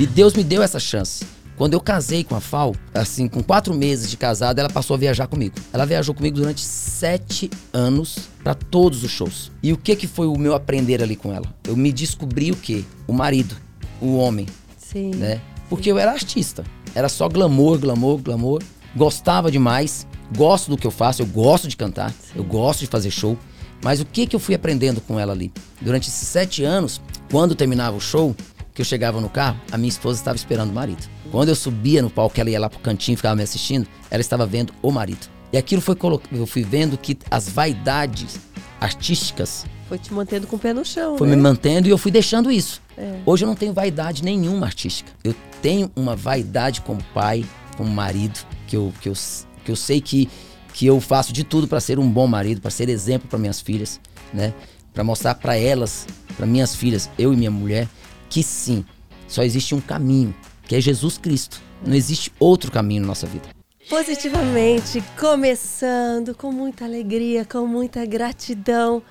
E 0.00 0.06
Deus 0.06 0.32
me 0.32 0.42
deu 0.42 0.62
essa 0.62 0.80
chance. 0.80 1.26
Quando 1.58 1.74
eu 1.74 1.80
casei 1.80 2.24
com 2.24 2.34
a 2.34 2.40
Fal, 2.40 2.74
assim, 2.94 3.28
com 3.28 3.42
quatro 3.42 3.74
meses 3.74 4.08
de 4.08 4.16
casada, 4.16 4.62
ela 4.62 4.70
passou 4.70 4.94
a 4.94 4.98
viajar 4.98 5.26
comigo. 5.26 5.56
Ela 5.74 5.84
viajou 5.84 6.14
comigo 6.14 6.36
durante 6.36 6.62
sete 6.62 7.50
anos 7.70 8.16
para 8.42 8.54
todos 8.54 9.04
os 9.04 9.10
shows. 9.10 9.52
E 9.62 9.74
o 9.74 9.76
que 9.76 9.94
que 9.94 10.06
foi 10.06 10.26
o 10.26 10.38
meu 10.38 10.54
aprender 10.54 11.02
ali 11.02 11.14
com 11.14 11.34
ela? 11.34 11.54
Eu 11.68 11.76
me 11.76 11.92
descobri 11.92 12.50
o 12.50 12.56
quê? 12.56 12.82
O 13.06 13.12
marido, 13.12 13.54
o 14.00 14.16
homem, 14.16 14.46
Sim. 14.78 15.10
né? 15.16 15.38
Porque 15.68 15.92
eu 15.92 15.98
era 15.98 16.12
artista. 16.12 16.64
Era 16.94 17.10
só 17.10 17.28
glamour, 17.28 17.78
glamour, 17.78 18.22
glamour. 18.22 18.62
Gostava 18.96 19.50
demais. 19.50 20.06
Gosto 20.34 20.70
do 20.70 20.78
que 20.78 20.86
eu 20.86 20.90
faço, 20.90 21.20
eu 21.20 21.26
gosto 21.26 21.68
de 21.68 21.76
cantar, 21.76 22.10
eu 22.34 22.42
gosto 22.42 22.80
de 22.80 22.86
fazer 22.86 23.10
show. 23.10 23.36
Mas 23.84 24.00
o 24.00 24.06
que 24.06 24.26
que 24.26 24.34
eu 24.34 24.40
fui 24.40 24.54
aprendendo 24.54 25.02
com 25.02 25.20
ela 25.20 25.34
ali? 25.34 25.52
Durante 25.78 26.08
esses 26.08 26.26
sete 26.26 26.64
anos, 26.64 27.02
quando 27.30 27.54
terminava 27.54 27.98
o 27.98 28.00
show, 28.00 28.34
que 28.80 28.82
eu 28.82 28.86
chegava 28.86 29.20
no 29.20 29.28
carro, 29.28 29.60
a 29.70 29.76
minha 29.76 29.90
esposa 29.90 30.18
estava 30.18 30.36
esperando 30.36 30.70
o 30.70 30.72
marido. 30.72 31.06
Quando 31.30 31.50
eu 31.50 31.54
subia 31.54 32.00
no 32.00 32.08
palco, 32.08 32.40
ela 32.40 32.48
ia 32.48 32.58
lá 32.58 32.70
pro 32.70 32.78
cantinho 32.78 33.12
e 33.12 33.16
ficava 33.16 33.36
me 33.36 33.42
assistindo, 33.42 33.86
ela 34.10 34.22
estava 34.22 34.46
vendo 34.46 34.72
o 34.80 34.90
marido. 34.90 35.28
E 35.52 35.58
aquilo 35.58 35.82
foi 35.82 35.94
colo... 35.94 36.22
eu 36.32 36.46
fui 36.46 36.62
vendo 36.62 36.96
que 36.96 37.18
as 37.30 37.46
vaidades 37.46 38.40
artísticas 38.80 39.66
Foi 39.86 39.98
te 39.98 40.14
mantendo 40.14 40.46
com 40.46 40.56
o 40.56 40.58
pé 40.58 40.72
no 40.72 40.82
chão, 40.82 41.18
foi 41.18 41.28
né? 41.28 41.36
me 41.36 41.42
mantendo 41.42 41.88
e 41.88 41.90
eu 41.90 41.98
fui 41.98 42.10
deixando 42.10 42.50
isso. 42.50 42.80
É. 42.96 43.18
Hoje 43.26 43.44
eu 43.44 43.48
não 43.48 43.54
tenho 43.54 43.74
vaidade 43.74 44.24
nenhuma 44.24 44.64
artística. 44.64 45.12
Eu 45.22 45.34
tenho 45.60 45.90
uma 45.94 46.16
vaidade 46.16 46.80
como 46.80 47.02
pai, 47.12 47.44
como 47.76 47.90
marido, 47.90 48.40
que 48.66 48.78
eu, 48.78 48.94
que 49.02 49.10
eu, 49.10 49.14
que 49.62 49.70
eu 49.70 49.76
sei 49.76 50.00
que, 50.00 50.26
que 50.72 50.86
eu 50.86 50.98
faço 51.02 51.34
de 51.34 51.44
tudo 51.44 51.68
para 51.68 51.80
ser 51.80 51.98
um 51.98 52.10
bom 52.10 52.26
marido, 52.26 52.62
para 52.62 52.70
ser 52.70 52.88
exemplo 52.88 53.28
para 53.28 53.38
minhas 53.38 53.60
filhas, 53.60 54.00
né? 54.32 54.54
Para 54.94 55.04
mostrar 55.04 55.34
para 55.34 55.54
elas, 55.54 56.06
para 56.34 56.46
minhas 56.46 56.74
filhas, 56.74 57.10
eu 57.18 57.34
e 57.34 57.36
minha 57.36 57.50
mulher, 57.50 57.86
que 58.30 58.42
sim, 58.42 58.84
só 59.28 59.42
existe 59.42 59.74
um 59.74 59.80
caminho, 59.80 60.34
que 60.66 60.74
é 60.76 60.80
Jesus 60.80 61.18
Cristo. 61.18 61.60
Não 61.84 61.94
existe 61.94 62.32
outro 62.38 62.70
caminho 62.70 63.02
na 63.02 63.08
nossa 63.08 63.26
vida. 63.26 63.48
Positivamente, 63.88 65.02
começando 65.18 66.34
com 66.34 66.52
muita 66.52 66.84
alegria, 66.84 67.44
com 67.44 67.66
muita 67.66 68.06
gratidão. 68.06 69.02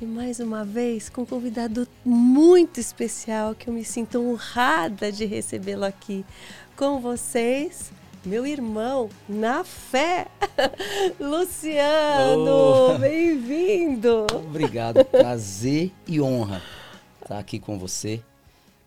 E 0.00 0.06
mais 0.06 0.40
uma 0.40 0.64
vez, 0.64 1.08
com 1.08 1.22
um 1.22 1.26
convidado 1.26 1.86
muito 2.04 2.80
especial 2.80 3.54
que 3.54 3.68
eu 3.68 3.74
me 3.74 3.84
sinto 3.84 4.18
honrada 4.20 5.12
de 5.12 5.26
recebê-lo 5.26 5.84
aqui 5.84 6.24
com 6.76 6.98
vocês. 7.00 7.92
Meu 8.24 8.46
irmão, 8.46 9.10
na 9.28 9.64
fé, 9.64 10.28
Luciano, 11.20 12.94
Oh. 12.94 12.98
bem-vindo. 12.98 14.26
Obrigado, 14.32 15.04
prazer 15.04 15.92
e 16.06 16.20
honra 16.20 16.62
estar 17.20 17.38
aqui 17.38 17.58
com 17.58 17.78
você. 17.78 18.22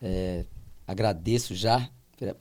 É, 0.01 0.45
agradeço 0.87 1.55
já 1.55 1.89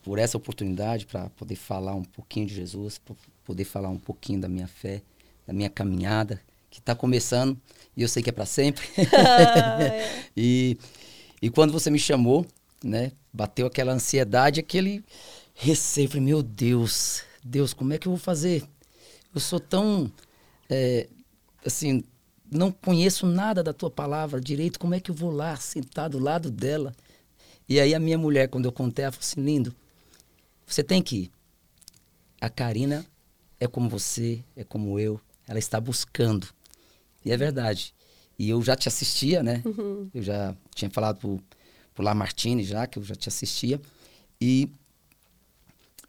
por- 0.02 0.18
essa 0.18 0.36
oportunidade 0.36 1.06
para 1.06 1.28
poder 1.30 1.56
falar 1.56 1.94
um 1.94 2.04
pouquinho 2.04 2.46
de 2.46 2.54
Jesus, 2.54 2.98
para 2.98 3.14
poder 3.44 3.64
falar 3.64 3.88
um 3.88 3.98
pouquinho 3.98 4.40
da 4.40 4.48
minha 4.48 4.68
fé, 4.68 5.02
da 5.46 5.52
minha 5.52 5.68
caminhada, 5.68 6.40
que 6.70 6.78
está 6.80 6.94
começando 6.94 7.56
e 7.96 8.02
eu 8.02 8.08
sei 8.08 8.22
que 8.22 8.30
é 8.30 8.32
para 8.32 8.46
sempre. 8.46 8.86
Ah, 9.12 9.82
é. 9.82 10.24
e, 10.36 10.76
e 11.40 11.50
quando 11.50 11.72
você 11.72 11.90
me 11.90 11.98
chamou, 11.98 12.46
né, 12.82 13.12
bateu 13.32 13.66
aquela 13.66 13.92
ansiedade, 13.92 14.60
aquele 14.60 15.04
receio. 15.54 16.08
Falei, 16.08 16.24
meu 16.24 16.42
Deus, 16.42 17.22
Deus, 17.44 17.72
como 17.72 17.92
é 17.92 17.98
que 17.98 18.06
eu 18.08 18.12
vou 18.12 18.18
fazer? 18.18 18.64
Eu 19.34 19.40
sou 19.40 19.58
tão, 19.60 20.10
é, 20.68 21.08
assim, 21.64 22.04
não 22.50 22.70
conheço 22.70 23.26
nada 23.26 23.62
da 23.62 23.72
tua 23.72 23.90
palavra 23.90 24.40
direito, 24.40 24.78
como 24.78 24.94
é 24.94 25.00
que 25.00 25.10
eu 25.10 25.14
vou 25.14 25.30
lá, 25.30 25.56
sentar 25.56 26.08
do 26.08 26.18
lado 26.18 26.50
dela? 26.50 26.94
E 27.68 27.80
aí 27.80 27.94
a 27.94 27.98
minha 27.98 28.18
mulher, 28.18 28.48
quando 28.48 28.66
eu 28.66 28.72
contei, 28.72 29.04
ela 29.04 29.12
falou 29.12 29.24
assim, 29.24 29.42
lindo, 29.42 29.74
você 30.66 30.82
tem 30.82 31.02
que 31.02 31.16
ir. 31.16 31.30
A 32.40 32.50
Karina 32.50 33.06
é 33.58 33.66
como 33.66 33.88
você, 33.88 34.44
é 34.54 34.64
como 34.64 34.98
eu, 34.98 35.20
ela 35.46 35.58
está 35.58 35.80
buscando. 35.80 36.46
E 37.24 37.32
é 37.32 37.36
verdade. 37.36 37.94
E 38.38 38.50
eu 38.50 38.62
já 38.62 38.76
te 38.76 38.88
assistia, 38.88 39.42
né? 39.42 39.62
Uhum. 39.64 40.10
Eu 40.12 40.22
já 40.22 40.54
tinha 40.74 40.90
falado 40.90 41.18
pro, 41.18 41.40
pro 41.94 42.04
Lamartine 42.04 42.64
já, 42.64 42.86
que 42.86 42.98
eu 42.98 43.02
já 43.02 43.14
te 43.14 43.28
assistia. 43.28 43.80
E, 44.40 44.68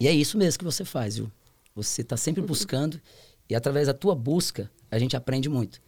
e 0.00 0.08
é 0.08 0.12
isso 0.12 0.36
mesmo 0.36 0.58
que 0.58 0.64
você 0.64 0.84
faz, 0.84 1.16
viu? 1.16 1.30
Você 1.74 2.02
está 2.02 2.16
sempre 2.16 2.42
buscando 2.44 3.00
e 3.48 3.54
através 3.54 3.86
da 3.86 3.94
tua 3.94 4.14
busca 4.14 4.70
a 4.90 4.98
gente 4.98 5.16
aprende 5.16 5.48
muito. 5.48 5.80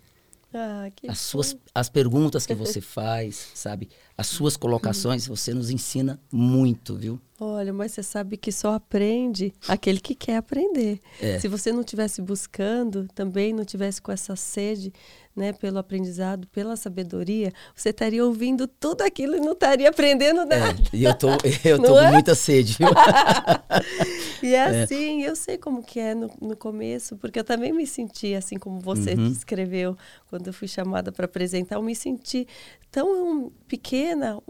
Ah, 0.52 0.90
As 1.06 1.18
suas 1.18 1.56
as 1.74 1.88
perguntas 1.90 2.46
que 2.46 2.54
você 2.54 2.80
faz, 2.82 3.50
sabe? 3.54 3.88
As 4.16 4.26
suas 4.26 4.56
colocações, 4.56 5.26
você 5.26 5.52
nos 5.52 5.70
ensina 5.70 6.18
muito, 6.32 6.96
viu? 6.96 7.20
Olha, 7.38 7.72
mas 7.72 7.92
você 7.92 8.02
sabe 8.02 8.36
que 8.36 8.50
só 8.50 8.74
aprende 8.74 9.52
aquele 9.68 10.00
que 10.00 10.14
quer 10.14 10.36
aprender. 10.38 11.00
É. 11.20 11.38
Se 11.38 11.46
você 11.46 11.70
não 11.70 11.80
estivesse 11.80 12.20
buscando, 12.20 13.06
também 13.14 13.52
não 13.52 13.64
tivesse 13.64 14.02
com 14.02 14.10
essa 14.10 14.34
sede, 14.34 14.92
né, 15.38 15.52
pelo 15.52 15.78
aprendizado, 15.78 16.46
pela 16.48 16.76
sabedoria, 16.76 17.52
você 17.74 17.90
estaria 17.90 18.24
ouvindo 18.24 18.66
tudo 18.66 19.02
aquilo 19.02 19.36
e 19.36 19.40
não 19.40 19.52
estaria 19.52 19.88
aprendendo 19.88 20.40
É, 20.42 20.44
nada. 20.58 20.82
e 20.92 21.04
eu 21.04 21.14
tô, 21.14 21.28
eu 21.64 21.76
tô 21.78 21.82
Não 21.82 21.94
com 21.94 22.00
é? 22.00 22.10
muita 22.12 22.34
sede, 22.34 22.76
viu? 22.78 22.88
E 24.42 24.54
é 24.54 24.82
assim, 24.82 25.22
eu 25.22 25.34
sei 25.34 25.58
como 25.58 25.82
que 25.82 25.98
é 25.98 26.14
no, 26.14 26.30
no 26.40 26.56
começo, 26.56 27.16
porque 27.16 27.38
eu 27.40 27.44
também 27.44 27.72
me 27.72 27.86
senti 27.86 28.34
assim 28.34 28.56
como 28.56 28.78
você 28.80 29.14
Uhum. 29.14 29.28
descreveu 29.32 29.96
quando 30.30 30.46
eu 30.46 30.52
fui 30.52 30.68
chamada 30.68 31.10
para 31.10 31.24
apresentar, 31.24 31.76
eu 31.76 31.82
me 31.82 31.94
senti 31.94 32.46
tão 32.90 33.50
pequena, 33.66 34.40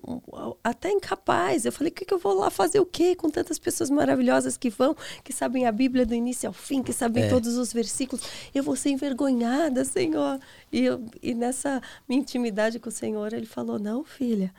até 0.62 0.90
incapaz. 0.90 1.64
Eu 1.64 1.72
falei, 1.72 1.90
o 1.90 1.94
que, 1.94 2.04
que 2.04 2.14
eu 2.14 2.18
vou 2.18 2.34
lá 2.34 2.50
fazer 2.50 2.78
o 2.80 2.86
quê 2.86 3.14
com 3.16 3.28
tantas 3.30 3.58
pessoas 3.58 3.90
maravilhosas 3.90 4.56
que 4.56 4.70
vão, 4.70 4.94
que 5.24 5.32
sabem 5.32 5.66
a 5.66 5.72
Bíblia 5.72 6.06
do 6.06 6.14
início 6.14 6.46
ao 6.48 6.52
fim, 6.52 6.82
que 6.82 6.92
sabem 6.92 7.24
É. 7.24 7.28
todos 7.28 7.56
os 7.56 7.72
versículos. 7.72 8.24
Eu 8.54 8.62
vou 8.62 8.76
ser 8.76 8.90
envergonhada, 8.90 9.84
Senhor. 9.84 10.38
E, 10.72 10.84
eu- 10.84 11.04
e 11.22 11.34
nessa 11.34 11.80
minha 12.08 12.20
intimidade 12.20 12.78
com 12.78 12.88
o 12.88 12.92
Senhor, 12.92 13.32
ele 13.32 13.46
falou: 13.46 13.78
Não, 13.78 14.04
filha, 14.04 14.52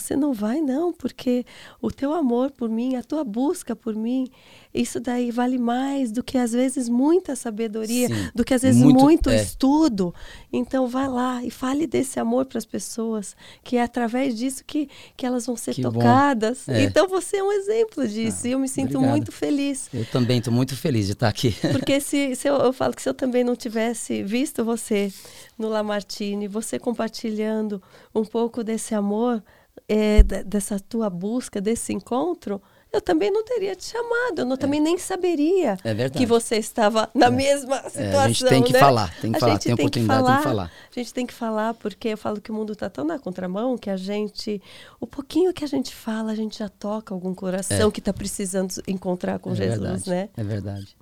você 0.00 0.16
não 0.16 0.32
vai, 0.32 0.60
não, 0.60 0.92
porque 0.92 1.44
o 1.80 1.90
teu 1.90 2.12
amor 2.12 2.50
por 2.50 2.68
mim, 2.68 2.96
a 2.96 3.02
tua 3.02 3.24
busca 3.24 3.74
por 3.74 3.94
mim, 3.94 4.28
isso 4.72 5.00
daí 5.00 5.30
vale 5.30 5.58
mais 5.58 6.12
do 6.12 6.22
que 6.22 6.36
às 6.36 6.52
vezes 6.52 6.88
muita 6.88 7.34
sabedoria, 7.34 8.08
Sim, 8.08 8.30
do 8.34 8.44
que 8.44 8.52
às 8.52 8.62
vezes 8.62 8.82
muito, 8.82 9.00
muito, 9.02 9.30
é. 9.30 9.42
estudo. 9.42 10.14
Então, 10.52 10.86
vai 10.86 11.08
lá 11.08 11.42
e 11.42 11.50
fale 11.50 11.86
desse 11.86 12.20
amor 12.20 12.44
para 12.44 12.58
as 12.58 12.66
pessoas, 12.66 13.34
que 13.64 13.76
é 13.76 13.82
através 13.82 14.36
disso 14.36 14.62
que, 14.66 14.88
que 15.16 15.24
elas 15.24 15.46
vão 15.46 15.56
ser 15.56 15.74
Que 15.74 15.82
tocadas. 15.82 16.68
É. 16.68 16.82
Então, 16.82 17.08
você 17.08 17.38
é 17.38 17.42
um 17.42 17.52
exemplo 17.52 18.06
disso 18.06 18.42
Ah, 18.44 18.48
e 18.48 18.52
eu 18.52 18.58
me 18.58 18.68
sinto 18.68 18.96
obrigado. 18.96 19.10
muito 19.10 19.32
feliz. 19.32 19.88
Eu 19.94 20.04
também 20.04 20.38
estou 20.38 20.52
muito 20.52 20.76
feliz 20.76 21.06
de 21.06 21.12
estar 21.12 21.28
aqui. 21.28 21.54
Porque 21.72 21.98
se, 22.00 22.34
se 22.36 22.46
eu, 22.46 22.56
eu 22.56 22.72
falo 22.72 22.94
que 22.94 23.00
se 23.02 23.08
eu 23.08 23.14
também 23.14 23.42
não 23.42 23.56
tivesse 23.56 24.22
visto 24.22 24.62
você 24.64 25.10
no 25.58 25.68
Lamartine, 25.68 26.48
você 26.48 26.78
compartilhando 26.78 27.82
um 28.14 28.24
pouco 28.24 28.62
desse 28.62 28.94
amor, 28.94 29.42
é, 29.88 30.22
de- 30.22 30.44
dessa 30.44 30.78
tua 30.80 31.08
busca, 31.10 31.60
desse 31.60 31.92
encontro, 31.92 32.60
eu 32.92 33.00
também 33.00 33.30
não 33.30 33.44
teria 33.44 33.74
te 33.76 33.84
chamado, 33.84 34.38
eu 34.38 34.44
não, 34.46 34.56
também 34.56 34.80
nem 34.80 34.96
saberia 34.96 35.76
É 35.84 36.08
que 36.08 36.24
você 36.24 36.56
estava 36.56 37.10
na 37.14 37.28
mesma 37.30 37.76
situação. 37.90 38.20
a 38.20 38.28
gente 38.28 38.44
tem 38.46 38.62
que 38.62 38.72
né? 38.72 38.78
falar, 38.78 39.14
tem 39.20 39.30
que 39.32 39.36
A 39.36 39.40
falar, 39.40 39.52
gente 39.52 39.62
tem 39.64 39.74
oportunidade, 39.74 40.24
tem 40.26 40.36
que 40.36 40.42
falar. 40.42 40.64
A 40.64 40.98
gente 40.98 41.14
tem 41.14 41.26
que 41.26 41.34
falar, 41.34 41.74
porque 41.74 42.08
eu 42.08 42.16
falo 42.16 42.40
que 42.40 42.50
o 42.50 42.54
mundo 42.54 42.72
está 42.72 42.88
tão 42.88 43.04
na 43.04 43.18
contramão 43.18 43.76
que 43.76 43.90
a 43.90 43.96
gente, 43.96 44.62
o 45.00 45.06
pouquinho 45.06 45.52
que 45.52 45.64
a 45.64 45.68
gente 45.68 45.94
fala, 45.94 46.32
a 46.32 46.34
gente 46.34 46.58
já 46.58 46.68
toca 46.68 47.12
algum 47.12 47.34
coração 47.34 47.88
É. 47.88 47.90
que 47.90 48.00
está 48.00 48.12
precisando 48.14 48.72
encontrar 48.88 49.38
com 49.40 49.52
é 49.52 49.56
Jesus, 49.56 49.78
verdade, 50.06 50.10
né? 50.10 50.28
É 50.36 50.44
verdade. 50.44 50.96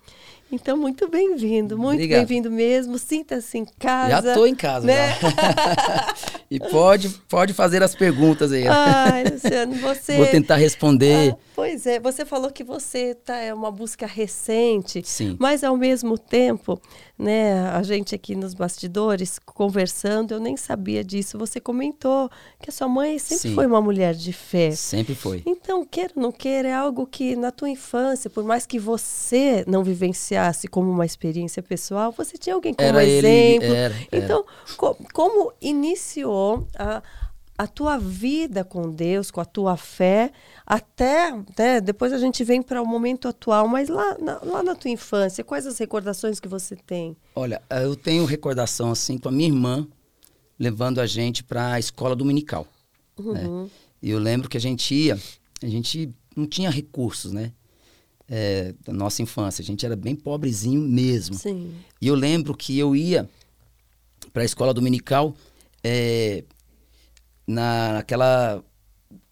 Então, 0.55 0.77
muito 0.77 1.09
bem-vindo, 1.09 1.77
muito 1.77 2.07
bem-vindo 2.07 2.49
mesmo. 2.49 2.97
Sinta-se 2.97 3.59
em 3.59 3.65
casa. 3.65 4.23
Já 4.23 4.29
estou 4.31 4.47
em 4.47 4.55
casa, 4.55 4.87
né? 4.87 5.19
e 6.49 6.61
pode, 6.61 7.09
pode 7.29 7.53
fazer 7.53 7.83
as 7.83 7.93
perguntas 7.93 8.53
aí. 8.53 8.65
Ai, 8.69 9.25
Luciano, 9.25 9.75
você. 9.75 10.17
Vou 10.17 10.27
tentar 10.29 10.55
responder. 10.55 11.33
Ah, 11.33 11.37
pois 11.57 11.89
é, 11.89 11.99
você 11.99 12.25
falou 12.25 12.53
que 12.53 12.63
você 12.63 13.17
tá, 13.17 13.37
é 13.39 13.53
uma 13.53 13.73
busca 13.73 14.07
recente, 14.07 15.03
Sim. 15.05 15.37
mas 15.41 15.65
ao 15.65 15.77
mesmo 15.77 16.17
tempo, 16.17 16.81
né, 17.17 17.69
a 17.71 17.83
gente 17.83 18.13
aqui 18.15 18.35
nos 18.35 18.55
bastidores 18.55 19.39
conversando, 19.39 20.33
eu 20.35 20.41
nem 20.41 20.57
sabia 20.57 21.05
disso. 21.05 21.39
Você 21.39 21.61
comentou 21.61 22.29
que 22.61 22.71
a 22.71 22.73
sua 22.73 22.89
mãe 22.89 23.19
sempre 23.21 23.49
Sim. 23.51 23.55
foi 23.55 23.67
uma 23.67 23.81
mulher 23.81 24.15
de 24.15 24.33
fé. 24.33 24.73
Sempre 24.73 25.15
foi. 25.15 25.43
Então, 25.47 25.85
queira 25.85 26.13
ou 26.17 26.23
não 26.23 26.33
queira, 26.33 26.69
é 26.69 26.75
algo 26.75 27.07
que 27.07 27.37
na 27.37 27.51
tua 27.53 27.71
infância, 27.71 28.29
por 28.29 28.43
mais 28.43 28.67
que 28.67 28.79
você 28.81 29.65
não 29.69 29.85
vivenciasse 29.85 30.67
como 30.67 30.91
uma 30.91 31.07
experiência 31.07 31.63
pessoal, 31.63 32.11
você 32.11 32.37
tinha 32.37 32.55
alguém 32.55 32.75
como 32.75 32.89
Era 32.89 33.05
ele, 33.05 33.27
exemplo. 33.29 33.75
era, 33.75 33.95
era. 33.95 34.25
Então, 34.25 34.45
co- 34.77 34.97
como 35.13 35.53
iniciou 35.61 36.67
a, 36.77 37.01
a 37.57 37.67
tua 37.67 37.97
vida 37.97 38.65
com 38.65 38.91
Deus, 38.91 39.31
com 39.31 39.41
a 39.41 39.45
tua 39.45 39.77
fé, 39.77 40.33
até, 40.67 41.33
né, 41.57 41.81
depois 41.81 42.13
a 42.13 42.19
gente 42.19 42.43
vem 42.43 42.61
para 42.61 42.83
o 42.83 42.87
momento 42.87 43.29
atual, 43.29 43.69
mas 43.69 43.89
lá 43.89 44.19
na, 44.19 44.41
lá 44.43 44.63
na 44.63 44.75
tua 44.75 44.91
infância, 44.91 45.45
quais 45.45 45.67
as 45.67 45.79
recordações 45.79 46.41
que 46.41 46.49
você 46.49 46.75
tem? 46.75 47.17
Olha, 47.35 47.63
eu 47.71 47.95
tenho 47.95 48.25
recordação 48.25 48.91
assim 48.91 49.19
com 49.19 49.29
a 49.29 49.33
minha 49.33 49.49
irmã 49.49 49.87
levando 50.59 51.01
a 51.01 51.07
gente 51.07 51.45
para 51.45 51.75
a 51.75 51.79
escola 51.79 52.17
dominical. 52.17 52.67
né? 53.19 53.47
Uhum. 53.47 53.71
E 54.03 54.11
eu 54.11 54.19
lembro 54.19 54.49
que 54.49 54.57
a 54.57 54.61
gente 54.61 54.95
ia, 54.95 55.19
a 55.63 55.67
gente 55.67 56.11
não 56.37 56.47
tinha 56.47 56.71
recursos, 56.71 57.33
né? 57.33 57.53
É, 58.27 58.75
da 58.83 58.93
nossa 58.93 59.21
infância. 59.21 59.61
A 59.61 59.65
gente 59.65 59.85
era 59.85 59.95
bem 59.95 60.17
pobrezinho 60.17 60.81
mesmo. 60.81 61.35
Sim. 61.37 61.75
E 62.01 62.09
eu 62.09 62.15
lembro 62.15 62.57
que 62.57 62.79
eu 62.79 62.97
ia 62.97 63.29
para 64.33 64.43
a 64.43 64.45
escola 64.45 64.73
dominical 64.73 65.35
é, 65.83 66.43
na, 67.47 67.95
naquela 67.95 68.63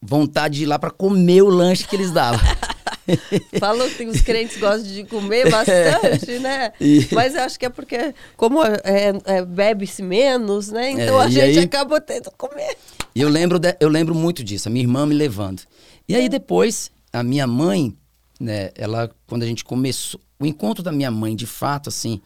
vontade 0.00 0.56
de 0.58 0.62
ir 0.64 0.66
lá 0.66 0.78
para 0.78 0.90
comer 0.90 1.42
o 1.42 1.48
lanche 1.48 1.86
que 1.86 1.96
eles 1.96 2.10
davam. 2.10 2.40
Falou 3.58 3.88
que 3.90 4.04
os 4.06 4.20
crentes 4.20 4.58
gostam 4.58 4.84
de 4.92 5.04
comer 5.04 5.48
bastante, 5.50 6.38
né? 6.38 6.72
E- 6.80 7.08
Mas 7.12 7.34
eu 7.34 7.42
acho 7.42 7.58
que 7.58 7.66
é 7.66 7.68
porque, 7.68 8.14
como 8.36 8.62
é, 8.64 9.12
é, 9.24 9.44
bebe-se 9.44 10.02
menos, 10.02 10.70
né? 10.70 10.90
Então 10.90 11.20
É, 11.20 11.24
a 11.24 11.28
gente 11.28 11.58
aí- 11.58 11.64
acaba 11.64 12.00
tendo 12.00 12.30
que 12.30 12.36
comer. 12.36 12.76
E 13.14 13.20
eu 13.20 13.28
lembro, 13.28 13.58
de- 13.58 13.76
eu 13.80 13.88
lembro 13.88 14.14
muito 14.14 14.42
disso, 14.44 14.68
a 14.68 14.70
minha 14.70 14.84
irmã 14.84 15.04
me 15.06 15.14
levando. 15.14 15.62
E 16.08 16.14
aí 16.14 16.28
depois, 16.28 16.90
a 17.12 17.22
minha 17.22 17.46
mãe, 17.46 17.96
né, 18.40 18.70
ela, 18.74 19.10
quando 19.26 19.42
a 19.42 19.46
gente 19.46 19.64
começou, 19.64 20.20
o 20.38 20.46
encontro 20.46 20.82
da 20.82 20.90
minha 20.92 21.10
mãe, 21.10 21.34
de 21.36 21.46
fato, 21.46 21.88
assim, 21.88 22.20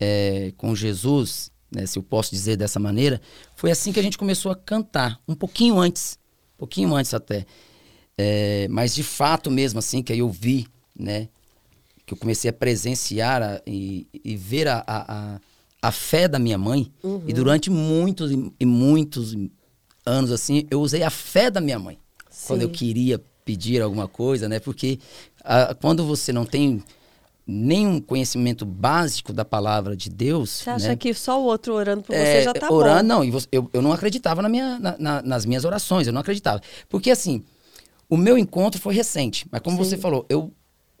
é, 0.00 0.52
com 0.56 0.74
Jesus, 0.74 1.50
né, 1.70 1.86
se 1.86 1.98
eu 1.98 2.02
posso 2.02 2.30
dizer 2.30 2.56
dessa 2.56 2.78
maneira, 2.78 3.20
foi 3.54 3.70
assim 3.70 3.92
que 3.92 4.00
a 4.00 4.02
gente 4.02 4.18
começou 4.18 4.52
a 4.52 4.56
cantar, 4.56 5.20
um 5.26 5.34
pouquinho 5.34 5.78
antes, 5.78 6.18
um 6.54 6.58
pouquinho 6.58 6.94
antes 6.94 7.12
até. 7.14 7.44
É, 8.18 8.66
mas 8.70 8.94
de 8.94 9.02
fato 9.02 9.50
mesmo, 9.50 9.78
assim, 9.78 10.02
que 10.02 10.12
aí 10.12 10.20
eu 10.20 10.30
vi, 10.30 10.66
né, 10.98 11.28
que 12.06 12.14
eu 12.14 12.16
comecei 12.18 12.48
a 12.48 12.52
presenciar 12.52 13.42
a- 13.42 13.60
e, 13.66 14.06
e 14.24 14.36
ver 14.36 14.68
a, 14.68 14.82
a, 14.86 15.34
a, 15.34 15.40
a 15.82 15.92
fé 15.92 16.28
da 16.28 16.38
minha 16.38 16.56
mãe. 16.56 16.90
E 17.26 17.32
durante 17.32 17.68
muitos 17.68 18.30
e, 18.60 18.64
muitos 18.64 19.36
anos, 20.04 20.30
assim, 20.30 20.66
eu 20.70 20.80
usei 20.80 21.02
a 21.02 21.10
fé 21.10 21.50
da 21.50 21.60
minha 21.60 21.78
mãe. 21.78 21.98
Quando 22.46 22.62
eu 22.62 22.68
Sim. 22.68 22.74
queria 22.74 23.20
pedir 23.44 23.82
alguma 23.82 24.06
coisa, 24.06 24.48
né? 24.48 24.60
Porque 24.60 24.98
ah, 25.44 25.74
quando 25.80 26.04
você 26.06 26.32
não 26.32 26.44
tem 26.46 26.82
nenhum 27.46 28.00
conhecimento 28.00 28.64
básico 28.66 29.32
da 29.32 29.44
palavra 29.44 29.96
de 29.96 30.10
Deus... 30.10 30.50
Você 30.50 30.70
acha 30.70 30.88
né? 30.88 30.96
que 30.96 31.14
só 31.14 31.40
o 31.40 31.44
outro 31.44 31.74
orando 31.74 32.02
por 32.02 32.14
você 32.14 32.22
É, 32.22 32.42
já 32.42 32.52
tá 32.52 32.68
orando, 32.72 33.02
bom? 33.02 33.08
não, 33.08 33.24
e 33.24 33.30
você- 33.30 33.46
eu, 33.52 33.70
eu 33.72 33.80
não 33.80 33.92
acreditava 33.92 34.42
na 34.42 34.48
minha, 34.48 34.78
na- 34.80 34.96
na- 34.98 35.22
nas 35.22 35.46
minhas 35.46 35.64
orações, 35.64 36.06
eu 36.08 36.12
não 36.12 36.20
acreditava. 36.20 36.60
Porque 36.88 37.10
assim, 37.10 37.44
o 38.10 38.16
meu 38.16 38.36
encontro 38.36 38.80
foi 38.80 38.94
recente, 38.94 39.46
mas 39.50 39.60
como 39.60 39.76
Sim. 39.76 39.84
você 39.84 39.96
falou, 39.96 40.26
eu, 40.28 40.50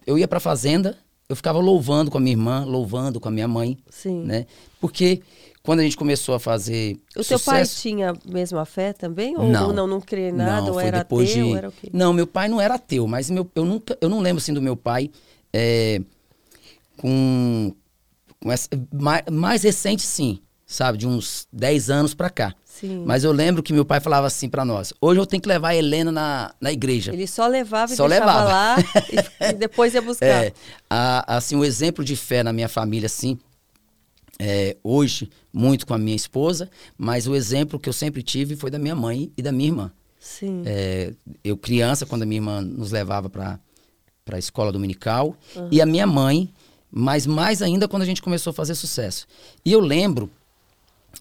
eu 0.06 0.16
ia 0.16 0.28
pra 0.28 0.38
fazenda, 0.38 0.96
eu 1.28 1.34
ficava 1.34 1.58
louvando 1.58 2.12
com 2.12 2.18
a 2.18 2.20
minha 2.20 2.32
irmã, 2.34 2.64
louvando 2.64 3.18
com 3.18 3.26
a 3.28 3.32
minha 3.32 3.48
mãe, 3.48 3.76
Sim. 3.90 4.22
né? 4.22 4.46
Porque 4.80 5.20
quando 5.64 5.80
a 5.80 5.82
gente 5.82 5.96
começou 5.96 6.36
a 6.36 6.38
fazer 6.38 6.96
O 7.16 7.24
teu 7.24 7.40
pai 7.40 7.64
sucesso, 7.64 7.82
tinha 7.82 8.12
a 8.12 8.14
mesma 8.24 8.64
fé 8.64 8.92
também? 8.92 9.36
Ou 9.36 9.48
Não. 9.48 9.66
ou 9.66 9.72
não, 9.72 9.86
não 9.88 10.00
crê 10.00 10.30
nada? 10.30 10.60
não, 10.66 10.74
ou 10.74 10.78
era 10.80 11.00
ateu? 11.00 11.24
de... 11.24 11.42
ou 11.42 11.56
era 11.56 11.68
o 11.68 11.72
quê? 11.72 11.90
Não, 11.92 12.12
meu 12.12 12.24
pai 12.28 12.46
não 12.48 12.60
era 12.60 12.74
ateu, 12.76 13.08
mas 13.08 13.28
meu, 13.28 13.50
eu 13.52 13.64
nunca, 13.64 13.98
eu 14.00 14.08
não 14.08 14.20
lembro 14.20 14.40
assim 14.40 14.52
do 14.54 14.62
meu 14.62 14.76
pai 14.76 15.10
é, 15.52 16.00
com, 16.96 17.74
com 18.40 18.52
essa, 18.52 18.68
mais, 18.92 19.22
mais 19.30 19.62
recente 19.62 20.02
sim, 20.02 20.40
sabe, 20.66 20.98
de 20.98 21.06
uns 21.06 21.46
10 21.52 21.90
anos 21.90 22.14
pra 22.14 22.28
cá. 22.30 22.54
Sim. 22.64 23.04
Mas 23.06 23.24
eu 23.24 23.32
lembro 23.32 23.62
que 23.62 23.72
meu 23.72 23.84
pai 23.86 24.00
falava 24.00 24.26
assim 24.26 24.48
pra 24.50 24.62
nós: 24.64 24.92
hoje 25.00 25.18
eu 25.18 25.24
tenho 25.26 25.40
que 25.42 25.48
levar 25.48 25.68
a 25.68 25.76
Helena 25.76 26.12
na, 26.12 26.54
na 26.60 26.70
igreja. 26.70 27.12
Ele 27.12 27.26
só 27.26 27.46
levava 27.46 27.92
e 27.92 27.96
Só 27.96 28.04
levava. 28.06 28.44
lá 28.44 28.76
e, 29.40 29.44
e 29.50 29.52
depois 29.54 29.94
ia 29.94 30.02
buscar. 30.02 30.26
É, 30.26 30.52
a- 30.90 31.36
assim, 31.36 31.56
o 31.56 31.64
exemplo 31.64 32.04
de 32.04 32.14
fé 32.16 32.42
na 32.42 32.52
minha 32.52 32.68
família, 32.68 33.06
assim, 33.06 33.38
é, 34.38 34.76
hoje, 34.84 35.30
muito 35.52 35.86
com 35.86 35.94
a 35.94 35.98
minha 35.98 36.14
esposa, 36.16 36.68
mas 36.98 37.26
o 37.26 37.34
exemplo 37.34 37.78
que 37.80 37.88
eu 37.88 37.92
sempre 37.94 38.22
tive 38.22 38.56
foi 38.56 38.70
da 38.70 38.78
minha 38.78 38.94
mãe 38.94 39.32
e 39.36 39.42
da 39.42 39.50
minha 39.50 39.68
irmã. 39.70 39.92
Sim. 40.20 40.62
É, 40.66 41.14
eu 41.42 41.56
criança, 41.56 42.04
quando 42.04 42.24
a 42.24 42.26
minha 42.26 42.38
irmã 42.38 42.60
nos 42.60 42.90
levava 42.92 43.30
para 43.30 43.58
a 44.30 44.38
escola 44.38 44.70
dominical, 44.70 45.34
e 45.70 45.80
a 45.80 45.86
minha 45.86 46.06
mãe, 46.06 46.52
mas 46.90 47.26
mais 47.26 47.62
ainda 47.62 47.88
quando 47.88 48.02
a 48.02 48.06
gente 48.06 48.22
começou 48.22 48.50
a 48.50 48.54
fazer 48.54 48.74
sucesso. 48.74 49.26
E 49.64 49.72
eu 49.72 49.80
lembro 49.80 50.30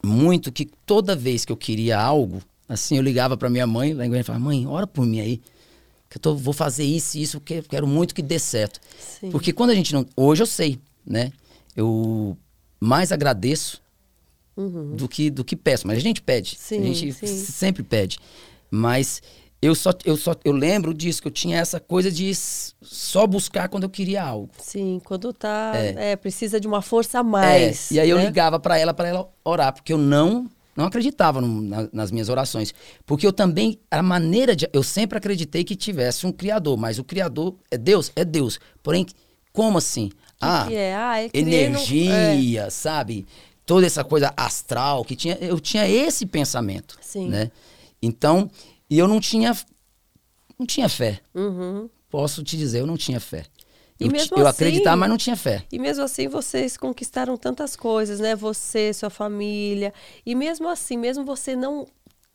muito 0.04 0.52
que 0.52 0.66
toda 0.86 1.16
vez 1.16 1.46
que 1.46 1.52
eu 1.52 1.58
queria 1.58 2.00
algo, 2.00 2.42
assim, 2.68 2.98
eu 2.98 3.04
ligava 3.04 3.36
para 3.38 3.50
minha 3.50 3.66
mãe, 3.68 3.94
lá 3.94 4.06
em 4.06 4.10
Goiânia, 4.10 4.22
e 4.22 4.24
falava, 4.24 4.44
mãe, 4.44 4.66
ora 4.68 4.86
por 4.88 5.06
mim 5.06 5.20
aí, 5.20 5.42
que 6.10 6.18
eu 6.18 6.22
tô, 6.22 6.36
vou 6.36 6.54
fazer 6.54 6.84
isso 6.84 7.18
e 7.18 7.22
isso, 7.22 7.40
porque 7.40 7.56
eu 7.56 7.64
quero 7.64 7.88
muito 7.88 8.14
que 8.14 8.22
dê 8.22 8.38
certo. 8.40 8.80
Sim. 9.00 9.32
Porque 9.32 9.52
quando 9.52 9.72
a 9.72 9.76
gente 9.76 9.94
não... 9.94 10.06
Hoje 10.16 10.44
eu 10.44 10.48
sei, 10.48 10.80
né? 11.06 11.32
Eu 11.76 12.38
mais 12.80 13.12
agradeço 13.12 13.84
Uhum. 14.58 14.96
do 14.96 15.10
que 15.10 15.30
do 15.30 15.44
que 15.44 15.54
peço, 15.54 15.86
mas 15.86 15.98
a 15.98 16.00
gente 16.00 16.22
pede, 16.22 16.56
Sim, 16.58 16.80
a 16.80 16.84
gente 16.86 17.12
sim. 17.12 17.28
sempre 17.28 17.84
pede. 17.84 18.18
Mas 18.72 19.22
eu 19.66 19.76
só 19.76 19.92
eu 20.06 20.16
só 20.18 20.36
eu 20.44 20.52
lembro 20.52 20.94
disso 20.94 21.22
que 21.22 21.28
eu 21.28 21.32
tinha 21.32 21.58
essa 21.60 21.80
coisa 21.80 22.12
de 22.12 22.34
só 22.36 23.26
buscar 23.26 23.68
quando 23.70 23.84
eu 23.84 23.90
queria 23.90 24.24
algo. 24.24 24.50
Sim, 24.60 25.02
quando 25.04 25.32
tá. 25.34 25.72
É. 25.76 26.12
É. 26.12 26.16
precisa 26.16 26.60
de 26.60 26.68
uma 26.68 26.82
força 26.82 27.20
a 27.20 27.24
mais. 27.24 27.92
É, 27.92 27.96
e 27.96 28.00
aí 28.00 28.10
eu 28.10 28.18
né? 28.18 28.26
ligava 28.26 28.60
para 28.60 28.78
ela 28.78 28.94
para 28.94 29.08
ela 29.08 29.30
orar, 29.44 29.74
porque 29.74 29.92
eu 29.94 29.98
não 29.98 30.50
não 30.76 30.86
acreditava 30.86 31.40
no- 31.40 31.62
na- 31.62 31.88
nas 31.94 32.12
minhas 32.12 32.28
orações, 32.28 32.74
porque 33.06 33.26
eu 33.26 33.32
também 33.32 33.80
a 33.90 34.04
maneira 34.04 34.54
de 34.56 34.70
eu 34.74 34.84
sempre 34.84 35.18
acreditei 35.18 35.64
que 35.64 35.74
tivesse 35.76 36.28
um 36.28 36.32
criador, 36.34 36.76
mas 36.78 37.00
o 37.00 37.04
criador 37.04 37.56
é 37.72 37.78
Deus, 37.78 38.12
é 38.16 38.26
Deus. 38.26 38.60
Porém, 38.84 39.06
como 39.54 39.78
assim? 39.78 40.10
O 40.42 40.68
que 40.68 40.76
é? 40.76 40.94
Ah, 40.94 41.22
é 41.22 41.30
no- 41.34 41.40
energia, 41.40 42.70
sabe? 42.70 43.26
Toda 43.66 43.86
essa 43.86 44.04
coisa 44.04 44.34
astral 44.36 45.04
que 45.06 45.16
tinha, 45.16 45.38
eu 45.42 45.60
tinha 45.60 45.88
esse 45.88 46.26
pensamento, 46.26 46.98
Sim. 47.02 47.30
né? 47.30 47.50
Então, 48.02 48.50
e 48.90 48.98
eu 48.98 49.08
não 49.08 49.20
tinha 49.20 49.56
não 50.58 50.66
tinha 50.66 50.88
fé. 50.88 51.20
Uhum. 51.34 51.90
Posso 52.10 52.44
te 52.44 52.56
dizer, 52.58 52.80
eu 52.80 52.88
não 52.88 52.96
tinha 52.98 53.20
fé. 53.20 53.44
E 54.00 54.06
eu, 54.06 54.12
mesmo 54.12 54.38
eu 54.38 54.48
assim- 54.48 54.64
acreditava, 54.64 54.96
mas 54.98 55.10
não 55.10 55.18
tinha 55.18 55.36
fé. 55.36 55.66
E 55.72 55.78
mesmo 55.80 56.04
assim 56.04 56.28
vocês 56.28 56.78
conquistaram 56.78 57.36
tantas 57.38 57.76
coisas, 57.76 58.20
né? 58.20 58.36
Você, 58.36 58.94
sua 58.94 59.10
família. 59.10 59.94
E 60.26 60.34
mesmo 60.36 60.68
assim, 60.70 60.98
mesmo 60.98 61.24
você 61.26 61.56
não 61.56 61.88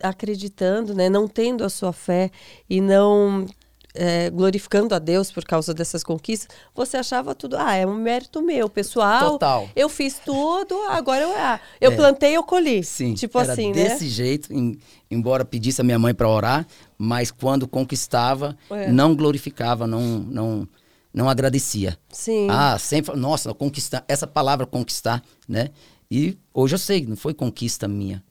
acreditando, 0.02 0.94
né? 0.94 1.08
Não 1.08 1.29
tendo 1.29 1.64
a 1.64 1.69
sua 1.69 1.93
fé 1.93 2.31
e 2.69 2.81
não 2.81 3.46
é, 3.94 4.31
glorificando 4.31 4.94
a 4.94 4.98
Deus 4.98 5.31
por 5.32 5.44
causa 5.44 5.75
dessas 5.75 6.02
conquistas, 6.04 6.48
você 6.75 6.96
achava 6.96 7.34
tudo, 7.34 7.56
ah, 7.56 7.75
é 7.75 7.87
um 7.87 7.94
mérito 7.94 8.40
meu, 8.42 8.69
pessoal. 8.69 9.32
Total. 9.32 9.69
Eu 9.75 9.88
fiz 9.88 10.20
tudo, 10.25 10.75
agora 10.88 11.22
eu, 11.22 11.32
ah, 11.37 11.60
eu 11.81 11.92
É. 11.92 11.96
plantei, 11.96 12.37
eu 12.37 12.42
colhi. 12.44 12.84
Sim, 12.84 13.14
Tipo 13.14 13.38
era 13.40 13.52
assim, 13.52 13.69
né? 13.69 13.72
desse 13.75 14.08
jeito, 14.08 14.52
em- 14.52 14.78
embora 15.10 15.44
pedisse 15.44 15.81
a 15.81 15.84
minha 15.84 15.98
mãe 15.98 16.14
para 16.14 16.28
orar, 16.28 16.66
mas 16.96 17.31
quando 17.31 17.66
conquistava, 17.66 18.56
É. 18.70 18.90
não 18.90 19.14
glorificava, 19.14 19.87
não 19.87 20.00
não 20.20 20.69
não 21.12 21.28
agradecia. 21.28 21.98
Sim. 22.08 22.46
Ah, 22.48 22.79
sempre, 22.79 23.17
nossa, 23.17 23.53
conquistar, 23.53 24.05
essa 24.06 24.29
palavra 24.29 24.65
conquistar, 24.65 25.20
né? 25.48 25.70
E 26.08 26.38
hoje 26.55 26.76
eu 26.76 26.79
sei, 26.79 27.05
não 27.05 27.17
foi 27.17 27.34
conquista 27.34 27.88
minha. 27.88 28.22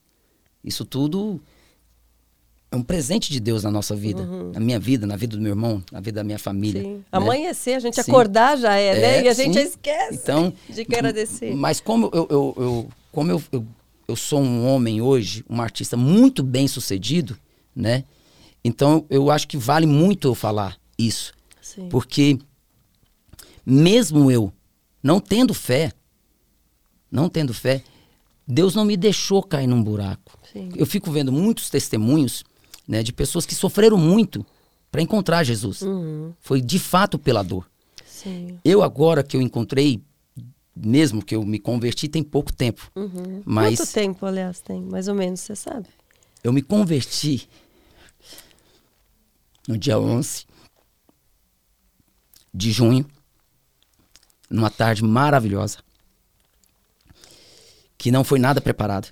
Isso 0.63 0.85
tudo 0.85 1.41
é 2.71 2.75
um 2.75 2.83
presente 2.83 3.31
de 3.31 3.39
Deus 3.39 3.63
na 3.63 3.71
nossa 3.71 3.95
vida, 3.95 4.23
na 4.53 4.59
minha 4.59 4.79
vida, 4.79 5.07
na 5.07 5.15
vida 5.15 5.35
do 5.35 5.41
meu 5.41 5.51
irmão, 5.51 5.83
na 5.91 5.99
vida 5.99 6.17
da 6.19 6.23
minha 6.23 6.37
família. 6.37 6.83
Sim. 6.83 6.93
né? 6.97 7.01
Amanhecer, 7.11 7.75
a 7.75 7.79
gente 7.79 7.95
Sim. 7.95 8.01
acordar 8.11 8.57
já 8.57 8.75
é, 8.75 8.93
né? 8.93 9.17
É, 9.17 9.23
E 9.23 9.27
a 9.27 9.33
gente 9.33 9.57
sim. 9.59 9.65
esquece 9.65 10.15
Então, 10.21 10.53
de 10.69 10.85
que 10.85 10.95
agradecer. 10.95 11.55
Mas 11.55 11.79
como 11.81 12.09
eu, 12.13 12.27
eu, 12.29 12.53
eu- 12.57 12.89
como 13.11 13.31
eu, 13.31 13.41
eu, 13.51 13.65
eu 14.07 14.15
sou 14.15 14.39
um 14.39 14.67
homem 14.67 15.01
hoje, 15.01 15.43
um 15.49 15.59
artista 15.61 15.97
muito 15.97 16.43
bem 16.43 16.67
sucedido, 16.67 17.35
né? 17.75 18.03
Então 18.63 19.03
eu 19.09 19.31
acho 19.31 19.47
que 19.47 19.57
vale 19.57 19.87
muito 19.87 20.27
eu 20.27 20.35
falar 20.35 20.77
isso. 20.97 21.33
Sim. 21.61 21.89
Porque 21.89 22.37
mesmo 23.65 24.29
eu 24.31 24.51
não 25.01 25.19
tendo 25.19 25.53
fé, 25.53 25.91
não 27.11 27.29
tendo 27.29 27.53
fé, 27.53 27.83
Deus 28.47 28.75
não 28.75 28.85
me 28.85 28.97
deixou 28.97 29.41
cair 29.43 29.67
num 29.67 29.81
buraco. 29.81 30.37
Sim. 30.51 30.69
Eu 30.75 30.85
fico 30.85 31.11
vendo 31.11 31.31
muitos 31.31 31.69
testemunhos 31.69 32.43
né, 32.89 33.03
de 33.03 33.13
pessoas 33.13 33.45
que 33.45 33.53
sofreram 33.53 33.97
muito 33.97 34.43
para 34.91 34.99
encontrar 34.99 35.43
Jesus. 35.43 35.83
Uhum. 35.83 36.33
Foi 36.39 36.59
de 36.59 36.79
fato 36.79 37.19
pela 37.19 37.43
dor. 37.43 37.69
Sim. 38.03 38.57
Eu 38.65 38.81
agora 38.81 39.21
que 39.21 39.37
eu 39.37 39.41
encontrei, 39.43 40.01
mesmo 40.75 41.23
que 41.23 41.35
eu 41.35 41.45
me 41.45 41.59
converti, 41.59 42.07
tem 42.07 42.23
pouco 42.23 42.51
tempo. 42.51 42.91
Uhum. 42.95 43.43
Mas 43.45 43.77
Quanto 43.77 43.93
tempo, 43.93 44.25
aliás, 44.25 44.59
tem? 44.59 44.81
Mais 44.81 45.07
ou 45.07 45.13
menos, 45.13 45.39
você 45.41 45.55
sabe? 45.55 45.87
eu 46.43 46.53
me 46.53 46.61
converti 46.61 47.47
no 49.67 49.77
dia 49.77 49.99
11 49.99 50.47
de 52.51 52.71
junho, 52.71 53.05
numa 54.49 54.71
tarde 54.71 55.03
maravilhosa, 55.03 55.77
que 57.97 58.09
não 58.09 58.23
foi 58.23 58.39
nada 58.39 58.59
preparada. 58.59 59.09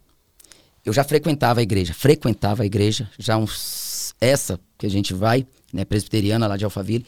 Eu 0.88 0.94
já 0.94 1.03
frequentava 1.03 1.60
a 1.60 1.63
igreja, 1.63 1.94
frequentava 1.94 2.63
a 2.63 2.65
igreja, 2.65 3.12
já 3.20 3.36
uns. 3.36 4.15
Essa 4.22 4.58
que 4.77 4.86
a 4.86 4.89
gente 4.89 5.13
vai, 5.13 5.46
né, 5.74 5.84
presbiteriana 5.84 6.48
lá 6.48 6.56
de 6.56 6.63
Alphaville, 6.63 7.06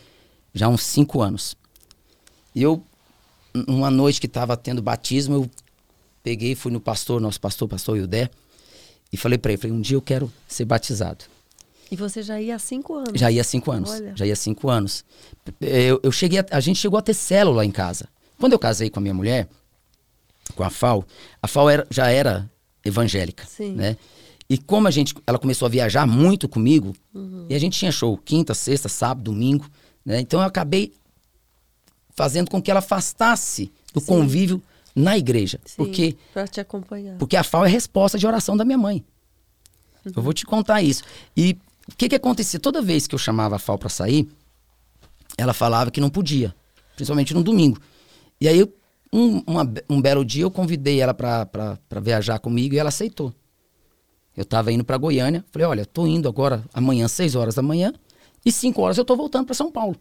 já 0.53 0.67
uns 0.67 0.83
cinco 0.83 1.21
anos. 1.21 1.55
E 2.53 2.61
eu, 2.61 2.83
uma 3.65 3.89
noite 3.89 4.19
que 4.19 4.27
estava 4.27 4.57
tendo 4.57 4.81
batismo, 4.81 5.35
eu 5.35 5.49
peguei, 6.21 6.55
fui 6.55 6.73
no 6.73 6.81
pastor, 6.81 7.21
nosso 7.21 7.39
pastor, 7.39 7.69
pastor 7.69 7.97
Hilder, 7.97 8.29
e 9.13 9.15
falei 9.15 9.37
para 9.37 9.53
ele, 9.53 9.61
falei, 9.61 9.75
um 9.77 9.79
dia 9.79 9.95
eu 9.95 10.01
quero 10.01 10.29
ser 10.45 10.65
batizado. 10.65 11.23
E 11.89 11.95
você 11.95 12.21
já 12.21 12.39
ia 12.39 12.57
há 12.57 12.59
cinco 12.59 12.93
anos? 12.93 13.13
Já 13.15 13.31
ia 13.31 13.39
há 13.39 13.45
cinco 13.45 13.71
anos. 13.71 13.91
Olha. 13.91 14.13
Já 14.13 14.25
ia 14.25 14.33
há 14.33 14.35
cinco 14.35 14.69
anos. 14.69 15.05
Eu, 15.61 16.01
eu 16.03 16.11
cheguei 16.11 16.39
a, 16.39 16.45
a 16.51 16.59
gente 16.59 16.77
chegou 16.77 16.99
a 16.99 17.01
ter 17.01 17.13
célula 17.13 17.65
em 17.65 17.71
casa. 17.71 18.09
Quando 18.37 18.51
eu 18.51 18.59
casei 18.59 18.89
com 18.89 18.99
a 18.99 19.01
minha 19.01 19.13
mulher, 19.13 19.47
com 20.53 20.65
a 20.65 20.69
FAO, 20.69 21.05
a 21.41 21.47
FAO 21.47 21.69
era, 21.69 21.87
já 21.89 22.09
era 22.09 22.51
evangélica, 22.83 23.45
Sim. 23.45 23.73
né? 23.73 23.97
E 24.49 24.57
como 24.57 24.87
a 24.87 24.91
gente, 24.91 25.13
ela 25.27 25.37
começou 25.37 25.65
a 25.65 25.69
viajar 25.69 26.07
muito 26.07 26.47
comigo, 26.49 26.95
Uhum. 27.13 27.45
e 27.49 27.53
a 27.55 27.59
gente 27.59 27.77
tinha 27.77 27.91
show 27.91 28.17
quinta, 28.17 28.53
sexta, 28.53 28.89
sábado, 28.89 29.25
domingo, 29.31 29.65
né? 30.05 30.19
Então 30.19 30.39
eu 30.39 30.45
acabei 30.47 30.91
fazendo 32.15 32.49
com 32.49 32.61
que 32.61 32.69
ela 32.71 32.79
afastasse 32.79 33.71
do 33.93 33.99
Sim. 33.99 34.07
convívio 34.07 34.61
na 34.95 35.17
igreja, 35.17 35.59
Sim, 35.65 35.75
porque 35.77 36.17
Pra 36.33 36.47
te 36.47 36.59
acompanhar. 36.59 37.17
porque 37.17 37.37
a 37.37 37.43
FAO 37.43 37.65
é 37.65 37.69
resposta 37.69 38.17
de 38.17 38.25
oração 38.27 38.57
da 38.57 38.65
minha 38.65 38.77
mãe. 38.77 39.03
Eu 40.15 40.21
vou 40.23 40.33
te 40.33 40.45
contar 40.45 40.81
isso. 40.81 41.03
E 41.37 41.57
o 41.87 41.95
que 41.95 42.09
que 42.09 42.15
acontecia? 42.15 42.59
Toda 42.59 42.81
vez 42.81 43.05
que 43.05 43.13
eu 43.13 43.19
chamava 43.19 43.55
a 43.57 43.59
FAO 43.59 43.77
para 43.77 43.89
sair, 43.89 44.27
ela 45.37 45.53
falava 45.53 45.91
que 45.91 46.01
não 46.01 46.09
podia, 46.09 46.53
principalmente 46.95 47.33
no 47.33 47.43
domingo. 47.43 47.79
E 48.41 48.47
aí, 48.47 48.65
um, 49.11 49.41
uma 49.45 49.73
um 49.89 50.01
belo 50.01 50.23
dia, 50.23 50.43
eu 50.43 50.51
convidei 50.51 51.01
ela 51.01 51.13
para 51.13 51.77
viajar 52.01 52.39
comigo 52.39 52.75
e 52.75 52.79
ela 52.79 52.89
aceitou. 52.89 53.33
Eu 54.35 54.43
estava 54.43 54.71
indo 54.71 54.83
para 54.83 54.97
Goiânia, 54.97 55.43
falei: 55.51 55.67
olha, 55.67 55.85
tô 55.85 56.07
indo 56.07 56.29
agora 56.29 56.63
amanhã, 56.73 57.07
6 57.07 57.35
horas 57.35 57.55
da 57.55 57.61
manhã, 57.61 57.93
e 58.45 58.51
5 58.51 58.81
horas 58.81 58.97
eu 58.97 59.05
tô 59.05 59.15
voltando 59.15 59.45
para 59.45 59.55
São 59.55 59.71
Paulo. 59.71 59.95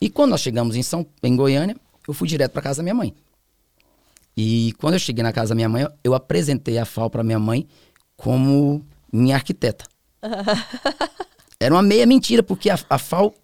E 0.00 0.10
quando 0.10 0.30
nós 0.30 0.40
chegamos 0.40 0.76
em, 0.76 0.82
São, 0.82 1.06
em 1.22 1.36
Goiânia, 1.36 1.76
eu 2.06 2.14
fui 2.14 2.26
direto 2.26 2.52
para 2.52 2.62
casa 2.62 2.78
da 2.78 2.82
minha 2.82 2.94
mãe. 2.94 3.14
E 4.36 4.72
quando 4.78 4.94
eu 4.94 4.98
cheguei 4.98 5.22
na 5.22 5.32
casa 5.32 5.50
da 5.50 5.54
minha 5.54 5.68
mãe, 5.68 5.86
eu 6.02 6.14
apresentei 6.14 6.78
a 6.78 6.84
FAO 6.84 7.10
para 7.10 7.22
minha 7.22 7.38
mãe 7.38 7.66
como 8.16 8.84
minha 9.12 9.36
arquiteta. 9.36 9.84
Era 11.60 11.74
uma 11.74 11.82
meia 11.82 12.06
mentira, 12.06 12.42
porque 12.42 12.70
a, 12.70 12.78
a 12.88 12.98
FAO 12.98 13.34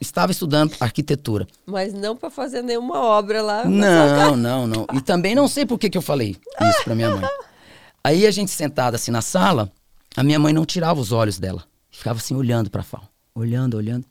estava 0.00 0.32
estudando 0.32 0.74
arquitetura. 0.80 1.46
Mas 1.64 1.92
não 1.92 2.16
pra 2.16 2.30
fazer 2.30 2.62
nenhuma 2.62 3.00
obra 3.00 3.42
lá. 3.42 3.64
Não, 3.64 4.36
não, 4.36 4.66
não. 4.66 4.86
E 4.94 5.00
também 5.00 5.34
não 5.34 5.48
sei 5.48 5.66
por 5.66 5.78
que, 5.78 5.90
que 5.90 5.98
eu 5.98 6.02
falei 6.02 6.36
isso 6.60 6.84
para 6.84 6.94
minha 6.94 7.10
mãe. 7.10 7.24
Aí 8.02 8.26
a 8.26 8.30
gente 8.30 8.50
sentada 8.50 8.96
assim 8.96 9.10
na 9.10 9.22
sala, 9.22 9.70
a 10.16 10.22
minha 10.22 10.38
mãe 10.38 10.52
não 10.52 10.64
tirava 10.64 11.00
os 11.00 11.12
olhos 11.12 11.38
dela. 11.38 11.64
Ficava 11.90 12.18
assim 12.18 12.34
olhando 12.34 12.70
para 12.70 12.82
a 12.82 12.84
FAO, 12.84 13.08
olhando, 13.34 13.76
olhando. 13.76 14.04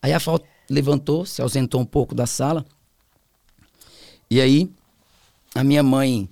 Aí 0.00 0.12
a 0.12 0.20
FAO 0.20 0.40
levantou, 0.70 1.26
se 1.26 1.42
ausentou 1.42 1.80
um 1.80 1.84
pouco 1.84 2.14
da 2.14 2.26
sala. 2.26 2.64
E 4.30 4.40
aí 4.40 4.70
a 5.54 5.62
minha 5.62 5.82
mãe 5.82 6.28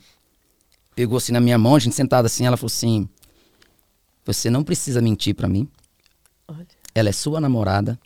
pegou 0.94 1.18
assim 1.18 1.32
na 1.32 1.40
minha 1.40 1.58
mão, 1.58 1.74
a 1.74 1.78
gente 1.78 1.94
sentada 1.94 2.26
assim, 2.26 2.46
ela 2.46 2.56
falou 2.56 2.68
assim: 2.68 3.08
"Você 4.24 4.48
não 4.48 4.64
precisa 4.64 5.02
mentir 5.02 5.34
para 5.34 5.48
mim. 5.48 5.68
Olha. 6.48 6.66
Ela 6.94 7.10
é 7.10 7.12
sua 7.12 7.40
namorada 7.40 7.98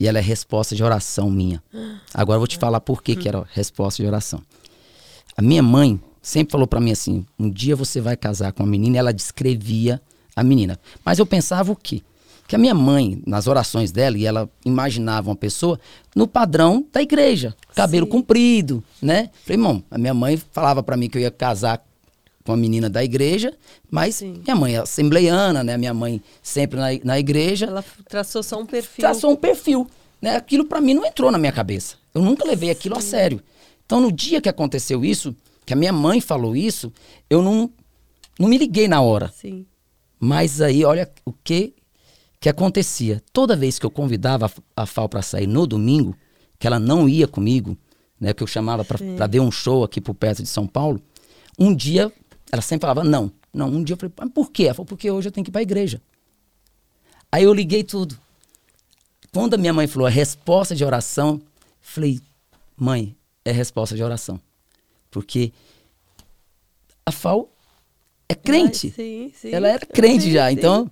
e 0.00 0.08
ela 0.08 0.18
é 0.18 0.22
resposta 0.22 0.74
de 0.74 0.82
oração 0.82 1.30
minha. 1.30 1.62
Agora 2.14 2.36
eu 2.36 2.40
vou 2.40 2.48
te 2.48 2.56
falar 2.56 2.80
por 2.80 3.02
que, 3.02 3.14
que 3.14 3.28
era 3.28 3.44
resposta 3.52 4.02
de 4.02 4.08
oração. 4.08 4.40
A 5.36 5.42
minha 5.42 5.62
mãe 5.62 6.00
sempre 6.22 6.52
falou 6.52 6.66
pra 6.66 6.80
mim 6.80 6.90
assim: 6.90 7.26
um 7.38 7.50
dia 7.50 7.76
você 7.76 8.00
vai 8.00 8.16
casar 8.16 8.52
com 8.52 8.62
a 8.62 8.66
menina, 8.66 8.96
e 8.96 8.98
ela 8.98 9.12
descrevia 9.12 10.00
a 10.34 10.42
menina. 10.42 10.78
Mas 11.04 11.18
eu 11.18 11.26
pensava 11.26 11.70
o 11.70 11.76
quê? 11.76 12.02
Que 12.48 12.56
a 12.56 12.58
minha 12.58 12.74
mãe, 12.74 13.22
nas 13.26 13.46
orações 13.46 13.92
dela, 13.92 14.18
e 14.18 14.26
ela 14.26 14.50
imaginava 14.64 15.30
uma 15.30 15.36
pessoa 15.36 15.78
no 16.16 16.26
padrão 16.26 16.84
da 16.92 17.00
igreja, 17.00 17.54
cabelo 17.76 18.06
Sim. 18.06 18.10
comprido, 18.10 18.82
né? 19.00 19.30
Falei, 19.44 19.56
irmão, 19.56 19.84
a 19.88 19.96
minha 19.96 20.14
mãe 20.14 20.36
falava 20.50 20.82
pra 20.82 20.96
mim 20.96 21.08
que 21.08 21.16
eu 21.18 21.22
ia 21.22 21.30
casar 21.30 21.84
com 22.44 22.52
a 22.52 22.56
menina 22.56 22.88
da 22.88 23.04
igreja, 23.04 23.54
mas 23.90 24.16
Sim. 24.16 24.42
minha 24.44 24.56
mãe 24.56 24.74
é 24.74 24.78
assembleiana, 24.78 25.62
né? 25.62 25.76
Minha 25.76 25.92
mãe 25.94 26.22
sempre 26.42 26.78
na, 26.78 26.88
na 27.04 27.18
igreja 27.18 27.66
Ela 27.66 27.84
traçou 28.08 28.42
só 28.42 28.58
um 28.58 28.66
perfil. 28.66 29.02
traçou 29.02 29.30
um 29.30 29.36
perfil. 29.36 29.86
Né? 30.20 30.36
Aquilo 30.36 30.64
pra 30.64 30.80
mim 30.80 30.94
não 30.94 31.04
entrou 31.04 31.30
na 31.30 31.38
minha 31.38 31.52
cabeça. 31.52 31.96
Eu 32.14 32.22
nunca 32.22 32.44
levei 32.44 32.70
aquilo 32.70 32.96
a 32.96 33.00
sério. 33.00 33.42
Então, 33.84 34.00
no 34.00 34.10
dia 34.12 34.40
que 34.40 34.48
aconteceu 34.48 35.04
isso, 35.04 35.34
que 35.66 35.72
a 35.72 35.76
minha 35.76 35.92
mãe 35.92 36.20
falou 36.20 36.56
isso, 36.56 36.92
eu 37.28 37.42
não, 37.42 37.70
não 38.38 38.48
me 38.48 38.58
liguei 38.58 38.88
na 38.88 39.00
hora. 39.00 39.32
Sim. 39.34 39.66
Mas 40.18 40.60
aí, 40.60 40.84
olha 40.84 41.10
o 41.24 41.32
que 41.32 41.74
que 42.40 42.48
acontecia. 42.48 43.22
Toda 43.32 43.54
vez 43.54 43.78
que 43.78 43.84
eu 43.84 43.90
convidava 43.90 44.46
a, 44.46 44.82
a 44.82 44.86
Fal 44.86 45.08
para 45.08 45.20
sair 45.20 45.46
no 45.46 45.66
domingo, 45.66 46.16
que 46.58 46.66
ela 46.66 46.78
não 46.78 47.06
ia 47.06 47.28
comigo, 47.28 47.76
né, 48.18 48.32
que 48.32 48.42
eu 48.42 48.46
chamava 48.46 48.82
Sim. 48.82 49.16
para 49.16 49.26
ver 49.26 49.40
um 49.40 49.50
show 49.50 49.84
aqui 49.84 50.00
por 50.00 50.14
perto 50.14 50.42
de 50.42 50.48
São 50.48 50.66
Paulo, 50.66 51.00
um 51.58 51.74
dia 51.74 52.10
ela 52.52 52.62
sempre 52.62 52.82
falava 52.82 53.04
não. 53.04 53.30
Não, 53.52 53.68
um 53.68 53.82
dia 53.82 53.94
eu 53.94 53.98
falei, 53.98 54.12
mas 54.18 54.30
por 54.30 54.50
quê? 54.50 54.64
Ela 54.64 54.74
falou, 54.74 54.86
porque 54.86 55.10
hoje 55.10 55.28
eu 55.28 55.32
tenho 55.32 55.44
que 55.44 55.50
ir 55.50 55.52
para 55.52 55.60
a 55.60 55.62
igreja. 55.62 56.00
Aí 57.32 57.44
eu 57.44 57.52
liguei 57.54 57.82
tudo. 57.84 58.18
Quando 59.32 59.54
a 59.54 59.56
minha 59.56 59.72
mãe 59.72 59.86
falou 59.86 60.06
a 60.06 60.10
resposta 60.10 60.74
de 60.74 60.84
oração, 60.84 61.40
falei, 61.80 62.20
mãe, 62.76 63.14
é 63.44 63.52
resposta 63.52 63.94
de 63.96 64.02
oração. 64.02 64.40
Porque 65.10 65.52
a 67.06 67.12
Fal 67.12 67.48
é 68.28 68.34
crente. 68.34 68.90
Sim, 68.90 69.32
sim. 69.34 69.50
Ela 69.52 69.68
era 69.68 69.86
crente 69.86 70.24
Sim, 70.24 70.32
já. 70.32 70.50
Então, 70.52 70.90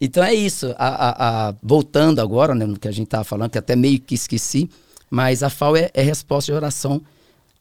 então 0.00 0.22
é 0.22 0.34
isso. 0.34 0.74
A, 0.78 0.88
a- 0.88 1.48
a- 1.48 1.54
voltando 1.62 2.20
agora, 2.20 2.54
né, 2.54 2.66
no 2.66 2.78
que 2.78 2.88
a 2.88 2.92
gente 2.92 3.06
estava 3.06 3.24
falando, 3.24 3.50
que 3.50 3.58
até 3.58 3.74
meio 3.76 4.00
que 4.00 4.14
esqueci, 4.14 4.68
mas 5.10 5.42
a 5.42 5.50
FAO 5.50 5.76
é, 5.76 5.90
é 5.94 6.02
resposta 6.02 6.52
de 6.52 6.56
oração 6.56 7.00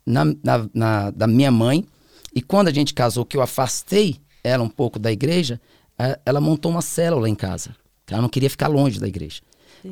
na, 0.05 0.25
na- 0.25 0.69
na- 0.73 1.11
da 1.11 1.27
minha 1.27 1.51
mãe. 1.51 1.85
E 2.37 2.41
quando 2.43 2.67
a 2.67 2.71
gente 2.71 2.93
casou, 2.93 3.25
que 3.25 3.35
eu 3.35 3.41
afastei 3.41 4.17
ela 4.43 4.63
um 4.63 4.69
pouco 4.69 4.99
da 4.99 5.11
igreja, 5.11 5.59
ela 6.23 6.39
montou 6.39 6.69
uma 6.69 6.83
célula 6.83 7.27
em 7.27 7.33
casa. 7.33 7.75
Ela 8.07 8.21
não 8.21 8.29
queria 8.29 8.47
ficar 8.47 8.67
longe 8.67 8.99
da 8.99 9.07
igreja. 9.07 9.41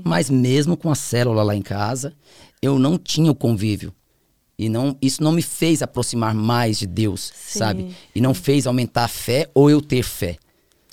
Mas 0.03 0.29
mesmo 0.29 0.77
com 0.77 0.91
a 0.91 0.95
célula 0.95 1.41
lá 1.41 1.55
em 1.55 1.61
casa, 1.63 2.13
eu 2.61 2.77
não 2.77 2.99
tinha 2.99 3.31
o 3.31 3.35
convívio. 3.35 3.91
E 4.59 4.69
não, 4.69 4.95
isso 5.01 5.23
não 5.23 5.31
me 5.31 5.41
fez 5.41 5.81
aproximar 5.81 6.35
mais 6.35 6.77
de 6.77 6.85
Deus, 6.85 7.33
Sim, 7.35 7.59
sabe? 7.59 7.95
E 8.13 8.21
não 8.21 8.35
fez 8.35 8.67
aumentar 8.67 9.05
a 9.05 9.07
fé 9.07 9.49
ou 9.51 9.67
eu 9.67 9.81
ter 9.81 10.03
fé. 10.03 10.37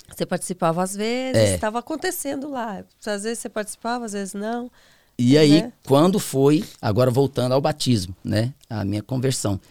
Você 0.09 0.25
participava 0.25 0.81
às 0.81 0.95
vezes, 0.95 1.39
É. 1.39 1.53
estava 1.53 1.77
acontecendo 1.77 2.49
lá. 2.49 2.83
Às 3.05 3.21
vezes 3.23 3.37
você 3.37 3.47
participava, 3.47 4.05
às 4.05 4.13
vezes 4.13 4.33
não. 4.33 4.71
E 5.19 5.37
aí, 5.37 5.61
Né? 5.61 5.73
quando 5.85 6.17
foi, 6.17 6.63
agora 6.81 7.11
voltando 7.11 7.51
ao 7.51 7.61
batismo, 7.61 8.15
né? 8.23 8.55
A 8.67 8.83
minha 8.83 9.03
conversão. 9.03 9.61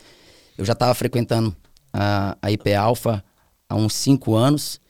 Eu 0.56 0.64
já 0.64 0.74
estava 0.74 0.94
frequentando 0.94 1.56
a, 1.92 2.36
a 2.40 2.50
IP 2.50 2.72
Alpha 2.74 3.22
há 3.68 3.74
uns 3.76 3.94
cinco 3.94 4.34
anos. 4.34 4.80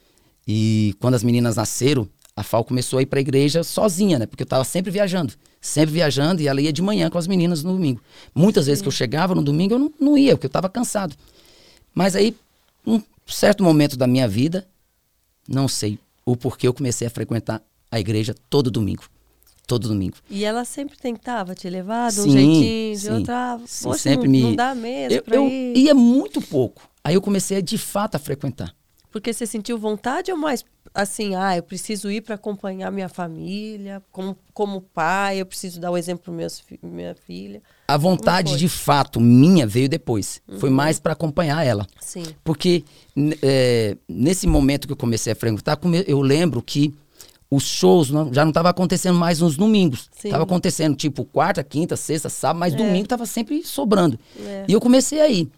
E 0.46 0.94
quando 1.00 1.14
as 1.14 1.22
meninas 1.22 1.56
nasceram, 1.56 2.08
a 2.34 2.42
Fal 2.42 2.64
começou 2.64 2.98
a 2.98 3.02
ir 3.02 3.06
para 3.06 3.18
a 3.18 3.22
igreja 3.22 3.62
sozinha, 3.62 4.18
né? 4.18 4.26
Porque 4.26 4.42
eu 4.42 4.46
estava 4.46 4.64
sempre 4.64 4.90
viajando. 4.90 5.34
Sempre 5.60 5.94
viajando 5.94 6.42
e 6.42 6.48
ela 6.48 6.60
ia 6.60 6.72
de 6.72 6.82
manhã 6.82 7.08
com 7.08 7.18
as 7.18 7.26
meninas 7.28 7.62
no 7.62 7.72
domingo. 7.72 8.00
Muitas 8.34 8.66
vezes 8.66 8.82
que 8.82 8.88
eu 8.88 8.92
chegava 8.92 9.34
no 9.34 9.42
domingo, 9.42 9.74
eu 9.74 9.78
não, 9.78 9.92
não 10.00 10.18
ia, 10.18 10.34
porque 10.34 10.46
eu 10.46 10.48
estava 10.48 10.68
cansado. 10.68 11.14
Mas 11.94 12.16
aí, 12.16 12.34
um 12.86 13.00
certo 13.26 13.62
momento 13.62 13.96
da 13.96 14.06
minha 14.06 14.26
vida, 14.26 14.66
não 15.48 15.68
sei 15.68 15.98
o 16.24 16.36
porquê 16.36 16.66
eu 16.66 16.74
comecei 16.74 17.06
a 17.06 17.10
frequentar 17.10 17.62
a 17.90 18.00
igreja 18.00 18.34
todo 18.50 18.70
domingo. 18.70 19.04
Todo 19.64 19.86
domingo. 19.86 20.16
E 20.28 20.44
ela 20.44 20.64
sempre 20.64 20.98
tentava 20.98 21.54
te 21.54 21.70
levar 21.70 22.10
de 22.10 22.20
um 22.20 22.24
Sim, 22.24 22.30
jeitinho, 22.30 22.94
de 22.96 23.00
sim. 23.00 23.12
outra. 23.12 23.60
Sim, 23.64 23.84
Poxa, 23.84 23.98
sempre 24.02 24.24
não, 24.26 24.32
me- 24.32 24.42
não 24.42 24.54
dá 24.56 24.74
mesmo 24.74 25.22
Eu, 25.28 25.44
eu 25.48 25.48
ia 25.76 25.94
muito 25.94 26.40
pouco. 26.42 26.82
Aí 27.04 27.14
eu 27.14 27.20
comecei 27.22 27.60
de 27.62 27.78
fato 27.78 28.14
a 28.14 28.18
frequentar. 28.18 28.74
Porque 29.10 29.32
você 29.32 29.46
sentiu 29.46 29.76
vontade 29.78 30.30
ou 30.32 30.38
mais 30.38 30.64
assim, 30.94 31.34
ah, 31.34 31.56
eu 31.56 31.62
preciso 31.62 32.10
ir 32.10 32.20
para 32.22 32.34
acompanhar 32.34 32.90
minha 32.90 33.08
família, 33.08 34.02
como, 34.10 34.36
como 34.52 34.80
pai, 34.80 35.38
eu 35.40 35.46
preciso 35.46 35.80
dar 35.80 35.90
o 35.90 35.96
exemplo 35.96 36.24
para 36.24 36.88
minha 36.88 37.14
filha. 37.14 37.62
A 37.88 37.96
vontade? 37.96 38.52
Uhum. 38.52 38.56
de 38.58 38.68
fato 38.68 39.20
minha 39.20 39.66
veio 39.66 39.88
depois. 39.88 40.40
Foi 40.58 40.70
mais 40.70 40.98
para 40.98 41.12
acompanhar 41.12 41.64
ela. 41.64 41.86
Sim. 42.00 42.24
Porque 42.44 42.84
é, 43.42 43.96
nesse 44.08 44.46
momento 44.46 44.86
que 44.86 44.92
eu 44.92 44.96
comecei 44.96 45.32
a 45.32 45.36
frequentar, 45.36 45.78
eu 46.06 46.20
lembro 46.20 46.62
que 46.62 46.94
os 47.50 47.64
shows 47.64 48.10
não- 48.10 48.32
já 48.32 48.44
não 48.44 48.50
estavam 48.50 48.70
acontecendo 48.70 49.18
mais 49.18 49.40
nos 49.40 49.56
domingos. 49.56 50.08
Sim. 50.16 50.30
Tava 50.30 50.44
acontecendo 50.44 50.96
tipo 50.96 51.24
quarta, 51.24 51.62
quinta, 51.62 51.96
sexta, 51.96 52.30
sábado, 52.30 52.60
mas 52.60 52.74
domingo 52.74 53.06
tava 53.08 53.26
sempre 53.26 53.62
sobrando. 53.62 54.18
É. 54.40 54.64
E 54.68 54.72
eu 54.72 54.80
comecei 54.80 55.20
a 55.20 55.28
ir. 55.28 55.50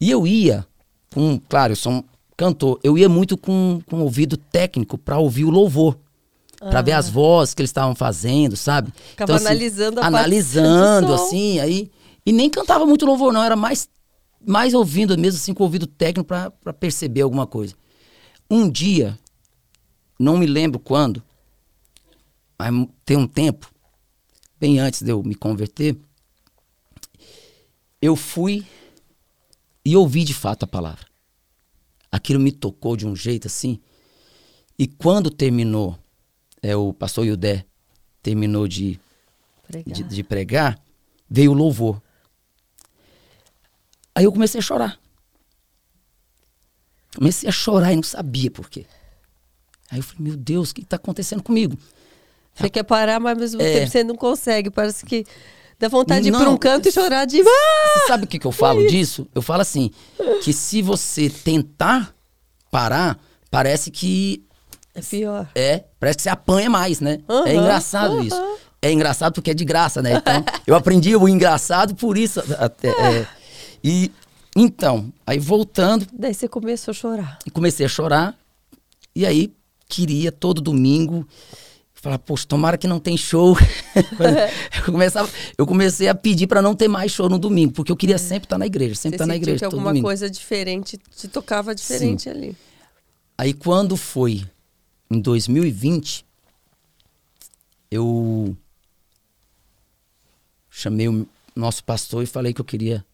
E 0.00 0.10
eu 0.10 0.26
ia 0.26 0.66
com, 1.12 1.40
claro, 1.48 1.72
eu 1.72 1.76
sou 1.76 1.92
um 1.92 2.04
cantor, 2.36 2.78
eu 2.82 2.98
ia 2.98 3.08
muito 3.08 3.36
com, 3.36 3.80
com 3.86 4.00
ouvido 4.00 4.36
técnico 4.36 4.98
para 4.98 5.18
ouvir 5.18 5.44
o 5.44 5.50
louvor. 5.50 5.98
Pra 6.58 6.80
ver 6.80 6.92
as 6.92 7.08
vozes 7.08 7.54
que 7.54 7.60
eles 7.60 7.68
estavam 7.68 7.94
fazendo, 7.94 8.56
sabe? 8.56 8.90
Ah. 8.96 9.00
Ficava 9.10 9.36
analisando 9.36 10.00
a 10.00 10.06
Analisando, 10.06 11.12
assim, 11.12 11.60
aí. 11.60 11.90
E 12.24 12.32
nem 12.32 12.48
cantava 12.48 12.86
muito 12.86 13.04
louvor, 13.04 13.30
não. 13.30 13.42
Era 13.42 13.54
mais, 13.54 13.88
mais 14.44 14.72
ouvindo 14.72 15.16
mesmo, 15.18 15.38
assim, 15.38 15.52
com 15.52 15.64
ouvido 15.64 15.86
técnico 15.86 16.26
pra 16.26 16.50
pra 16.50 16.72
perceber 16.72 17.20
alguma 17.20 17.46
coisa. 17.46 17.74
Um 18.50 18.70
dia, 18.70 19.18
não 20.18 20.38
me 20.38 20.46
lembro 20.46 20.80
quando, 20.80 21.22
mas 22.58 22.72
tem 23.04 23.16
um 23.16 23.26
tempo, 23.26 23.70
bem 24.58 24.78
antes 24.78 25.02
de 25.02 25.10
eu 25.10 25.22
me 25.22 25.34
converter, 25.34 25.96
eu 28.00 28.16
fui 28.16 28.64
e 29.86 29.96
ouvi 29.96 30.24
de 30.24 30.34
fato 30.34 30.64
a 30.64 30.66
palavra. 30.66 31.06
Aquilo 32.10 32.40
me 32.40 32.50
tocou 32.50 32.96
de 32.96 33.06
um 33.06 33.14
jeito 33.14 33.46
assim 33.46 33.80
E 34.78 34.86
quando 34.86 35.30
terminou, 35.30 35.98
é, 36.62 36.74
o 36.76 36.92
pastor 36.92 37.24
Yudé 37.24 37.64
terminou 38.22 38.66
de, 38.68 38.98
Pregar. 39.66 39.94
de, 39.94 40.02
de 40.02 40.22
pregar, 40.22 40.78
veio 41.30 41.52
o 41.52 41.54
louvor. 41.54 42.02
Aí 44.14 44.24
eu 44.24 44.32
comecei 44.32 44.58
a 44.58 44.62
chorar. 44.62 44.98
Comecei 47.14 47.48
a 47.48 47.52
chorar 47.52 47.92
e 47.92 47.96
não 47.96 48.02
sabia 48.02 48.50
por 48.50 48.68
quê. 48.68 48.84
Aí 49.90 49.98
eu 49.98 50.02
falei, 50.02 50.22
meu 50.24 50.36
Deus, 50.36 50.70
o 50.70 50.74
que 50.74 50.82
está 50.82 50.96
acontecendo 50.96 51.42
comigo? 51.42 51.78
Você 52.54 52.68
quer 52.70 52.82
parar, 52.82 53.20
mas 53.20 53.32
ao 53.32 53.40
mesmo 53.40 53.62
É. 53.62 53.72
tempo 53.80 53.90
você 53.92 54.04
não 54.04 54.16
consegue. 54.16 54.70
Parece 54.70 55.04
que 55.06 55.24
dá 55.78 55.88
vontade 55.88 56.22
de 56.22 56.28
ir 56.28 56.30
Não, 56.32 56.40
para 56.40 56.50
um 56.50 56.56
canto 56.56 56.88
e 56.88 56.92
chorar 56.92 57.24
de. 57.26 57.40
Ah! 57.40 57.98
Você 58.00 58.06
sabe 58.06 58.24
o 58.24 58.26
que, 58.26 58.38
que 58.38 58.46
eu 58.46 58.52
falo 58.52 58.86
disso? 58.86 59.26
Eu 59.34 59.42
falo 59.42 59.62
assim, 59.62 59.90
que 60.42 60.52
se 60.52 60.82
você 60.82 61.28
tentar 61.30 62.14
parar, 62.70 63.18
parece 63.50 63.90
que 63.90 64.44
É 64.94 65.00
pior. 65.00 65.48
é, 65.54 65.84
parece 66.00 66.16
que 66.18 66.22
você 66.22 66.28
apanha 66.28 66.68
mais, 66.70 67.00
né? 67.00 67.20
Aham, 67.28 67.46
é 67.46 67.54
engraçado 67.54 68.14
aham. 68.14 68.22
isso. 68.24 68.42
É 68.82 68.92
engraçado 68.92 69.32
porque 69.34 69.50
é 69.50 69.54
de 69.54 69.64
graça, 69.64 70.00
né? 70.02 70.14
Então, 70.14 70.44
eu 70.66 70.74
aprendi 70.74 71.16
o 71.16 71.28
engraçado 71.28 71.94
por 71.94 72.16
isso 72.18 72.40
até. 72.58 72.88
é. 72.90 73.26
E 73.82 74.10
então, 74.54 75.12
aí 75.26 75.38
voltando, 75.38 76.06
Daí 76.12 76.32
você 76.34 76.48
começou 76.48 76.92
a 76.92 76.94
chorar. 76.94 77.38
e 77.46 77.50
comecei 77.50 77.84
a 77.84 77.88
chorar. 77.88 78.34
E 79.14 79.24
aí 79.26 79.52
queria 79.88 80.30
todo 80.32 80.60
domingo 80.60 81.26
falar, 82.00 82.18
poxa, 82.18 82.46
tomara 82.46 82.78
que 82.78 82.86
não 82.86 83.00
tem 83.00 83.16
show. 83.16 83.56
eu, 84.76 84.92
começava, 84.92 85.28
eu 85.56 85.66
comecei 85.66 86.08
a 86.08 86.14
pedir 86.14 86.46
para 86.46 86.62
não 86.62 86.74
ter 86.74 86.88
mais 86.88 87.10
show 87.12 87.28
no 87.28 87.38
domingo, 87.38 87.72
porque 87.72 87.90
eu 87.90 87.96
queria 87.96 88.18
sempre 88.18 88.46
estar 88.46 88.58
na 88.58 88.66
igreja, 88.66 88.94
sempre 88.94 89.16
estar 89.16 89.26
na 89.26 89.34
sentiu 89.34 89.42
igreja 89.44 89.58
que 89.58 89.64
todo 89.70 89.74
alguma 89.74 89.90
domingo. 89.90 90.06
coisa 90.06 90.30
diferente 90.30 90.98
te 91.16 91.28
tocava 91.28 91.74
diferente 91.74 92.28
ali. 92.28 92.56
Aí 93.36 93.52
quando 93.52 93.96
foi 93.96 94.44
em 95.10 95.20
2020, 95.20 96.24
eu 97.90 98.56
chamei 100.70 101.08
o 101.08 101.26
nosso 101.54 101.82
pastor 101.82 102.22
e 102.22 102.26
falei 102.26 102.52
que 102.52 102.60
eu 102.60 102.64
queria 102.64 103.04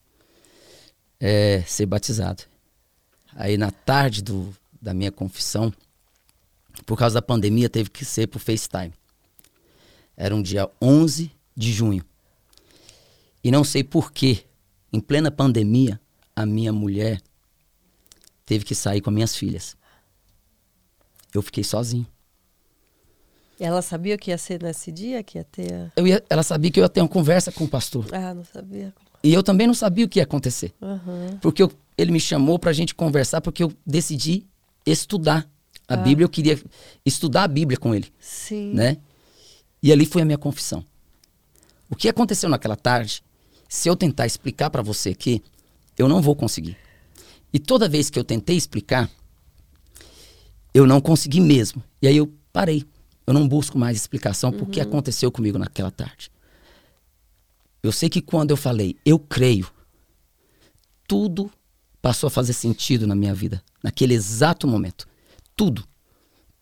é, 1.21 1.63
ser 1.67 1.87
batizado. 1.87 2.43
Aí 3.35 3.57
na 3.57 3.71
tarde 3.71 4.23
do, 4.23 4.55
da 4.81 4.93
minha 4.93 5.13
confissão, 5.13 5.73
por 6.87 6.97
causa 6.99 7.15
da 7.15 7.23
pandemia, 7.23 7.69
teve 7.69 7.91
que 7.91 8.05
ser 8.05 8.27
por 8.27 8.39
FaceTime. 8.39 8.93
Era 10.17 10.35
um 10.35 10.43
dia 10.43 10.69
11 10.81 11.31
de 11.57 11.73
junho. 11.73 12.05
E 13.43 13.51
não 13.51 13.65
sei 13.65 13.83
por 13.83 14.13
que, 14.13 14.45
em 14.93 15.01
plena 15.01 15.31
pandemia, 15.31 16.01
a 16.35 16.45
minha 16.47 16.73
mulher 16.73 17.21
teve 18.45 18.65
que 18.65 18.75
sair 18.75 19.01
com 19.01 19.11
as 19.11 19.15
minhas 19.15 19.37
filhas. 19.37 19.77
Eu 21.35 21.43
fiquei 21.43 21.65
sozinho. 21.65 22.07
Ela 23.59 23.81
sabia 23.81 24.15
o 24.17 24.19
que 24.19 24.31
ia 24.31 24.39
ser 24.39 24.63
nesse 24.63 24.91
dia? 24.91 25.23
Que 25.23 25.39
ia 25.39 25.45
ter. 25.45 25.73
a- 25.73 25.93
Eu 25.97 26.07
ia- 26.07 26.25
ela 26.29 26.43
sabia 26.43 26.71
que 26.71 26.81
eu 26.81 26.85
ia 26.85 26.89
ter 26.89 27.01
uma 27.01 27.09
conversa 27.09 27.53
com 27.53 27.65
o 27.65 27.69
pastor. 27.69 28.07
Ah, 28.13 28.35
não 28.35 28.45
sabia. 28.45 28.93
E 29.23 29.33
eu 29.33 29.43
também 29.43 29.67
não 29.69 29.75
sabia 29.75 30.05
o 30.05 30.09
que 30.09 30.19
ia 30.19 30.25
acontecer. 30.25 30.75
Aham. 30.83 31.39
Porque 31.41 31.63
eu- 31.63 31.73
ele 31.97 32.11
me 32.11 32.19
chamou 32.19 32.59
pra 32.59 32.73
gente 32.73 32.95
conversar 32.95 33.41
porque 33.41 33.63
eu 33.63 33.73
decidi 33.87 34.45
estudar 34.85 35.49
a 35.89 35.95
Ah. 35.95 35.97
Bíblia. 35.97 36.25
Eu 36.25 36.29
queria 36.29 36.61
estudar 37.05 37.45
a 37.45 37.49
Bíblia 37.49 37.79
com 37.79 37.95
ele, 37.95 38.13
Sim. 38.21 38.73
né? 38.75 38.99
E 39.83 39.93
ali 39.93 40.07
foi 40.07 40.23
a 40.23 40.25
minha 40.25 40.39
confissão. 40.39 40.85
O 41.91 41.97
que 41.97 42.09
aconteceu 42.09 42.49
naquela 42.49 42.77
tarde, 42.77 43.23
se 43.69 43.89
eu 43.89 43.97
tentar 43.97 44.27
explicar 44.27 44.71
pra 44.71 44.83
você 44.83 45.11
aqui, 45.11 45.43
eu 45.99 46.09
não 46.09 46.23
vou 46.23 46.35
conseguir. 46.37 46.77
E 47.53 47.59
toda 47.59 47.89
vez 47.89 48.09
que 48.09 48.19
eu 48.19 48.25
tentei 48.25 48.57
explicar, 48.57 49.11
eu 50.73 50.87
não 50.87 51.01
consegui 51.01 51.41
mesmo. 51.41 51.83
E 52.01 52.07
aí 52.09 52.17
eu 52.17 52.33
parei. 52.53 52.85
Eu 53.27 53.35
não 53.35 53.47
busco 53.47 53.79
mais 53.79 53.97
explicação 53.97 54.51
por 54.51 54.69
que 54.69 54.81
aconteceu 54.81 55.31
comigo 55.31 55.59
naquela 55.59 55.91
tarde. 55.91 56.31
Eu 57.83 57.93
sei 57.93 58.09
que 58.09 58.21
quando 58.23 58.51
eu 58.53 58.57
falei, 58.57 58.97
eu 59.05 59.19
creio, 59.19 59.69
tudo 61.07 61.51
passou 62.01 62.27
a 62.27 62.31
fazer 62.31 62.53
sentido 62.53 63.07
na 63.07 63.15
minha 63.15 63.35
vida, 63.35 63.63
naquele 63.83 64.15
exato 64.15 64.67
momento. 64.67 65.07
Tudo. 65.57 65.87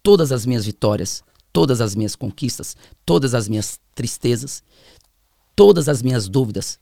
Todas 0.03 0.33
as 0.33 0.47
minhas 0.47 0.65
vitórias, 0.65 1.23
todas 1.53 1.81
as 1.81 1.95
minhas 1.95 2.17
conquistas, 2.17 2.77
todas 3.05 3.35
as 3.35 3.49
minhas 3.49 3.81
tristezas, 3.95 4.63
todas 5.55 5.89
as 5.89 6.03
minhas 6.03 6.29
dúvidas 6.29 6.79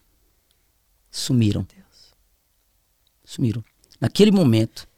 sumiram. 1.10 1.66
Sumiram. 3.24 3.64
Naquele 4.00 4.30
momento, 4.30 4.88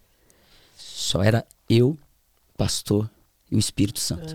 só 0.77 1.23
era 1.23 1.47
eu, 1.69 1.99
pastor 2.57 3.11
e 3.51 3.57
o 3.57 3.59
Espírito 3.59 3.99
Santo. 3.99 4.35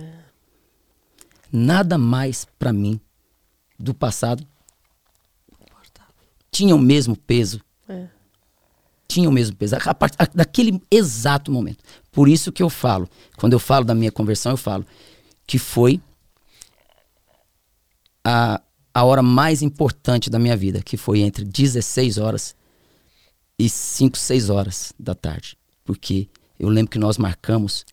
Nada 1.52 1.98
mais 1.98 2.46
para 2.58 2.74
mim 2.74 3.00
do 3.78 3.94
passado 3.94 4.46
tinha 6.56 6.74
o 6.74 6.80
mesmo 6.80 7.18
peso 7.18 7.62
É. 7.90 8.08
tinha 9.16 9.30
o 9.30 9.32
mesmo 9.32 9.56
peso, 9.56 9.76
a 9.76 9.94
part- 9.94 10.16
a- 10.20 10.28
daquele 10.34 10.82
exato 10.92 11.50
momento. 11.52 11.82
Por 12.12 12.28
isso 12.28 12.52
que 12.52 12.62
eu 12.62 12.70
falo, 12.70 13.10
quando 13.38 13.54
eu 13.54 13.60
falo 13.60 13.86
da 13.86 13.96
minha 13.96 14.12
conversão, 14.12 14.52
eu 14.52 14.58
falo 14.58 14.86
que 15.48 15.58
foi 15.58 16.02
a, 18.24 18.62
a 18.94 19.04
hora 19.04 19.22
mais 19.22 19.62
importante 19.62 20.30
da 20.30 20.38
minha 20.40 20.58
vida, 20.58 20.82
que 20.82 20.98
foi 20.98 21.20
entre 21.22 21.46
16 21.46 22.18
horas 22.18 22.56
e 23.58 23.70
5, 23.70 24.18
6 24.18 24.50
horas 24.50 24.94
da 25.00 25.16
tarde. 25.16 25.58
Porque 25.84 26.28
eu 26.60 26.68
lembro 26.70 26.92
que 26.92 27.00
nós 27.00 27.18
marcamos 27.18 27.86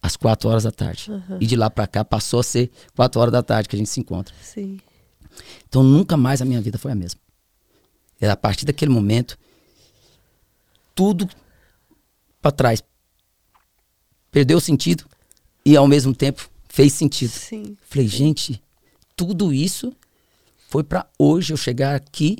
às 0.00 0.16
4 0.16 0.48
horas 0.48 0.64
da 0.64 0.70
tarde. 0.70 1.10
E 1.40 1.46
de 1.46 1.56
lá 1.56 1.68
pra 1.68 1.86
cá 1.86 2.04
passou 2.04 2.40
a 2.40 2.42
ser 2.42 2.70
4 2.96 3.20
horas 3.20 3.32
da 3.32 3.42
tarde 3.42 3.68
que 3.68 3.76
a 3.76 3.78
gente 3.78 3.90
se 3.90 4.00
encontra. 4.00 4.34
Sim. 4.42 4.78
Então 5.68 5.82
nunca 5.82 6.16
mais 6.16 6.40
a 6.40 6.44
minha 6.44 6.60
vida 6.60 6.78
foi 6.78 6.92
a 6.92 6.94
mesma. 6.94 7.20
E 8.20 8.26
a 8.26 8.36
partir 8.36 8.64
daquele 8.64 8.90
momento, 8.92 9.36
tudo 10.94 11.28
para 12.40 12.52
trás 12.52 12.82
perdeu 14.30 14.60
sentido 14.60 15.04
e 15.64 15.76
ao 15.76 15.86
mesmo 15.86 16.14
tempo 16.14 16.50
fez 16.68 16.92
sentido. 16.92 17.30
Sim. 17.30 17.76
Falei, 17.88 18.08
gente, 18.08 18.60
tudo 19.14 19.52
isso 19.52 19.92
foi 20.68 20.82
para 20.82 21.06
hoje 21.18 21.52
eu 21.52 21.56
chegar 21.56 21.94
aqui 21.94 22.38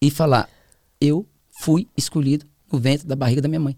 e 0.00 0.10
falar: 0.10 0.48
eu 1.00 1.26
fui 1.50 1.88
escolhido 1.96 2.46
no 2.70 2.78
ventre 2.78 3.06
da 3.06 3.16
barriga 3.16 3.42
da 3.42 3.48
minha 3.48 3.60
mãe. 3.60 3.76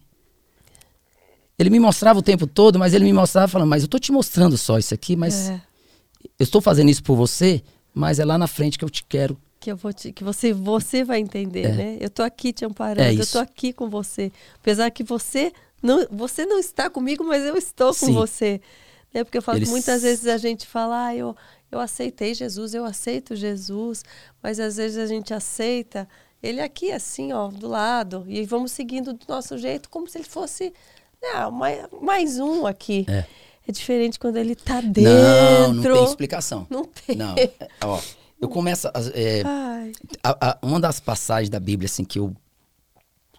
Ele 1.58 1.70
me 1.70 1.80
mostrava 1.80 2.18
o 2.18 2.22
tempo 2.22 2.46
todo, 2.46 2.78
mas 2.78 2.92
ele 2.92 3.04
me 3.04 3.12
mostrava 3.14 3.48
falando: 3.48 3.68
mas 3.70 3.82
eu 3.82 3.88
tô 3.88 3.98
te 3.98 4.12
mostrando 4.12 4.58
só 4.58 4.78
isso 4.78 4.92
aqui, 4.92 5.16
mas 5.16 5.48
É. 5.48 5.62
eu 6.38 6.44
estou 6.44 6.60
fazendo 6.60 6.90
isso 6.90 7.02
por 7.02 7.16
você, 7.16 7.62
mas 7.94 8.18
é 8.18 8.24
lá 8.26 8.36
na 8.36 8.46
frente 8.46 8.78
que 8.78 8.84
eu 8.84 8.90
te 8.90 9.02
quero. 9.04 9.40
Que 9.66 9.72
eu 9.72 9.76
vou 9.76 9.92
te, 9.92 10.12
que 10.12 10.22
você 10.22 10.52
você 10.52 11.02
vai 11.02 11.18
entender, 11.18 11.64
É. 11.64 11.72
né? 11.72 11.96
Eu 11.98 12.09
tô 12.09 12.22
aqui 12.22 12.52
te 12.52 12.64
amparando, 12.64 13.00
É 13.09 13.20
eu 13.20 13.26
tô 13.26 13.40
aqui 13.40 13.72
com 13.72 13.90
você. 13.90 14.31
Apesar 14.61 14.88
que 14.92 15.02
você 15.02 15.52
não 15.83 16.07
você 16.09 16.46
não 16.46 16.61
está 16.61 16.88
comigo, 16.88 17.24
mas 17.24 17.42
eu 17.44 17.57
estou 17.57 17.88
com 17.88 18.07
Sim. 18.07 18.12
você. 18.12 18.61
Né? 19.12 19.24
Porque 19.24 19.38
eu 19.38 19.42
falo 19.42 19.57
que 19.59 19.64
Eles- 19.64 19.70
muitas 19.72 20.02
vezes 20.02 20.24
a 20.29 20.37
gente 20.37 20.68
fala, 20.68 21.07
ah, 21.07 21.16
eu, 21.16 21.35
eu 21.72 21.81
aceitei 21.81 22.33
Jesus, 22.33 22.74
eu 22.74 22.85
aceito 22.85 23.35
Jesus, 23.35 24.05
mas 24.40 24.61
às 24.61 24.76
vezes 24.76 24.98
a 24.98 25.07
gente 25.07 25.35
aceita 25.35 26.09
ele 26.40 26.61
aqui 26.61 26.92
assim, 26.92 27.33
ó, 27.33 27.48
do 27.48 27.66
lado, 27.66 28.24
e 28.29 28.44
vamos 28.44 28.70
seguindo 28.70 29.12
do 29.14 29.26
nosso 29.29 29.59
jeito, 29.59 29.90
como 29.90 30.07
se 30.09 30.18
ele 30.18 30.29
fosse 30.29 30.72
né, 31.20 31.50
mais, 31.50 31.87
mais 32.00 32.38
um 32.38 32.66
aqui. 32.66 33.05
É. 33.09 33.24
É 33.66 33.72
diferente 33.72 34.16
quando 34.16 34.37
ele 34.37 34.55
tá 34.55 34.81
dentro. 34.81 35.02
Não, 35.12 35.72
não 35.74 35.83
tem 35.83 36.05
explicação. 36.05 36.68
Não 36.70 36.85
tem. 36.85 37.16
Não, 37.16 37.35
é, 37.37 37.50
ó, 37.83 38.00
eu 38.40 38.49
começo. 38.49 38.88
é, 39.14 39.42
a- 40.22 40.51
a- 40.51 40.59
uma 40.62 40.81
das 40.81 41.01
passagens 41.01 41.49
da 41.51 41.61
Bíblia 41.61 41.87
assim 41.87 42.05
que 42.05 42.18
eu 42.18 42.35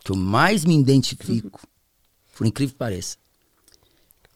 que 0.03 0.11
eu 0.11 0.15
mais 0.15 0.63
me 0.63 0.77
identifico, 0.79 1.59
por 2.35 2.47
incrível 2.47 2.71
que 2.73 2.77
pareça, 2.79 3.17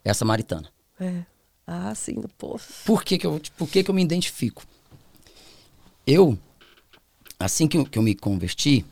é 0.04 0.10
a 0.12 0.14
samaritana. 0.14 0.68
é. 1.00 1.24
Ah, 1.66 1.96
sim, 1.96 2.16
pô. 2.38 2.60
Por 2.86 3.02
que 3.04 3.18
que 3.18 3.26
eu, 3.26 3.40
por 3.56 3.70
que 3.70 3.82
que 3.84 3.90
eu 3.90 3.96
me 3.96 4.02
identifico? 4.04 4.64
Eu, 6.06 6.38
assim 7.40 7.68
que 7.68 7.78
eu, 7.78 7.86
que 7.86 7.98
eu 7.98 8.02
me 8.04 8.14
converti, 8.14 8.84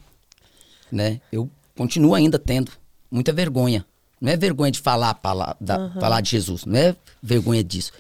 né, 0.92 1.20
eu 1.32 1.50
continuo 1.76 2.14
ainda 2.16 2.40
tendo 2.40 2.72
muita 3.12 3.34
vergonha. 3.34 3.86
Não 4.22 4.32
é 4.32 4.38
vergonha 4.38 4.72
de 4.72 4.80
falar, 4.80 5.10
a 5.10 5.14
pala- 5.14 5.58
da- 5.60 5.90
falar 6.00 6.22
de 6.22 6.30
Jesus, 6.30 6.64
não 6.66 6.78
é 6.80 6.96
vergonha 7.22 7.64
disso. 7.64 7.92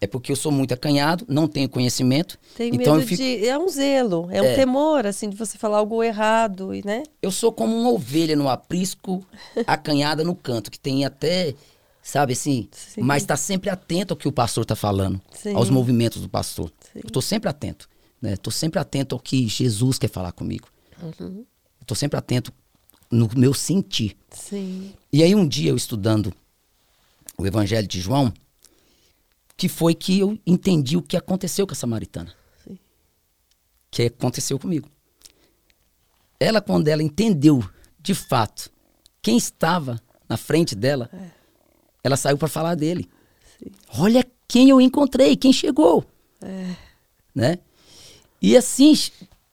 É 0.00 0.06
porque 0.06 0.30
eu 0.30 0.36
sou 0.36 0.52
muito 0.52 0.72
acanhado, 0.72 1.24
não 1.28 1.48
tenho 1.48 1.68
conhecimento. 1.68 2.38
Tem 2.56 2.68
então 2.72 2.94
medo 2.94 3.02
eu 3.04 3.08
fico, 3.08 3.20
de. 3.22 3.46
É 3.46 3.58
um 3.58 3.68
zelo, 3.68 4.28
é 4.30 4.40
um 4.40 4.44
É. 4.44 4.54
temor, 4.54 5.06
assim, 5.06 5.28
de 5.28 5.36
você 5.36 5.58
falar 5.58 5.78
algo 5.78 6.02
errado, 6.04 6.72
e, 6.72 6.84
né? 6.86 7.02
Eu 7.20 7.32
sou 7.32 7.50
como 7.52 7.74
uma 7.76 7.90
ovelha 7.90 8.36
no 8.36 8.48
aprisco, 8.48 9.26
acanhada 9.66 10.22
no 10.22 10.36
canto, 10.36 10.70
que 10.70 10.78
tem 10.78 11.04
até, 11.04 11.52
sabe 12.00 12.32
assim, 12.34 12.68
Sim. 12.70 13.00
mas 13.02 13.24
está 13.24 13.36
sempre 13.36 13.70
atento 13.70 14.14
ao 14.14 14.16
que 14.16 14.28
o 14.28 14.32
pastor 14.32 14.62
está 14.62 14.76
falando, 14.76 15.20
Sim. 15.32 15.54
aos 15.54 15.68
movimentos 15.68 16.22
do 16.22 16.28
pastor. 16.28 16.70
Sim. 16.92 17.00
Eu 17.02 17.08
estou 17.08 17.20
sempre 17.22 17.48
atento, 17.50 17.88
né? 18.22 18.34
Estou 18.34 18.52
sempre 18.52 18.78
atento 18.78 19.16
ao 19.16 19.20
que 19.20 19.48
Jesus 19.48 19.98
quer 19.98 20.08
falar 20.08 20.30
comigo. 20.30 20.68
Uhum. 21.02 21.44
Estou 21.80 21.96
sempre 21.96 22.16
atento 22.16 22.52
no 23.10 23.28
meu 23.34 23.52
sentir. 23.52 24.16
Sim. 24.30 24.92
E 25.12 25.24
aí 25.24 25.34
um 25.34 25.46
dia 25.48 25.70
eu 25.70 25.76
estudando 25.76 26.32
o 27.36 27.44
Evangelho 27.46 27.86
de 27.88 28.00
João, 28.00 28.32
que 29.58 29.68
foi 29.68 29.92
que 29.94 30.20
eu 30.20 30.38
entendi 30.46 30.96
o 30.96 31.02
que 31.02 31.16
aconteceu 31.16 31.66
com 31.66 31.72
a 31.72 31.76
samaritana. 31.76 32.32
Sim. 32.64 32.78
Que 33.90 34.04
aconteceu 34.04 34.58
comigo. 34.58 34.88
Ela, 36.38 36.60
quando 36.60 36.86
ela 36.86 37.02
entendeu, 37.02 37.62
de 38.00 38.14
fato, 38.14 38.70
quem 39.20 39.36
estava 39.36 40.00
na 40.28 40.36
frente 40.36 40.76
dela, 40.76 41.10
É. 41.12 41.30
ela 42.04 42.16
saiu 42.16 42.38
para 42.38 42.46
falar 42.46 42.76
dele. 42.76 43.10
Sim. 43.58 43.70
Olha 43.98 44.24
quem 44.46 44.70
eu 44.70 44.80
encontrei, 44.80 45.36
quem 45.36 45.52
chegou. 45.52 46.06
É. 46.40 46.76
Né? 47.34 47.58
E 48.40 48.56
assim 48.56 48.94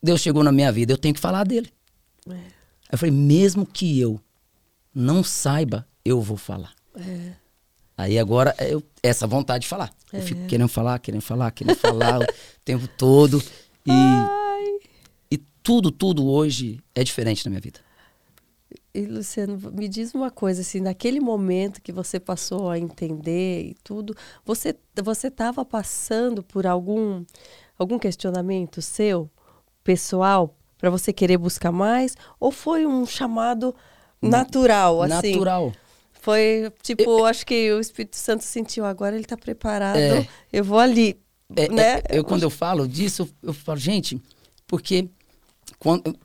Deus 0.02 0.22
chegou 0.22 0.44
na 0.44 0.52
minha 0.52 0.72
vida, 0.72 0.94
eu 0.94 0.98
tenho 1.00 1.16
que 1.16 1.20
falar 1.20 1.44
dele. 1.46 1.74
É. 2.30 2.34
Aí 2.34 2.46
eu 2.92 2.98
falei, 3.00 3.12
mesmo 3.16 3.66
que 3.66 4.00
eu 4.00 4.22
não 4.94 5.24
saiba, 5.24 5.88
eu 6.06 6.22
vou 6.22 6.38
falar. 6.38 6.76
É. 6.96 7.34
Aí 7.98 8.20
agora 8.20 8.54
eu, 8.60 8.84
essa 9.02 9.26
vontade 9.26 9.64
de 9.64 9.68
falar. 9.68 9.92
Eu 10.12 10.22
fico 10.22 10.46
querendo 10.48 10.68
falar, 10.68 11.00
querendo 11.00 11.22
falar, 11.22 11.52
querendo 11.52 11.78
falar 11.78 12.22
o 12.22 12.26
tempo 12.64 12.88
todo. 12.88 13.42
E, 13.86 13.92
Ai. 13.92 14.80
e 15.32 15.38
tudo, 15.64 15.92
tudo 15.92 16.26
hoje 16.28 16.80
é 16.94 17.04
diferente 17.04 17.46
na 17.46 17.50
minha 17.50 17.62
vida. 17.62 17.80
E 18.94 19.06
Luciano, 19.06 19.60
me 19.74 19.88
diz 19.88 20.14
uma 20.14 20.32
coisa, 20.32 20.62
assim, 20.62 20.80
naquele 20.80 21.20
momento 21.20 21.82
que 21.82 21.92
você 21.92 22.20
passou 22.20 22.70
a 22.70 22.80
entender 22.80 23.64
e 23.64 23.76
tudo, 23.84 24.16
você 24.46 24.76
você 25.04 25.28
estava 25.28 25.66
passando 25.66 26.42
por 26.42 26.66
algum 26.66 27.26
algum 27.78 28.00
questionamento 28.00 28.82
seu, 28.82 29.30
pessoal, 29.84 30.56
para 30.78 30.90
você 30.90 31.12
querer 31.12 31.38
buscar 31.38 31.72
mais, 31.72 32.16
ou 32.40 32.52
foi 32.52 32.86
um 32.86 33.06
chamado 33.06 33.76
natural, 34.22 35.02
assim? 35.02 35.34
Natural. 35.34 35.74
Foi 36.26 36.72
tipo, 36.82 37.24
acho 37.24 37.46
que 37.46 37.72
o 37.72 37.80
Espírito 37.80 38.16
Santo 38.18 38.44
sentiu 38.44 38.84
agora 38.84 39.16
ele 39.16 39.26
está 39.26 39.38
preparado, 39.38 39.98
É. 39.98 40.28
eu 40.52 40.64
vou 40.64 40.80
ali, 40.80 41.16
É, 41.56 41.70
né? 41.70 42.00
é, 42.10 42.18
eu, 42.18 42.24
quando 42.24 42.42
eu 42.42 42.50
falo 42.50 42.88
disso, 42.88 43.22
eu, 43.44 43.50
eu 43.50 43.54
falo, 43.54 43.78
gente, 43.80 44.20
porque 44.66 45.08
quando, 45.78 46.18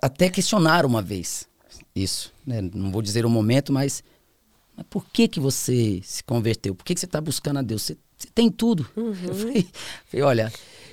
até 0.00 0.30
questionaram 0.30 0.88
uma 0.88 1.02
vez 1.02 1.46
isso, 1.94 2.32
né? 2.46 2.62
Não 2.62 2.90
vou 2.90 3.02
dizer 3.02 3.26
o 3.26 3.28
momento, 3.28 3.74
mas, 3.74 4.02
mas 4.74 4.86
por 4.88 5.04
que 5.12 5.28
que 5.28 5.38
você 5.38 6.00
se 6.02 6.24
converteu? 6.24 6.74
Por 6.74 6.82
que 6.84 6.94
que 6.94 7.00
você 7.00 7.04
está 7.04 7.20
buscando 7.20 7.58
a 7.58 7.62
Deus? 7.62 7.82
Você, 7.82 7.98
você 8.16 8.28
tem 8.34 8.50
tudo. 8.50 8.88
Uhum. 8.96 9.14
Eu 9.28 9.34
falei, 9.34 9.68
falei, 10.06 10.24
olha, 10.24 10.52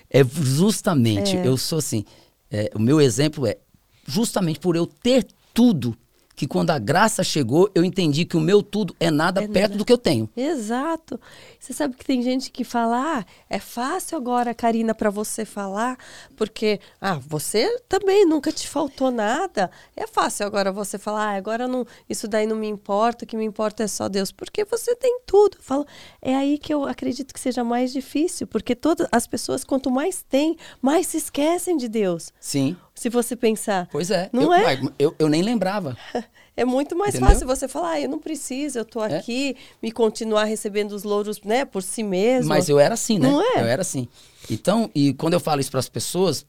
é 0.10 0.22
justamente, 0.26 1.38
É. 1.38 1.48
eu 1.48 1.56
sou 1.56 1.78
assim, 1.80 2.04
é, 2.52 2.70
o 2.76 2.80
meu 2.80 3.00
exemplo 3.00 3.48
é 3.48 3.58
justamente 4.06 4.60
por 4.60 4.76
eu 4.76 4.86
ter 4.86 5.26
tudo, 5.54 5.96
que 6.40 6.48
quando 6.48 6.70
a 6.70 6.80
graça 6.80 7.22
chegou, 7.22 7.70
eu 7.76 7.84
entendi 7.84 8.24
que 8.24 8.38
o 8.38 8.40
meu 8.40 8.64
tudo 8.64 8.96
é 8.98 9.12
nada 9.12 9.44
É 9.44 9.48
perto 9.50 9.72
nada. 9.72 9.78
do 9.78 9.84
que 9.84 9.92
eu 9.92 9.98
tenho. 9.98 10.30
Exato. 10.38 11.20
Você 11.60 11.74
sabe 11.74 11.98
que 11.98 12.06
tem 12.06 12.22
gente 12.24 12.50
que 12.50 12.64
fala, 12.64 13.18
ah, 13.20 13.26
é 13.50 13.60
fácil 13.60 14.16
agora, 14.18 14.54
Karina, 14.54 14.96
para 14.96 15.10
você 15.10 15.44
falar, 15.44 15.98
porque, 16.38 16.80
ah, 17.02 17.16
você 17.16 17.82
também 17.90 18.26
nunca 18.26 18.54
te 18.54 18.70
faltou 18.70 19.12
nada. 19.12 19.70
É 19.98 20.08
fácil 20.08 20.46
agora 20.46 20.72
você 20.72 20.98
falar, 20.98 21.34
ah, 21.34 21.36
agora 21.36 21.68
não, 21.68 21.86
isso 22.10 22.26
daí 22.26 22.48
não 22.48 22.56
me 22.56 22.70
importa, 22.70 23.26
o 23.26 23.28
que 23.28 23.36
me 23.36 23.44
importa 23.44 23.84
é 23.84 23.88
só 23.88 24.08
Deus, 24.08 24.32
porque 24.32 24.64
você 24.64 24.96
tem 24.96 25.20
tudo. 25.26 25.58
Falo, 25.60 25.86
é 26.22 26.34
aí 26.38 26.58
que 26.58 26.74
eu 26.74 26.86
acredito 26.86 27.34
que 27.34 27.40
seja 27.42 27.66
mais 27.66 27.92
difícil, 27.92 28.48
porque 28.48 28.74
todas 28.78 29.06
as 29.12 29.28
pessoas, 29.28 29.66
quanto 29.66 29.92
mais 29.92 30.22
têm, 30.24 30.56
mais 30.82 31.08
se 31.08 31.18
esquecem 31.18 31.76
de 31.76 31.90
Deus. 31.90 32.32
Sim, 32.40 32.78
Se 33.00 33.10
você 33.10 33.36
pensar. 33.36 33.88
pois 33.92 34.12
é. 34.12 34.30
Não 34.34 34.54
eu, 34.54 34.68
é? 34.68 34.82
Eu, 35.00 35.16
eu 35.18 35.30
nem 35.30 35.42
lembrava. 35.42 35.98
É 36.58 36.66
muito 36.66 36.94
mais 36.94 37.16
Entendeu? 37.16 37.30
fácil 37.30 37.48
você 37.48 37.70
falar, 37.70 37.92
ah, 37.92 38.02
eu 38.02 38.10
não 38.10 38.20
preciso, 38.20 38.80
eu 38.80 38.84
tô 38.84 39.02
É. 39.02 39.16
aqui, 39.18 39.56
me 39.82 39.94
continuar 39.94 40.44
recebendo 40.44 40.92
os 40.92 41.04
louros, 41.04 41.40
né, 41.42 41.64
por 41.64 41.82
si 41.82 42.04
mesmo. 42.04 42.50
Mas 42.50 42.68
eu 42.68 42.78
era 42.78 42.96
assim, 42.96 43.18
né? 43.18 43.30
Não 43.32 43.42
é? 43.42 43.62
Eu 43.62 43.66
era 43.66 43.82
assim. 43.82 44.10
Então, 44.52 44.92
e 44.94 45.14
quando 45.14 45.36
eu 45.36 45.40
falo 45.40 45.62
isso 45.62 45.72
para 45.72 45.80
as 45.80 45.88
pessoas, 45.88 46.46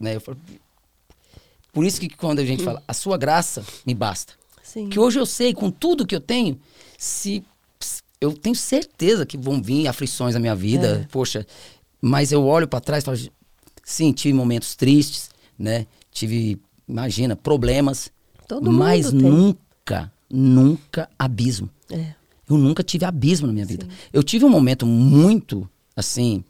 né? 0.00 0.16
Eu 0.16 0.20
falo, 0.20 0.36
por 1.72 1.84
isso 1.84 2.00
que 2.00 2.08
quando 2.08 2.40
a 2.40 2.44
gente 2.44 2.64
fala, 2.64 2.82
a 2.88 2.92
sua 2.92 3.16
graça 3.16 3.64
me 3.86 3.94
basta. 3.94 4.32
Sim. 4.64 4.88
Que 4.88 4.98
hoje 4.98 5.20
eu 5.20 5.26
sei, 5.26 5.54
com 5.54 5.70
tudo 5.70 6.04
que 6.06 6.16
eu 6.16 6.20
tenho, 6.20 6.60
se 6.98 7.44
se- 7.78 8.02
eu 8.20 8.32
tenho 8.32 8.56
certeza 8.56 9.24
que 9.24 9.36
vão 9.38 9.62
vir 9.62 9.86
aflições 9.86 10.34
na 10.34 10.40
minha 10.40 10.56
vida, 10.56 11.02
É. 11.04 11.08
poxa, 11.12 11.46
mas 12.00 12.32
eu 12.32 12.44
olho 12.44 12.66
para 12.66 12.80
trás 12.80 13.04
e 13.04 13.06
falo, 13.06 13.18
sim, 13.84 14.12
tive 14.12 14.34
momentos 14.34 14.74
tristes, 14.74 15.30
né? 15.58 15.86
Tive, 16.10 16.60
imagina, 16.88 17.34
problemas, 17.36 18.10
Todo 18.48 18.70
mas 18.70 19.12
mundo 19.12 19.22
tem. 19.22 19.30
nunca, 19.30 20.12
nunca 20.30 21.08
abismo. 21.18 21.68
É. 21.90 22.14
Eu 22.48 22.58
nunca 22.58 22.82
tive 22.82 23.04
abismo 23.04 23.46
na 23.46 23.52
minha 23.52 23.64
vida. 23.66 23.86
Eu 24.12 24.22
tive 24.22 24.44
um 24.44 24.50
momento 24.50 24.84
muito, 24.84 25.68
assim, 25.96 26.44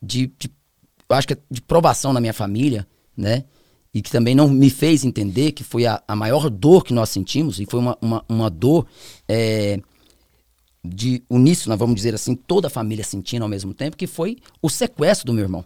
de, 0.00 0.28
de- 0.38 0.50
eu 1.08 1.16
acho 1.16 1.26
que 1.26 1.34
é 1.34 1.38
de 1.50 1.60
provação 1.60 2.12
na 2.12 2.20
minha 2.20 2.32
família, 2.32 2.86
né? 3.16 3.44
E 3.92 4.00
que 4.02 4.10
também 4.10 4.34
não 4.34 4.48
me 4.48 4.70
fez 4.70 5.04
entender 5.04 5.52
que 5.52 5.62
foi 5.62 5.86
a, 5.86 6.02
a 6.08 6.16
maior 6.16 6.48
dor 6.50 6.82
que 6.84 6.92
nós 6.94 7.10
sentimos, 7.10 7.60
e 7.60 7.66
foi 7.66 7.78
uma, 7.78 7.96
uma, 8.00 8.24
uma 8.28 8.50
dor 8.50 8.86
é, 9.28 9.78
de 10.84 11.22
uníssono, 11.30 11.76
vamos 11.76 11.94
dizer 11.96 12.14
assim, 12.14 12.34
toda 12.34 12.66
a 12.66 12.70
família 12.70 13.04
sentindo 13.04 13.42
ao 13.42 13.48
mesmo 13.48 13.72
tempo, 13.72 13.96
que 13.96 14.06
foi 14.06 14.38
o 14.60 14.68
sequestro 14.68 15.26
do 15.26 15.32
meu 15.32 15.44
irmão, 15.44 15.64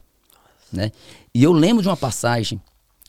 né? 0.72 0.92
E 1.34 1.42
eu 1.42 1.52
lembro 1.52 1.82
de 1.82 1.88
uma 1.88 1.96
passagem 1.96 2.60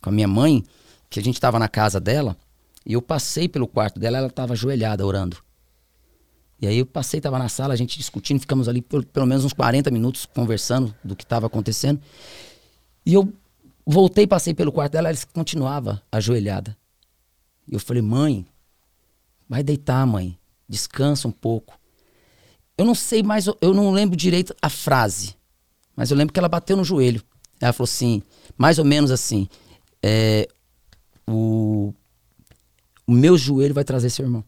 com 0.01 0.09
a 0.09 0.13
minha 0.13 0.27
mãe, 0.27 0.63
que 1.09 1.19
a 1.19 1.23
gente 1.23 1.35
estava 1.35 1.59
na 1.59 1.67
casa 1.67 1.99
dela, 1.99 2.37
e 2.85 2.93
eu 2.93 3.01
passei 3.01 3.47
pelo 3.47 3.67
quarto 3.67 3.99
dela, 3.99 4.17
ela 4.17 4.27
estava 4.27 4.53
ajoelhada 4.53 5.05
orando. 5.05 5.37
E 6.61 6.67
aí 6.67 6.77
eu 6.77 6.85
passei, 6.85 7.21
tava 7.21 7.39
na 7.39 7.47
sala, 7.47 7.73
a 7.73 7.77
gente 7.77 7.97
discutindo, 7.97 8.39
ficamos 8.39 8.67
ali 8.67 8.81
pelo, 8.81 9.05
pelo 9.05 9.25
menos 9.25 9.45
uns 9.45 9.53
40 9.53 9.89
minutos 9.91 10.25
conversando 10.25 10.93
do 11.03 11.15
que 11.15 11.23
estava 11.23 11.47
acontecendo. 11.47 12.01
E 13.05 13.13
eu 13.13 13.31
voltei, 13.85 14.27
passei 14.27 14.53
pelo 14.53 14.71
quarto 14.71 14.93
dela, 14.93 15.09
ela 15.09 15.17
continuava 15.33 16.01
ajoelhada. 16.11 16.75
E 17.67 17.73
eu 17.73 17.79
falei, 17.79 18.01
mãe, 18.01 18.45
vai 19.47 19.63
deitar, 19.63 20.05
mãe, 20.05 20.37
descansa 20.67 21.27
um 21.27 21.31
pouco. 21.31 21.79
Eu 22.77 22.85
não 22.85 22.95
sei 22.95 23.23
mais, 23.23 23.45
eu 23.47 23.73
não 23.73 23.91
lembro 23.91 24.17
direito 24.17 24.53
a 24.61 24.69
frase, 24.69 25.35
mas 25.95 26.11
eu 26.11 26.17
lembro 26.17 26.33
que 26.33 26.39
ela 26.39 26.49
bateu 26.49 26.75
no 26.75 26.83
joelho. 26.83 27.23
Ela 27.61 27.73
falou 27.73 27.85
assim, 27.85 28.21
mais 28.57 28.79
ou 28.79 28.85
menos 28.85 29.11
assim, 29.11 29.47
é, 30.01 30.47
o, 31.27 31.93
o 33.05 33.11
meu 33.11 33.37
joelho 33.37 33.73
vai 33.73 33.83
trazer 33.83 34.09
seu 34.09 34.25
irmão. 34.25 34.43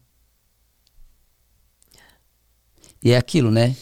E 3.02 3.10
é 3.10 3.16
aquilo, 3.16 3.50
né? 3.50 3.76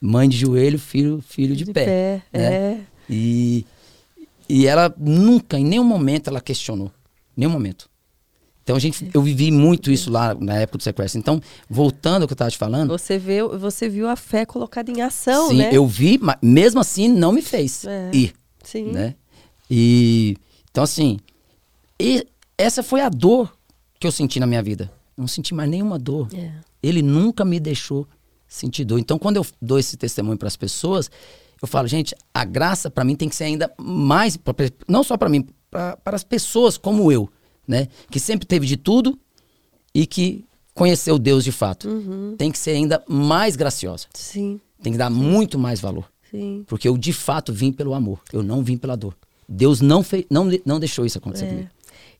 Mãe 0.00 0.28
de 0.28 0.36
joelho, 0.36 0.78
filho, 0.78 1.22
filho 1.22 1.56
de, 1.56 1.64
De 1.64 1.72
pé. 1.72 1.84
pé, 1.84 2.22
né? 2.32 2.54
é. 2.54 2.80
E, 3.08 3.64
e 4.48 4.66
ela 4.66 4.92
nunca, 4.98 5.58
em 5.58 5.64
nenhum 5.64 5.84
momento, 5.84 6.28
ela 6.28 6.40
questionou. 6.40 6.92
Nenhum 7.36 7.50
momento. 7.50 7.88
Então 8.66 8.74
a 8.74 8.80
gente, 8.80 9.08
eu 9.14 9.22
vivi 9.22 9.52
muito 9.52 9.92
isso 9.92 10.10
lá 10.10 10.34
na 10.34 10.56
época 10.56 10.78
do 10.78 10.82
sequestro. 10.82 11.20
Então, 11.20 11.40
voltando 11.70 12.22
ao 12.22 12.26
que 12.26 12.32
eu 12.32 12.34
estava 12.34 12.50
te 12.50 12.58
falando, 12.58 12.88
Você, 12.90 13.16
vê, 13.16 13.40
você 13.40 13.88
viu 13.88 14.08
a 14.08 14.16
fé 14.16 14.44
colocada 14.44 14.90
em 14.90 15.02
ação, 15.02 15.50
sim, 15.50 15.58
né? 15.58 15.70
eu 15.72 15.86
vi, 15.86 16.18
mas 16.20 16.34
mesmo 16.42 16.80
assim 16.80 17.06
não 17.06 17.30
me 17.30 17.42
fez 17.42 17.84
É. 17.84 18.10
ir, 18.12 18.34
Sim. 18.64 18.90
né? 18.90 19.14
E 19.70 20.36
então 20.68 20.82
assim, 20.82 21.20
e 22.00 22.26
essa 22.58 22.82
foi 22.82 23.02
a 23.02 23.08
dor 23.08 23.56
que 24.00 24.06
eu 24.06 24.10
senti 24.10 24.40
na 24.40 24.48
minha 24.48 24.64
vida. 24.64 24.90
Não 25.16 25.28
senti 25.28 25.54
mais 25.54 25.70
nenhuma 25.70 25.96
dor. 25.96 26.26
É. 26.34 26.50
Ele 26.82 27.02
nunca 27.02 27.44
me 27.44 27.60
deixou 27.60 28.04
sentir 28.48 28.84
dor. 28.84 28.98
Então, 28.98 29.16
quando 29.16 29.36
eu 29.36 29.46
dou 29.62 29.78
esse 29.78 29.96
testemunho 29.96 30.36
para 30.36 30.48
as 30.48 30.56
pessoas, 30.56 31.08
eu 31.62 31.68
falo, 31.68 31.86
gente, 31.86 32.16
a 32.34 32.44
graça 32.44 32.90
para 32.90 33.04
mim 33.04 33.14
tem 33.14 33.28
que 33.28 33.36
ser 33.36 33.44
ainda 33.44 33.72
mais, 33.78 34.36
não 34.88 35.04
só 35.04 35.16
para 35.16 35.28
mim, 35.28 35.46
para 35.70 35.96
as 36.06 36.24
pessoas 36.24 36.76
como 36.76 37.12
eu, 37.12 37.30
né? 37.66 37.88
Que 38.10 38.18
sempre 38.20 38.46
teve 38.46 38.66
de 38.66 38.76
tudo 38.76 39.18
e 39.94 40.06
que 40.06 40.44
conheceu 40.74 41.18
Deus 41.18 41.42
de 41.44 41.52
fato. 41.52 41.88
Uhum. 41.88 42.34
Tem 42.36 42.50
que 42.50 42.58
ser 42.58 42.70
ainda 42.72 43.02
mais 43.08 43.56
graciosa. 43.56 44.06
Sim, 44.14 44.60
Tem 44.82 44.92
que 44.92 44.98
dar 44.98 45.10
muito 45.10 45.58
mais 45.58 45.80
valor. 45.80 46.10
sim. 46.30 46.64
Porque 46.66 46.86
eu 46.88 46.96
de 46.98 47.12
fato 47.12 47.52
vim 47.52 47.72
pelo 47.72 47.94
amor. 47.94 48.20
Eu 48.32 48.42
não 48.42 48.62
vim 48.62 48.76
pela 48.76 48.96
dor. 48.96 49.16
Deus 49.48 49.80
não, 49.80 50.02
fez, 50.02 50.24
não, 50.30 50.48
não 50.64 50.78
deixou 50.80 51.06
isso 51.06 51.18
acontecer 51.18 51.46
É. 51.46 51.48
comigo. 51.48 51.70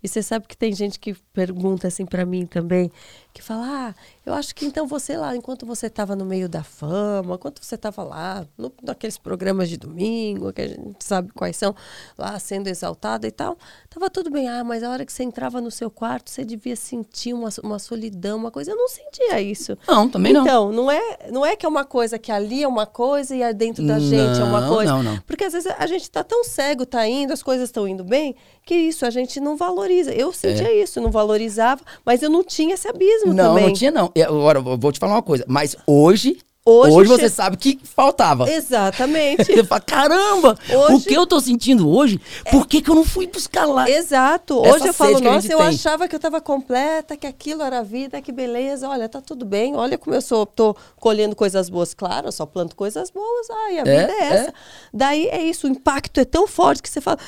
E 0.02 0.08
você 0.08 0.22
sabe 0.22 0.46
que 0.46 0.56
tem 0.56 0.72
gente 0.72 0.98
que 0.98 1.14
pergunta 1.32 1.88
assim 1.88 2.06
pra 2.06 2.24
mim 2.24 2.46
também, 2.46 2.90
que 3.36 3.42
fala: 3.42 3.64
"Ah, 3.66 3.94
eu 4.24 4.32
acho 4.34 4.54
que 4.54 4.64
então 4.66 4.86
você 4.86 5.16
lá, 5.16 5.36
enquanto 5.36 5.64
você 5.66 5.86
estava 5.86 6.16
no 6.16 6.24
meio 6.24 6.48
da 6.48 6.62
fama, 6.62 7.34
enquanto 7.34 7.62
você 7.62 7.74
estava 7.74 8.02
lá, 8.02 8.46
no, 8.56 8.72
naqueles 8.82 9.18
programas 9.18 9.68
de 9.68 9.76
domingo, 9.76 10.52
que 10.52 10.62
a 10.62 10.68
gente 10.68 11.04
sabe 11.04 11.30
quais 11.32 11.56
são, 11.56 11.74
lá 12.16 12.38
sendo 12.38 12.68
exaltada 12.68 13.26
e 13.26 13.30
tal, 13.30 13.56
tava 13.90 14.08
tudo 14.10 14.30
bem. 14.30 14.48
Ah, 14.48 14.64
mas 14.64 14.82
a 14.82 14.90
hora 14.90 15.04
que 15.04 15.12
você 15.12 15.22
entrava 15.22 15.60
no 15.60 15.70
seu 15.70 15.90
quarto, 15.90 16.30
você 16.30 16.44
devia 16.44 16.76
sentir 16.76 17.32
uma, 17.34 17.48
uma 17.62 17.78
solidão, 17.78 18.36
uma 18.38 18.50
coisa. 18.50 18.70
Eu 18.72 18.76
não 18.76 18.88
sentia 18.88 19.40
isso. 19.40 19.76
Não, 19.86 20.08
também 20.08 20.32
não. 20.32 20.42
Então, 20.42 20.72
não 20.72 20.90
é, 20.90 21.18
não 21.30 21.44
é 21.44 21.54
que 21.56 21.66
é 21.66 21.68
uma 21.68 21.84
coisa 21.84 22.18
que 22.18 22.32
ali 22.32 22.62
é 22.62 22.68
uma 22.68 22.86
coisa 22.86 23.34
e 23.34 23.54
dentro 23.54 23.86
da 23.86 23.98
gente 23.98 24.40
é 24.40 24.44
uma 24.44 24.60
Não, 24.62 24.68
coisa. 24.74 24.92
não, 24.92 25.02
não. 25.02 25.18
Porque 25.26 25.44
às 25.44 25.52
vezes 25.52 25.72
a 25.78 25.86
gente 25.86 26.10
tá 26.10 26.24
tão 26.24 26.42
cego, 26.44 26.84
tá 26.86 27.06
indo, 27.06 27.32
as 27.32 27.42
coisas 27.42 27.68
estão 27.68 27.86
indo 27.86 28.02
bem, 28.04 28.34
que 28.64 28.74
isso 28.74 29.06
a 29.06 29.10
gente 29.10 29.38
não 29.40 29.56
valoriza. 29.56 30.12
Eu 30.12 30.32
sentia 30.32 30.72
isso, 30.82 31.00
não 31.00 31.10
valorizava, 31.10 31.82
mas 32.04 32.22
eu 32.22 32.30
não 32.30 32.42
tinha 32.42 32.74
esse 32.74 32.88
abismo 32.88 33.25
Não, 33.34 33.54
também. 33.54 33.66
não 33.66 33.72
tinha 33.72 33.90
não. 33.90 34.12
agora 34.26 34.58
eu 34.58 34.76
vou 34.78 34.92
te 34.92 34.98
falar 34.98 35.14
uma 35.14 35.22
coisa. 35.22 35.44
Mas 35.48 35.76
hoje, 35.86 36.38
Hoje 36.68 36.96
hoje, 36.96 37.10
che- 37.10 37.16
você 37.20 37.28
sabe 37.28 37.56
que 37.56 37.78
faltava. 37.84 38.50
Exatamente. 38.50 39.44
Você 39.54 39.62
fala, 39.62 39.80
caramba, 39.80 40.58
Hoje- 40.68 40.94
o 40.96 41.00
que 41.00 41.14
eu 41.14 41.24
tô 41.24 41.38
sentindo 41.38 41.88
hoje, 41.88 42.20
por 42.50 42.66
que, 42.66 42.82
que 42.82 42.90
eu 42.90 42.94
não 42.96 43.04
fui 43.04 43.28
buscar 43.28 43.66
lá? 43.66 43.88
Exato. 43.88 44.60
Essa 44.64 44.74
Hoje 44.74 44.88
eu 44.88 44.92
falo, 44.92 45.20
nossa, 45.20 45.46
eu 45.52 45.58
tem." 45.58 45.66
achava 45.68 46.08
que 46.08 46.14
eu 46.16 46.18
estava 46.18 46.40
completa, 46.40 47.16
que 47.16 47.24
aquilo 47.24 47.62
era 47.62 47.78
a 47.78 47.82
vida, 47.84 48.20
que 48.20 48.32
beleza. 48.32 48.88
Olha, 48.88 49.08
tá 49.08 49.20
tudo 49.20 49.44
bem. 49.44 49.76
Olha 49.76 49.96
como 49.96 50.16
eu 50.16 50.20
sou, 50.20 50.44
tô 50.44 50.74
colhendo 50.98 51.36
coisas 51.36 51.70
boas. 51.70 51.94
Claro, 51.94 52.26
eu 52.26 52.32
só 52.32 52.44
planto 52.44 52.74
coisas 52.74 53.10
boas. 53.12 53.46
Ai, 53.48 53.78
a 53.78 53.82
É, 53.82 53.84
vida 53.84 54.12
é 54.12 54.24
essa. 54.24 54.48
é. 54.48 54.52
Daí 54.92 55.28
é 55.28 55.42
isso, 55.44 55.68
o 55.68 55.70
impacto 55.70 56.18
é 56.18 56.24
tão 56.24 56.48
forte 56.48 56.82
que 56.82 56.88
você 56.88 57.00
fala. 57.00 57.18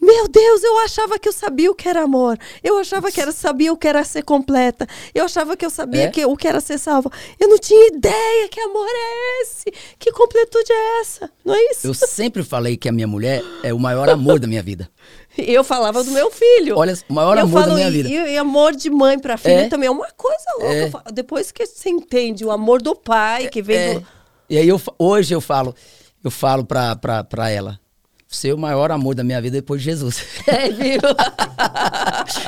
Meu 0.00 0.26
Deus, 0.28 0.64
eu 0.64 0.78
achava 0.78 1.18
que 1.18 1.28
eu 1.28 1.32
sabia 1.32 1.70
o 1.70 1.74
que 1.74 1.86
era 1.88 2.02
amor. 2.02 2.38
Eu 2.64 2.78
achava 2.78 3.12
que 3.12 3.20
era, 3.20 3.32
sabia 3.32 3.70
o 3.72 3.76
que 3.76 3.86
era 3.86 4.02
ser 4.02 4.22
completa. 4.22 4.86
Eu 5.14 5.26
achava 5.26 5.56
que 5.56 5.64
eu 5.66 5.68
sabia 5.68 6.04
É. 6.04 6.08
que, 6.08 6.24
o 6.24 6.36
que 6.36 6.48
era 6.48 6.58
ser 6.60 6.78
salva. 6.78 7.10
Eu 7.38 7.48
não 7.48 7.58
tinha 7.58 7.88
ideia 7.88 8.48
que 8.48 8.58
amor 8.60 8.86
é 8.88 9.42
esse. 9.42 9.70
Que 9.98 10.10
completude 10.10 10.72
é 10.72 11.00
essa? 11.00 11.30
Não 11.44 11.54
é 11.54 11.58
isso? 11.70 11.86
Eu 11.86 11.92
sempre 11.94 12.42
falei 12.42 12.78
que 12.78 12.88
a 12.88 12.92
minha 12.92 13.06
mulher 13.06 13.42
é 13.62 13.74
o 13.74 13.78
maior 13.78 14.08
amor 14.08 14.38
da 14.40 14.46
minha 14.46 14.62
vida. 14.62 14.88
Eu 15.38 15.62
falava 15.62 16.02
do 16.02 16.10
meu 16.10 16.30
filho. 16.30 16.76
Olha, 16.76 16.92
o 17.08 17.12
maior 17.14 17.36
eu 17.38 17.44
amor 17.44 17.60
da 17.60 17.66
falo, 17.66 17.74
minha 17.76 17.88
e- 17.88 17.92
vida. 17.92 18.08
E, 18.08 18.32
e 18.32 18.36
amor 18.36 18.74
de 18.74 18.90
mãe 18.90 19.16
para 19.18 19.36
filho 19.38 19.60
É. 19.60 19.68
também 19.68 19.86
é 19.86 19.90
uma 19.90 20.10
coisa 20.16 20.44
louca. 20.58 21.02
É. 21.08 21.12
Depois 21.12 21.52
que 21.52 21.64
você 21.64 21.88
entende 21.88 22.44
o 22.44 22.50
amor 22.50 22.82
do 22.82 22.96
pai, 22.96 23.48
que 23.48 23.62
vem 23.62 23.76
É. 23.76 23.94
do. 23.94 24.06
E 24.48 24.58
aí 24.58 24.68
eu, 24.68 24.80
hoje 24.98 25.32
eu 25.32 25.40
falo, 25.40 25.72
eu 26.24 26.30
falo 26.32 26.64
pra, 26.64 26.96
pra, 26.96 27.22
pra 27.22 27.48
ela. 27.48 27.78
É 28.44 28.54
o 28.54 28.58
maior 28.58 28.90
amor 28.92 29.14
da 29.14 29.24
minha 29.24 29.40
vida 29.40 29.56
depois 29.58 29.80
de 29.82 29.86
Jesus. 29.90 30.24
É, 30.46 30.68
viu? 30.70 31.00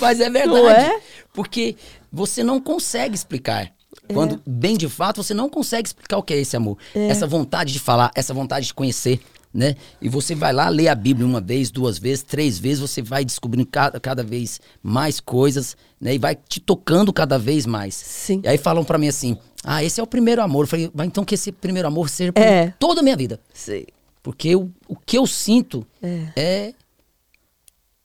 Mas 0.00 0.20
é 0.20 0.30
verdade. 0.30 0.48
Não 0.48 0.68
é? 0.70 1.00
Porque 1.32 1.76
você 2.12 2.42
não 2.42 2.60
consegue 2.60 3.14
explicar. 3.14 3.72
Quando, 4.12 4.40
bem 4.46 4.76
de 4.76 4.88
fato, 4.88 5.22
você 5.22 5.34
não 5.34 5.48
consegue 5.48 5.88
explicar 5.88 6.18
o 6.18 6.22
que 6.22 6.32
é 6.34 6.38
esse 6.38 6.56
amor. 6.56 6.78
Essa 6.94 7.26
vontade 7.26 7.72
de 7.72 7.78
falar, 7.78 8.10
essa 8.14 8.32
vontade 8.32 8.66
de 8.66 8.74
conhecer, 8.74 9.20
né? 9.52 9.76
E 10.00 10.08
você 10.08 10.34
vai 10.34 10.52
lá 10.52 10.68
ler 10.68 10.88
a 10.88 10.94
Bíblia 10.94 11.26
uma 11.26 11.40
vez, 11.40 11.70
duas 11.70 11.98
vezes, 11.98 12.22
três 12.22 12.58
vezes, 12.58 12.80
você 12.80 13.02
vai 13.02 13.24
descobrindo 13.24 13.68
cada, 13.70 14.00
cada 14.00 14.22
vez 14.22 14.60
mais 14.82 15.20
coisas, 15.20 15.76
né? 16.00 16.14
E 16.14 16.18
vai 16.18 16.34
te 16.34 16.58
tocando 16.58 17.12
cada 17.12 17.38
vez 17.38 17.66
mais. 17.66 17.94
Sim. 17.94 18.40
E 18.44 18.48
aí 18.48 18.56
falam 18.56 18.82
pra 18.82 18.98
mim 18.98 19.08
assim, 19.08 19.36
ah, 19.62 19.84
esse 19.84 20.00
é 20.00 20.02
o 20.02 20.06
primeiro 20.06 20.42
amor. 20.42 20.64
Eu 20.64 20.68
falei, 20.68 20.90
vai 20.94 21.06
então 21.06 21.24
que 21.24 21.34
esse 21.34 21.52
primeiro 21.52 21.88
amor 21.88 22.08
seja 22.08 22.32
por 22.32 22.40
É. 22.42 22.72
toda 22.78 23.00
a 23.00 23.02
minha 23.02 23.16
vida. 23.16 23.38
Sim. 23.52 23.84
Porque 24.28 24.54
o, 24.54 24.70
o 24.86 24.94
que 24.94 25.16
eu 25.16 25.26
sinto 25.26 25.86
é, 26.02 26.74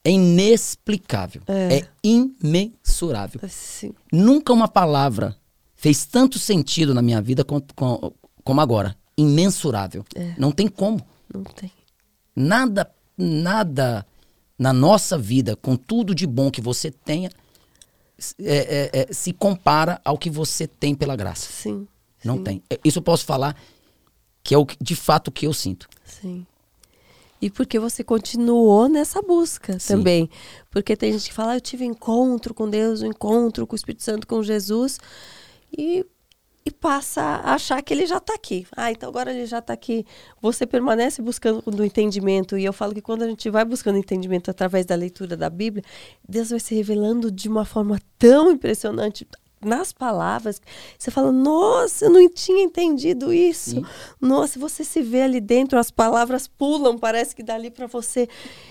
é 0.05 0.09
inexplicável. 0.09 1.41
É. 1.47 1.79
É 1.79 1.88
imensurável. 2.01 3.41
Sim. 3.49 3.93
Nunca 4.09 4.53
uma 4.53 4.69
palavra 4.69 5.36
fez 5.75 6.05
tanto 6.05 6.39
sentido 6.39 6.93
na 6.93 7.01
minha 7.01 7.21
vida 7.21 7.43
quanto- 7.43 7.75
com- 7.75 8.13
como 8.41 8.62
agora. 8.62 8.95
Imensurável. 9.17 10.05
É. 10.15 10.33
Não 10.38 10.49
tem 10.53 10.69
como. 10.69 11.05
Não 11.33 11.43
tem. 11.43 11.69
Nada, 12.33 12.89
nada 13.17 14.05
na 14.57 14.71
nossa 14.71 15.17
vida, 15.17 15.57
com 15.57 15.75
tudo 15.75 16.15
de 16.15 16.25
bom 16.25 16.49
que 16.49 16.62
você 16.62 16.89
tenha, 16.89 17.29
é- 18.39 18.89
é- 18.93 19.07
é, 19.09 19.13
se 19.13 19.33
compara 19.33 19.99
ao 20.05 20.17
que 20.17 20.29
você 20.29 20.67
tem 20.67 20.95
pela 20.95 21.17
graça. 21.17 21.49
Sim. 21.51 21.86
Não 22.23 22.38
sim, 22.38 22.43
tem. 22.43 22.63
É, 22.69 22.79
Isso 22.81 22.99
eu 22.99 23.03
posso 23.03 23.25
falar 23.25 23.57
que 24.41 24.55
é 24.55 24.57
o 24.57 24.65
que- 24.65 24.77
de 24.81 24.95
fato 24.95 25.27
o 25.27 25.31
que 25.33 25.45
eu 25.45 25.53
sinto. 25.53 25.89
Sim. 26.23 26.45
E 27.41 27.49
porque 27.49 27.77
você 27.77 28.05
continuou 28.05 28.88
nessa 28.88 29.21
busca 29.21 29.77
Sim. 29.77 29.95
também. 29.95 30.29
Porque 30.71 30.95
tem 30.95 31.12
gente 31.12 31.27
que 31.27 31.33
fala, 31.33 31.51
ah, 31.51 31.57
eu 31.57 31.62
tive 31.62 31.83
encontro 31.83 32.53
com 32.53 32.69
Deus, 32.69 33.01
um 33.01 33.07
encontro 33.07 33.67
com 33.67 33.73
o 33.73 33.75
Espírito 33.75 34.01
Santo, 34.01 34.25
com 34.25 34.41
Jesus, 34.41 34.97
e, 35.77 36.05
e 36.65 36.71
passa 36.71 37.21
a 37.21 37.55
achar 37.55 37.81
que 37.81 37.93
ele 37.93 38.05
já 38.05 38.15
está 38.15 38.33
aqui. 38.33 38.65
Ah, 38.73 38.89
então 38.89 39.09
agora 39.09 39.33
ele 39.33 39.45
já 39.45 39.59
está 39.59 39.73
aqui. 39.73 40.05
Você 40.41 40.65
permanece 40.65 41.21
buscando 41.21 41.62
do 41.63 41.83
entendimento. 41.83 42.57
E 42.57 42.63
eu 42.63 42.71
falo 42.71 42.93
que 42.93 43.01
quando 43.01 43.23
a 43.23 43.27
gente 43.27 43.49
vai 43.49 43.65
buscando 43.65 43.97
entendimento 43.97 44.49
através 44.49 44.86
da 44.86 44.95
leitura 44.95 45.36
da 45.36 45.49
Bíblia, 45.49 45.83
Deus 46.25 46.51
vai 46.51 46.62
se 46.62 46.73
revelando 46.73 47.29
de 47.29 47.49
uma 47.49 47.65
forma 47.65 47.99
tão 48.17 48.51
impressionante 48.51 49.27
nas 49.65 49.91
palavras. 49.93 50.62
Você 50.97 51.12
fala, 51.12 51.32
nossa, 51.32 52.06
eu 52.06 52.10
não 52.10 52.30
tinha 52.30 52.63
entendido 52.63 53.34
isso. 53.34 53.71
Sim. 53.71 53.86
Nossa, 54.19 54.60
você 54.60 54.84
se 54.84 55.02
vê 55.02 55.21
ali 55.21 55.39
dentro, 55.41 55.78
as 55.80 55.91
palavras 55.91 56.47
pulam, 56.47 56.97
parece 56.97 57.36
que 57.36 57.43
dali 57.43 57.69
para 57.71 57.88
você. 57.88 58.28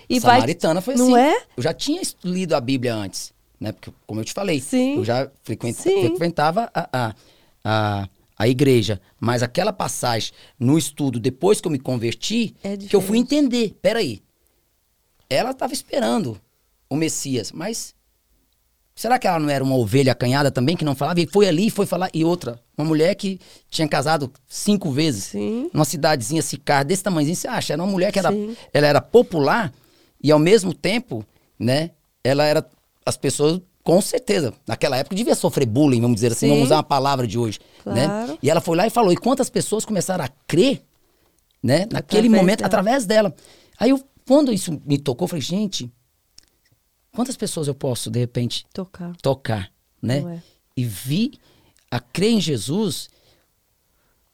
E 0.09 0.19
vai. 0.19 0.35
Samaritana 0.37 0.81
foi 0.81 0.95
não 0.95 1.15
assim. 1.15 1.25
é? 1.25 1.43
Eu 1.57 1.63
já 1.63 1.73
tinha 1.73 2.01
lido 2.23 2.53
a 2.55 2.61
Bíblia 2.61 2.95
antes, 2.95 3.33
né? 3.59 3.71
Porque, 3.71 3.91
como 4.05 4.19
eu 4.21 4.25
te 4.25 4.33
falei, 4.33 4.59
Sim. 4.59 4.97
eu 4.97 5.05
já 5.05 5.29
frequentava 5.43 6.69
a, 6.73 6.89
a, 6.91 7.15
a, 7.63 8.09
a 8.37 8.47
igreja. 8.47 9.01
Mas 9.19 9.43
aquela 9.43 9.73
passagem 9.73 10.31
no 10.59 10.77
estudo, 10.77 11.19
depois 11.19 11.61
que 11.61 11.67
eu 11.67 11.71
me 11.71 11.79
converti, 11.79 12.55
É 12.63 12.75
que 12.77 12.95
eu 12.95 13.01
fui 13.01 13.17
entender. 13.17 13.77
Peraí. 13.81 14.21
Ela 15.29 15.51
estava 15.51 15.73
esperando 15.73 16.39
o 16.89 16.95
Messias, 16.95 17.51
mas 17.51 17.95
será 18.95 19.17
que 19.19 19.27
ela 19.27 19.39
não 19.39 19.49
era 19.49 19.63
uma 19.63 19.75
ovelha 19.75 20.11
acanhada 20.11 20.51
também, 20.51 20.75
que 20.77 20.85
não 20.85 20.95
falava? 20.95 21.19
E 21.19 21.27
foi 21.27 21.47
ali, 21.47 21.69
foi 21.69 21.85
falar. 21.85 22.09
E 22.13 22.23
outra, 22.23 22.59
uma 22.77 22.85
mulher 22.85 23.15
que 23.15 23.39
tinha 23.69 23.87
casado 23.87 24.31
cinco 24.47 24.91
vezes 24.91 25.25
Sim. 25.25 25.69
numa 25.73 25.85
cidadezinha 25.85 26.41
Sicar, 26.41 26.83
desse 26.83 27.03
tamanhozinho, 27.03 27.35
você 27.35 27.47
acha? 27.47 27.73
Era 27.73 27.81
uma 27.83 27.91
mulher 27.91 28.11
que 28.11 28.19
era, 28.19 28.31
Sim. 28.31 28.55
ela 28.73 28.87
era 28.87 29.01
popular 29.01 29.73
e 30.21 30.31
ao 30.31 30.39
mesmo 30.39 30.73
tempo, 30.73 31.25
né, 31.59 31.91
ela 32.23 32.43
era, 32.45 32.65
as 33.05 33.17
pessoas, 33.17 33.59
com 33.83 33.99
certeza, 34.01 34.53
naquela 34.65 34.95
época 34.97 35.15
devia 35.15 35.35
sofrer 35.35 35.65
bullying, 35.65 35.99
vamos 35.99 36.15
dizer 36.15 36.31
assim, 36.31 36.45
Sim. 36.47 36.49
vamos 36.49 36.65
usar 36.65 36.77
uma 36.77 36.83
palavra 36.83 37.27
de 37.27 37.37
hoje, 37.37 37.59
Claro. 37.83 37.99
né? 37.99 38.37
E 38.41 38.49
ela 38.49 38.61
foi 38.61 38.77
lá 38.77 38.87
e 38.87 38.89
falou, 38.89 39.11
e 39.11 39.17
quantas 39.17 39.49
pessoas 39.49 39.83
começaram 39.83 40.23
a 40.23 40.29
crer, 40.47 40.81
né, 41.61 41.85
naquele 41.91 42.27
Através 42.27 42.31
momento, 42.41 42.57
dela. 42.59 42.67
através 42.67 43.05
dela. 43.05 43.35
Aí 43.77 43.89
eu, 43.89 44.01
quando 44.25 44.53
isso 44.53 44.81
me 44.85 44.97
tocou, 44.97 45.25
eu 45.25 45.29
falei, 45.29 45.41
gente, 45.41 45.91
quantas 47.15 47.37
pessoas 47.37 47.67
eu 47.67 47.75
posso, 47.75 48.09
de 48.09 48.19
repente, 48.19 48.65
Tocar. 48.73 49.15
tocar, 49.21 49.71
né? 50.01 50.21
Não 50.21 50.29
é. 50.29 50.43
E 50.75 50.83
vi 50.85 51.33
a 51.89 51.99
crer 51.99 52.31
em 52.31 52.41
Jesus 52.41 53.09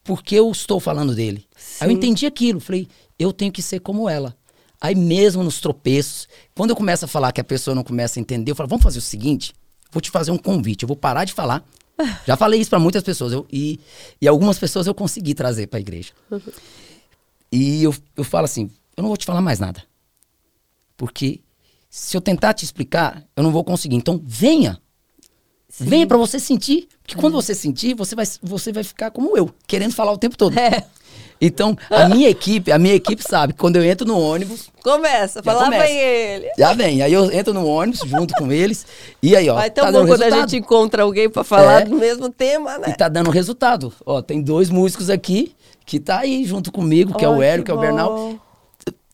porque 0.02 0.34
eu 0.34 0.50
estou 0.50 0.80
falando 0.80 1.14
dele. 1.14 1.46
Aí 1.80 1.88
eu 1.88 1.92
entendi 1.92 2.26
aquilo, 2.26 2.58
falei, 2.60 2.88
eu 3.18 3.32
tenho 3.32 3.52
que 3.52 3.62
ser 3.62 3.80
como 3.80 4.08
ela. 4.08 4.34
Aí 4.80 4.94
mesmo 4.94 5.42
nos 5.44 5.60
tropeços, 5.60 6.26
quando 6.54 6.70
eu 6.70 6.76
começo 6.76 7.04
a 7.04 7.08
falar 7.08 7.32
que 7.32 7.40
a 7.40 7.44
pessoa 7.44 7.74
não 7.74 7.84
começa 7.84 8.18
a 8.18 8.20
entender, 8.22 8.50
eu 8.50 8.56
falo, 8.56 8.68
vamos 8.68 8.82
fazer 8.82 8.98
o 8.98 9.02
seguinte, 9.02 9.52
vou 9.92 10.00
te 10.00 10.10
fazer 10.10 10.30
um 10.30 10.38
convite, 10.38 10.82
eu 10.84 10.88
vou 10.88 10.96
parar 10.96 11.26
de 11.26 11.34
falar. 11.34 11.62
Já 12.26 12.34
falei 12.34 12.58
isso 12.60 12.70
para 12.70 12.78
muitas 12.80 13.02
pessoas, 13.02 13.32
eu- 13.34 13.46
e, 13.52 13.78
e 14.20 14.26
algumas 14.26 14.58
pessoas 14.58 14.86
eu 14.86 14.94
consegui 14.94 15.34
trazer 15.34 15.66
para 15.66 15.78
a 15.78 15.80
igreja. 15.82 16.12
E 17.52 17.82
eu, 17.82 17.94
eu 18.16 18.24
falo 18.24 18.46
assim, 18.46 18.70
eu 18.96 19.02
não 19.02 19.08
vou 19.08 19.16
te 19.18 19.26
falar 19.26 19.42
mais 19.42 19.58
nada. 19.58 19.82
Porque 20.96 21.40
se 21.90 22.16
eu 22.16 22.20
tentar 22.20 22.54
te 22.54 22.64
explicar, 22.64 23.24
eu 23.36 23.42
não 23.42 23.50
vou 23.50 23.64
conseguir. 23.64 23.96
Então 23.96 24.20
venha. 24.24 24.78
Sim. 25.68 25.84
Venha 25.86 26.06
para 26.06 26.16
você 26.16 26.38
sentir. 26.38 26.88
Porque 27.02 27.16
quando 27.16 27.34
você 27.34 27.54
sentir, 27.54 27.94
você 27.94 28.14
vai, 28.14 28.24
você 28.42 28.72
vai 28.72 28.84
ficar 28.84 29.10
como 29.10 29.36
eu, 29.36 29.50
querendo 29.66 29.92
falar 29.92 30.12
o 30.12 30.18
tempo 30.18 30.36
todo. 30.36 30.56
É. 30.58 30.84
Então, 31.42 31.74
a 31.88 32.06
minha 32.06 32.28
equipe, 32.28 32.70
a 32.70 32.78
minha 32.78 32.94
equipe 32.94 33.22
sabe 33.26 33.54
que 33.54 33.58
quando 33.58 33.76
eu 33.76 33.82
entro 33.84 34.06
no 34.06 34.20
ônibus, 34.20 34.68
Começa, 34.84 35.38
Já 35.38 35.42
fala, 35.42 35.60
lá 35.60 35.64
começa. 35.64 35.86
vem 35.86 35.96
ele. 35.98 36.50
já 36.58 36.72
vem. 36.74 37.02
Aí 37.02 37.12
eu 37.12 37.32
entro 37.32 37.54
no 37.54 37.66
ônibus 37.66 38.00
junto 38.00 38.34
com 38.34 38.52
eles. 38.52 38.86
E 39.22 39.34
aí, 39.34 39.48
ó. 39.48 39.54
Vai 39.54 39.70
tão 39.70 39.86
tá 39.86 39.90
bom 39.92 40.06
quando 40.06 40.20
a 40.20 40.24
resultado. 40.26 40.50
gente 40.50 40.60
encontra 40.62 41.02
alguém 41.02 41.30
para 41.30 41.42
falar 41.42 41.80
É. 41.80 41.84
do 41.86 41.96
mesmo 41.96 42.28
tema, 42.28 42.76
né? 42.78 42.90
E 42.90 42.94
tá 42.94 43.08
dando 43.08 43.30
resultado. 43.30 43.90
Ó, 44.04 44.20
tem 44.20 44.42
dois 44.42 44.68
músicos 44.68 45.08
aqui 45.08 45.54
que 45.86 45.98
tá 45.98 46.18
aí 46.20 46.44
junto 46.44 46.70
comigo, 46.70 47.14
que 47.16 47.24
é 47.24 47.28
o 47.28 47.42
Hélio, 47.42 47.64
que, 47.64 47.70
é 47.70 47.74
o. 47.74 47.78
Bernal. 47.78 48.38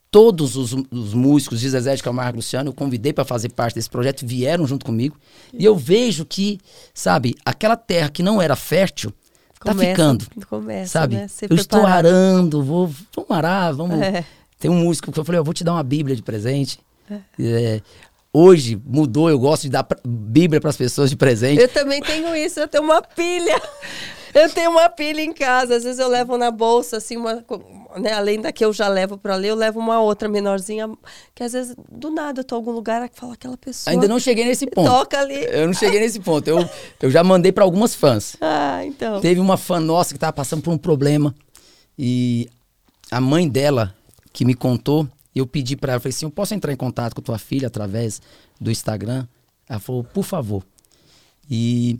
Todos 0.09 0.55
os, 0.55 0.73
os 0.89 1.13
músicos 1.13 1.59
de 1.59 1.69
Zezé 1.69 1.95
de 1.95 2.01
Camargo 2.01 2.37
Luciano, 2.37 2.69
eu 2.69 2.73
convidei 2.73 3.11
para 3.11 3.25
fazer 3.25 3.49
parte 3.49 3.75
desse 3.75 3.89
projeto, 3.89 4.25
vieram 4.25 4.65
junto 4.65 4.85
comigo. 4.85 5.17
E 5.53 5.65
eu 5.65 5.75
vejo 5.75 6.25
que, 6.25 6.59
sabe, 6.93 7.35
aquela 7.45 7.75
terra 7.75 8.09
que 8.09 8.23
não 8.23 8.41
era 8.41 8.55
fértil, 8.55 9.11
tá 9.59 9.71
Começa- 9.71 9.89
ficando. 9.91 10.25
Começa, 10.49 10.91
sabe? 10.91 11.15
né? 11.15 11.27
Eu 11.49 11.55
estou 11.55 11.79
preparado. 11.81 12.05
arando, 12.07 12.63
vou, 12.63 12.87
vamos 13.15 13.31
arar, 13.31 13.73
vamos. 13.73 13.99
É. 14.01 14.23
Tem 14.59 14.71
um 14.71 14.75
músico 14.79 15.11
que 15.11 15.19
eu 15.19 15.25
falei, 15.25 15.39
eu 15.39 15.43
vou 15.43 15.53
te 15.53 15.63
dar 15.63 15.73
uma 15.73 15.83
Bíblia 15.83 16.15
de 16.15 16.21
presente. 16.23 16.79
É, 17.39 17.81
hoje 18.37 18.79
mudou, 18.85 19.29
eu 19.29 19.39
gosto 19.39 19.63
de 19.63 19.69
dar 19.69 19.87
Bíblia 20.05 20.61
para 20.61 20.69
as 20.69 20.77
pessoas 20.77 21.09
de 21.09 21.15
presente. 21.15 21.61
Eu 21.61 21.67
também 21.67 22.01
tenho 22.01 22.35
isso, 22.35 22.59
eu 22.59 22.67
tenho 22.67 22.83
uma 22.83 23.01
pilha. 23.01 23.59
Eu 24.33 24.49
tenho 24.51 24.69
uma 24.69 24.87
pilha 24.87 25.21
em 25.21 25.33
casa, 25.33 25.77
às 25.77 25.83
vezes 25.83 25.97
eu 25.97 26.07
levo 26.07 26.37
na 26.37 26.51
bolsa, 26.51 26.97
assim, 26.97 27.17
uma, 27.17 27.43
né, 27.99 28.13
além 28.13 28.39
da 28.39 28.51
que 28.51 28.63
eu 28.63 28.71
já 28.71 28.87
levo 28.87 29.17
para 29.17 29.35
ler, 29.35 29.49
eu 29.49 29.55
levo 29.55 29.79
uma 29.79 29.99
outra 29.99 30.29
menorzinha, 30.29 30.87
que 31.33 31.41
às 31.41 31.53
vezes, 31.53 31.75
do 31.91 32.11
nada, 32.11 32.41
eu 32.41 32.43
tô 32.43 32.55
em 32.55 32.59
algum 32.59 32.71
lugar 32.71 33.03
e 33.03 33.09
fala 33.11 33.33
aquela 33.33 33.57
pessoa. 33.57 33.91
Ainda 33.91 34.07
não 34.07 34.19
cheguei 34.19 34.45
nesse 34.45 34.67
ponto. 34.67 34.91
Toca 34.91 35.19
ali. 35.19 35.43
Eu 35.49 35.65
não 35.65 35.73
cheguei 35.73 35.99
nesse 35.99 36.19
ponto. 36.19 36.47
Eu, 36.47 36.69
eu 37.01 37.09
já 37.09 37.23
mandei 37.23 37.51
para 37.51 37.63
algumas 37.63 37.95
fãs. 37.95 38.35
Ah, 38.39 38.85
então. 38.85 39.19
Teve 39.21 39.39
uma 39.39 39.57
fã 39.57 39.79
nossa 39.79 40.13
que 40.13 40.19
tava 40.19 40.33
passando 40.33 40.61
por 40.61 40.71
um 40.71 40.77
problema 40.77 41.33
e 41.97 42.47
a 43.09 43.19
mãe 43.19 43.49
dela 43.49 43.95
que 44.31 44.45
me 44.45 44.53
contou, 44.53 45.07
eu 45.37 45.47
pedi 45.47 45.75
para 45.75 45.93
ela, 45.93 45.99
falei 45.99 46.13
assim, 46.15 46.25
eu 46.25 46.31
posso 46.31 46.53
entrar 46.53 46.71
em 46.71 46.77
contato 46.77 47.13
com 47.15 47.21
tua 47.21 47.37
filha 47.37 47.67
através 47.67 48.21
do 48.59 48.71
Instagram? 48.71 49.27
Ela 49.67 49.79
falou, 49.79 50.03
por 50.03 50.23
favor. 50.23 50.63
E 51.49 51.99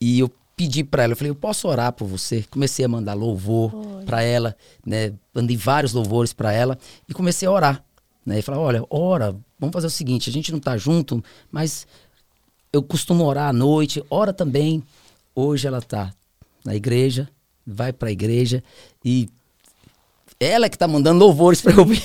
E 0.00 0.20
eu 0.20 0.30
pedi 0.56 0.82
para 0.82 1.04
ela, 1.04 1.12
eu 1.12 1.16
falei, 1.16 1.30
eu 1.30 1.36
posso 1.36 1.68
orar 1.68 1.92
por 1.92 2.06
você? 2.06 2.44
Comecei 2.50 2.84
a 2.84 2.88
mandar 2.88 3.14
louvor 3.14 3.72
para 4.04 4.22
ela, 4.22 4.56
né? 4.84 5.12
Mandei 5.32 5.56
vários 5.56 5.92
louvores 5.92 6.32
para 6.32 6.52
ela 6.52 6.78
e 7.08 7.14
comecei 7.14 7.46
a 7.46 7.50
orar, 7.52 7.84
né? 8.24 8.38
E 8.38 8.42
falar, 8.42 8.58
olha, 8.58 8.84
ora, 8.90 9.36
vamos 9.58 9.72
fazer 9.72 9.86
o 9.86 9.90
seguinte, 9.90 10.30
a 10.30 10.32
gente 10.32 10.50
não 10.50 10.58
tá 10.58 10.76
junto, 10.76 11.22
mas 11.50 11.86
eu 12.72 12.82
costumo 12.82 13.24
orar 13.24 13.48
à 13.48 13.52
noite, 13.52 14.02
ora 14.10 14.32
também. 14.32 14.82
Hoje 15.34 15.68
ela 15.68 15.80
tá 15.80 16.12
na 16.64 16.74
igreja, 16.74 17.28
vai 17.64 17.92
para 17.92 18.08
a 18.08 18.12
igreja 18.12 18.62
e 19.04 19.28
ela 20.40 20.68
que 20.68 20.78
tá 20.78 20.86
mandando 20.86 21.24
louvores 21.24 21.60
para 21.60 21.72
eu 21.72 21.80
ouvir. 21.80 22.02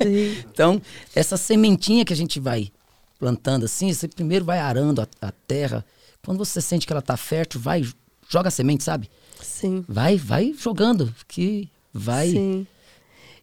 então, 0.50 0.80
essa 1.14 1.36
sementinha 1.36 2.04
que 2.04 2.12
a 2.12 2.16
gente 2.16 2.40
vai 2.40 2.70
plantando 3.18 3.64
assim, 3.64 3.92
você 3.92 4.08
primeiro 4.08 4.44
vai 4.44 4.58
arando 4.58 5.00
a, 5.00 5.08
a 5.20 5.32
terra, 5.46 5.84
quando 6.24 6.38
você 6.38 6.60
sente 6.60 6.86
que 6.86 6.92
ela 6.92 7.02
tá 7.02 7.16
fértil, 7.16 7.60
vai, 7.60 7.82
joga 8.28 8.48
a 8.48 8.50
semente, 8.50 8.82
sabe? 8.82 9.08
Sim. 9.40 9.84
Vai, 9.88 10.16
vai 10.16 10.54
jogando, 10.58 11.14
que 11.28 11.68
vai. 11.92 12.30
Sim. 12.30 12.66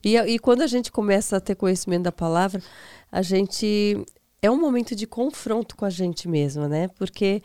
E, 0.03 0.17
e 0.17 0.39
quando 0.39 0.61
a 0.61 0.67
gente 0.67 0.91
começa 0.91 1.37
a 1.37 1.39
ter 1.39 1.55
conhecimento 1.55 2.03
da 2.03 2.11
palavra, 2.11 2.61
a 3.11 3.21
gente. 3.21 4.03
É 4.41 4.51
um 4.51 4.59
momento 4.59 4.93
de 4.93 5.07
confronto 5.07 5.73
com 5.73 5.85
a 5.85 5.89
gente 5.89 6.27
mesma, 6.27 6.67
né? 6.67 6.89
Porque 6.99 7.41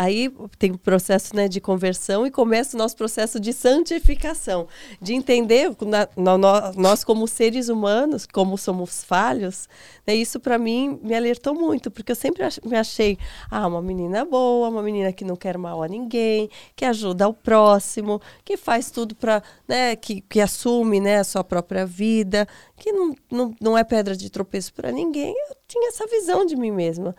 Aí 0.00 0.32
tem 0.58 0.70
o 0.70 0.78
processo 0.78 1.36
né, 1.36 1.46
de 1.46 1.60
conversão 1.60 2.26
e 2.26 2.30
começa 2.30 2.74
o 2.74 2.78
nosso 2.78 2.96
processo 2.96 3.38
de 3.38 3.52
santificação, 3.52 4.66
de 4.98 5.12
entender 5.12 5.70
na, 5.82 6.08
na, 6.16 6.72
nós 6.72 7.04
como 7.04 7.28
seres 7.28 7.68
humanos, 7.68 8.24
como 8.24 8.56
somos 8.56 9.04
falhos. 9.04 9.68
Né, 10.06 10.14
isso 10.14 10.40
para 10.40 10.56
mim 10.56 10.98
me 11.02 11.14
alertou 11.14 11.54
muito, 11.54 11.90
porque 11.90 12.12
eu 12.12 12.16
sempre 12.16 12.42
me 12.64 12.78
achei 12.78 13.18
ah, 13.50 13.66
uma 13.66 13.82
menina 13.82 14.24
boa, 14.24 14.70
uma 14.70 14.82
menina 14.82 15.12
que 15.12 15.22
não 15.22 15.36
quer 15.36 15.58
mal 15.58 15.82
a 15.82 15.86
ninguém, 15.86 16.48
que 16.74 16.86
ajuda 16.86 17.28
o 17.28 17.34
próximo, 17.34 18.22
que 18.42 18.56
faz 18.56 18.90
tudo 18.90 19.14
para, 19.14 19.42
né, 19.68 19.96
que, 19.96 20.22
que 20.22 20.40
assume 20.40 20.98
né, 20.98 21.18
a 21.18 21.24
sua 21.24 21.44
própria 21.44 21.84
vida, 21.84 22.48
que 22.74 22.90
não, 22.90 23.14
não, 23.30 23.54
não 23.60 23.76
é 23.76 23.84
pedra 23.84 24.16
de 24.16 24.30
tropeço 24.30 24.72
para 24.72 24.90
ninguém. 24.90 25.34
Eu 25.50 25.56
tinha 25.68 25.90
essa 25.90 26.06
visão 26.06 26.46
de 26.46 26.56
mim 26.56 26.70
mesma. 26.70 27.14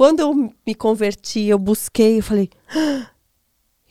Quando 0.00 0.20
eu 0.20 0.32
me 0.66 0.74
converti, 0.74 1.40
eu 1.40 1.58
busquei, 1.58 2.20
eu 2.20 2.22
falei, 2.22 2.48
ah, 2.74 3.10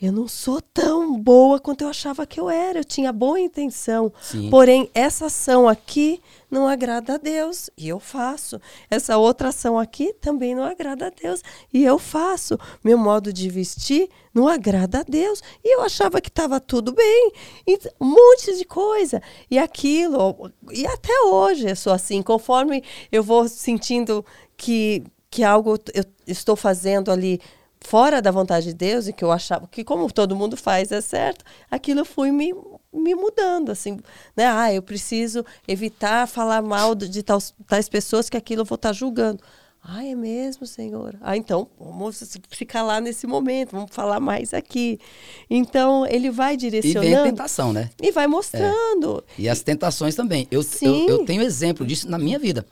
eu 0.02 0.10
não 0.10 0.26
sou 0.26 0.60
tão 0.60 1.16
boa 1.16 1.60
quanto 1.60 1.82
eu 1.82 1.88
achava 1.88 2.26
que 2.26 2.40
eu 2.40 2.50
era. 2.50 2.80
Eu 2.80 2.84
tinha 2.84 3.12
boa 3.12 3.38
intenção. 3.38 4.12
Sim. 4.20 4.50
Porém, 4.50 4.90
essa 4.92 5.26
ação 5.26 5.68
aqui 5.68 6.20
não 6.50 6.66
agrada 6.66 7.14
a 7.14 7.16
Deus 7.16 7.70
e 7.78 7.88
eu 7.88 8.00
faço. 8.00 8.60
Essa 8.90 9.18
outra 9.18 9.50
ação 9.50 9.78
aqui 9.78 10.12
também 10.14 10.52
não 10.52 10.64
agrada 10.64 11.06
a 11.06 11.10
Deus 11.10 11.44
e 11.72 11.84
eu 11.84 11.96
faço. 11.96 12.58
Meu 12.82 12.98
modo 12.98 13.32
de 13.32 13.48
vestir 13.48 14.10
não 14.34 14.48
agrada 14.48 14.98
a 14.98 15.04
Deus 15.04 15.40
e 15.62 15.76
eu 15.76 15.80
achava 15.80 16.20
que 16.20 16.28
estava 16.28 16.58
tudo 16.58 16.90
bem. 16.90 17.32
Um 18.00 18.06
monte 18.06 18.58
de 18.58 18.64
coisa. 18.64 19.22
E 19.48 19.60
aquilo, 19.60 20.50
e 20.72 20.84
até 20.88 21.20
hoje 21.26 21.68
eu 21.70 21.76
sou 21.76 21.92
assim. 21.92 22.20
Conforme 22.20 22.82
eu 23.12 23.22
vou 23.22 23.46
sentindo 23.46 24.26
que 24.56 25.04
que 25.30 25.44
algo 25.44 25.78
eu 25.94 26.04
estou 26.26 26.56
fazendo 26.56 27.10
ali 27.10 27.40
fora 27.80 28.20
da 28.20 28.30
vontade 28.30 28.66
de 28.66 28.74
Deus 28.74 29.08
e 29.08 29.12
que 29.12 29.24
eu 29.24 29.30
achava 29.30 29.66
que 29.66 29.82
como 29.82 30.10
todo 30.12 30.36
mundo 30.36 30.56
faz 30.56 30.92
é 30.92 31.00
certo, 31.00 31.44
aquilo 31.70 32.04
fui 32.04 32.30
me, 32.30 32.54
me 32.92 33.14
mudando 33.14 33.70
assim, 33.70 33.98
né? 34.36 34.46
Ah, 34.46 34.72
eu 34.72 34.82
preciso 34.82 35.44
evitar 35.66 36.26
falar 36.26 36.60
mal 36.62 36.94
de 36.94 37.22
tais, 37.22 37.54
tais 37.66 37.88
pessoas 37.88 38.28
que 38.28 38.36
aquilo 38.36 38.62
eu 38.62 38.66
vou 38.66 38.76
estar 38.76 38.92
julgando. 38.92 39.40
Ah, 39.82 40.04
é 40.04 40.14
mesmo, 40.14 40.66
Senhor? 40.66 41.16
Ah, 41.22 41.38
então, 41.38 41.66
vamos 41.78 42.38
ficar 42.50 42.82
lá 42.82 43.00
nesse 43.00 43.26
momento, 43.26 43.70
vamos 43.70 43.90
falar 43.90 44.20
mais 44.20 44.52
aqui. 44.52 45.00
Então, 45.48 46.06
ele 46.06 46.30
vai 46.30 46.54
direcionando. 46.54 47.06
E 47.06 47.10
vem 47.10 47.18
a 47.18 47.24
tentação, 47.24 47.72
né? 47.72 47.88
E 48.00 48.12
vai 48.12 48.26
mostrando. 48.26 49.24
É. 49.38 49.42
E 49.42 49.48
as 49.48 49.62
tentações 49.62 50.14
também. 50.14 50.46
Eu, 50.50 50.62
eu, 50.82 51.08
eu, 51.08 51.24
tenho 51.24 51.40
exemplo 51.40 51.86
disso 51.86 52.10
na 52.10 52.18
minha 52.18 52.38
vida. 52.38 52.66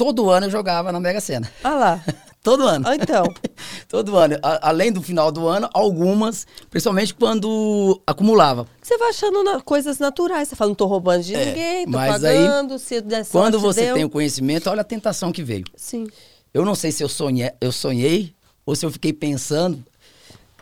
Todo 0.00 0.30
ano 0.30 0.46
eu 0.46 0.50
jogava 0.50 0.90
na 0.90 0.98
Mega 0.98 1.20
Sena. 1.20 1.52
Ah 1.62 1.74
lá. 1.74 2.04
Todo 2.42 2.66
ano. 2.66 2.88
Ah, 2.88 2.96
então. 2.96 3.24
Todo 3.86 4.16
ano. 4.16 4.38
A, 4.42 4.70
além 4.70 4.90
do 4.90 5.02
final 5.02 5.30
do 5.30 5.46
ano, 5.46 5.68
algumas, 5.74 6.46
principalmente 6.70 7.12
quando 7.12 8.00
acumulava. 8.06 8.66
Você 8.80 8.96
vai 8.96 9.10
achando 9.10 9.44
na, 9.44 9.60
coisas 9.60 9.98
naturais. 9.98 10.48
Você 10.48 10.56
fala, 10.56 10.70
não 10.70 10.74
tô 10.74 10.86
roubando 10.86 11.22
de 11.22 11.34
é, 11.34 11.44
ninguém, 11.44 11.84
tô 11.84 11.90
mas 11.90 12.12
pagando, 12.12 12.72
aí, 12.72 12.78
se 12.78 13.02
der 13.02 13.26
Quando 13.26 13.60
você 13.60 13.82
deu. 13.82 13.94
tem 13.94 14.04
o 14.04 14.08
conhecimento, 14.08 14.70
olha 14.70 14.80
a 14.80 14.84
tentação 14.84 15.30
que 15.30 15.42
veio. 15.42 15.66
Sim. 15.76 16.06
Eu 16.54 16.64
não 16.64 16.74
sei 16.74 16.90
se 16.92 17.04
eu 17.04 17.08
sonhei, 17.08 17.50
eu 17.60 17.70
sonhei 17.70 18.34
ou 18.64 18.74
se 18.74 18.86
eu 18.86 18.90
fiquei 18.90 19.12
pensando. 19.12 19.84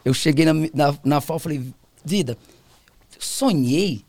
Eu 0.05 0.13
cheguei 0.13 0.47
na, 0.47 0.55
na, 0.75 0.99
na 1.05 1.21
FAO 1.21 1.37
e 1.37 1.41
falei, 1.41 1.75
vida, 2.05 2.37
sonhei 3.21 4.05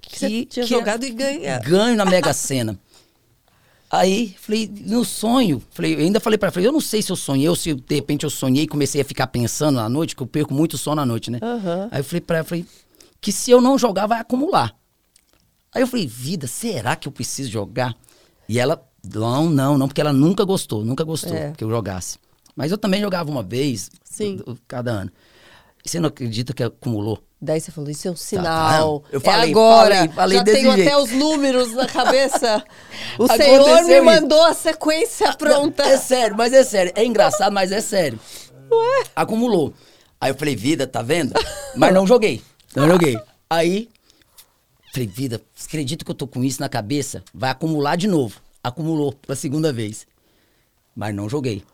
que, 0.00 0.10
que 0.10 0.46
tinha 0.46 0.64
que 0.64 0.70
jogado 0.70 1.04
e 1.04 1.10
ganha. 1.10 1.58
Ganho 1.58 1.96
na 1.96 2.06
Mega 2.06 2.32
Sena. 2.32 2.78
Aí, 3.92 4.36
falei, 4.38 4.70
no 4.86 5.04
sonho, 5.04 5.60
falei, 5.72 5.96
ainda 5.96 6.20
falei 6.20 6.38
para 6.38 6.52
ela, 6.54 6.62
eu 6.62 6.72
não 6.72 6.80
sei 6.80 7.02
se 7.02 7.10
eu 7.10 7.16
sonhei 7.16 7.48
ou 7.48 7.56
se 7.56 7.74
de 7.74 7.94
repente 7.96 8.22
eu 8.22 8.30
sonhei 8.30 8.62
e 8.62 8.68
comecei 8.68 9.00
a 9.00 9.04
ficar 9.04 9.26
pensando 9.26 9.80
à 9.80 9.88
noite, 9.88 10.14
que 10.14 10.22
eu 10.22 10.28
perco 10.28 10.54
muito 10.54 10.78
sono 10.78 11.00
à 11.00 11.06
noite, 11.06 11.28
né? 11.28 11.40
Uhum. 11.42 11.88
Aí 11.90 11.98
eu 11.98 12.04
falei 12.04 12.20
pra 12.20 12.36
ela, 12.38 12.44
falei, 12.44 12.64
que 13.20 13.32
se 13.32 13.50
eu 13.50 13.60
não 13.60 13.76
jogar, 13.76 14.06
vai 14.06 14.20
acumular. 14.20 14.76
Aí 15.74 15.82
eu 15.82 15.88
falei, 15.88 16.06
vida, 16.06 16.46
será 16.46 16.94
que 16.94 17.08
eu 17.08 17.12
preciso 17.12 17.50
jogar? 17.50 17.96
E 18.48 18.60
ela, 18.60 18.80
não, 19.12 19.50
não, 19.50 19.76
não, 19.76 19.88
porque 19.88 20.00
ela 20.00 20.12
nunca 20.12 20.44
gostou, 20.44 20.84
nunca 20.84 21.02
gostou 21.02 21.36
é. 21.36 21.52
que 21.52 21.64
eu 21.64 21.70
jogasse. 21.70 22.16
Mas 22.54 22.70
eu 22.70 22.78
também 22.78 23.00
jogava 23.00 23.28
uma 23.28 23.42
vez, 23.42 23.90
Sim. 24.04 24.40
cada 24.68 24.92
ano. 24.92 25.10
E 25.84 25.88
você 25.88 25.98
não 25.98 26.08
acredita 26.08 26.52
que 26.52 26.62
acumulou? 26.62 27.20
Daí 27.42 27.58
você 27.58 27.70
falou, 27.70 27.88
isso 27.88 28.06
é 28.06 28.10
um 28.10 28.14
tá, 28.14 28.20
sinal. 28.20 29.00
Tá, 29.00 29.08
eu 29.12 29.20
falei, 29.20 29.48
é 29.48 29.50
agora. 29.50 29.94
Falei, 29.94 30.08
falei 30.12 30.38
Já 30.38 30.44
tenho 30.44 30.72
jeito. 30.72 30.88
até 30.88 31.02
os 31.02 31.10
números 31.10 31.72
na 31.72 31.86
cabeça. 31.86 32.62
O 33.18 33.26
Senhor 33.26 33.82
me 33.84 34.00
mandou 34.02 34.42
a 34.44 34.52
sequência 34.54 35.32
pronta. 35.32 35.82
Não, 35.82 35.90
é 35.90 35.96
sério, 35.96 36.36
mas 36.36 36.52
é 36.52 36.62
sério. 36.62 36.92
É 36.94 37.04
engraçado, 37.04 37.52
mas 37.52 37.72
é 37.72 37.80
sério. 37.80 38.20
Ué? 38.70 39.04
Acumulou. 39.16 39.74
Aí 40.20 40.30
eu 40.30 40.34
falei, 40.34 40.54
vida, 40.54 40.86
tá 40.86 41.00
vendo? 41.00 41.32
Mas 41.74 41.94
não 41.94 42.06
joguei. 42.06 42.42
Não 42.76 42.86
joguei. 42.86 43.18
Aí, 43.48 43.88
falei, 44.92 45.08
vida, 45.08 45.40
acredito 45.66 46.04
que 46.04 46.10
eu 46.10 46.14
tô 46.14 46.26
com 46.26 46.44
isso 46.44 46.60
na 46.60 46.68
cabeça? 46.68 47.24
Vai 47.32 47.50
acumular 47.50 47.96
de 47.96 48.06
novo. 48.06 48.38
Acumulou 48.62 49.12
pela 49.12 49.34
segunda 49.34 49.72
vez. 49.72 50.06
Mas 50.94 51.14
não 51.14 51.26
joguei 51.26 51.64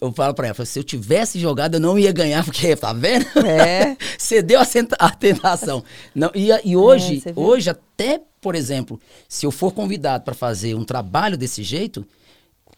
eu 0.00 0.12
falo 0.12 0.34
pra 0.34 0.48
ela, 0.48 0.64
se 0.64 0.78
eu 0.78 0.84
tivesse 0.84 1.38
jogado, 1.38 1.74
eu 1.74 1.80
não 1.80 1.98
ia 1.98 2.12
ganhar, 2.12 2.44
porque, 2.44 2.74
tá 2.76 2.92
vendo? 2.92 3.26
É. 3.46 3.96
Você 4.18 4.42
deu 4.42 4.60
a, 4.60 5.10
tentação. 5.10 5.84
Não, 6.14 6.30
e, 6.34 6.48
e 6.64 6.76
hoje, 6.76 7.22
é, 7.26 7.32
hoje, 7.36 7.70
até, 7.70 8.22
por 8.40 8.54
exemplo, 8.54 9.00
se 9.28 9.44
eu 9.44 9.50
for 9.50 9.72
convidado 9.72 10.24
para 10.24 10.34
fazer 10.34 10.74
um 10.74 10.84
trabalho 10.84 11.36
desse 11.36 11.62
jeito, 11.62 12.06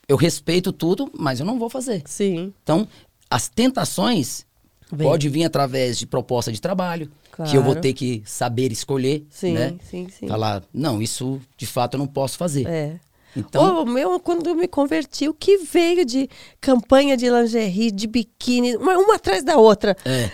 eu 0.09 0.17
respeito 0.17 0.73
tudo, 0.73 1.11
mas 1.17 1.39
eu 1.39 1.47
não 1.47 1.59
vou 1.59 1.71
fazer. 1.71 2.03
Sim. 2.07 2.53
Então, 2.63 2.89
as 3.31 3.49
tentações 3.49 4.45
Bem. 4.91 5.07
pode 5.07 5.29
vir 5.29 5.45
através 5.45 5.99
de 5.99 6.07
proposta 6.07 6.51
de 6.51 6.61
trabalho, 6.61 7.11
claro. 7.31 7.51
que 7.51 7.57
eu 7.57 7.63
vou 7.63 7.77
ter 7.77 7.93
que 7.93 8.23
saber 8.25 8.73
escolher, 8.73 9.25
sim, 9.31 9.53
né? 9.53 9.77
Sim, 9.89 10.09
sim. 10.09 10.27
Falar, 10.27 10.65
não, 10.73 11.01
isso 11.01 11.41
de 11.57 11.67
fato 11.67 11.95
eu 11.95 11.99
não 11.99 12.07
posso 12.07 12.37
fazer. 12.37 12.67
É. 12.67 12.99
Então, 13.37 13.83
o 13.83 13.87
meu, 13.87 14.19
quando 14.19 14.49
eu 14.49 14.55
me 14.55 14.67
converti, 14.67 15.29
o 15.29 15.35
que 15.35 15.59
veio 15.59 16.05
de 16.05 16.29
campanha 16.61 17.17
de 17.17 17.29
lingerie, 17.29 17.91
de 17.91 18.07
biquíni, 18.07 18.77
uma, 18.77 18.97
uma 18.97 19.17
atrás 19.17 19.45
da 19.45 19.57
outra. 19.57 19.97
É. 20.05 20.31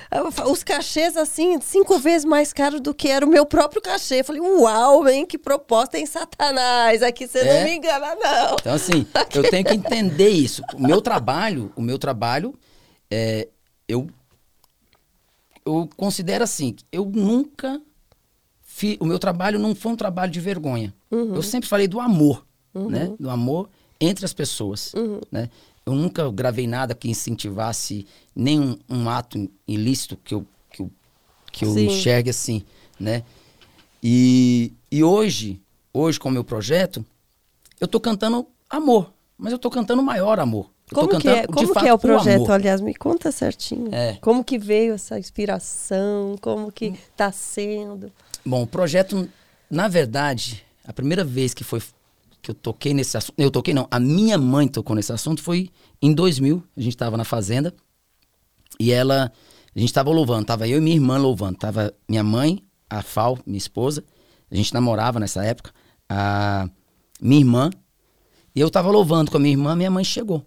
Os 0.49 0.63
cachês, 0.63 1.17
assim, 1.17 1.61
cinco 1.61 1.99
vezes 1.99 2.25
mais 2.25 2.53
caros 2.53 2.81
do 2.81 2.95
que 2.95 3.09
era 3.09 3.27
o 3.27 3.29
meu 3.29 3.45
próprio 3.45 3.83
cachê. 3.83 4.21
Eu 4.21 4.25
falei, 4.25 4.41
uau, 4.41 5.09
hein, 5.09 5.27
que 5.27 5.37
proposta 5.37 5.99
em 5.99 6.07
Satanás. 6.07 7.03
Aqui 7.03 7.27
você 7.27 7.41
é. 7.41 7.59
não 7.59 7.65
me 7.65 7.77
engana, 7.77 8.15
não. 8.15 8.57
Então, 8.61 8.75
assim, 8.75 9.07
eu 9.35 9.51
tenho 9.51 9.65
que 9.65 9.75
entender 9.75 10.29
isso. 10.29 10.63
O 10.75 10.81
meu 10.81 11.01
trabalho, 11.01 11.73
o 11.77 11.83
meu 11.83 11.99
trabalho, 11.99 12.55
é, 13.11 13.49
eu, 13.89 14.09
eu 15.65 15.89
considero 15.97 16.45
assim, 16.45 16.77
eu 16.93 17.05
nunca... 17.05 17.81
Fi, 18.67 18.97
o 18.99 19.05
meu 19.05 19.21
trabalho 19.21 19.57
não 19.57 19.73
foi 19.73 19.93
um 19.93 19.97
trabalho 19.97 20.33
de 20.33 20.41
vergonha. 20.41 20.93
Uhum. 21.09 21.37
Eu 21.37 21.43
sempre 21.43 21.69
falei 21.69 21.87
do 21.87 22.01
amor 22.01 22.45
uhum. 22.75 22.91
né? 22.91 23.13
Do 23.19 23.31
amor 23.31 23.69
entre 24.01 24.25
as 24.25 24.33
pessoas, 24.33 24.93
uhum. 24.95 25.21
né? 25.31 25.49
Eu 25.87 25.95
nunca 25.95 26.31
gravei 26.31 26.67
nada 26.67 26.95
que 26.95 27.11
incentivasse 27.11 28.07
nenhum 28.35 28.79
um 28.89 29.09
ato 29.09 29.51
ilícito 29.69 30.17
que 30.25 30.35
eu, 30.35 30.47
que 30.71 30.83
eu, 30.83 30.91
que 31.53 31.65
eu 31.65 31.79
enxergue 31.79 32.31
assim, 32.31 32.65
né? 32.99 33.23
E, 34.03 34.73
e 34.91 35.05
hoje, 35.05 35.61
hoje 35.93 36.19
com 36.19 36.29
o 36.29 36.33
meu 36.33 36.45
projeto, 36.45 37.05
eu 37.81 37.87
tô 37.87 38.01
cantando 38.01 38.47
amor, 38.69 39.13
mas 39.37 39.53
eu 39.53 39.59
tô 39.59 39.71
cantando 39.71 40.03
maior 40.03 40.41
amor. 40.41 40.71
Eu 40.91 40.95
como 40.95 41.19
que 41.19 41.29
é, 41.29 41.47
como 41.47 41.75
que 41.75 41.89
é 41.89 41.95
o 41.95 41.99
projeto? 41.99 42.53
Aliás, 42.53 42.81
me 42.81 42.95
conta 42.95 43.33
certinho. 43.33 43.89
É. 43.93 44.19
Como 44.21 44.45
que 44.45 44.59
veio 44.59 44.95
essa 44.95 45.19
inspiração? 45.19 46.37
Como 46.41 46.71
que 46.71 46.95
está 47.11 47.33
sendo? 47.33 48.13
Bom, 48.45 48.63
o 48.63 48.67
projeto, 48.67 49.29
na 49.71 49.89
verdade, 49.89 50.65
a 50.85 50.93
primeira 50.93 51.25
vez 51.25 51.55
que 51.55 51.65
foi 51.65 51.81
que 52.45 52.51
eu 52.51 52.55
toquei 52.55 52.95
nesse 52.95 53.17
assunto. 53.17 53.35
Eu 53.39 53.51
toquei, 53.51 53.75
não. 53.75 53.89
A 53.91 53.99
minha 53.99 54.39
mãe 54.39 54.69
tocou 54.69 54.95
nesse 54.95 55.13
assunto 55.13 55.43
foi 55.43 55.71
em 56.01 56.13
2000. 56.13 56.63
A 56.77 56.81
gente 56.81 56.95
estava 56.95 57.17
na 57.17 57.25
fazenda. 57.25 57.75
E 58.79 58.93
ela 58.93 59.33
A 59.75 59.79
gente 59.79 59.93
tava 59.93 60.11
louvando, 60.11 60.47
tava 60.47 60.69
eu 60.69 60.79
e 60.79 60.81
minha 60.81 60.97
irmã 60.97 61.17
louvando. 61.17 61.59
Tava 61.59 61.93
minha 62.09 62.23
mãe, 62.23 62.63
a 62.89 63.03
Fal, 63.03 63.39
minha 63.47 63.59
esposa, 63.59 64.05
a 64.51 64.55
gente 64.55 64.73
namorava 64.73 65.19
nessa 65.19 65.45
época, 65.45 65.73
a 66.09 66.69
minha 67.21 67.41
irmã, 67.41 67.71
e 68.55 68.61
eu 68.61 68.71
tava 68.71 68.91
louvando 68.91 69.31
com 69.31 69.37
a 69.37 69.41
minha 69.41 69.53
irmã, 69.53 69.75
minha 69.75 69.91
mãe 69.91 70.05
chegou. 70.05 70.45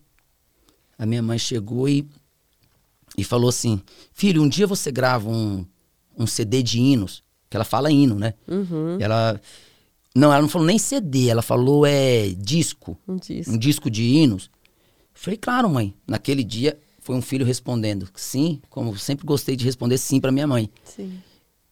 A 0.98 1.06
minha 1.06 1.22
mãe 1.22 1.38
chegou 1.38 1.90
e, 1.90 2.08
e 3.18 3.24
falou 3.24 3.50
assim: 3.50 3.82
Filho, 4.14 4.42
um 4.42 4.48
dia 4.48 4.66
você 4.66 4.92
grava 4.92 5.30
um, 5.30 5.66
um 6.18 6.26
CD 6.26 6.64
de 6.64 6.80
hinos, 6.80 7.24
que 7.50 7.58
ela 7.58 7.66
fala 7.66 7.92
hino, 7.92 8.16
né? 8.16 8.34
Uhum. 8.48 8.98
Ela. 9.00 9.40
Não, 10.18 10.32
ela 10.34 10.42
não 10.42 10.50
falou 10.50 10.66
nem 10.66 10.80
CD, 10.80 11.28
ela 11.30 11.42
falou 11.42 11.86
é 11.86 12.30
disco. 12.30 12.98
Um 13.08 13.18
disco. 13.18 13.54
Um 13.54 13.58
disco 13.58 13.90
de 13.90 14.04
hinos. 14.04 14.50
Eu 15.14 15.22
falei, 15.22 15.38
claro, 15.38 15.70
mãe. 15.70 15.94
Naquele 16.08 16.44
dia 16.44 16.78
foi 17.02 17.16
um 17.16 17.22
filho 17.22 17.46
respondendo 17.46 18.10
sim, 18.16 18.60
como 18.70 18.98
sempre 18.98 19.26
gostei 19.26 19.56
de 19.56 19.64
responder 19.64 19.98
sim 19.98 20.20
para 20.20 20.32
minha 20.32 20.48
mãe. 20.48 20.70
Sim. 20.84 21.20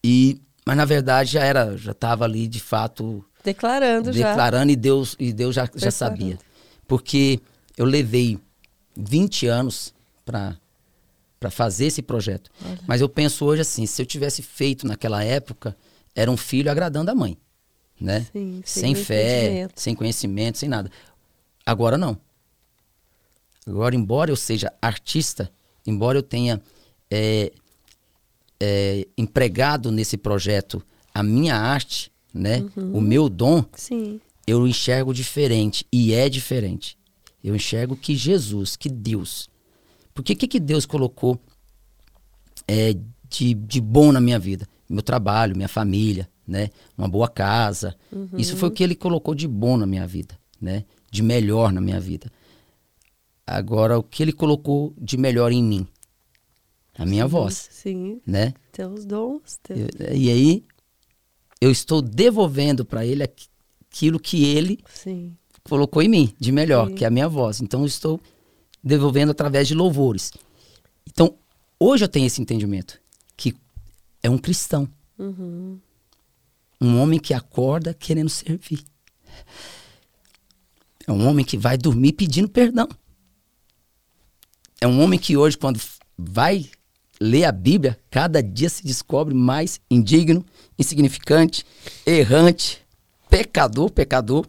E 0.03 0.39
mas 0.65 0.77
na 0.77 0.85
verdade 0.85 1.31
já 1.33 1.43
era, 1.43 1.75
já 1.77 1.91
estava 1.91 2.23
ali 2.25 2.47
de 2.47 2.59
fato 2.59 3.23
Declarando, 3.43 4.11
já. 4.13 4.29
declarando 4.29 4.71
e 4.71 4.75
Deus 4.75 5.15
e 5.19 5.33
Deus 5.33 5.53
já, 5.55 5.63
já 5.65 5.67
Declarando. 5.89 5.93
sabia. 5.93 6.39
Porque 6.87 7.39
eu 7.75 7.85
levei 7.85 8.39
20 8.95 9.47
anos 9.47 9.93
para 10.23 10.55
para 11.39 11.51
fazer 11.51 11.87
esse 11.87 12.01
projeto. 12.01 12.49
Mas 12.87 13.01
eu 13.01 13.09
penso 13.09 13.45
hoje 13.45 13.61
assim, 13.61 13.85
se 13.85 14.01
eu 14.01 14.05
tivesse 14.05 14.41
feito 14.41 14.87
naquela 14.87 15.23
época, 15.23 15.75
era 16.15 16.31
um 16.31 16.37
filho 16.37 16.71
agradando 16.71 17.11
a 17.11 17.15
mãe, 17.15 17.37
né? 17.99 18.25
Sim, 18.31 18.61
sem 18.65 18.93
sem 18.93 18.95
fé, 18.95 19.67
sem 19.75 19.95
conhecimento, 19.95 20.57
sem 20.57 20.69
nada. 20.69 20.91
Agora 21.65 21.97
não. 21.97 22.17
Agora, 23.65 23.95
embora 23.95 24.29
eu 24.31 24.35
seja 24.35 24.71
artista, 24.81 25.51
embora 25.87 26.17
eu 26.17 26.23
tenha 26.23 26.61
é, 27.09 27.51
é, 28.59 29.07
empregado 29.17 29.91
nesse 29.91 30.17
projeto 30.17 30.83
a 31.13 31.23
minha 31.23 31.55
arte, 31.55 32.11
né, 32.33 32.59
Uhum. 32.75 32.97
o 32.97 33.01
meu 33.01 33.29
dom, 33.29 33.63
Sim. 33.73 34.19
eu 34.45 34.67
enxergo 34.67 35.13
diferente 35.13 35.85
e 35.91 36.13
é 36.13 36.27
diferente. 36.29 36.97
Eu 37.43 37.55
enxergo 37.55 37.95
que 37.95 38.15
Jesus, 38.15 38.75
que 38.75 38.89
Deus. 38.89 39.49
Porque 40.13 40.33
o 40.33 40.35
que, 40.35 40.47
que 40.47 40.59
Deus 40.59 40.85
colocou 40.85 41.39
é, 42.67 42.95
de, 43.29 43.53
de 43.53 43.79
bom 43.81 44.11
na 44.11 44.19
minha 44.19 44.37
vida? 44.39 44.67
Meu 44.89 45.01
trabalho, 45.01 45.55
minha 45.55 45.67
família, 45.67 46.29
né? 46.47 46.69
Uma 46.97 47.07
boa 47.07 47.27
casa. 47.27 47.95
Isso 48.37 48.55
foi 48.57 48.69
o 48.69 48.71
que 48.71 48.83
ele 48.83 48.95
colocou 48.95 49.33
de 49.35 49.47
bom 49.47 49.77
na 49.77 49.85
minha 49.85 50.05
vida, 50.07 50.37
né? 50.61 50.85
De 51.11 51.21
melhor 51.23 51.71
na 51.71 51.81
minha 51.81 51.99
vida. 51.99 52.31
Agora, 53.47 53.97
o 53.99 54.03
que 54.03 54.23
ele 54.23 54.31
colocou 54.33 54.93
de 54.97 55.17
melhor 55.17 55.51
em 55.51 55.63
mim? 55.63 55.87
A 56.97 57.05
minha 57.05 57.27
voz, 57.27 57.67
Sim. 57.71 58.21
né? 58.25 58.53
Teus 58.71 59.05
dons. 59.05 59.59
Teus... 59.61 59.79
Eu- 59.99 60.15
e 60.15 60.29
aí, 60.31 60.63
eu 61.61 61.69
estou 61.69 62.01
devolvendo 62.01 62.85
para 62.85 63.05
ele 63.05 63.23
aqu- 63.23 63.47
aquilo 63.91 64.19
que 64.19 64.45
ele 64.45 64.79
Sim. 64.93 65.35
colocou 65.63 66.01
em 66.01 66.07
mim 66.09 66.33
de 66.39 66.51
melhor, 66.51 66.87
Sim. 66.89 66.95
que 66.95 67.03
é 67.03 67.07
a 67.07 67.11
minha 67.11 67.27
voz. 67.27 67.61
Então 67.61 67.81
eu 67.81 67.85
estou 67.85 68.19
devolvendo 68.83 69.31
através 69.31 69.67
de 69.67 69.75
louvores. 69.75 70.31
Então, 71.07 71.35
hoje 71.79 72.03
eu 72.05 72.09
tenho 72.09 72.25
esse 72.25 72.41
entendimento 72.41 72.99
que 73.37 73.53
é 74.23 74.29
um 74.29 74.37
cristão, 74.37 74.87
Uhum. 75.19 75.79
Um 76.79 76.99
homem 76.99 77.19
que 77.19 77.33
acorda 77.33 77.93
querendo 77.93 78.29
servir. 78.29 78.83
É 81.07 81.11
um 81.11 81.27
homem 81.27 81.45
que 81.45 81.57
vai 81.57 81.77
dormir 81.77 82.13
pedindo 82.13 82.49
perdão. 82.49 82.87
É 84.81 84.87
um 84.87 85.01
homem 85.01 85.19
que 85.19 85.37
hoje 85.37 85.57
quando 85.57 85.79
vai 86.17 86.69
ler 87.19 87.45
a 87.45 87.51
Bíblia, 87.51 87.97
cada 88.09 88.41
dia 88.41 88.69
se 88.69 88.83
descobre 88.83 89.33
mais 89.33 89.79
indigno, 89.89 90.45
insignificante, 90.77 91.65
errante, 92.05 92.85
pecador, 93.29 93.89
pecador. 93.91 94.47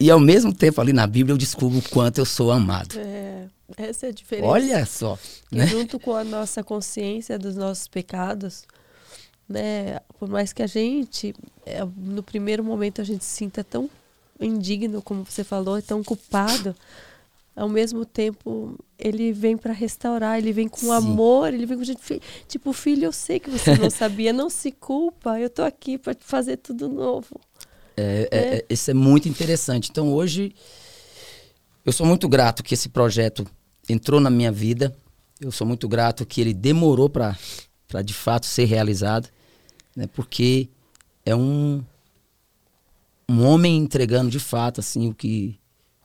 E 0.00 0.10
ao 0.10 0.18
mesmo 0.18 0.52
tempo 0.52 0.80
ali 0.80 0.92
na 0.92 1.06
Bíblia 1.06 1.32
eu 1.32 1.38
descubro 1.38 1.78
o 1.78 1.88
quanto 1.88 2.18
eu 2.18 2.26
sou 2.26 2.50
amado. 2.50 2.98
É, 2.98 3.48
essa 3.76 4.06
é 4.06 4.08
a 4.08 4.12
diferença. 4.12 4.48
Olha 4.48 4.86
só, 4.86 5.18
né? 5.50 5.66
junto 5.66 5.98
com 5.98 6.14
a 6.14 6.24
nossa 6.24 6.62
consciência 6.62 7.38
dos 7.38 7.56
nossos 7.56 7.88
pecados, 7.88 8.64
né, 9.48 10.00
por 10.18 10.28
mais 10.28 10.52
que 10.52 10.62
a 10.62 10.66
gente, 10.66 11.34
é, 11.66 11.84
no 11.96 12.22
primeiro 12.22 12.64
momento, 12.64 13.00
a 13.00 13.04
gente 13.04 13.24
se 13.24 13.36
sinta 13.36 13.62
tão 13.62 13.88
indigno, 14.40 15.02
como 15.02 15.24
você 15.24 15.44
falou, 15.44 15.80
tão 15.82 16.02
culpado, 16.02 16.74
ao 17.54 17.68
mesmo 17.68 18.04
tempo, 18.06 18.78
ele 18.98 19.32
vem 19.32 19.56
para 19.56 19.72
restaurar, 19.72 20.38
ele 20.38 20.52
vem 20.52 20.68
com 20.68 20.78
Sim. 20.78 20.90
amor, 20.90 21.52
ele 21.52 21.66
vem 21.66 21.76
com 21.76 21.84
gente, 21.84 22.20
tipo, 22.48 22.72
filho, 22.72 23.04
eu 23.04 23.12
sei 23.12 23.38
que 23.38 23.50
você 23.50 23.76
não 23.76 23.90
sabia, 23.90 24.32
não 24.32 24.48
se 24.48 24.72
culpa, 24.72 25.38
eu 25.38 25.50
tô 25.50 25.62
aqui 25.62 25.98
para 25.98 26.16
fazer 26.18 26.56
tudo 26.56 26.88
novo. 26.88 27.38
É, 27.96 28.28
é, 28.30 28.38
é, 28.38 28.64
isso 28.70 28.90
é 28.90 28.94
muito 28.94 29.28
interessante. 29.28 29.90
Então 29.90 30.12
hoje 30.12 30.54
eu 31.84 31.92
sou 31.92 32.06
muito 32.06 32.28
grato 32.28 32.62
que 32.62 32.74
esse 32.74 32.88
projeto 32.88 33.46
entrou 33.88 34.20
na 34.20 34.30
minha 34.30 34.52
vida. 34.52 34.94
Eu 35.40 35.50
sou 35.50 35.66
muito 35.66 35.88
grato 35.88 36.24
que 36.26 36.40
ele 36.40 36.54
demorou 36.54 37.08
para 37.08 37.36
de 38.04 38.14
fato 38.14 38.46
ser 38.46 38.64
realizado, 38.64 39.28
né? 39.94 40.06
Porque 40.06 40.68
é 41.24 41.34
um 41.34 41.84
um 43.28 43.44
homem 43.44 43.76
entregando 43.78 44.30
de 44.30 44.38
fato 44.38 44.80
assim 44.80 45.08
o 45.08 45.14
que 45.14 45.58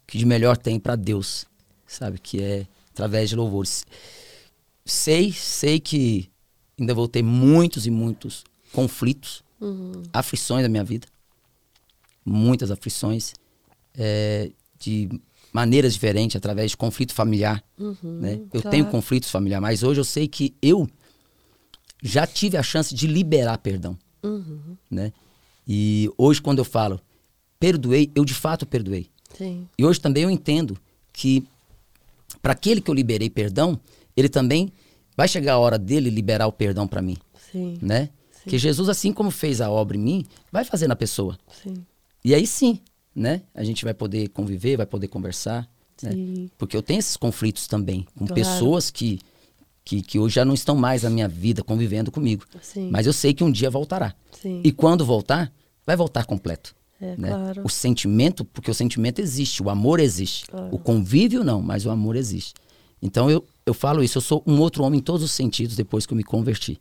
que 0.06 0.18
de 0.18 0.26
melhor 0.26 0.56
tem 0.58 0.80
para 0.80 0.96
Deus, 0.96 1.46
sabe? 1.86 2.18
Que 2.20 2.42
é 2.42 2.68
através 2.94 3.30
de 3.30 3.36
louvores. 3.36 3.86
Sei, 4.86 5.34
sei 5.34 5.80
que 5.80 6.30
ainda 6.80 6.94
vou 6.94 7.08
ter 7.08 7.22
muitos 7.22 7.86
e 7.86 7.92
muitos 7.92 8.44
conflitos, 8.72 9.44
Uhum. 9.60 10.04
aflições 10.14 10.62
da 10.62 10.70
minha 10.70 10.84
vida 10.84 11.08
muitas 12.28 12.70
aflições 12.70 13.34
é, 13.98 14.52
de 14.78 15.10
maneiras 15.58 15.94
diferentes, 15.94 16.36
através 16.36 16.70
de 16.70 16.78
conflito 16.78 17.16
familiar. 17.16 17.64
Uhum, 17.80 17.98
né? 18.04 18.34
Eu 18.54 18.62
claro. 18.62 18.70
tenho 18.70 18.86
conflitos 18.86 19.32
familiares, 19.32 19.64
mas 19.64 19.82
hoje 19.82 20.00
eu 20.00 20.04
sei 20.04 20.28
que 20.28 20.54
eu 20.62 20.88
já 22.04 22.28
tive 22.28 22.58
a 22.58 22.62
chance 22.62 22.94
de 22.94 23.08
liberar 23.08 23.58
perdão. 23.58 23.98
Uhum. 24.22 24.78
Né? 24.90 25.12
E 25.68 26.12
hoje, 26.16 26.40
quando 26.40 26.60
eu 26.60 26.64
falo 26.64 27.02
perdoei, 27.60 28.12
eu 28.14 28.24
de 28.24 28.36
fato 28.36 28.68
perdoei. 28.68 29.10
Sim. 29.36 29.68
E 29.76 29.84
hoje 29.84 30.00
também 30.00 30.22
eu 30.22 30.30
entendo 30.30 30.78
que 31.12 31.44
para 32.40 32.52
aquele 32.52 32.80
que 32.80 32.92
eu 32.92 32.94
liberei 32.94 33.28
perdão, 33.28 33.80
ele 34.16 34.30
também 34.30 34.72
vai 35.16 35.28
chegar 35.28 35.54
a 35.54 35.58
hora 35.58 35.80
dele 35.80 36.12
liberar 36.12 36.46
o 36.46 36.52
perdão 36.52 36.88
para 36.88 37.02
mim, 37.02 37.18
Sim. 37.52 37.80
né? 37.82 38.10
Sim. 38.32 38.52
Que 38.52 38.60
Jesus, 38.60 38.90
assim 38.90 39.12
como 39.12 39.32
fez 39.32 39.60
a 39.60 39.72
obra 39.72 39.98
em 39.98 40.02
mim, 40.02 40.26
vai 40.52 40.64
fazer 40.64 40.88
na 40.88 40.96
pessoa. 40.96 41.36
Sim. 41.64 41.84
E 42.24 42.36
aí 42.36 42.46
sim, 42.46 42.80
né? 43.18 43.42
A 43.56 43.64
gente 43.64 43.84
vai 43.84 43.96
poder 43.96 44.30
conviver, 44.30 44.78
vai 44.78 44.86
poder 44.86 45.08
conversar. 45.08 45.68
Né? 46.04 46.48
Porque 46.58 46.78
eu 46.78 46.84
tenho 46.84 47.00
esses 47.00 47.18
conflitos 47.18 47.66
também 47.68 48.06
com 48.16 48.28
Claro. 48.28 48.36
pessoas 48.36 48.92
que, 48.92 49.20
que, 49.84 50.04
que 50.04 50.20
hoje 50.20 50.36
já 50.36 50.46
não 50.46 50.54
estão 50.54 50.76
mais 50.76 51.02
na 51.02 51.10
minha 51.10 51.28
vida 51.28 51.64
convivendo 51.64 52.12
comigo. 52.12 52.46
Sim. 52.62 52.90
Mas 52.92 53.08
eu 53.08 53.14
sei 53.14 53.34
que 53.34 53.44
um 53.44 53.52
dia 53.52 53.72
voltará. 53.72 54.14
Sim. 54.40 54.62
E 54.64 54.72
quando 54.72 55.04
voltar, 55.04 55.52
vai 55.86 55.96
voltar 55.96 56.26
completo. 56.26 56.76
É, 57.02 57.16
né? 57.18 57.30
claro. 57.30 57.62
O 57.64 57.70
sentimento, 57.70 58.46
porque 58.46 58.70
o 58.70 58.74
sentimento 58.74 59.20
existe, 59.20 59.64
o 59.64 59.70
amor 59.70 60.00
existe. 60.00 60.46
Claro. 60.46 60.70
O 60.72 60.78
convívio 60.78 61.44
não, 61.44 61.60
mas 61.62 61.86
o 61.86 61.90
amor 61.90 62.16
existe. 62.16 62.54
Então 63.02 63.30
eu, 63.32 63.44
eu 63.66 63.74
falo 63.74 64.04
isso, 64.04 64.18
eu 64.20 64.22
sou 64.22 64.44
um 64.46 64.60
outro 64.60 64.84
homem 64.84 65.00
em 65.00 65.04
todos 65.04 65.24
os 65.24 65.32
sentidos 65.32 65.76
depois 65.76 66.06
que 66.06 66.14
eu 66.14 66.18
me 66.18 66.24
converti. 66.24 66.80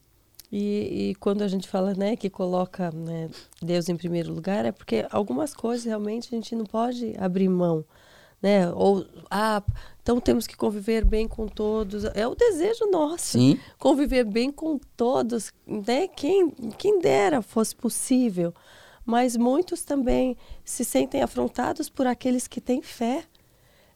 E, 0.50 1.10
e 1.10 1.14
quando 1.16 1.42
a 1.42 1.48
gente 1.48 1.68
fala, 1.68 1.94
né, 1.94 2.16
que 2.16 2.30
coloca 2.30 2.90
né, 2.92 3.28
Deus 3.60 3.88
em 3.88 3.96
primeiro 3.96 4.32
lugar, 4.32 4.64
é 4.64 4.72
porque 4.72 5.06
algumas 5.10 5.52
coisas 5.52 5.84
realmente 5.84 6.28
a 6.32 6.36
gente 6.36 6.54
não 6.54 6.64
pode 6.64 7.14
abrir 7.18 7.48
mão, 7.48 7.84
né? 8.40 8.70
Ou, 8.72 9.04
ah, 9.30 9.62
então 10.00 10.20
temos 10.20 10.46
que 10.46 10.56
conviver 10.56 11.04
bem 11.04 11.26
com 11.26 11.48
todos. 11.48 12.04
É 12.14 12.26
o 12.28 12.34
desejo 12.34 12.86
nosso. 12.90 13.38
Sim. 13.38 13.58
Conviver 13.78 14.24
bem 14.24 14.52
com 14.52 14.78
todos, 14.96 15.52
né? 15.66 16.06
Quem, 16.06 16.50
quem 16.78 17.00
dera 17.00 17.42
fosse 17.42 17.74
possível. 17.74 18.54
Mas 19.04 19.36
muitos 19.36 19.82
também 19.82 20.36
se 20.64 20.84
sentem 20.84 21.22
afrontados 21.22 21.88
por 21.88 22.06
aqueles 22.06 22.46
que 22.48 22.60
têm 22.60 22.82
fé, 22.82 23.24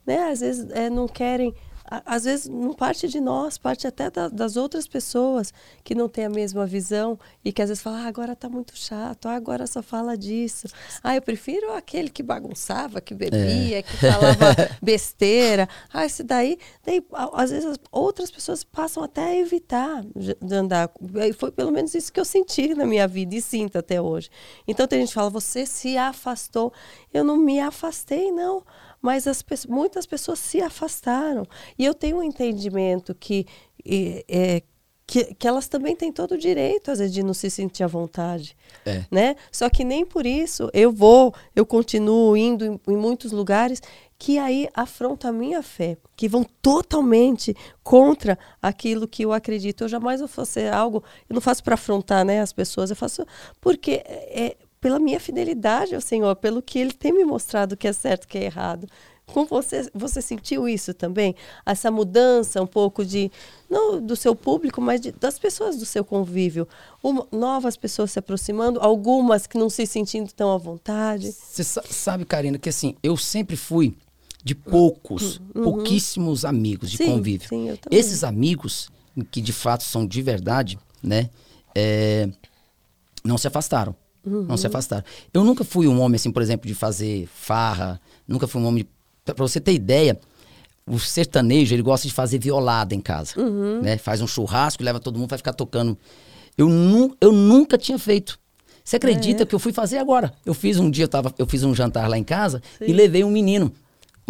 né? 0.07 0.31
Às 0.31 0.41
vezes 0.41 0.71
é, 0.71 0.89
não 0.89 1.07
querem, 1.07 1.55
às 1.91 2.24
vezes 2.24 2.47
não 2.49 2.72
parte 2.72 3.09
de 3.09 3.20
nós, 3.20 3.59
parte 3.59 3.86
até 3.86 4.09
da- 4.11 4.28
das 4.28 4.57
outras 4.57 4.86
pessoas 4.86 5.53
que 5.82 5.95
não 5.95 6.09
têm 6.09 6.26
a 6.26 6.30
mesma 6.30 6.64
visão 6.64 7.18
e 7.45 7.53
que 7.53 7.61
às 7.61 7.68
vezes 7.68 7.82
falam, 7.82 8.01
ah, 8.05 8.07
agora 8.07 8.36
tá 8.36 8.49
muito 8.49 8.76
chato, 8.76 9.26
ah, 9.26 9.34
agora 9.34 9.66
só 9.66 9.82
fala 9.82 10.16
disso. 10.16 10.68
Ah, 11.03 11.16
eu 11.16 11.22
prefiro 11.22 11.72
aquele 11.72 12.09
que 12.09 12.22
bagunçava, 12.22 13.01
que 13.01 13.14
bebia, 13.14 13.82
que 13.82 13.97
falava 13.97 14.55
besteira. 14.80 15.68
Ah, 15.93 16.05
esse 16.07 16.22
daí, 16.22 16.59
daí 16.84 17.03
às 17.34 17.51
vezes 17.51 17.66
as 17.66 17.76
outras 17.91 18.30
pessoas 18.30 18.62
passam 18.62 19.03
até 19.03 19.24
a 19.24 19.36
evitar 19.36 20.05
de 20.14 20.55
andar. 20.55 20.91
Foi 21.36 21.51
pelo 21.51 21.72
menos 21.72 21.95
isso 21.95 22.12
que 22.12 22.20
eu 22.20 22.24
senti 22.24 22.74
na 22.74 22.86
minha 22.86 23.09
vida 23.09 23.34
e 23.34 23.43
sinto 23.43 23.76
até 23.78 24.01
hoje. 24.01 24.30
Então 24.66 24.86
tem 24.86 25.01
gente 25.01 25.09
que 25.09 25.14
fala, 25.14 25.30
você 25.30 25.66
se 25.66 25.97
afastou. 25.97 26.72
Eu 27.12 27.24
não 27.24 27.36
me 27.36 27.59
afastei, 27.61 28.30
não. 28.30 28.62
Mas 29.01 29.27
as, 29.27 29.45
muitas 29.69 30.07
pessoas 30.07 30.39
se 30.39 30.61
afastaram. 30.61 31.45
E 31.79 31.85
eu 31.85 31.95
tenho 31.95 32.19
um 32.19 32.23
entendimento 32.23 33.15
que, 33.15 33.47
é, 33.87 34.63
que, 35.07 35.35
que, 35.35 35.49
elas 35.49 35.69
também 35.69 35.97
têm 35.97 36.13
todo 36.13 36.33
o 36.33 36.39
direito, 36.39 36.91
às 36.91 36.99
vezes, 36.99 37.15
de 37.15 37.23
não 37.23 37.35
se 37.35 37.51
sentir 37.51 37.83
à 37.83 37.87
vontade. 37.87 38.57
É. 38.85 39.05
Né? 39.11 39.37
Só 39.51 39.71
que 39.71 39.85
nem 39.85 40.05
por 40.05 40.27
isso 40.27 40.71
eu 40.73 40.93
vou, 40.93 41.35
eu 41.57 41.65
continuo 41.65 42.37
indo 42.37 42.65
em, 42.65 42.81
em 42.89 42.97
muitos 42.97 43.33
lugares 43.33 43.81
que 44.19 44.39
aí 44.39 44.69
afrontam 44.75 45.31
a 45.31 45.33
minha 45.33 45.63
fé, 45.63 45.97
que 46.15 46.29
vão 46.29 46.45
totalmente 46.61 47.57
contra 47.83 48.39
aquilo 48.61 49.09
que 49.09 49.25
eu 49.25 49.33
acredito. 49.33 49.85
Eu 49.85 49.89
jamais 49.89 50.21
vou 50.21 50.29
fazer 50.29 50.71
algo, 50.71 51.03
eu 51.27 51.33
não 51.33 51.41
faço 51.41 51.65
para 51.65 51.73
afrontar 51.73 52.23
né, 52.23 52.43
as 52.43 52.53
pessoas, 52.53 52.91
eu 52.91 52.97
faço 52.97 53.25
porque 53.63 54.03
é, 54.05 54.43
é 54.43 54.57
pela 54.81 54.99
minha 54.99 55.20
fidelidade 55.20 55.95
ao 55.95 56.01
Senhor, 56.01 56.35
pelo 56.37 56.62
que 56.62 56.78
Ele 56.78 56.93
tem 56.93 57.12
me 57.12 57.24
mostrado 57.24 57.76
que 57.76 57.87
é 57.87 57.93
certo 57.93 58.26
que 58.26 58.39
é 58.39 58.45
errado. 58.45 58.87
Com 59.26 59.45
você, 59.45 59.89
você 59.95 60.20
sentiu 60.20 60.68
isso 60.68 60.93
também? 60.93 61.37
Essa 61.64 61.89
mudança 61.89 62.61
um 62.61 62.66
pouco 62.66 63.05
de, 63.05 63.31
não 63.68 64.01
do 64.05 64.16
seu 64.16 64.35
público, 64.35 64.81
mas 64.81 65.01
de, 65.01 65.12
das 65.12 65.39
pessoas 65.39 65.76
do 65.76 65.87
seu 65.87 66.05
convívio. 66.05 66.66
Uma, 67.01 67.26
novas 67.31 67.76
pessoas 67.76 68.11
se 68.11 68.18
aproximando, 68.18 68.81
algumas 68.81 69.47
que 69.47 69.57
não 69.57 69.70
se 69.70 69.87
sentindo 69.87 70.33
tão 70.33 70.53
à 70.53 70.59
vontade. 70.59 71.31
Você 71.31 71.62
sabe, 71.62 72.24
Karina, 72.24 72.59
que 72.59 72.68
assim, 72.68 72.97
eu 73.03 73.16
sempre 73.16 73.57
fui 73.57 73.97
de 74.43 74.55
poucos, 74.55 75.41
uhum. 75.55 75.62
pouquíssimos 75.62 76.45
amigos 76.45 76.91
de 76.91 76.97
sim, 76.97 77.07
convívio. 77.07 77.49
Sim, 77.49 77.78
Esses 77.91 78.24
amigos, 78.24 78.91
que 79.31 79.41
de 79.41 79.53
fato 79.53 79.85
são 79.85 80.05
de 80.05 80.22
verdade, 80.22 80.78
né? 81.03 81.31
É, 81.74 82.28
não 83.22 83.39
se 83.39 83.47
afastaram. 83.47 83.95
Uhum. 84.31 84.43
Não 84.45 84.57
se 84.57 84.66
afastaram. 84.66 85.05
Eu 85.33 85.45
nunca 85.45 85.64
fui 85.64 85.89
um 85.89 86.01
homem, 86.01 86.16
assim, 86.16 86.31
por 86.31 86.43
exemplo, 86.43 86.66
de 86.66 86.74
fazer 86.74 87.26
farra. 87.26 88.01
Nunca 88.26 88.47
fui 88.47 88.61
um 88.61 88.66
homem. 88.66 88.87
Pra 89.24 89.35
você 89.37 89.61
ter 89.61 89.72
ideia, 89.72 90.18
o 90.87 90.99
sertanejo, 90.99 91.74
ele 91.74 91.83
gosta 91.83 92.07
de 92.07 92.14
fazer 92.14 92.39
violada 92.39 92.95
em 92.95 93.01
casa. 93.01 93.39
Uhum. 93.41 93.81
Né? 93.83 93.99
Faz 93.99 94.20
um 94.20 94.26
churrasco, 94.26 94.83
leva 94.83 95.01
todo 95.01 95.18
mundo, 95.18 95.28
vai 95.28 95.39
ficar 95.39 95.53
tocando. 95.53 95.97
Eu, 96.57 96.68
nu, 96.68 97.16
eu 97.20 97.33
nunca 97.33 97.76
tinha 97.76 97.99
feito. 97.99 98.39
Você 98.85 98.97
acredita 98.97 99.43
é. 99.43 99.47
que 99.47 99.55
eu 99.55 99.59
fui 99.59 99.72
fazer 99.72 99.99
agora? 99.99 100.33
Eu 100.45 100.55
fiz 100.55 100.78
um 100.78 100.91
dia, 100.91 101.05
eu, 101.05 101.09
tava, 101.09 101.33
eu 101.39 101.47
fiz 101.47 101.62
um 101.62 101.74
jantar 101.74 102.09
lá 102.09 102.18
em 102.18 102.24
casa 102.24 102.62
Sim. 102.78 102.87
e 102.89 102.93
levei 102.93 103.22
um 103.22 103.31
menino 103.31 103.72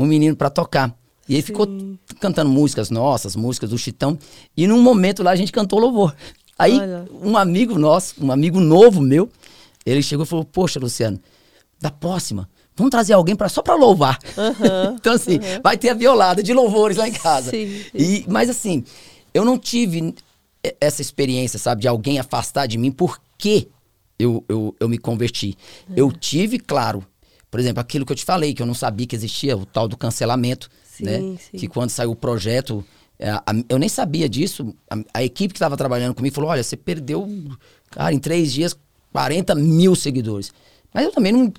um 0.01 0.07
menino 0.07 0.35
para 0.35 0.51
tocar. 0.51 0.95
E 1.29 1.35
ele 1.35 1.43
Sim. 1.43 1.47
ficou 1.47 1.69
cantando 2.19 2.51
músicas 2.51 2.91
nossas, 2.91 3.37
músicas 3.37 3.71
do 3.71 3.79
Chitão. 3.79 4.19
E 4.57 4.67
num 4.67 4.83
momento 4.83 5.23
lá 5.23 5.31
a 5.31 5.37
gente 5.37 5.53
cantou 5.53 5.79
louvor. 5.79 6.15
Aí 6.59 6.79
Olha. 6.79 7.07
um 7.23 7.37
amigo 7.37 7.79
nosso, 7.79 8.15
um 8.23 8.33
amigo 8.33 8.61
novo 8.61 9.01
meu, 9.01 9.31
ele 9.85 10.03
chegou 10.03 10.25
e 10.25 10.29
falou: 10.29 10.45
Poxa, 10.45 10.79
Luciano, 10.79 11.21
da 11.81 11.91
próxima, 11.91 12.49
vamos 12.77 12.91
trazer 12.91 13.13
alguém 13.13 13.35
pra, 13.35 13.49
só 13.49 13.63
para 13.63 13.75
louvar. 13.75 14.19
Uhum, 14.37 14.97
então, 15.01 15.15
assim, 15.15 15.35
uhum. 15.35 15.61
vai 15.63 15.77
ter 15.77 15.91
a 15.91 15.95
violada 15.95 16.43
de 16.43 16.53
louvores 16.53 16.97
lá 16.97 17.09
em 17.09 17.13
casa. 17.13 17.51
Sim, 17.51 17.83
sim. 17.83 17.91
E, 17.95 18.25
mas, 18.29 18.51
assim, 18.51 18.85
eu 19.33 19.45
não 19.45 19.59
tive 19.59 20.15
essa 20.81 21.01
experiência, 21.01 21.59
sabe, 21.59 21.83
de 21.83 21.89
alguém 21.89 22.19
afastar 22.19 22.67
de 22.67 22.77
mim 22.77 22.91
porque 22.91 23.69
eu, 24.19 24.45
eu, 24.49 24.75
eu 24.79 24.89
me 24.89 24.99
converti. 24.99 25.57
Uhum. 25.89 25.95
Eu 25.97 26.13
tive, 26.13 26.59
claro, 26.59 27.05
por 27.51 27.59
exemplo, 27.59 27.81
aquilo 27.81 28.05
que 28.05 28.13
eu 28.13 28.17
te 28.17 28.25
falei, 28.25 28.55
que 28.55 28.63
eu 28.63 28.67
não 28.67 28.75
sabia 28.75 29.07
que 29.07 29.17
existia, 29.17 29.57
o 29.57 29.65
tal 29.65 29.89
do 29.89 29.97
cancelamento, 29.97 30.69
sim, 30.85 31.05
né? 31.05 31.19
Sim. 31.19 31.59
Que 31.59 31.67
quando 31.67 31.91
saiu 31.91 32.11
o 32.11 32.17
projeto, 32.17 32.85
é, 33.19 33.31
a, 33.31 33.45
eu 33.69 33.79
nem 33.79 33.89
sabia 33.89 34.29
disso. 34.29 34.75
A, 34.89 34.97
a 35.15 35.25
equipe 35.25 35.53
que 35.53 35.59
estava 35.59 35.77
trabalhando 35.77 36.15
comigo 36.15 36.35
falou: 36.35 36.51
olha, 36.51 36.63
você 36.63 36.77
perdeu, 36.77 37.27
cara, 37.91 38.15
em 38.15 38.19
três 38.19 38.53
dias, 38.53 38.77
40 39.13 39.55
mil 39.55 39.95
seguidores. 39.95 40.53
Mas 40.93 41.05
eu 41.05 41.13
também 41.13 41.33
não. 41.33 41.53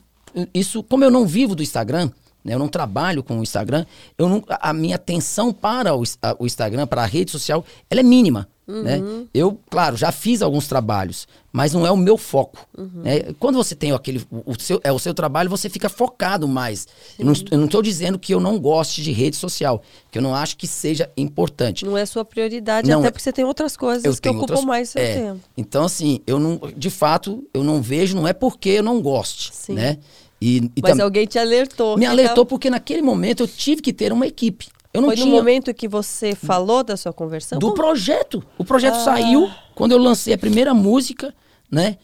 Isso, 0.53 0.81
como 0.83 1.03
eu 1.03 1.11
não 1.11 1.25
vivo 1.25 1.55
do 1.55 1.63
Instagram, 1.63 2.09
né, 2.43 2.53
eu 2.53 2.59
não 2.59 2.67
trabalho 2.67 3.21
com 3.21 3.39
o 3.39 3.43
Instagram, 3.43 3.85
eu 4.17 4.29
não, 4.29 4.43
a 4.47 4.73
minha 4.73 4.95
atenção 4.95 5.51
para 5.51 5.95
o, 5.95 6.03
a, 6.21 6.35
o 6.39 6.45
Instagram, 6.45 6.87
para 6.87 7.03
a 7.03 7.05
rede 7.05 7.31
social, 7.31 7.65
ela 7.89 7.99
é 7.99 8.03
mínima. 8.03 8.47
Uhum. 8.71 8.83
Né? 8.83 9.01
Eu, 9.33 9.59
claro, 9.69 9.97
já 9.97 10.11
fiz 10.11 10.41
alguns 10.41 10.67
trabalhos, 10.67 11.27
mas 11.51 11.73
não 11.73 11.85
é 11.85 11.91
o 11.91 11.97
meu 11.97 12.17
foco. 12.17 12.65
Uhum. 12.77 13.01
Né? 13.03 13.33
Quando 13.39 13.55
você 13.55 13.75
tem 13.75 13.91
aquele. 13.91 14.25
O 14.45 14.59
seu, 14.59 14.79
é 14.83 14.91
o 14.91 14.99
seu 14.99 15.13
trabalho, 15.13 15.49
você 15.49 15.69
fica 15.69 15.89
focado 15.89 16.47
mais. 16.47 16.87
Eu 17.19 17.25
não 17.25 17.65
estou 17.65 17.81
dizendo 17.81 18.17
que 18.17 18.33
eu 18.33 18.39
não 18.39 18.59
goste 18.59 19.01
de 19.01 19.11
rede 19.11 19.35
social, 19.35 19.81
que 20.09 20.17
eu 20.17 20.21
não 20.21 20.33
acho 20.33 20.55
que 20.57 20.67
seja 20.67 21.09
importante. 21.17 21.85
Não 21.85 21.97
é 21.97 22.05
sua 22.05 22.23
prioridade, 22.23 22.89
não, 22.89 22.99
até 22.99 23.09
é 23.09 23.11
porque 23.11 23.23
você 23.23 23.33
tem 23.33 23.45
outras 23.45 23.75
coisas 23.75 24.19
que 24.19 24.29
ocupam 24.29 24.41
outras, 24.41 24.65
mais 24.65 24.89
seu 24.89 25.01
é, 25.01 25.13
tempo. 25.15 25.39
Então, 25.57 25.85
assim, 25.85 26.21
eu 26.25 26.39
não. 26.39 26.59
De 26.75 26.89
fato, 26.89 27.43
eu 27.53 27.63
não 27.63 27.81
vejo, 27.81 28.15
não 28.15 28.27
é 28.27 28.33
porque 28.33 28.69
eu 28.69 28.83
não 28.83 29.01
goste. 29.01 29.51
Sim. 29.53 29.73
Né? 29.73 29.97
E, 30.41 30.71
e 30.75 30.81
Mas 30.81 30.97
tam... 30.97 31.05
alguém 31.05 31.27
te 31.27 31.37
alertou. 31.37 31.97
Me 31.97 32.05
alertou 32.05 32.45
porque 32.45 32.69
naquele 32.69 33.03
momento 33.03 33.43
eu 33.43 33.47
tive 33.47 33.81
que 33.81 33.93
ter 33.93 34.11
uma 34.11 34.25
equipe. 34.25 34.67
Eu 34.93 35.01
não 35.01 35.09
Foi 35.09 35.15
tinha... 35.15 35.27
no 35.27 35.31
momento 35.31 35.73
que 35.73 35.87
você 35.87 36.35
falou 36.35 36.83
da 36.83 36.97
sua 36.97 37.13
conversão? 37.13 37.59
Do 37.59 37.73
projeto. 37.73 38.43
O 38.57 38.65
projeto 38.65 38.95
ah. 38.95 39.03
saiu 39.03 39.49
quando 39.73 39.93
eu 39.93 39.97
lancei 39.97 40.33
a 40.33 40.37
primeira 40.37 40.73
música, 40.73 41.33
né? 41.69 41.97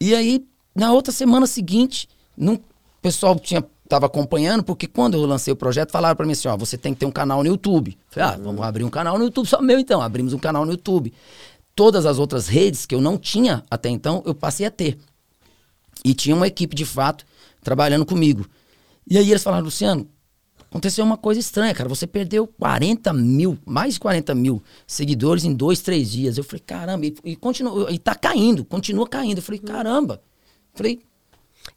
E 0.00 0.14
aí, 0.14 0.46
na 0.74 0.92
outra 0.92 1.12
semana 1.12 1.46
seguinte, 1.46 2.08
o 2.38 2.58
pessoal 3.02 3.38
tinha 3.38 3.64
tava 3.90 4.06
acompanhando, 4.06 4.62
porque 4.62 4.86
quando 4.86 5.14
eu 5.14 5.26
lancei 5.26 5.52
o 5.52 5.56
projeto, 5.56 5.90
falaram 5.90 6.14
para 6.14 6.24
mim 6.24 6.30
assim, 6.30 6.46
ó, 6.46 6.56
você 6.56 6.78
tem 6.78 6.94
que 6.94 7.00
ter 7.00 7.06
um 7.06 7.10
canal 7.10 7.42
no 7.42 7.48
YouTube. 7.48 7.98
Falei, 8.08 8.28
ah, 8.28 8.38
vamos 8.40 8.62
abrir 8.62 8.84
um 8.84 8.88
canal 8.88 9.18
no 9.18 9.24
YouTube 9.24 9.48
só 9.48 9.60
meu 9.60 9.80
então. 9.80 10.00
Abrimos 10.00 10.32
um 10.32 10.38
canal 10.38 10.64
no 10.64 10.70
YouTube. 10.70 11.12
Todas 11.74 12.06
as 12.06 12.16
outras 12.16 12.46
redes 12.46 12.86
que 12.86 12.94
eu 12.94 13.00
não 13.00 13.18
tinha 13.18 13.64
até 13.68 13.88
então, 13.88 14.22
eu 14.24 14.32
passei 14.32 14.64
a 14.64 14.70
ter. 14.70 14.96
E 16.04 16.14
tinha 16.14 16.36
uma 16.36 16.46
equipe, 16.46 16.76
de 16.76 16.84
fato, 16.84 17.26
trabalhando 17.64 18.06
comigo. 18.06 18.46
E 19.08 19.18
aí 19.18 19.28
eles 19.28 19.42
falaram, 19.42 19.64
Luciano, 19.64 20.08
aconteceu 20.70 21.04
uma 21.04 21.16
coisa 21.16 21.40
estranha, 21.40 21.74
cara. 21.74 21.88
Você 21.88 22.06
perdeu 22.06 22.46
40 22.46 23.12
mil, 23.12 23.58
mais 23.66 23.94
de 23.94 24.00
40 24.00 24.34
mil 24.34 24.62
seguidores 24.86 25.44
em 25.44 25.52
dois, 25.52 25.80
três 25.80 26.10
dias. 26.10 26.38
Eu 26.38 26.44
falei, 26.44 26.62
caramba, 26.64 27.06
e, 27.06 27.14
e, 27.24 27.36
continua, 27.36 27.92
e 27.92 27.98
tá 27.98 28.14
caindo, 28.14 28.64
continua 28.64 29.06
caindo. 29.08 29.38
Eu 29.38 29.42
falei, 29.42 29.58
caramba. 29.58 30.22
Eu 30.72 30.76
falei. 30.76 31.00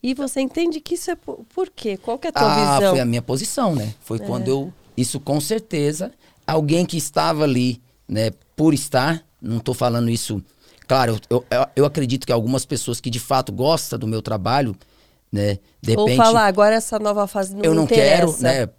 E 0.02 0.14
você 0.14 0.40
entende 0.40 0.80
que 0.80 0.94
isso 0.94 1.12
é 1.12 1.16
por, 1.16 1.44
por 1.54 1.70
quê? 1.70 1.98
Qual 1.98 2.18
que 2.20 2.28
é 2.28 2.30
a 2.30 2.34
tua 2.34 2.54
ah, 2.54 2.76
visão? 2.76 2.92
Foi 2.92 3.00
a 3.00 3.06
minha 3.06 3.22
posição, 3.22 3.76
né? 3.76 3.94
Foi 4.02 4.18
é. 4.18 4.22
quando 4.22 4.48
eu. 4.48 4.74
Isso 4.96 5.20
com 5.20 5.42
certeza, 5.42 6.12
alguém 6.46 6.86
que 6.86 6.98
estava 6.98 7.44
ali, 7.44 7.82
né, 8.08 8.30
por 8.56 8.76
estar, 8.76 9.26
não 9.42 9.60
tô 9.60 9.74
falando 9.74 10.08
isso. 10.08 10.42
Claro, 10.88 11.20
eu, 11.30 11.44
eu, 11.50 11.68
eu 11.78 11.86
acredito 11.86 12.28
que 12.28 12.32
algumas 12.32 12.64
pessoas 12.64 13.02
que 13.02 13.10
de 13.10 13.20
fato 13.20 13.52
gostam 13.52 13.98
do 13.98 14.06
meu 14.06 14.22
trabalho, 14.22 14.76
né? 15.34 15.58
De 15.82 15.90
repente, 15.90 16.12
Ou 16.12 16.16
falar, 16.16 16.46
agora 16.46 16.76
essa 16.76 17.00
nova 17.00 17.26
fase 17.26 17.56
não 17.56 17.64
Eu 17.64 17.74
não 17.74 17.86
interessa. 17.86 18.38
quero, 18.38 18.42
né? 18.44 18.70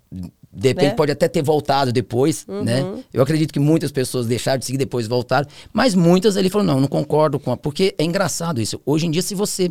De 0.53 0.69
repente 0.69 0.91
né? 0.91 0.95
pode 0.95 1.11
até 1.11 1.27
ter 1.27 1.43
voltado 1.43 1.93
depois, 1.93 2.47
uhum. 2.47 2.63
né? 2.63 3.03
Eu 3.13 3.21
acredito 3.25 3.53
que 3.53 3.59
muitas 3.59 3.91
pessoas 3.91 4.25
deixaram 4.25 4.61
de 4.61 4.65
seguir 4.65 4.79
depois 4.79 5.09
voltaram, 5.09 5.49
mas 5.73 5.97
muitas 5.97 6.37
ele 6.37 6.49
falou, 6.49 6.65
não, 6.65 6.81
não 6.81 6.87
concordo 6.87 7.41
com 7.41 7.51
a... 7.51 7.57
Porque 7.57 7.93
é 7.99 8.05
engraçado 8.05 8.61
isso. 8.61 8.81
Hoje 8.87 9.07
em 9.07 9.11
dia, 9.11 9.21
se 9.21 9.35
você 9.35 9.69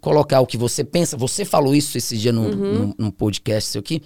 colocar 0.00 0.40
o 0.40 0.46
que 0.46 0.56
você 0.56 0.84
pensa, 0.84 1.16
você 1.16 1.44
falou 1.44 1.74
isso 1.74 1.98
esse 1.98 2.16
dia 2.16 2.30
num, 2.32 2.44
uhum. 2.48 2.72
num, 2.74 2.94
num 2.96 3.10
podcast 3.10 3.68
seu 3.68 3.80
aqui, 3.80 4.00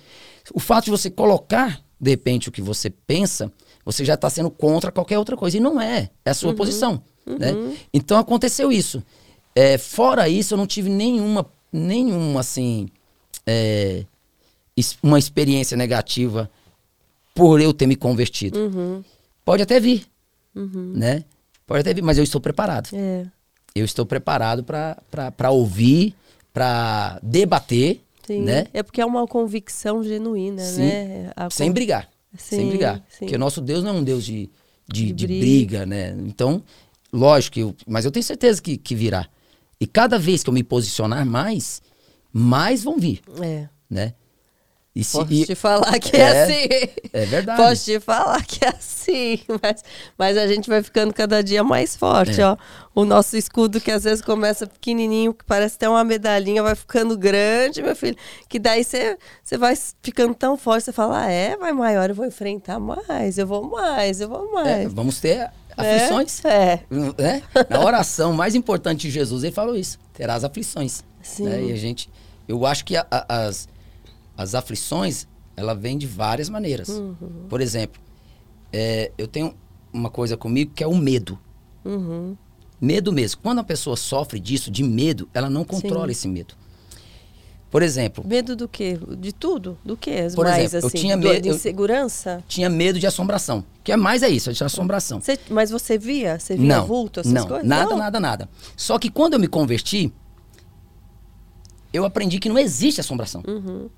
o 0.55 0.59
fato 0.59 0.87
de 0.87 0.91
você 0.91 1.11
colocar, 1.11 1.83
de 2.01 2.11
repente, 2.11 2.49
o 2.49 2.53
que 2.53 2.63
você 2.63 2.89
pensa, 2.89 3.53
você 3.85 4.03
já 4.03 4.15
está 4.15 4.31
sendo 4.31 4.51
contra 4.51 4.91
qualquer 4.91 5.19
outra 5.19 5.37
coisa. 5.37 5.59
E 5.59 5.61
não 5.61 5.79
é. 5.79 6.09
É 6.25 6.31
a 6.31 6.35
sua 6.35 6.51
uhum. 6.51 6.57
posição. 6.57 7.03
Né? 7.27 7.53
Uhum. 7.53 7.77
Então 7.93 8.17
aconteceu 8.17 8.73
isso. 8.73 9.03
É, 9.55 9.77
fora 9.77 10.27
isso, 10.27 10.55
eu 10.55 10.59
não 10.59 10.67
tive 10.67 10.89
nenhuma 10.89 11.47
nenhum, 11.75 12.39
assim, 12.39 12.89
é, 13.45 14.05
uma 15.03 15.19
experiência 15.19 15.77
negativa 15.77 16.49
por 17.35 17.61
eu 17.61 17.75
ter 17.75 17.87
me 17.87 17.97
convertido. 17.97 18.59
Uhum. 18.59 19.05
Pode 19.45 19.63
até 19.63 19.81
vir, 19.81 20.07
uhum. 20.55 20.93
né? 20.95 21.25
Pode 21.67 21.81
até 21.81 21.93
vir, 21.93 22.03
mas 22.03 22.17
eu 22.17 22.25
estou 22.25 22.41
preparado. 22.41 22.91
É. 22.93 23.27
Eu 23.75 23.85
estou 23.85 24.07
preparado 24.07 24.65
para 24.65 25.51
ouvir, 25.51 26.15
para 26.53 27.19
debater, 27.23 28.01
Sim. 28.25 28.43
né? 28.43 28.67
É 28.73 28.83
porque 28.83 29.01
é 29.01 29.07
uma 29.07 29.27
convicção 29.27 30.05
genuína, 30.05 30.63
Sim. 30.63 30.83
né? 30.83 31.33
A 31.35 31.51
Sem 31.51 31.73
brigar. 31.73 32.09
Sim, 32.37 32.57
sem 32.57 32.69
brigar. 32.69 33.03
Sim. 33.09 33.19
Porque 33.21 33.35
o 33.35 33.39
nosso 33.39 33.61
Deus 33.61 33.83
não 33.83 33.91
é 33.91 33.95
um 33.95 34.05
Deus 34.05 34.25
de, 34.25 34.49
de, 34.87 35.07
de, 35.07 35.13
de 35.13 35.27
briga. 35.27 35.41
briga. 35.41 35.87
né? 35.87 36.17
Então, 36.21 36.63
lógico, 37.13 37.59
eu, 37.59 37.75
mas 37.87 38.05
eu 38.05 38.13
tenho 38.13 38.25
certeza 38.25 38.63
que, 38.63 38.77
que 38.77 38.95
virá. 38.95 39.29
E 39.81 39.87
cada 39.87 40.19
vez 40.19 40.43
que 40.43 40.51
eu 40.51 40.55
me 40.55 40.63
posicionar 40.63 41.25
mais, 41.27 41.83
mais 42.33 42.85
vão 42.85 42.99
vir. 42.99 43.21
É. 43.43 43.69
Né? 43.89 44.15
E 44.95 45.03
se, 45.03 45.19
Posso 45.19 45.33
e, 45.33 45.45
te 45.45 45.55
falar 45.57 45.99
que 45.99 46.17
é, 46.17 46.21
é, 46.21 46.43
assim. 46.43 46.91
É 47.13 47.27
verdade. 47.27 47.61
Posso 47.61 47.85
te 47.85 47.99
falar 47.99 48.45
que 48.45 48.65
é 48.65 48.69
assim. 48.69 48.95
Mas, 49.63 49.85
mas 50.17 50.37
a 50.39 50.47
gente 50.47 50.67
vai 50.67 50.83
ficando 50.83 51.13
cada 51.13 51.43
dia 51.43 51.63
mais 51.63 51.95
forte, 51.95 52.41
é. 52.41 52.47
ó. 52.47 52.57
O 52.95 53.05
nosso 53.05 53.37
escudo, 53.37 53.79
que 53.79 53.91
às 53.91 54.05
vezes 54.05 54.25
começa 54.25 54.67
pequenininho, 54.67 55.35
que 55.35 55.45
parece 55.45 55.77
ter 55.77 55.89
uma 55.89 56.03
medalhinha, 56.03 56.63
vai 56.63 56.75
ficando 56.75 57.19
grande, 57.19 57.83
meu 57.83 57.95
filho. 57.95 58.17
Que 58.49 58.59
daí 58.59 58.83
você 58.83 59.19
vai 59.59 59.77
ficando 60.03 60.35
tão 60.35 60.57
forte, 60.57 60.85
você 60.85 60.93
fala, 60.93 61.25
ah, 61.25 61.31
é, 61.31 61.55
vai 61.57 61.73
maior, 61.73 62.09
eu 62.09 62.15
vou 62.15 62.25
enfrentar 62.25 62.79
mais, 62.79 63.37
eu 63.37 63.47
vou 63.47 63.69
mais, 63.69 64.23
eu 64.23 64.29
vou 64.29 64.53
mais. 64.53 64.69
É, 64.69 64.89
vamos 64.89 65.21
ter 65.21 65.51
aflições. 65.77 66.45
É. 66.45 66.83
Né? 66.91 67.43
Na 67.69 67.85
oração 67.85 68.33
mais 68.33 68.55
importante 68.55 69.03
de 69.03 69.11
Jesus, 69.11 69.43
ele 69.45 69.53
falou 69.53 69.77
isso. 69.77 69.99
Terás 70.13 70.45
aflições. 70.45 71.05
Sim. 71.23 71.45
Né? 71.45 71.65
E 71.65 71.73
a 71.73 71.77
gente. 71.77 72.11
Eu 72.47 72.67
acho 72.67 72.85
que 72.85 72.97
a, 72.97 73.07
a, 73.11 73.47
as, 73.47 73.69
as 74.37 74.55
aflições, 74.55 75.27
ela 75.57 75.75
vem 75.75 75.97
de 75.97 76.07
várias 76.07 76.49
maneiras. 76.49 76.91
Por 77.49 77.61
exemplo, 77.61 78.01
é, 78.73 79.11
eu 79.17 79.27
tenho 79.27 79.55
uma 79.93 80.11
coisa 80.11 80.37
comigo 80.37 80.73
que 80.75 80.83
é 80.83 80.87
o 80.87 80.95
medo. 80.95 81.39
Uhum. 81.85 82.37
Medo 82.81 83.13
mesmo. 83.13 83.41
Quando 83.41 83.61
a 83.61 83.65
pessoa 83.65 83.97
sofre 83.97 84.39
disso, 84.39 84.71
de 84.71 84.83
medo, 84.83 85.29
ela 85.33 85.49
não 85.49 85.65
controla 85.65 86.07
Sim. 86.07 86.13
esse 86.13 86.29
medo. 86.29 86.55
Por 87.75 87.83
exemplo, 87.83 88.23
Medo 88.25 88.55
do 88.55 88.69
quê? 88.69 88.97
De 89.19 89.33
tudo? 89.33 89.77
Do 89.85 89.97
quê? 89.97 90.13
As 90.27 90.37
Por 90.37 90.45
mais, 90.45 90.63
exemplo, 90.63 90.85
eu 90.85 90.87
assim, 90.87 90.99
tinha 90.99 91.17
do- 91.17 91.27
medo- 91.29 91.43
De 91.43 91.49
eu- 91.49 91.57
insegurança? 91.57 92.41
tinha 92.47 92.71
medo 92.71 93.01
de 93.01 93.07
assombração. 93.09 93.65
Que 93.83 93.91
é 93.91 93.97
mais 93.97 94.23
é 94.23 94.29
isso, 94.29 94.53
de 94.53 94.63
assombração. 94.63 95.21
Você- 95.21 95.37
mas 95.51 95.71
você 95.73 95.99
via? 95.99 96.39
Você 96.39 96.55
via 96.57 96.69
Não, 96.77 96.87
vulto, 96.87 97.19
essas 97.19 97.33
não, 97.33 97.49
coisas? 97.49 97.67
nada, 97.67 97.91
Não? 97.91 97.97
nada, 97.99 98.21
nada. 98.21 98.49
Só 98.77 98.97
que 98.97 99.11
quando 99.11 99.33
eu 99.33 99.41
me 99.41 99.49
converti, 99.49 100.13
eu 101.93 102.05
aprendi 102.05 102.39
que 102.39 102.49
não 102.49 102.57
existe 102.61 103.01
assombração. 103.01 103.43
Uhum. 103.45 103.89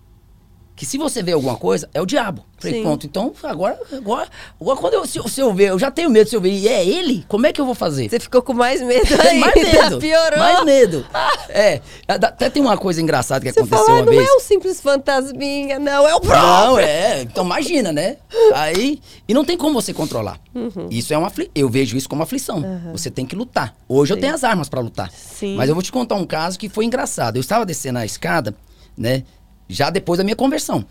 Que 0.76 0.84
se 0.84 0.98
você 0.98 1.22
vê 1.22 1.32
alguma 1.32 1.56
coisa, 1.56 1.88
é 1.94 2.02
o 2.02 2.06
diabo. 2.06 2.44
Falei, 2.58 2.76
Sim. 2.76 2.82
pronto, 2.82 3.06
então 3.06 3.32
agora, 3.42 3.78
agora, 3.92 4.28
agora 4.60 4.78
quando 4.78 4.94
eu, 4.94 5.06
se, 5.06 5.18
se 5.28 5.40
eu 5.40 5.52
ver, 5.52 5.70
eu 5.70 5.78
já 5.78 5.90
tenho 5.90 6.08
medo, 6.10 6.28
se 6.28 6.36
eu 6.36 6.40
ver, 6.40 6.50
e 6.52 6.68
é 6.68 6.84
ele, 6.86 7.24
como 7.28 7.46
é 7.46 7.52
que 7.52 7.60
eu 7.60 7.64
vou 7.66 7.74
fazer? 7.74 8.08
Você 8.08 8.20
ficou 8.20 8.42
com 8.42 8.52
mais 8.54 8.80
medo 8.82 9.06
ainda. 9.20 9.46
mais 9.46 9.54
medo. 9.54 9.98
Piorou. 9.98 10.38
Mais 10.38 10.64
medo. 10.64 11.06
É. 11.48 11.80
Até 12.06 12.50
tem 12.50 12.62
uma 12.62 12.76
coisa 12.76 13.00
engraçada 13.00 13.40
que 13.44 13.50
Você 13.52 13.60
aconteceu 13.60 13.86
fala, 13.86 13.98
uma 14.00 14.04
não 14.04 14.12
vez. 14.12 14.28
é 14.28 14.32
um 14.34 14.40
simples 14.40 14.80
fantasminha, 14.80 15.78
não, 15.78 16.06
é 16.06 16.14
o 16.14 16.20
próprio. 16.20 16.46
Não, 16.46 16.78
é. 16.78 17.22
Então 17.22 17.44
imagina, 17.44 17.92
né? 17.92 18.16
Aí. 18.54 19.00
E 19.26 19.32
não 19.32 19.44
tem 19.44 19.56
como 19.56 19.80
você 19.80 19.94
controlar. 19.94 20.38
Uhum. 20.54 20.88
Isso 20.90 21.14
é 21.14 21.18
uma. 21.18 21.32
Eu 21.54 21.70
vejo 21.70 21.96
isso 21.96 22.08
como 22.08 22.22
aflição. 22.22 22.62
Você 22.92 23.10
tem 23.10 23.24
que 23.24 23.34
lutar. 23.34 23.74
Hoje 23.88 24.12
eu 24.12 24.20
tenho 24.20 24.34
as 24.34 24.44
armas 24.44 24.68
pra 24.68 24.80
lutar. 24.80 25.10
Sim. 25.10 25.56
Mas 25.56 25.68
eu 25.68 25.74
vou 25.74 25.82
te 25.82 25.90
contar 25.92 26.16
um 26.16 26.26
caso 26.26 26.58
que 26.58 26.68
foi 26.68 26.84
engraçado. 26.84 27.36
Eu 27.36 27.40
estava 27.40 27.64
descendo 27.64 27.98
a 27.98 28.04
escada, 28.04 28.54
né? 28.96 29.22
Já 29.68 29.90
depois 29.90 30.18
da 30.18 30.24
minha 30.24 30.36
conversão. 30.36 30.84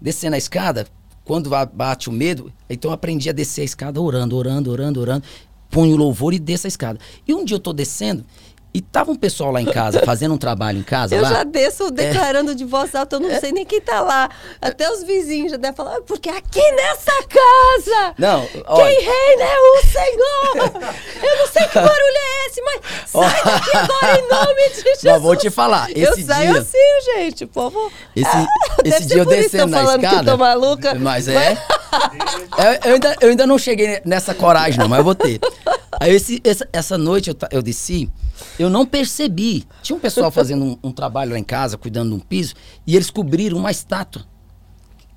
Descendo 0.00 0.34
a 0.34 0.38
escada, 0.38 0.86
quando 1.24 1.50
bate 1.72 2.08
o 2.08 2.12
medo, 2.12 2.52
então 2.68 2.90
eu 2.90 2.94
aprendi 2.94 3.28
a 3.28 3.32
descer 3.32 3.62
a 3.62 3.64
escada 3.64 4.00
orando, 4.00 4.36
orando, 4.36 4.70
orando, 4.70 5.00
orando. 5.00 5.24
Ponho 5.68 5.94
o 5.94 5.96
louvor 5.96 6.34
e 6.34 6.38
desço 6.38 6.66
a 6.66 6.68
escada. 6.68 6.98
E 7.26 7.32
um 7.34 7.44
dia 7.44 7.56
eu 7.56 7.60
tô 7.60 7.72
descendo 7.72 8.24
e 8.72 8.80
tava 8.80 9.10
um 9.10 9.16
pessoal 9.16 9.50
lá 9.50 9.60
em 9.60 9.66
casa, 9.66 10.00
fazendo 10.06 10.34
um 10.34 10.38
trabalho 10.38 10.78
em 10.78 10.82
casa 10.82 11.14
Eu 11.14 11.22
lá. 11.22 11.28
já 11.30 11.42
desço 11.44 11.90
declarando 11.90 12.54
de 12.54 12.64
voz 12.64 12.94
alta, 12.94 13.16
eu 13.16 13.20
não 13.20 13.40
sei 13.40 13.50
nem 13.52 13.64
quem 13.66 13.80
tá 13.80 14.00
lá. 14.00 14.28
Até 14.60 14.90
os 14.90 15.02
vizinhos 15.02 15.50
já 15.52 15.56
devem 15.56 15.76
falar, 15.76 15.96
"Ah, 15.96 16.00
porque 16.06 16.28
aqui 16.28 16.62
nessa 16.72 17.12
casa, 17.24 18.14
Não, 18.18 18.46
quem 18.46 19.00
reina 19.00 19.44
é 19.44 19.58
o 19.58 19.86
Senhor. 19.86 20.84
Eu 21.22 21.36
não 21.38 21.46
sei 21.48 21.66
que 21.66 21.74
barulho 21.80 22.16
é 22.16 22.46
esse, 22.46 22.62
mas 22.62 22.80
sai 23.06 23.44
daqui 23.44 23.76
agora 23.76 24.18
em 24.18 24.28
nome 24.28 24.68
de 24.70 24.74
Jesus. 24.82 25.02
Mas 25.04 25.22
vou 25.22 25.36
te 25.36 25.50
falar, 25.50 25.90
eu 25.90 26.12
esse 26.12 26.22
saio 26.24 26.52
dia- 26.52 26.60
assim, 26.60 27.00
gente, 27.16 27.44
o 27.44 27.48
povo... 27.48 27.90
Esse, 28.14 28.28
Ah, 28.28 28.46
deve 28.82 28.88
esse 28.96 28.98
ser 29.08 29.14
dia 29.14 29.18
eu 29.22 29.26
descendo 29.26 29.66
na 29.66 29.78
falando 29.78 30.00
que 30.00 30.06
eu 30.06 30.10
escada. 30.10 30.30
tô 30.32 30.36
maluca. 30.36 30.94
Mas 30.94 31.26
é. 31.28 31.52
eu, 32.84 32.90
eu 32.90 32.94
ainda, 32.94 33.16
eu 33.20 33.28
ainda 33.30 33.46
não 33.46 33.58
cheguei 33.58 34.00
nessa 34.04 34.34
coragem, 34.34 34.78
não, 34.78 34.88
mas 34.88 34.98
eu 34.98 35.04
vou 35.04 35.14
ter. 35.14 35.40
Aí 35.98 36.14
esse, 36.14 36.40
essa, 36.44 36.68
essa 36.72 36.96
noite 36.98 37.30
eu, 37.30 37.36
eu 37.50 37.62
desci, 37.62 38.08
eu 38.58 38.68
não 38.70 38.84
percebi. 38.86 39.64
Tinha 39.82 39.96
um 39.96 40.00
pessoal 40.00 40.30
fazendo 40.30 40.64
um, 40.64 40.78
um 40.84 40.92
trabalho 40.92 41.32
lá 41.32 41.38
em 41.38 41.44
casa, 41.44 41.76
cuidando 41.78 42.10
de 42.10 42.14
um 42.16 42.20
piso, 42.20 42.54
e 42.86 42.94
eles 42.96 43.10
cobriram 43.10 43.56
uma 43.58 43.70
estátua 43.70 44.24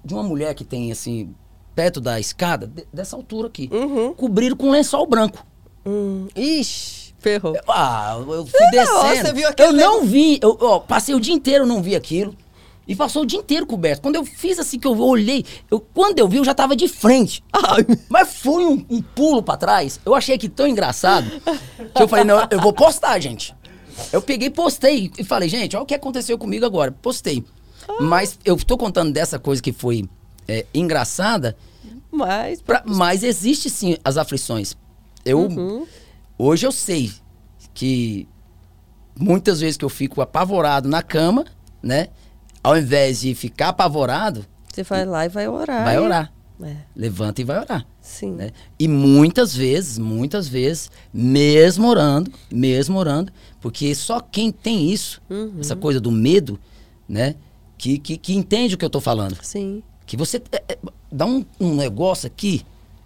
de 0.03 0.13
uma 0.13 0.23
mulher 0.23 0.53
que 0.53 0.63
tem 0.65 0.91
assim, 0.91 1.33
perto 1.75 2.01
da 2.01 2.19
escada, 2.19 2.67
de- 2.67 2.85
dessa 2.91 3.15
altura 3.15 3.47
aqui. 3.47 3.69
Uhum. 3.71 4.13
Cobriram 4.13 4.55
com 4.55 4.69
lençol 4.69 5.07
branco. 5.07 5.45
Hum, 5.85 6.27
ixi, 6.35 7.13
ferrou. 7.19 7.55
Ah, 7.67 8.15
eu 8.19 8.45
fui 8.45 8.69
descendo. 8.71 8.99
você 9.25 9.33
viu 9.33 9.47
aquele 9.47 9.69
eu 9.69 9.73
não 9.73 10.05
vi, 10.05 10.39
eu 10.41 10.57
ó, 10.61 10.79
passei 10.79 11.13
o 11.15 11.19
dia 11.19 11.33
inteiro, 11.33 11.65
não 11.65 11.81
vi 11.81 11.95
aquilo. 11.95 12.35
E 12.87 12.95
passou 12.95 13.23
o 13.23 13.25
dia 13.25 13.39
inteiro 13.39 13.65
coberto. 13.65 14.01
Quando 14.01 14.15
eu 14.15 14.25
fiz 14.25 14.59
assim, 14.59 14.77
que 14.77 14.85
eu 14.87 14.99
olhei, 14.99 15.45
eu, 15.71 15.79
quando 15.79 16.19
eu 16.19 16.27
vi, 16.27 16.37
eu 16.37 16.43
já 16.43 16.53
tava 16.53 16.75
de 16.75 16.87
frente. 16.87 17.41
Mas 18.09 18.35
foi 18.35 18.65
um, 18.65 18.85
um 18.89 19.01
pulo 19.01 19.41
pra 19.41 19.55
trás. 19.55 19.99
Eu 20.05 20.13
achei 20.13 20.37
que 20.37 20.49
tão 20.49 20.67
engraçado 20.67 21.29
que 21.95 22.01
eu 22.03 22.07
falei, 22.07 22.25
não, 22.25 22.45
eu 22.51 22.59
vou 22.59 22.73
postar, 22.73 23.17
gente. 23.19 23.55
Eu 24.11 24.21
peguei, 24.21 24.49
postei 24.49 25.11
e 25.17 25.23
falei, 25.23 25.47
gente, 25.47 25.75
olha 25.77 25.83
o 25.83 25.85
que 25.85 25.93
aconteceu 25.95 26.37
comigo 26.37 26.65
agora. 26.65 26.91
Postei. 26.91 27.43
Mas 28.01 28.37
eu 28.43 28.57
tô 28.57 28.77
contando 28.77 29.13
dessa 29.13 29.37
coisa 29.39 29.61
que 29.61 29.71
foi 29.71 30.09
é, 30.47 30.65
engraçada, 30.73 31.55
Mas, 32.11 32.61
Pra- 32.61 32.83
mas 32.85 33.23
existe 33.23 33.69
sim 33.69 33.97
as 34.03 34.17
aflições. 34.17 34.75
Eu 35.25 35.39
Uhum. 35.39 35.85
hoje 36.37 36.65
eu 36.67 36.71
sei 36.71 37.11
que 37.73 38.27
muitas 39.17 39.59
vezes 39.61 39.77
que 39.77 39.85
eu 39.85 39.89
fico 39.89 40.21
apavorado 40.21 40.87
na 40.89 41.01
cama, 41.01 41.45
né? 41.81 42.09
Ao 42.63 42.77
invés 42.77 43.21
de 43.21 43.35
ficar 43.35 43.69
apavorado, 43.69 44.45
você 44.71 44.83
vai 44.83 45.05
lá 45.05 45.25
e 45.25 45.29
vai 45.29 45.47
orar. 45.47 45.83
vai 45.83 45.99
orar. 45.99 46.33
É, 46.63 46.75
Levanta 46.95 47.41
e 47.41 47.43
vai 47.43 47.59
orar. 47.59 47.85
sim. 47.99 48.31
Né? 48.31 48.51
E 48.79 48.87
muitas 48.87 49.53
vezes, 49.53 49.97
muitas 49.97 50.47
vezes, 50.47 50.89
mesmo 51.13 51.87
orando, 51.87 52.31
mesmo 52.49 52.97
orando, 52.97 53.33
porque 53.59 53.93
só 53.93 54.19
quem 54.21 54.49
tem 54.51 54.89
isso, 54.89 55.21
Uhum. 55.29 55.55
essa 55.59 55.75
coisa 55.75 55.99
do 55.99 56.09
medo, 56.11 56.57
né? 57.09 57.35
Que, 57.77 57.97
que, 57.97 58.15
que 58.17 58.33
entende 58.33 58.75
o 58.75 58.77
que 58.77 58.85
eu 58.85 58.89
tô 58.89 59.01
falando. 59.01 59.37
Sim. 59.41 59.83
Que 60.05 60.15
você 60.15 60.41
é, 60.53 60.63
é, 60.73 60.77
dá 61.11 61.25
um, 61.25 61.43
um 61.59 61.75
negócio 61.75 62.27
aqui 62.27 62.61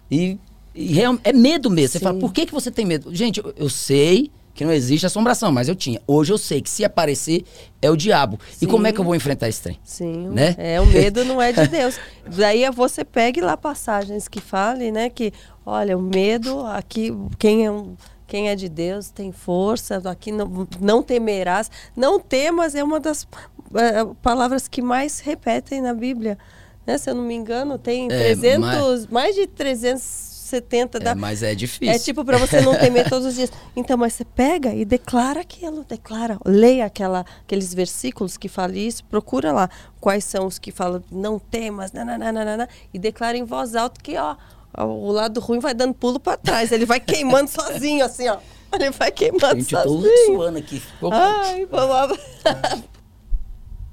e, 0.08 0.38
e 0.74 0.92
real- 0.92 1.18
é 1.24 1.32
medo 1.32 1.68
mesmo. 1.68 1.88
Você 1.94 1.98
Sim. 1.98 2.04
fala, 2.04 2.18
por 2.20 2.32
que, 2.32 2.46
que 2.46 2.52
você 2.52 2.70
tem 2.70 2.84
medo? 2.86 3.12
Gente, 3.12 3.40
eu, 3.40 3.52
eu 3.56 3.68
sei 3.68 4.30
que 4.58 4.64
não 4.64 4.72
existe 4.72 5.06
assombração, 5.06 5.52
mas 5.52 5.68
eu 5.68 5.76
tinha. 5.76 6.02
Hoje 6.04 6.32
eu 6.32 6.36
sei 6.36 6.60
que 6.60 6.68
se 6.68 6.84
aparecer 6.84 7.44
é 7.80 7.88
o 7.88 7.96
diabo. 7.96 8.40
E 8.60 8.66
como 8.66 8.88
é 8.88 8.92
que 8.92 8.98
eu 8.98 9.04
vou 9.04 9.14
enfrentar 9.14 9.48
esse 9.48 9.62
trem? 9.62 9.78
Sim, 9.84 10.30
Né? 10.30 10.56
é, 10.58 10.80
o 10.80 10.86
medo 10.86 11.24
não 11.24 11.40
é 11.40 11.52
de 11.52 11.64
Deus. 11.70 11.96
Daí 12.26 12.64
é 12.64 12.70
você 12.72 13.04
pegue 13.04 13.40
lá 13.40 13.56
passagens 13.56 14.26
que 14.26 14.40
falem, 14.40 14.90
né, 14.90 15.10
que, 15.10 15.32
olha, 15.64 15.96
o 15.96 16.02
medo, 16.02 16.66
aqui, 16.66 17.14
quem 17.38 17.66
é, 17.66 17.70
um, 17.70 17.94
quem 18.26 18.48
é 18.48 18.56
de 18.56 18.68
Deus 18.68 19.10
tem 19.10 19.30
força, 19.30 20.02
aqui 20.10 20.32
não, 20.32 20.66
não 20.80 21.04
temerás. 21.04 21.70
Não 21.94 22.18
temas 22.18 22.74
é 22.74 22.82
uma 22.82 22.98
das 22.98 23.28
eh, 23.76 24.04
palavras 24.20 24.66
que 24.66 24.82
mais 24.82 25.20
repetem 25.20 25.80
na 25.80 25.94
Bíblia. 25.94 26.36
Né? 26.84 26.98
Se 26.98 27.08
eu 27.08 27.14
não 27.14 27.22
me 27.22 27.34
engano, 27.34 27.78
tem 27.78 28.06
É, 28.06 28.34
300, 28.34 29.06
mais 29.06 29.36
de 29.36 29.46
370 30.48 30.98
da, 31.00 31.10
É, 31.10 31.14
mas 31.14 31.42
é 31.42 31.54
difícil. 31.54 31.94
é 31.94 31.98
tipo 31.98 32.24
para 32.24 32.38
você 32.38 32.60
não 32.60 32.76
temer 32.76 33.06
todos 33.10 33.26
os 33.26 33.34
dias. 33.34 33.50
Então, 33.76 33.96
mas 33.96 34.14
você 34.14 34.24
pega 34.24 34.72
e 34.74 34.84
declara 34.84 35.40
aquilo, 35.40 35.84
declara, 35.84 36.38
leia 36.44 36.86
aquela, 36.86 37.24
aqueles 37.42 37.72
versículos 37.74 38.36
que 38.36 38.48
falam 38.48 38.76
isso, 38.76 39.04
procura 39.04 39.52
lá 39.52 39.68
quais 40.00 40.24
são 40.24 40.46
os 40.46 40.58
que 40.58 40.70
falam 40.72 41.02
não 41.10 41.38
temas, 41.38 41.92
nananana, 41.92 42.68
e 42.92 42.98
declara 42.98 43.36
em 43.36 43.44
voz 43.44 43.74
alta 43.76 44.00
que 44.02 44.16
ó, 44.16 44.36
o 44.76 45.10
lado 45.12 45.40
ruim 45.40 45.58
vai 45.58 45.74
dando 45.74 45.94
pulo 45.94 46.18
para 46.20 46.36
trás, 46.36 46.72
ele 46.72 46.86
vai 46.86 47.00
queimando 47.00 47.48
sozinho 47.50 48.04
assim, 48.04 48.28
ó. 48.28 48.38
Ele 48.70 48.90
vai 48.90 49.10
queimando 49.10 49.56
Gente, 49.60 49.74
eu 49.74 49.82
tô 49.82 49.88
sozinho. 49.88 50.26
suando 50.36 50.58
aqui. 50.58 50.82
Ai, 51.10 51.66
vamos. 51.66 52.18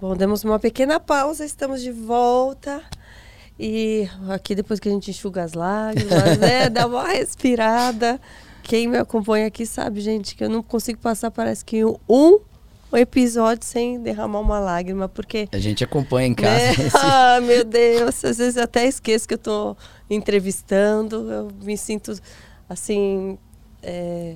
Bom, 0.01 0.13
demos 0.15 0.43
uma 0.43 0.59
pequena 0.59 0.99
pausa, 0.99 1.45
estamos 1.45 1.81
de 1.81 1.91
volta. 1.91 2.83
E 3.59 4.07
aqui 4.29 4.53
depois 4.53 4.79
que 4.79 4.89
a 4.89 4.91
gente 4.91 5.11
enxuga 5.11 5.43
as 5.43 5.53
lágrimas, 5.53 6.37
né? 6.37 6.67
Dá 6.71 6.85
uma 6.87 7.07
respirada. 7.07 8.19
Quem 8.63 8.87
me 8.87 8.97
acompanha 8.97 9.47
aqui 9.47 9.65
sabe, 9.65 10.01
gente, 10.01 10.35
que 10.35 10.43
eu 10.43 10.49
não 10.49 10.61
consigo 10.63 10.99
passar, 10.99 11.31
parece 11.31 11.63
que 11.63 11.83
um 11.85 12.39
episódio 12.93 13.65
sem 13.65 14.01
derramar 14.01 14.39
uma 14.39 14.59
lágrima, 14.59 15.07
porque 15.07 15.47
A 15.51 15.59
gente 15.59 15.83
acompanha 15.83 16.27
em 16.27 16.33
casa. 16.33 16.49
né? 16.57 16.71
esse- 16.87 16.97
Ah, 16.97 17.39
meu 17.41 17.63
Deus, 17.63 18.23
às 18.25 18.37
vezes 18.37 18.55
eu 18.57 18.63
até 18.63 18.85
esqueço 18.87 19.27
que 19.27 19.33
eu 19.33 19.37
estou 19.37 19.77
entrevistando, 20.09 21.31
eu 21.31 21.51
me 21.63 21.77
sinto 21.77 22.13
assim 22.67 23.37
é, 23.83 24.35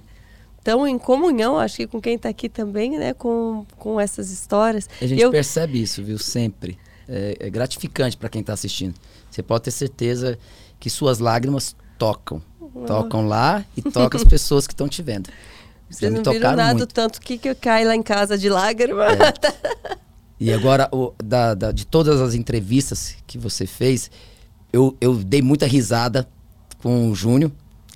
tão 0.63 0.85
em 0.87 0.97
comunhão, 0.99 1.57
acho 1.57 1.77
que 1.77 1.87
com 1.87 1.99
quem 1.99 2.15
está 2.15 2.29
aqui 2.29 2.47
também, 2.47 2.97
né, 2.97 3.13
com, 3.13 3.65
com 3.77 3.99
essas 3.99 4.29
histórias. 4.29 4.87
A 5.01 5.07
gente 5.07 5.21
eu, 5.21 5.31
percebe 5.31 5.81
isso, 5.81 6.03
viu? 6.03 6.17
Sempre. 6.19 6.77
É, 7.11 7.37
é 7.39 7.49
gratificante 7.49 8.15
para 8.15 8.29
quem 8.29 8.41
está 8.41 8.53
assistindo. 8.53 8.93
Você 9.31 9.41
pode 9.41 9.63
ter 9.63 9.71
certeza 9.71 10.37
que 10.79 10.89
suas 10.89 11.17
lágrimas 11.19 11.75
tocam. 11.97 12.41
Tocam 12.85 13.27
lá 13.27 13.65
e 13.75 13.81
tocam 13.91 14.19
as 14.21 14.23
pessoas 14.23 14.67
que 14.67 14.73
estão 14.73 14.87
te 14.87 15.01
vendo. 15.01 15.29
Vocês 15.89 16.11
não 16.17 16.21
viram 16.33 16.51
nada 16.57 16.77
muito. 16.77 16.93
tanto 16.93 17.19
que, 17.19 17.37
que 17.37 17.49
eu 17.49 17.55
caio 17.55 17.87
lá 17.87 17.95
em 17.95 18.03
casa 18.03 18.37
de 18.37 18.47
lágrima. 18.47 19.05
E 20.39 20.53
agora, 20.53 20.87
o- 20.91 21.13
da- 21.23 21.53
da- 21.55 21.71
de 21.71 21.85
todas 21.85 22.21
as 22.21 22.33
entrevistas 22.35 23.15
que 23.27 23.37
você 23.37 23.65
fez, 23.65 24.09
eu, 24.71 24.95
eu 25.01 25.15
dei 25.15 25.41
muita 25.41 25.65
risada 25.65 26.27
com 26.81 27.09
o 27.09 27.15
Júnior, 27.15 27.51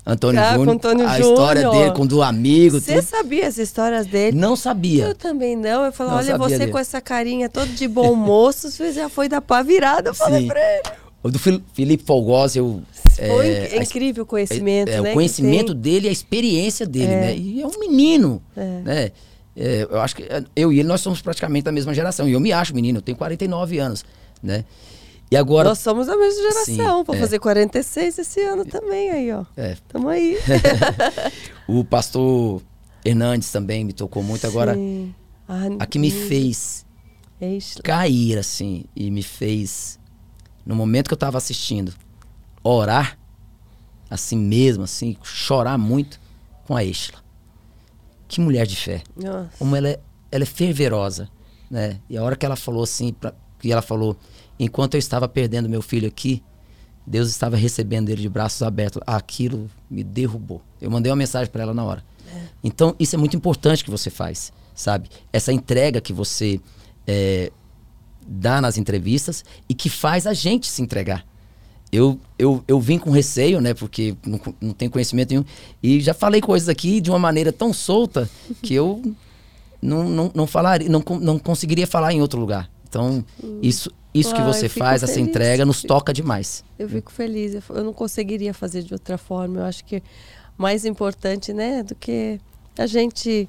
Antônio 0.06 0.40
Ah, 0.40 0.54
Júnior. 0.54 0.74
Antônio 0.74 1.08
a 1.08 1.18
história 1.18 1.62
Júnior. 1.62 1.82
dele, 1.84 1.94
com 1.96 2.06
do 2.06 2.22
amigo. 2.22 2.78
Você 2.78 3.00
sabia 3.00 3.46
as 3.46 3.56
histórias 3.56 4.06
dele? 4.06 4.36
Não 4.36 4.54
sabia. 4.54 5.04
Eu 5.06 5.14
também 5.14 5.56
não. 5.56 5.84
Eu 5.84 5.92
falei, 5.92 6.12
olha, 6.12 6.36
você 6.38 6.58
dele. 6.58 6.72
com 6.72 6.78
essa 6.78 7.00
carinha 7.00 7.48
todo 7.48 7.68
de 7.68 7.88
bom 7.88 8.14
moço, 8.14 8.70
você 8.70 8.92
já 8.92 9.08
foi 9.08 9.28
da 9.28 9.40
pá 9.40 9.62
virada. 9.62 10.10
Eu 10.10 10.14
falei 10.14 10.42
Sim. 10.42 10.48
pra 10.48 10.60
ele. 10.60 10.82
O 11.22 11.30
do 11.30 11.38
Felipe 11.38 12.04
Folgosi, 12.04 12.58
eu. 12.58 12.82
Foi 13.16 13.46
é, 13.48 13.76
é 13.76 13.82
incrível 13.82 14.24
o 14.24 14.26
conhecimento, 14.26 14.90
é, 14.90 15.00
né? 15.00 15.10
o 15.10 15.14
conhecimento 15.14 15.72
dele 15.72 16.06
e 16.06 16.08
a 16.10 16.12
experiência 16.12 16.84
dele, 16.84 17.06
né? 17.06 17.34
E 17.36 17.62
é 17.62 17.66
um 17.66 17.78
menino, 17.78 18.42
É. 18.56 18.60
né? 18.84 19.10
É, 19.56 19.86
eu 19.88 20.00
acho 20.00 20.16
que 20.16 20.24
é, 20.24 20.42
eu 20.56 20.72
e 20.72 20.80
ele, 20.80 20.88
nós 20.88 21.00
somos 21.00 21.22
praticamente 21.22 21.62
da 21.64 21.72
mesma 21.72 21.94
geração. 21.94 22.28
E 22.28 22.32
eu 22.32 22.40
me 22.40 22.52
acho 22.52 22.74
menino, 22.74 22.98
eu 22.98 23.02
tenho 23.02 23.16
49 23.16 23.78
anos, 23.78 24.04
né? 24.42 24.64
E 25.30 25.36
agora. 25.36 25.68
Nós 25.68 25.78
somos 25.78 26.06
da 26.06 26.16
mesma 26.16 26.42
geração. 26.42 26.98
Sim, 26.98 27.04
Vou 27.04 27.14
é. 27.14 27.18
fazer 27.18 27.38
46 27.38 28.18
esse 28.18 28.40
ano 28.42 28.64
também 28.64 29.10
aí, 29.10 29.32
ó. 29.32 29.44
É, 29.56 29.76
Tamo 29.88 30.08
aí. 30.08 30.38
o 31.66 31.84
pastor 31.84 32.62
Hernandes 33.04 33.50
também 33.50 33.84
me 33.84 33.92
tocou 33.92 34.22
muito. 34.22 34.46
Agora, 34.46 34.74
Sim. 34.74 35.14
Ah, 35.48 35.64
a 35.78 35.86
que 35.86 35.98
me 35.98 36.10
fez 36.10 36.84
cair, 37.82 38.38
assim, 38.38 38.84
e 38.96 39.10
me 39.10 39.22
fez, 39.22 39.98
no 40.64 40.74
momento 40.74 41.08
que 41.08 41.14
eu 41.14 41.18
tava 41.18 41.36
assistindo, 41.36 41.92
orar, 42.62 43.18
assim 44.08 44.38
mesmo, 44.38 44.84
assim, 44.84 45.16
chorar 45.22 45.76
muito 45.76 46.18
com 46.66 46.76
a 46.76 46.84
Exla. 46.84 47.18
Que 48.26 48.40
mulher 48.40 48.66
de 48.66 48.76
fé. 48.76 49.02
Nossa. 49.16 49.50
Como 49.58 49.76
ela 49.76 49.88
é, 49.88 50.00
ela 50.30 50.44
é 50.44 50.46
fervorosa, 50.46 51.28
né? 51.70 52.00
E 52.08 52.16
a 52.16 52.22
hora 52.22 52.36
que 52.36 52.46
ela 52.46 52.56
falou 52.56 52.82
assim, 52.82 53.12
pra, 53.12 53.34
que 53.58 53.70
ela 53.70 53.82
falou, 53.82 54.16
enquanto 54.58 54.94
eu 54.94 54.98
estava 54.98 55.28
perdendo 55.28 55.68
meu 55.68 55.82
filho 55.82 56.08
aqui, 56.08 56.42
Deus 57.06 57.28
estava 57.28 57.56
recebendo 57.56 58.08
ele 58.08 58.22
de 58.22 58.28
braços 58.28 58.62
abertos. 58.62 59.02
Aquilo 59.06 59.70
me 59.90 60.02
derrubou. 60.02 60.62
Eu 60.80 60.90
mandei 60.90 61.10
uma 61.10 61.16
mensagem 61.16 61.50
para 61.50 61.62
ela 61.62 61.74
na 61.74 61.84
hora. 61.84 62.04
Então, 62.62 62.94
isso 62.98 63.14
é 63.14 63.18
muito 63.18 63.36
importante 63.36 63.84
que 63.84 63.90
você 63.90 64.10
faz, 64.10 64.52
sabe? 64.74 65.08
Essa 65.32 65.52
entrega 65.52 66.00
que 66.00 66.12
você 66.12 66.60
é, 67.06 67.52
dá 68.26 68.60
nas 68.60 68.78
entrevistas 68.78 69.44
e 69.68 69.74
que 69.74 69.90
faz 69.90 70.26
a 70.26 70.32
gente 70.32 70.66
se 70.66 70.82
entregar. 70.82 71.26
Eu, 71.92 72.18
eu, 72.38 72.64
eu 72.66 72.80
vim 72.80 72.98
com 72.98 73.10
receio, 73.10 73.60
né? 73.60 73.74
Porque 73.74 74.16
não, 74.26 74.40
não 74.60 74.72
tenho 74.72 74.90
conhecimento 74.90 75.30
nenhum. 75.30 75.44
E 75.82 76.00
já 76.00 76.14
falei 76.14 76.40
coisas 76.40 76.68
aqui 76.68 77.00
de 77.00 77.10
uma 77.10 77.18
maneira 77.18 77.52
tão 77.52 77.72
solta 77.72 78.28
que 78.62 78.74
eu 78.74 79.02
não, 79.80 80.08
não, 80.08 80.32
não 80.34 80.46
falaria, 80.46 80.88
não, 80.88 81.04
não 81.20 81.38
conseguiria 81.38 81.86
falar 81.86 82.12
em 82.12 82.20
outro 82.20 82.40
lugar. 82.40 82.70
Então, 82.88 83.24
isso, 83.60 83.90
isso 84.14 84.34
que 84.34 84.40
você 84.42 84.68
faz, 84.68 85.02
essa 85.02 85.14
feliz. 85.14 85.28
entrega, 85.28 85.64
nos 85.64 85.82
toca 85.82 86.12
demais. 86.12 86.64
Eu 86.78 86.88
fico 86.88 87.10
feliz. 87.12 87.54
Eu 87.68 87.84
não 87.84 87.92
conseguiria 87.92 88.54
fazer 88.54 88.82
de 88.82 88.92
outra 88.94 89.18
forma. 89.18 89.60
Eu 89.60 89.64
acho 89.64 89.84
que 89.84 90.02
mais 90.56 90.84
importante, 90.84 91.52
né, 91.52 91.82
do 91.82 91.94
que 91.94 92.40
a 92.78 92.86
gente 92.86 93.48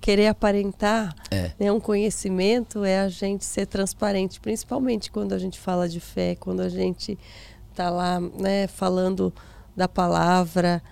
querer 0.00 0.28
aparentar 0.28 1.14
É. 1.30 1.50
né, 1.58 1.72
um 1.72 1.80
conhecimento 1.80 2.84
é 2.84 3.00
a 3.00 3.08
gente 3.08 3.44
ser 3.44 3.66
transparente, 3.66 4.40
principalmente 4.40 5.10
quando 5.10 5.32
a 5.32 5.38
gente 5.38 5.58
fala 5.58 5.88
de 5.88 6.00
fé, 6.00 6.36
quando 6.38 6.60
a 6.60 6.68
gente 6.68 7.18
está 7.70 7.90
lá, 7.90 8.20
né, 8.20 8.66
falando 8.68 9.32
da 9.76 9.86
palavra. 9.88 10.82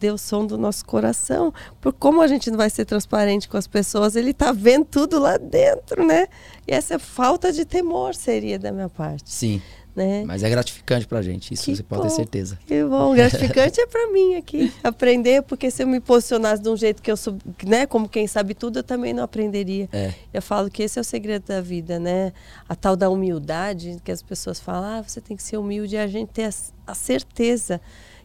Deus 0.00 0.20
som 0.20 0.46
do 0.46 0.56
nosso 0.58 0.84
coração. 0.84 1.52
Por 1.80 1.92
como 1.92 2.20
a 2.20 2.26
gente 2.26 2.50
não 2.50 2.56
vai 2.56 2.70
ser 2.70 2.84
transparente 2.84 3.48
com 3.48 3.56
as 3.56 3.66
pessoas, 3.66 4.16
ele 4.16 4.30
está 4.30 4.52
vendo 4.52 4.84
tudo 4.84 5.18
lá 5.18 5.36
dentro, 5.36 6.04
né? 6.06 6.26
E 6.66 6.72
essa 6.72 6.98
falta 6.98 7.52
de 7.52 7.64
temor 7.64 8.14
seria 8.14 8.58
da 8.58 8.72
minha 8.72 8.88
parte, 8.88 9.30
Sim, 9.30 9.60
né? 9.94 10.24
mas 10.26 10.42
é 10.42 10.50
gratificante 10.50 11.06
pra 11.06 11.22
gente, 11.22 11.54
isso 11.54 11.64
Que 11.64 11.76
você 11.76 11.82
pode 11.82 12.02
ter 12.02 12.08
bom. 12.08 12.14
certeza. 12.14 12.58
Que 12.66 12.84
bom, 12.84 13.14
gratificante 13.14 13.80
é 13.80 13.86
para 13.86 14.10
mim 14.10 14.34
aqui 14.34 14.72
aprender, 14.82 15.42
porque 15.42 15.70
se 15.70 15.82
eu 15.82 15.86
me 15.86 16.00
posicionasse 16.00 16.62
de 16.62 16.68
um 16.68 16.76
jeito 16.76 17.02
que 17.02 17.10
eu 17.10 17.16
sou, 17.16 17.36
né, 17.64 17.86
como 17.86 18.08
quem 18.08 18.26
sabe 18.26 18.54
tudo, 18.54 18.78
eu 18.80 18.82
também 18.82 19.12
não 19.12 19.22
aprenderia. 19.22 19.88
É. 19.92 20.12
Eu 20.32 20.42
falo 20.42 20.70
que 20.70 20.82
esse 20.82 20.98
é 20.98 21.02
o 21.02 21.04
segredo 21.04 21.44
da 21.46 21.60
vida, 21.60 21.98
né? 21.98 22.32
A 22.68 22.74
tal 22.74 22.96
da 22.96 23.08
humildade, 23.10 23.98
que 24.02 24.10
as 24.10 24.22
pessoas 24.22 24.58
falam, 24.58 24.98
ah, 24.98 25.02
você 25.02 25.20
tem 25.20 25.36
que 25.36 25.42
ser 25.42 25.58
humilde, 25.58 25.94
e 25.94 25.98
a 25.98 26.06
gente 26.06 26.28
ter 26.30 26.44
a, 26.44 26.50
a 26.86 26.94
certeza 26.94 27.80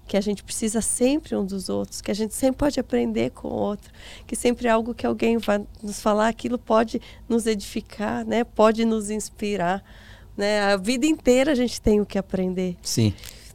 que 0.10 0.18
a 0.18 0.22
gente 0.22 0.44
precisa 0.44 0.82
sempre 0.82 1.36
um 1.36 1.46
dos 1.46 1.70
outros, 1.70 2.02
que 2.02 2.10
a 2.10 2.16
gente 2.16 2.34
sempre 2.34 2.58
pode 2.58 2.80
aprender 2.80 3.30
com 3.30 3.48
o 3.48 3.54
outro, 3.54 3.94
que 4.26 4.36
sempre 4.36 4.68
é 4.68 4.72
algo 4.72 4.92
que 4.92 5.06
alguém 5.06 5.38
vai 5.38 5.64
nos 5.84 6.02
falar, 6.02 6.28
aquilo 6.28 6.58
pode 6.58 7.00
nos 7.30 7.46
edificar, 7.46 8.26
né? 8.26 8.44
Pode 8.44 8.86
nos 8.86 9.12
inspirar, 9.12 9.84
né? 10.36 10.62
A 10.62 10.78
vida 10.78 11.06
inteira 11.06 11.52
a 11.52 11.56
gente 11.56 11.80
tem 11.80 12.02
o 12.02 12.08
que 12.08 12.18
aprender. 12.18 12.76
Sim. 12.82 13.14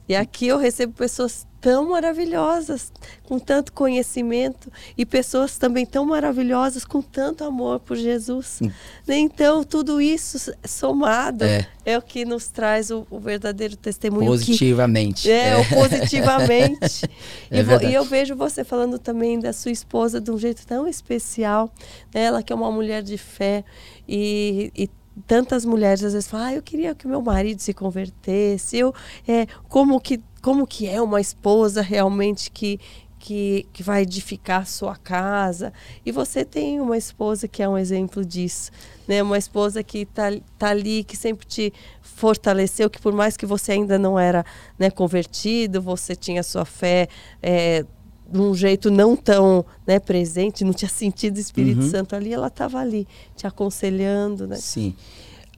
E 0.08 0.14
aqui 0.14 0.46
eu 0.48 0.58
recebo 0.58 0.92
pessoas 0.92 1.46
tão 1.60 1.88
maravilhosas, 1.88 2.92
com 3.22 3.38
tanto 3.38 3.72
conhecimento, 3.72 4.70
e 4.98 5.06
pessoas 5.06 5.56
também 5.56 5.86
tão 5.86 6.04
maravilhosas, 6.04 6.84
com 6.84 7.00
tanto 7.00 7.42
amor 7.42 7.80
por 7.80 7.96
Jesus. 7.96 8.60
Né? 9.06 9.16
Então, 9.16 9.64
tudo 9.64 9.98
isso 9.98 10.52
somado 10.66 11.42
É. 11.42 11.66
é, 11.86 11.96
o 11.96 12.02
que 12.02 12.26
nos 12.26 12.48
traz 12.48 12.90
o, 12.90 13.06
o 13.10 13.18
verdadeiro 13.18 13.76
testemunho. 13.78 14.24
que- 14.32 14.46
Positivamente. 14.46 15.30
é, 15.30 15.56
o 15.56 15.64
positivamente. 15.70 17.08
É 17.50 17.60
e, 17.60 17.62
vo- 17.62 17.82
e 17.82 17.94
eu 17.94 18.04
vejo 18.04 18.34
você 18.36 18.62
falando 18.62 18.98
também 18.98 19.38
da 19.40 19.52
sua 19.54 19.70
esposa 19.70 20.20
de 20.20 20.30
um 20.30 20.36
jeito 20.38 20.66
tão 20.66 20.86
especial. 20.86 21.72
né? 22.14 22.24
Ela 22.24 22.42
que 22.42 22.52
é 22.52 22.56
uma 22.56 22.70
mulher 22.70 23.02
de 23.02 23.16
fé 23.16 23.64
e, 24.06 24.70
e 24.76 24.90
tantas 25.26 25.64
mulheres 25.64 26.02
às 26.02 26.12
vezes 26.12 26.28
falam, 26.28 26.46
ah, 26.46 26.54
eu 26.54 26.62
queria 26.62 26.94
que 26.94 27.06
meu 27.06 27.22
marido 27.22 27.60
se 27.60 27.72
convertesse. 27.72 28.76
Eu, 28.76 28.94
é, 29.26 29.46
como, 29.68 30.00
que, 30.00 30.20
como 30.42 30.66
que 30.66 30.88
é 30.88 31.00
uma 31.00 31.20
esposa 31.20 31.80
realmente 31.80 32.50
que, 32.50 32.80
que, 33.18 33.66
que 33.72 33.82
vai 33.82 34.02
edificar 34.02 34.62
a 34.62 34.64
sua 34.66 34.96
casa. 34.96 35.72
E 36.04 36.12
você 36.12 36.44
tem 36.44 36.80
uma 36.80 36.96
esposa 36.96 37.48
que 37.48 37.62
é 37.62 37.68
um 37.68 37.78
exemplo 37.78 38.24
disso. 38.24 38.70
Né? 39.06 39.22
Uma 39.22 39.38
esposa 39.38 39.82
que 39.82 39.98
está 39.98 40.30
tá 40.58 40.68
ali, 40.68 41.04
que 41.04 41.16
sempre 41.16 41.46
te 41.46 41.72
fortaleceu, 42.02 42.90
que 42.90 43.00
por 43.00 43.12
mais 43.12 43.36
que 43.36 43.46
você 43.46 43.72
ainda 43.72 43.98
não 43.98 44.18
era 44.18 44.44
né, 44.78 44.90
convertido, 44.90 45.80
você 45.80 46.14
tinha 46.14 46.42
sua 46.42 46.64
fé 46.64 47.08
é, 47.42 47.84
de 48.30 48.38
um 48.40 48.54
jeito 48.54 48.90
não 48.90 49.14
tão 49.16 49.64
né, 49.86 49.98
presente, 49.98 50.64
não 50.64 50.72
tinha 50.72 50.88
sentido 50.88 51.36
o 51.36 51.40
Espírito 51.40 51.82
Uhum. 51.82 51.90
Santo 51.90 52.16
ali, 52.16 52.32
ela 52.32 52.46
estava 52.48 52.78
ali, 52.78 53.06
te 53.36 53.46
aconselhando. 53.46 54.46
Né? 54.46 54.56
Sim. 54.56 54.94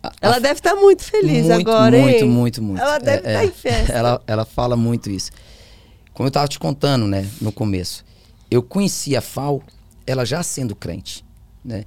A- 0.02 0.12
Ela 0.20 0.36
a- 0.36 0.38
deve 0.38 0.58
estar 0.60 0.74
muito 0.76 1.02
feliz 1.02 1.46
muito, 1.46 1.52
agora, 1.68 1.98
muito, 1.98 2.24
hein? 2.24 2.28
muito, 2.30 2.62
muito. 2.62 2.80
Ela 2.80 2.98
deve 2.98 3.26
É, 3.26 3.30
estar 3.32 3.42
é. 3.42 3.46
em 3.46 3.50
festa. 3.52 3.92
Ela, 3.92 4.22
ela 4.26 4.44
fala 4.44 4.76
muito 4.76 5.08
isso. 5.10 5.30
Como 6.12 6.26
eu 6.26 6.28
estava 6.28 6.48
te 6.48 6.58
contando, 6.58 7.06
né, 7.06 7.28
no 7.40 7.50
começo, 7.52 8.04
eu 8.50 8.62
conheci 8.62 9.16
a 9.16 9.20
FAO, 9.20 9.62
ela 10.06 10.24
já 10.24 10.42
sendo 10.42 10.74
crente, 10.74 11.24
né? 11.64 11.84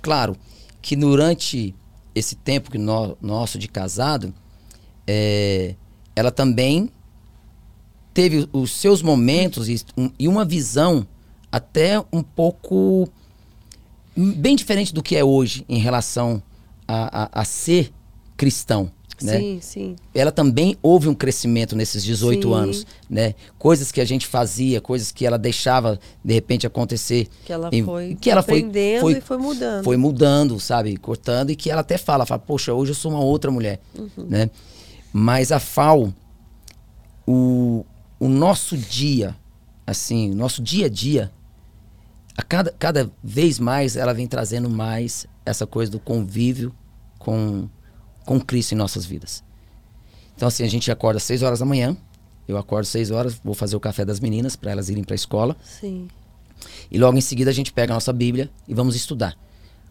Claro 0.00 0.36
que 0.80 0.94
durante 0.96 1.74
esse 2.14 2.34
tempo 2.36 2.70
que 2.70 2.78
nó- 2.78 3.14
nosso 3.20 3.58
de 3.58 3.68
casado, 3.68 4.32
é, 5.06 5.74
ela 6.14 6.30
também 6.30 6.90
teve 8.14 8.48
os 8.52 8.72
seus 8.72 9.02
momentos 9.02 9.68
e, 9.68 9.80
um- 9.96 10.10
e 10.18 10.26
uma 10.28 10.44
visão 10.44 11.06
até 11.50 11.98
um 12.12 12.22
pouco 12.22 13.08
hum, 14.16 14.32
bem 14.32 14.56
diferente 14.56 14.92
do 14.92 15.02
que 15.02 15.16
é 15.16 15.24
hoje 15.24 15.64
em 15.68 15.78
relação 15.78 16.42
a, 16.86 17.24
a- 17.24 17.40
a 17.42 17.44
ser 17.44 17.92
cristão. 18.36 18.90
Né? 19.20 19.36
Sim, 19.36 19.58
sim. 19.60 19.96
ela 20.14 20.30
também 20.30 20.76
houve 20.80 21.08
um 21.08 21.14
crescimento 21.14 21.74
nesses 21.74 22.04
18 22.04 22.46
Sim. 22.50 22.54
anos, 22.54 22.86
né? 23.10 23.34
Coisas 23.58 23.90
que 23.90 24.00
a 24.00 24.04
gente 24.04 24.28
fazia, 24.28 24.80
coisas 24.80 25.10
que 25.10 25.26
ela 25.26 25.36
deixava 25.36 25.98
de 26.24 26.32
repente 26.34 26.68
acontecer. 26.68 27.26
Que 27.44 27.52
ela 27.52 27.68
E- 27.72 27.82
foi 27.82 28.16
que 28.20 28.30
ela 28.30 28.44
foi- 28.44 28.60
aprendendo 28.60 29.00
foi- 29.00 29.12
e 29.18 29.20
foi 29.20 29.36
mudando. 29.38 29.82
Foi 29.84 29.96
mudando, 29.96 30.60
sabe? 30.60 30.96
Cortando 30.96 31.50
e 31.50 31.56
que 31.56 31.68
ela 31.68 31.80
até 31.80 31.98
fala, 31.98 32.24
fala, 32.24 32.38
poxa, 32.38 32.72
hoje 32.72 32.92
eu 32.92 32.94
sou 32.94 33.10
uma 33.10 33.20
outra 33.20 33.50
mulher, 33.50 33.80
Uhum. 33.98 34.08
né? 34.28 34.50
Mas 35.12 35.50
a 35.50 35.58
FAO, 35.58 36.14
o, 37.26 37.84
o 38.18 38.28
nosso 38.28 38.76
dia, 38.76 39.36
assim, 39.86 40.30
o 40.30 40.34
nosso 40.34 40.62
dia 40.62 40.86
a 40.86 40.88
dia, 40.88 41.30
a 42.36 42.42
cada, 42.42 42.72
cada 42.72 43.10
vez 43.22 43.58
mais 43.58 43.96
ela 43.96 44.12
vem 44.12 44.26
trazendo 44.26 44.68
mais 44.68 45.26
essa 45.44 45.66
coisa 45.66 45.90
do 45.90 45.98
convívio 45.98 46.74
com, 47.18 47.68
com 48.24 48.40
Cristo 48.40 48.72
em 48.72 48.76
nossas 48.76 49.04
vidas. 49.04 49.42
Então, 50.36 50.46
assim, 50.46 50.62
a 50.62 50.68
gente 50.68 50.90
acorda 50.90 51.18
às 51.18 51.24
6 51.24 51.42
horas 51.42 51.58
da 51.58 51.66
manhã, 51.66 51.96
eu 52.46 52.56
acordo 52.56 52.82
às 52.82 52.88
6 52.88 53.10
horas, 53.10 53.40
vou 53.42 53.54
fazer 53.54 53.76
o 53.76 53.80
café 53.80 54.04
das 54.04 54.20
meninas 54.20 54.56
para 54.56 54.70
elas 54.70 54.88
irem 54.88 55.04
para 55.04 55.14
a 55.14 55.16
escola. 55.16 55.56
Sim. 55.62 56.08
E 56.90 56.98
logo 56.98 57.18
em 57.18 57.20
seguida 57.20 57.50
a 57.50 57.54
gente 57.54 57.72
pega 57.72 57.92
a 57.92 57.96
nossa 57.96 58.12
Bíblia 58.12 58.50
e 58.66 58.74
vamos 58.74 58.96
estudar. 58.96 59.36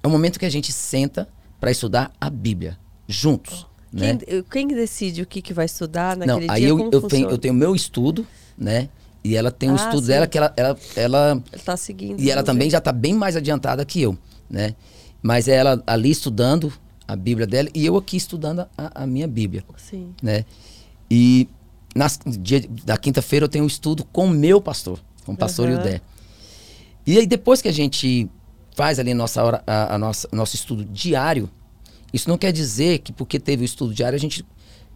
É 0.01 0.07
o 0.07 0.09
momento 0.09 0.39
que 0.39 0.45
a 0.45 0.49
gente 0.49 0.71
senta 0.71 1.27
para 1.59 1.71
estudar 1.71 2.11
a 2.19 2.29
Bíblia, 2.29 2.77
juntos. 3.07 3.67
Né? 3.91 4.17
Quem, 4.17 4.43
quem 4.43 4.67
decide 4.67 5.21
o 5.21 5.25
que, 5.25 5.41
que 5.41 5.53
vai 5.53 5.65
estudar 5.65 6.15
Não, 6.17 6.25
naquele 6.25 6.51
aí 6.51 6.61
dia? 6.61 6.69
eu, 6.69 6.89
eu, 6.91 7.01
tenho, 7.03 7.29
eu 7.29 7.37
tenho 7.37 7.53
meu 7.53 7.75
estudo, 7.75 8.25
né? 8.57 8.89
E 9.23 9.35
ela 9.35 9.51
tem 9.51 9.69
um 9.69 9.73
Ah, 9.73 9.75
estudo 9.75 10.01
sim. 10.01 10.07
dela 10.07 10.27
que 10.27 10.37
ela, 10.37 10.53
ela, 10.55 10.77
ela 10.95 11.43
tá 11.65 11.75
seguindo. 11.77 12.19
e 12.19 12.29
ela 12.31 12.41
do 12.41 12.45
também 12.45 12.63
jeito- 12.63 12.71
já 12.73 12.77
está 12.79 12.91
bem 12.91 13.13
mais 13.13 13.35
adiantada 13.35 13.83
que 13.85 14.01
eu, 14.01 14.17
né? 14.49 14.75
Mas 15.21 15.47
é 15.47 15.55
ela 15.55 15.81
ali 15.87 16.11
estudando 16.11 16.71
a 17.07 17.15
Bíblia 17.15 17.47
dela 17.47 17.69
e 17.73 17.85
eu 17.85 17.95
aqui 17.97 18.15
estudando 18.17 18.59
a, 18.77 19.03
a 19.03 19.07
minha 19.07 19.27
Bíblia, 19.27 19.63
Sim. 19.77 20.13
né? 20.21 20.45
E 21.09 21.47
nas, 21.95 22.19
dia, 22.25 22.61
da 22.85 22.97
quinta-feira 22.97 23.45
eu 23.45 23.49
tenho 23.49 23.63
um 23.63 23.67
estudo 23.67 24.03
com 24.05 24.25
o 24.25 24.29
meu 24.29 24.61
pastor, 24.61 24.99
com 25.25 25.31
o 25.33 25.37
pastor. 25.37 25.69
Ildé. 25.69 26.01
E 27.05 27.17
aí 27.17 27.25
depois 27.25 27.61
que 27.61 27.67
a 27.67 27.71
gente 27.73 28.29
faz 28.75 28.99
ali 28.99 29.11
a 29.11 29.15
nossa 29.15 29.43
hora, 29.43 29.63
a, 29.65 29.95
a 29.95 29.97
nossa, 29.97 30.27
nosso 30.31 30.55
estudo 30.55 30.85
diário, 30.85 31.49
isso 32.17 32.29
não 32.29 32.37
quer 32.37 32.51
dizer 32.51 32.99
que 32.99 33.11
porque 33.13 33.39
teve 33.39 33.63
o 33.63 33.65
estudo 33.65 33.93
diário 33.93 34.15
a 34.17 34.19
gente 34.19 34.45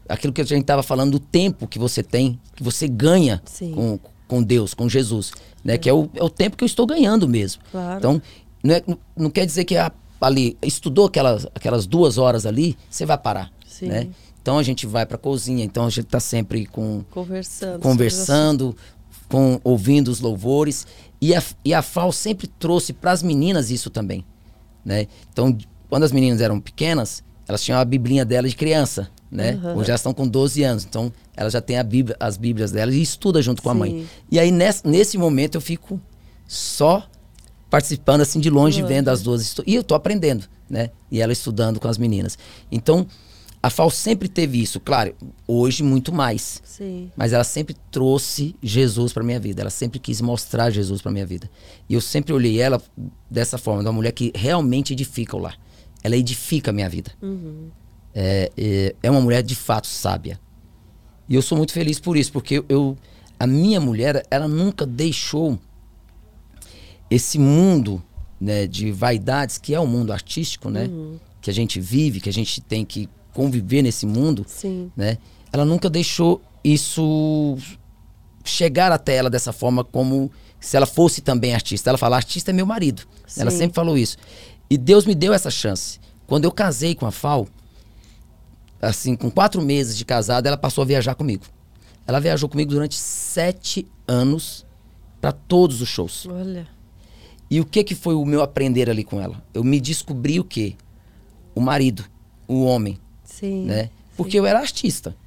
aquilo 0.10 0.34
que 0.34 0.42
a 0.42 0.44
gente 0.44 0.62
estava 0.62 0.84
falando 0.84 1.12
do 1.12 1.20
tempo 1.20 1.68
que 1.68 1.80
você 1.80 2.04
tem, 2.04 2.38
que 2.56 2.62
você 2.64 2.88
ganha 2.88 3.42
Sim. 3.46 3.72
com, 3.74 4.00
com 4.28 4.44
Deus, 4.44 4.74
com 4.74 4.90
Jesus, 4.90 5.32
né? 5.64 5.78
Que 5.78 5.90
é 5.90 5.94
o, 5.94 6.10
é 6.16 6.24
o 6.24 6.30
tempo 6.30 6.58
que 6.58 6.64
eu 6.64 6.66
estou 6.66 6.86
ganhando 6.86 7.30
mesmo. 7.30 7.62
Claro. 7.72 7.98
Então, 7.98 8.22
não, 8.62 8.76
é- 8.76 8.84
não- 8.86 9.00
não 9.16 9.30
quer 9.30 9.46
dizer 9.46 9.64
que 9.64 9.78
a- 9.78 9.92
ali 10.20 10.58
estudou 10.62 11.06
aquelas, 11.06 11.46
aquelas 11.56 11.88
duas 11.88 12.18
horas 12.18 12.46
ali, 12.46 12.76
você 12.90 13.06
vai 13.06 13.18
parar, 13.18 13.52
Sim. 13.66 13.88
né? 13.88 14.08
Então 14.42 14.58
a 14.58 14.64
gente 14.64 14.86
vai 14.86 15.06
para 15.06 15.16
a 15.16 15.20
cozinha, 15.20 15.64
então 15.64 15.86
a 15.86 15.90
gente 15.90 16.06
está 16.06 16.20
sempre 16.20 16.66
com 16.66 17.04
conversando, 17.12 17.80
conversando, 17.82 18.76
com 19.30 19.62
ouvindo 19.64 20.10
os 20.10 20.20
louvores 20.20 20.86
e 21.22 21.34
a, 21.36 21.42
e 21.64 21.74
a 21.74 21.82
FAO 21.82 22.12
sempre 22.12 22.48
trouxe 22.48 22.92
para 22.92 23.12
as 23.12 23.22
meninas 23.24 23.70
isso 23.72 23.90
também, 23.90 24.26
né? 24.84 25.08
Então 25.32 25.56
quando 25.92 26.04
as 26.04 26.14
meninas 26.14 26.40
eram 26.40 26.58
pequenas, 26.58 27.22
elas 27.46 27.62
tinham 27.62 27.78
a 27.78 27.84
biblinha 27.84 28.24
dela 28.24 28.48
de 28.48 28.56
criança, 28.56 29.10
né? 29.30 29.60
Uhum. 29.62 29.76
Hoje 29.76 29.90
elas 29.90 30.00
estão 30.00 30.14
com 30.14 30.26
12 30.26 30.64
anos, 30.64 30.86
então 30.86 31.12
elas 31.36 31.52
já 31.52 31.60
têm 31.60 31.84
bíblia, 31.84 32.16
as 32.18 32.38
bíblias 32.38 32.72
delas 32.72 32.96
e 32.96 33.02
estuda 33.02 33.42
junto 33.42 33.62
com 33.62 33.70
Sim. 33.70 33.76
a 33.76 33.78
mãe. 33.78 34.08
E 34.32 34.40
aí 34.40 34.52
nesse, 34.52 34.88
nesse 34.88 35.18
momento 35.18 35.56
eu 35.56 35.62
fico 35.62 36.00
só 36.48 37.06
participando 37.70 38.22
assim 38.22 38.40
de 38.40 38.50
longe, 38.50 38.82
uhum. 38.82 38.88
vendo 38.88 39.10
as 39.10 39.22
duas 39.22 39.54
e 39.68 39.76
eu 39.76 39.84
tô 39.84 39.94
aprendendo, 39.94 40.46
né? 40.70 40.92
E 41.12 41.20
ela 41.20 41.34
estudando 41.34 41.78
com 41.78 41.90
as 41.90 41.98
meninas. 41.98 42.38
Então 42.72 43.06
a 43.62 43.70
FAO 43.70 43.92
sempre 43.92 44.30
teve 44.30 44.62
isso, 44.62 44.80
claro, 44.80 45.14
hoje 45.46 45.84
muito 45.84 46.14
mais. 46.14 46.62
Sim. 46.64 47.12
Mas 47.18 47.34
ela 47.34 47.44
sempre 47.44 47.76
trouxe 47.92 48.56
Jesus 48.64 49.12
para 49.12 49.24
minha 49.24 49.40
vida. 49.40 49.62
Ela 49.62 49.70
sempre 49.70 50.00
quis 50.00 50.22
mostrar 50.22 50.72
Jesus 50.72 51.02
para 51.02 51.12
minha 51.12 51.26
vida. 51.26 51.50
E 51.88 51.94
eu 51.94 52.02
sempre 52.02 52.34
olhei 52.34 52.60
ela 52.60 52.82
dessa 53.30 53.58
forma, 53.60 53.84
de 53.84 53.88
uma 53.88 53.94
mulher 53.94 54.14
que 54.14 54.32
realmente 54.34 54.94
edifica 54.94 55.36
o 55.36 55.40
lar. 55.40 55.60
Ela 56.04 56.16
edifica 56.16 56.72
a 56.72 56.74
minha 56.74 56.90
vida. 56.90 57.12
Uhum. 57.22 57.70
É, 58.14 58.52
é, 58.58 58.96
é, 59.04 59.12
uma 59.12 59.22
mulher 59.22 59.44
de 59.44 59.56
fato 59.56 59.88
sábia. 59.88 60.40
E 61.30 61.36
eu 61.36 61.42
sou 61.42 61.58
muito 61.58 61.72
feliz 61.72 62.00
por 62.00 62.18
isso, 62.18 62.32
porque 62.32 62.64
eu, 62.68 62.98
a 63.40 63.48
minha 63.48 63.80
mulher, 63.80 64.26
ela 64.30 64.48
nunca 64.48 64.86
deixou 64.86 65.58
esse 67.10 67.38
mundo 67.38 68.04
né, 68.40 68.66
de 68.68 68.92
vaidades, 68.92 69.58
que 69.58 69.74
é 69.74 69.80
o 69.80 69.86
mundo 69.86 70.12
artístico, 70.12 70.70
né? 70.70 70.86
Uhum. 70.86 71.20
Que 71.40 71.50
a 71.50 71.54
gente 71.54 71.80
vive, 71.80 72.20
que 72.20 72.30
a 72.30 72.34
gente 72.34 72.60
tem 72.62 72.84
que 72.84 73.08
conviver 73.34 73.82
nesse 73.82 74.06
mundo, 74.06 74.46
Sim. 74.48 74.92
né? 74.96 75.18
Ela 75.54 75.66
nunca 75.66 75.90
deixou 75.90 76.42
isso 76.64 77.58
chegar 78.44 78.92
até 78.92 79.16
ela 79.16 79.30
dessa 79.30 79.54
forma 79.54 79.84
como 79.84 80.32
se 80.60 80.78
ela 80.78 80.86
fosse 80.86 81.22
também 81.22 81.54
artista. 81.54 81.90
Ela 81.90 81.98
fala, 81.98 82.16
artista 82.16 82.52
é 82.52 82.54
meu 82.54 82.66
marido. 82.66 83.04
Sim. 83.28 83.42
Ela 83.42 83.52
sempre 83.52 83.76
falou 83.76 83.98
isso. 83.98 84.18
E 84.72 84.78
Deus 84.78 85.06
me 85.06 85.14
deu 85.14 85.34
essa 85.34 85.52
chance. 85.52 86.00
Quando 86.26 86.46
eu 86.46 86.52
casei 86.52 86.96
com 86.96 87.06
a 87.06 87.12
Fal, 87.12 87.46
assim, 88.82 89.18
com 89.18 89.30
quatro 89.30 89.62
meses 89.62 89.98
de 89.98 90.06
casada, 90.06 90.48
ela 90.48 90.56
passou 90.56 90.82
a 90.82 90.86
viajar 90.86 91.14
comigo. 91.14 91.44
Ela 92.08 92.22
viajou 92.22 92.48
comigo 92.48 92.72
durante 92.72 92.96
sete 92.96 93.86
anos 94.08 94.66
para 95.20 95.34
todos 95.34 95.82
os 95.82 95.90
shows. 95.90 96.26
Olha. 96.26 96.66
E 97.50 97.60
o 97.60 97.66
que 97.66 97.84
que 97.84 97.94
foi 97.94 98.16
o 98.16 98.24
meu 98.24 98.42
aprender 98.42 98.90
ali 98.90 99.04
com 99.04 99.20
ela? 99.20 99.44
Eu 99.54 99.62
me 99.62 99.78
descobri 99.78 100.40
o 100.40 100.44
quê? 100.46 100.76
O 101.54 101.60
marido, 101.60 102.06
o 102.48 102.64
homem, 102.64 102.98
Sim. 103.26 103.66
Né? 103.66 103.90
Porque 104.16 104.32
sim. 104.32 104.38
eu 104.38 104.46
era 104.46 104.60
artista. 104.60 105.18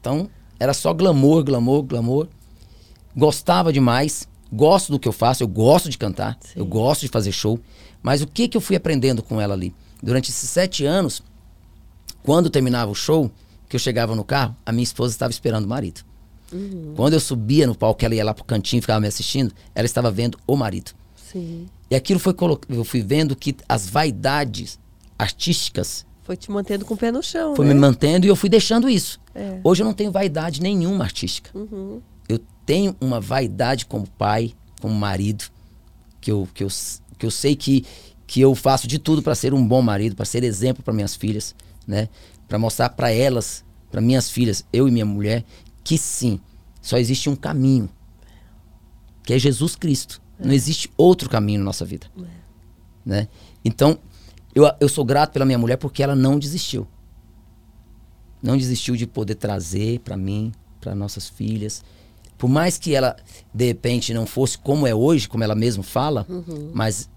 Então, 0.00 0.30
era 0.58 0.72
só 0.72 0.94
glamour, 0.94 1.44
glamour, 1.44 1.82
glamour. 1.82 2.26
Gostava 3.14 3.70
demais. 3.70 4.26
Gosto 4.50 4.92
do 4.92 4.98
que 4.98 5.06
eu 5.06 5.12
faço, 5.12 5.42
eu 5.42 5.48
gosto 5.48 5.90
de 5.90 5.98
cantar, 5.98 6.38
sim. 6.40 6.54
eu 6.56 6.64
gosto 6.64 7.02
de 7.02 7.08
fazer 7.08 7.32
show. 7.32 7.60
Mas 8.02 8.22
o 8.22 8.26
que, 8.26 8.48
que 8.48 8.56
eu 8.56 8.60
fui 8.60 8.76
aprendendo 8.76 9.22
com 9.22 9.40
ela 9.40 9.54
ali? 9.54 9.74
Durante 10.02 10.30
esses 10.30 10.48
sete 10.48 10.84
anos, 10.84 11.22
quando 12.22 12.50
terminava 12.50 12.90
o 12.90 12.94
show, 12.94 13.30
que 13.68 13.76
eu 13.76 13.80
chegava 13.80 14.14
no 14.14 14.24
carro, 14.24 14.56
a 14.64 14.72
minha 14.72 14.84
esposa 14.84 15.12
estava 15.12 15.30
esperando 15.30 15.64
o 15.64 15.68
marido. 15.68 16.02
Uhum. 16.52 16.94
Quando 16.96 17.12
eu 17.12 17.20
subia 17.20 17.66
no 17.66 17.74
palco, 17.74 18.04
ela 18.04 18.14
ia 18.14 18.24
lá 18.24 18.32
pro 18.32 18.44
cantinho 18.44 18.78
e 18.78 18.80
ficava 18.80 19.00
me 19.00 19.06
assistindo, 19.06 19.52
ela 19.74 19.86
estava 19.86 20.10
vendo 20.10 20.38
o 20.46 20.56
marido. 20.56 20.92
Sim. 21.16 21.66
E 21.90 21.96
aquilo 21.96 22.18
foi 22.20 22.34
eu 22.68 22.84
fui 22.84 23.02
vendo 23.02 23.36
que 23.36 23.56
as 23.68 23.88
vaidades 23.88 24.78
artísticas 25.18 26.06
foi 26.28 26.36
te 26.36 26.50
mantendo 26.50 26.84
com 26.84 26.92
o 26.92 26.96
pé 26.96 27.10
no 27.10 27.22
chão. 27.22 27.56
Foi 27.56 27.64
né? 27.64 27.72
me 27.72 27.80
mantendo 27.80 28.26
e 28.26 28.28
eu 28.28 28.36
fui 28.36 28.50
deixando 28.50 28.86
isso. 28.86 29.18
É. 29.34 29.60
Hoje 29.64 29.82
eu 29.82 29.86
não 29.86 29.94
tenho 29.94 30.12
vaidade 30.12 30.60
nenhuma 30.60 31.04
artística. 31.04 31.50
Uhum. 31.56 32.02
Eu 32.28 32.38
tenho 32.66 32.94
uma 33.00 33.18
vaidade 33.18 33.86
como 33.86 34.06
pai, 34.06 34.52
como 34.78 34.94
marido, 34.94 35.46
que 36.20 36.30
eu, 36.30 36.46
que 36.52 36.62
eu, 36.62 36.68
que 37.18 37.26
eu 37.26 37.30
sei 37.30 37.56
que, 37.56 37.84
que 38.26 38.40
eu 38.40 38.54
faço 38.54 38.86
de 38.86 38.98
tudo 38.98 39.22
para 39.22 39.34
ser 39.34 39.52
um 39.52 39.66
bom 39.66 39.82
marido, 39.82 40.14
para 40.14 40.24
ser 40.24 40.44
exemplo 40.44 40.82
para 40.82 40.94
minhas 40.94 41.14
filhas, 41.14 41.54
né? 41.86 42.08
Para 42.46 42.58
mostrar 42.58 42.90
para 42.90 43.10
elas, 43.10 43.64
para 43.90 44.00
minhas 44.00 44.30
filhas, 44.30 44.64
eu 44.72 44.88
e 44.88 44.90
minha 44.90 45.04
mulher, 45.04 45.44
que 45.82 45.98
sim, 45.98 46.40
só 46.80 46.96
existe 46.96 47.28
um 47.28 47.36
caminho, 47.36 47.90
que 49.24 49.32
é 49.34 49.38
Jesus 49.38 49.74
Cristo. 49.74 50.22
É. 50.38 50.46
Não 50.46 50.52
existe 50.52 50.90
outro 50.96 51.28
caminho 51.28 51.58
na 51.58 51.64
nossa 51.64 51.84
vida, 51.84 52.06
é. 52.16 52.22
né? 53.04 53.28
Então 53.64 53.98
eu, 54.54 54.64
eu 54.80 54.88
sou 54.88 55.04
grato 55.04 55.32
pela 55.32 55.44
minha 55.44 55.58
mulher 55.58 55.76
porque 55.76 56.02
ela 56.02 56.16
não 56.16 56.38
desistiu. 56.38 56.86
Não 58.42 58.56
desistiu 58.56 58.96
de 58.96 59.06
poder 59.06 59.34
trazer 59.34 60.00
para 60.00 60.16
mim, 60.16 60.52
para 60.80 60.94
nossas 60.94 61.28
filhas. 61.28 61.84
Por 62.38 62.48
mais 62.48 62.78
que 62.78 62.94
ela, 62.94 63.16
de 63.52 63.66
repente, 63.66 64.14
não 64.14 64.24
fosse 64.24 64.56
como 64.56 64.86
é 64.86 64.94
hoje, 64.94 65.28
como 65.28 65.42
ela 65.42 65.56
mesma 65.56 65.82
fala, 65.82 66.24
uhum. 66.28 66.70
mas 66.72 67.10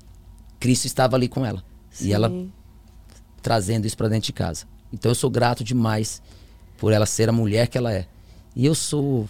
Cristo 0.59 0.85
estava 0.85 1.15
ali 1.15 1.27
com 1.27 1.45
ela. 1.45 1.63
Sim. 1.91 2.07
E 2.07 2.13
ela 2.13 2.31
trazendo 3.41 3.85
isso 3.85 3.95
para 3.95 4.07
dentro 4.07 4.25
de 4.25 4.33
casa. 4.33 4.65
Então 4.91 5.11
eu 5.11 5.15
sou 5.15 5.29
grato 5.29 5.63
demais 5.63 6.21
por 6.77 6.91
ela 6.91 7.05
ser 7.05 7.29
a 7.29 7.31
mulher 7.31 7.67
que 7.67 7.77
ela 7.77 7.93
é. 7.93 8.07
E 8.55 8.65
eu 8.65 8.73
sou 8.75 9.29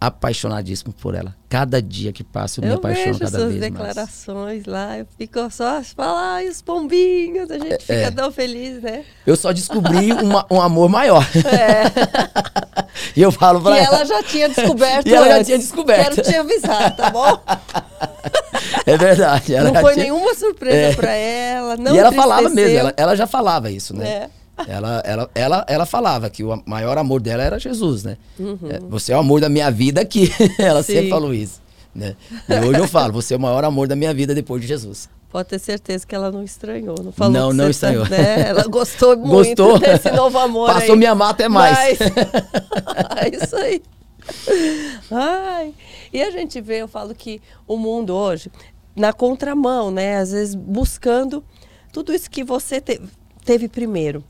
apaixonadíssimo 0.00 0.92
por 0.92 1.14
ela. 1.14 1.34
Cada 1.48 1.82
dia 1.82 2.12
que 2.12 2.22
passa 2.22 2.60
eu, 2.60 2.64
eu 2.64 2.68
me 2.68 2.74
apaixono 2.76 3.18
cada 3.18 3.38
vez 3.38 3.50
mais. 3.50 3.54
Eu 3.54 3.60
declarações 3.60 4.64
lá, 4.66 4.98
eu 4.98 5.06
fico 5.16 5.50
só 5.50 5.82
falar, 5.82 6.44
e 6.44 6.48
os 6.48 6.62
pombinhos, 6.62 7.50
a 7.50 7.58
gente 7.58 7.72
é, 7.72 7.78
fica 7.78 7.92
é. 7.94 8.10
tão 8.10 8.30
feliz, 8.30 8.80
né? 8.82 9.04
Eu 9.26 9.36
só 9.36 9.50
descobri 9.52 10.12
uma, 10.12 10.46
um 10.50 10.60
amor 10.60 10.88
maior. 10.88 11.26
É. 11.48 11.84
e 13.16 13.22
eu 13.22 13.32
falo 13.32 13.60
pra 13.60 13.76
e 13.76 13.84
ela. 13.84 13.96
ela 13.96 14.04
já 14.04 14.22
tinha 14.22 14.48
descoberto. 14.50 15.06
e 15.06 15.14
ela 15.14 15.26
antes. 15.26 15.38
já 15.38 15.44
tinha 15.44 15.58
descoberto. 15.58 16.14
Quero 16.14 16.28
te 16.28 16.36
avisar, 16.36 16.94
tá 16.94 17.10
bom? 17.10 17.40
É 18.84 18.96
verdade. 18.96 19.56
não 19.56 19.74
foi 19.80 19.94
tinha... 19.94 20.04
nenhuma 20.04 20.34
surpresa 20.34 20.76
é. 20.76 20.94
pra 20.94 21.12
ela. 21.12 21.76
Não 21.76 21.94
e 21.94 21.98
ela 21.98 22.12
falava 22.12 22.48
mesmo, 22.48 22.76
ela, 22.76 22.94
ela 22.96 23.16
já 23.16 23.26
falava 23.26 23.70
isso, 23.70 23.96
né? 23.96 24.08
É. 24.08 24.30
Ela, 24.66 25.02
ela, 25.04 25.30
ela, 25.34 25.66
ela 25.68 25.86
falava 25.86 26.28
que 26.28 26.42
o 26.42 26.62
maior 26.66 26.98
amor 26.98 27.20
dela 27.20 27.42
era 27.42 27.58
Jesus, 27.58 28.02
né? 28.02 28.16
Uhum. 28.38 28.58
É, 28.68 28.80
você 28.80 29.12
é 29.12 29.16
o 29.16 29.20
amor 29.20 29.40
da 29.40 29.48
minha 29.48 29.70
vida 29.70 30.00
aqui. 30.00 30.30
ela 30.58 30.82
Sim. 30.82 30.94
sempre 30.94 31.10
falou 31.10 31.32
isso. 31.32 31.60
Né? 31.94 32.16
E 32.48 32.54
hoje 32.66 32.80
eu 32.80 32.88
falo, 32.88 33.12
você 33.12 33.34
é 33.34 33.36
o 33.36 33.40
maior 33.40 33.64
amor 33.64 33.88
da 33.88 33.96
minha 33.96 34.12
vida 34.12 34.34
depois 34.34 34.60
de 34.62 34.68
Jesus. 34.68 35.08
Pode 35.30 35.48
ter 35.48 35.58
certeza 35.58 36.06
que 36.06 36.14
ela 36.14 36.30
não 36.30 36.42
estranhou, 36.42 36.96
não 37.02 37.12
falou 37.12 37.32
Não, 37.32 37.52
não 37.52 37.64
tá, 37.64 37.70
estranhou. 37.70 38.04
Tá, 38.04 38.10
né? 38.10 38.48
Ela 38.48 38.64
gostou 38.68 39.16
muito 39.16 39.62
gostou. 39.62 39.78
desse 39.78 40.10
novo 40.10 40.38
amor 40.38 40.72
Passou 40.72 40.94
aí. 40.94 40.98
me 40.98 41.06
amar 41.06 41.30
até 41.30 41.48
mais. 41.48 42.00
é 42.00 43.28
isso 43.36 43.56
aí. 43.56 43.82
Ai. 45.10 45.74
E 46.12 46.22
a 46.22 46.30
gente 46.30 46.60
vê, 46.60 46.78
eu 46.78 46.88
falo 46.88 47.14
que 47.14 47.42
o 47.66 47.76
mundo 47.76 48.14
hoje, 48.14 48.50
na 48.96 49.12
contramão, 49.12 49.90
né? 49.90 50.16
Às 50.16 50.32
vezes 50.32 50.54
buscando 50.54 51.44
tudo 51.92 52.14
isso 52.14 52.30
que 52.30 52.42
você 52.42 52.80
te, 52.80 53.00
teve 53.48 53.66
primeiro. 53.66 54.22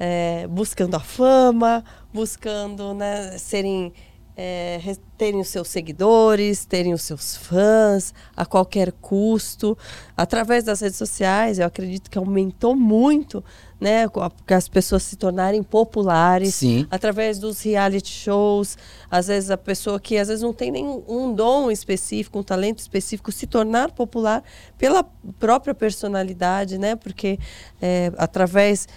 É, 0.00 0.46
buscando 0.48 0.94
a 0.94 1.00
fama, 1.00 1.84
buscando 2.12 2.94
né, 2.94 3.36
serem, 3.36 3.92
é, 4.36 4.80
terem 5.16 5.40
os 5.40 5.48
seus 5.48 5.68
seguidores, 5.68 6.64
terem 6.64 6.92
os 6.92 7.02
seus 7.02 7.36
fãs 7.36 8.12
a 8.36 8.44
qualquer 8.44 8.92
custo. 8.92 9.78
Através 10.16 10.64
das 10.64 10.80
redes 10.80 10.98
sociais, 10.98 11.58
eu 11.58 11.66
acredito 11.66 12.10
que 12.10 12.18
aumentou 12.18 12.74
muito 12.74 13.44
né, 13.80 14.06
as 14.48 14.68
pessoas 14.68 15.02
se 15.02 15.16
tornarem 15.16 15.62
populares 15.62 16.54
Sim. 16.54 16.86
através 16.90 17.38
dos 17.38 17.62
reality 17.62 18.10
shows. 18.10 18.76
Às 19.10 19.28
vezes 19.28 19.50
a 19.50 19.58
pessoa 19.58 20.00
que 20.00 20.16
às 20.16 20.28
vezes 20.28 20.42
não 20.42 20.52
tem 20.52 20.70
nenhum 20.70 21.04
um 21.06 21.32
dom 21.32 21.70
específico, 21.70 22.38
um 22.38 22.42
talento 22.42 22.78
específico, 22.78 23.30
se 23.30 23.46
tornar 23.46 23.92
popular 23.92 24.42
pela 24.76 25.04
própria 25.38 25.74
personalidade, 25.74 26.78
né? 26.78 26.96
Porque 26.96 27.38
é, 27.80 28.12
através 28.16 28.88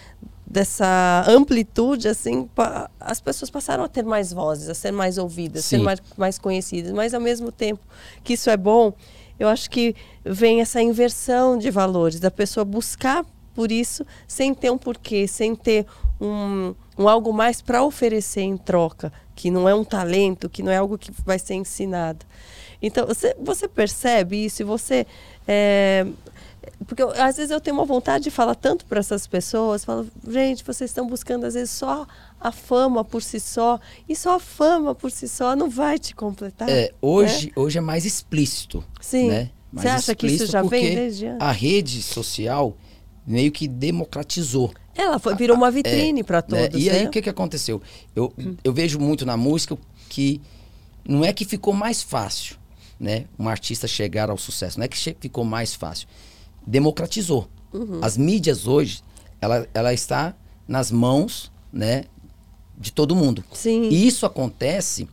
dessa 0.50 1.26
amplitude, 1.28 2.08
assim, 2.08 2.50
as 3.00 3.20
pessoas 3.20 3.52
passaram 3.52 3.84
a 3.84 3.88
ter 3.88 4.04
mais 4.04 4.32
vozes, 4.32 4.70
a 4.70 4.74
ser 4.74 4.92
mais 4.92 5.18
ouvidas, 5.18 5.66
a 5.66 5.68
ser 5.68 5.80
mais, 5.80 6.02
mais 6.18 6.40
conhecidas. 6.40 6.94
Mas 6.94 7.14
ao 7.14 7.20
mesmo 7.20 7.52
tempo 7.52 7.82
que 8.24 8.34
isso 8.34 8.50
é 8.50 8.56
bom, 8.56 8.94
eu 9.38 9.50
acho 9.50 9.70
que 9.70 9.94
vem 10.24 10.62
essa 10.62 10.82
inversão 10.82 11.58
de 11.58 11.70
valores, 11.70 12.20
da 12.20 12.32
pessoa 12.32 12.64
buscar 12.64 13.26
por 13.54 13.72
isso 13.72 14.06
sem 14.28 14.54
ter 14.54 14.72
um 14.72 14.78
porquê, 14.78 15.28
sem 15.28 15.54
ter 15.54 15.86
um, 16.22 16.74
um 16.98 17.10
algo 17.10 17.34
mais 17.34 17.62
para 17.62 17.84
oferecer 17.84 18.42
em 18.42 18.56
troca, 18.56 19.12
que 19.36 19.52
não 19.52 19.68
é 19.68 19.76
um 19.76 19.84
talento, 19.84 20.50
que 20.50 20.64
não 20.64 20.72
é 20.72 20.78
algo 20.78 20.98
que 20.98 21.12
vai 21.26 21.38
ser 21.38 21.56
ensinado. 21.56 22.26
Então, 22.82 23.06
você, 23.06 23.36
você 23.40 23.68
percebe 23.68 24.46
isso 24.46 24.62
e 24.62 24.66
você. 24.66 25.06
É, 25.48 26.06
porque 26.86 27.02
eu, 27.02 27.10
às 27.12 27.38
vezes 27.38 27.52
eu 27.52 27.60
tenho 27.60 27.76
uma 27.76 27.86
vontade 27.86 28.26
de 28.26 28.32
falar 28.32 28.56
tanto 28.56 28.86
para 28.86 29.00
essas 29.00 29.28
pessoas, 29.28 29.84
falo, 29.86 30.08
gente, 30.28 30.64
vocês 30.64 30.90
estão 30.90 31.08
buscando 31.08 31.46
às 31.46 31.54
vezes 31.54 31.72
só 31.72 32.06
a 32.40 32.52
fama 32.52 33.04
por 33.04 33.22
si 33.22 33.40
só, 33.40 33.80
e 34.08 34.16
só 34.16 34.36
a 34.36 34.40
fama 34.40 34.94
por 34.94 35.12
si 35.12 35.28
só 35.28 35.56
não 35.56 35.70
vai 35.70 35.98
te 35.98 36.16
completar. 36.16 36.70
É, 36.70 36.92
hoje, 37.02 37.48
né? 37.48 37.54
hoje 37.56 37.78
é 37.78 37.82
mais 37.82 38.06
explícito. 38.06 38.84
Sim. 39.02 39.30
Né? 39.30 39.50
Você 39.74 39.88
acha 39.88 40.16
que 40.16 40.28
isso 40.28 40.46
já 40.46 40.62
vem 40.62 40.96
desde 40.96 41.28
antes? 41.28 41.42
A 41.42 41.52
rede 41.52 42.02
social 42.02 42.76
meio 43.26 43.52
que 43.52 43.68
democratizou. 43.68 44.72
Ela 44.96 45.20
foi, 45.20 45.36
virou 45.36 45.56
uma 45.58 45.70
vitrine 45.70 46.22
é, 46.22 46.24
para 46.24 46.38
né? 46.38 46.68
todos. 46.68 46.84
E 46.84 46.90
aí 46.90 47.04
né? 47.04 47.08
o 47.08 47.12
que, 47.12 47.22
que 47.22 47.30
aconteceu? 47.30 47.82
Eu, 48.16 48.34
eu 48.64 48.74
vejo 48.74 48.98
muito 49.00 49.26
na 49.26 49.36
música 49.36 49.78
que 50.10 50.42
não 51.08 51.24
é 51.24 51.34
que 51.34 51.46
ficou 51.46 51.74
mais 51.74 52.02
fácil, 52.02 52.56
né? 53.00 53.26
Um 53.38 53.48
artista 53.48 53.88
chegar 53.88 54.30
ao 54.30 54.38
sucesso. 54.38 54.80
Não 54.80 54.86
é 54.86 54.88
que 54.88 54.98
ficou 55.20 55.44
mais 55.44 55.76
fácil. 55.76 56.08
Democratizou. 56.68 57.48
Uhum. 57.74 58.00
As 58.02 58.18
mídias 58.18 58.68
hoje, 58.68 59.02
ela, 59.42 59.68
ela 59.74 59.94
está 59.94 60.36
nas 60.68 60.92
mãos, 60.92 61.52
né? 61.72 62.04
De 62.78 62.92
todo 62.92 63.16
mundo. 63.16 63.44
Sim. 63.54 63.90
E 63.90 64.06
isso 64.06 64.26
acontece 64.26 65.08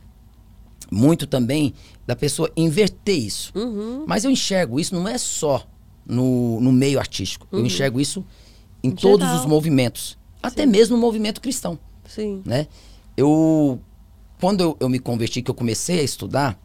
muito 0.91 1.25
também 1.25 1.73
da 2.05 2.15
pessoa 2.15 2.51
inverter 2.55 3.17
isso. 3.17 3.51
Uhum. 3.55 4.03
Mas 4.05 4.23
eu 4.23 4.29
enxergo 4.31 4.79
isso 4.79 4.93
não 4.93 5.07
é 5.07 5.17
só 5.17 5.65
no, 6.05 6.59
no 6.61 6.71
meio 6.71 6.99
artístico. 6.99 7.47
Eu 7.51 7.65
enxergo 7.65 7.99
isso 7.99 8.23
em 8.83 8.89
Em 8.89 8.91
todos 8.91 9.25
geral. 9.25 9.41
os 9.41 9.45
movimentos. 9.47 10.17
Até 10.43 10.65
mesmo 10.65 10.95
no 10.95 11.01
movimento 11.01 11.41
cristão, 11.41 11.79
Sim. 12.07 12.43
né? 12.45 12.67
Eu... 13.17 13.79
Quando 14.39 14.61
eu, 14.61 14.77
eu 14.79 14.89
me 14.89 14.99
converti, 14.99 15.41
que 15.41 15.49
eu 15.49 15.55
comecei 15.55 16.01
a 16.01 16.03
estudar, 16.03 16.59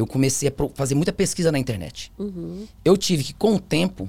eu 0.00 0.06
comecei 0.06 0.48
a 0.48 0.52
fazer 0.74 0.94
muita 0.94 1.12
pesquisa 1.12 1.50
na 1.52 1.58
internet. 1.58 2.12
Uhum. 2.18 2.66
Eu 2.84 2.96
tive 2.96 3.24
que, 3.24 3.32
com 3.34 3.54
o 3.56 3.60
tempo, 3.60 4.08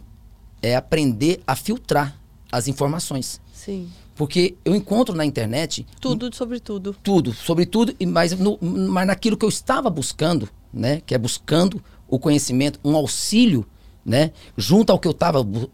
é, 0.62 0.76
aprender 0.76 1.42
a 1.48 1.56
filtrar 1.56 2.16
as 2.52 2.68
informações. 2.68 3.40
Sim. 3.54 3.90
Porque 4.16 4.56
eu 4.66 4.76
encontro 4.76 5.16
na 5.16 5.24
internet 5.26 5.86
Tudo 6.02 6.34
sobre 6.36 6.60
tudo. 6.60 6.96
tudo, 7.02 7.34
sobre 7.34 7.66
tudo, 7.66 7.96
e 8.00 8.06
mas, 8.06 8.38
no, 8.38 8.58
mas 8.62 9.08
naquilo 9.08 9.38
que 9.38 9.46
eu 9.46 9.50
estava 9.50 9.90
buscando, 9.90 10.50
né? 10.74 11.02
Que 11.06 11.16
é 11.16 11.18
buscando 11.18 11.82
o 12.08 12.20
conhecimento, 12.20 12.80
um 12.84 12.96
auxílio, 12.96 13.66
né? 14.06 14.32
Junto 14.58 14.92
ao 14.92 15.00
que 15.00 15.08
eu 15.08 15.12
estava 15.12 15.42
bu- 15.44 15.70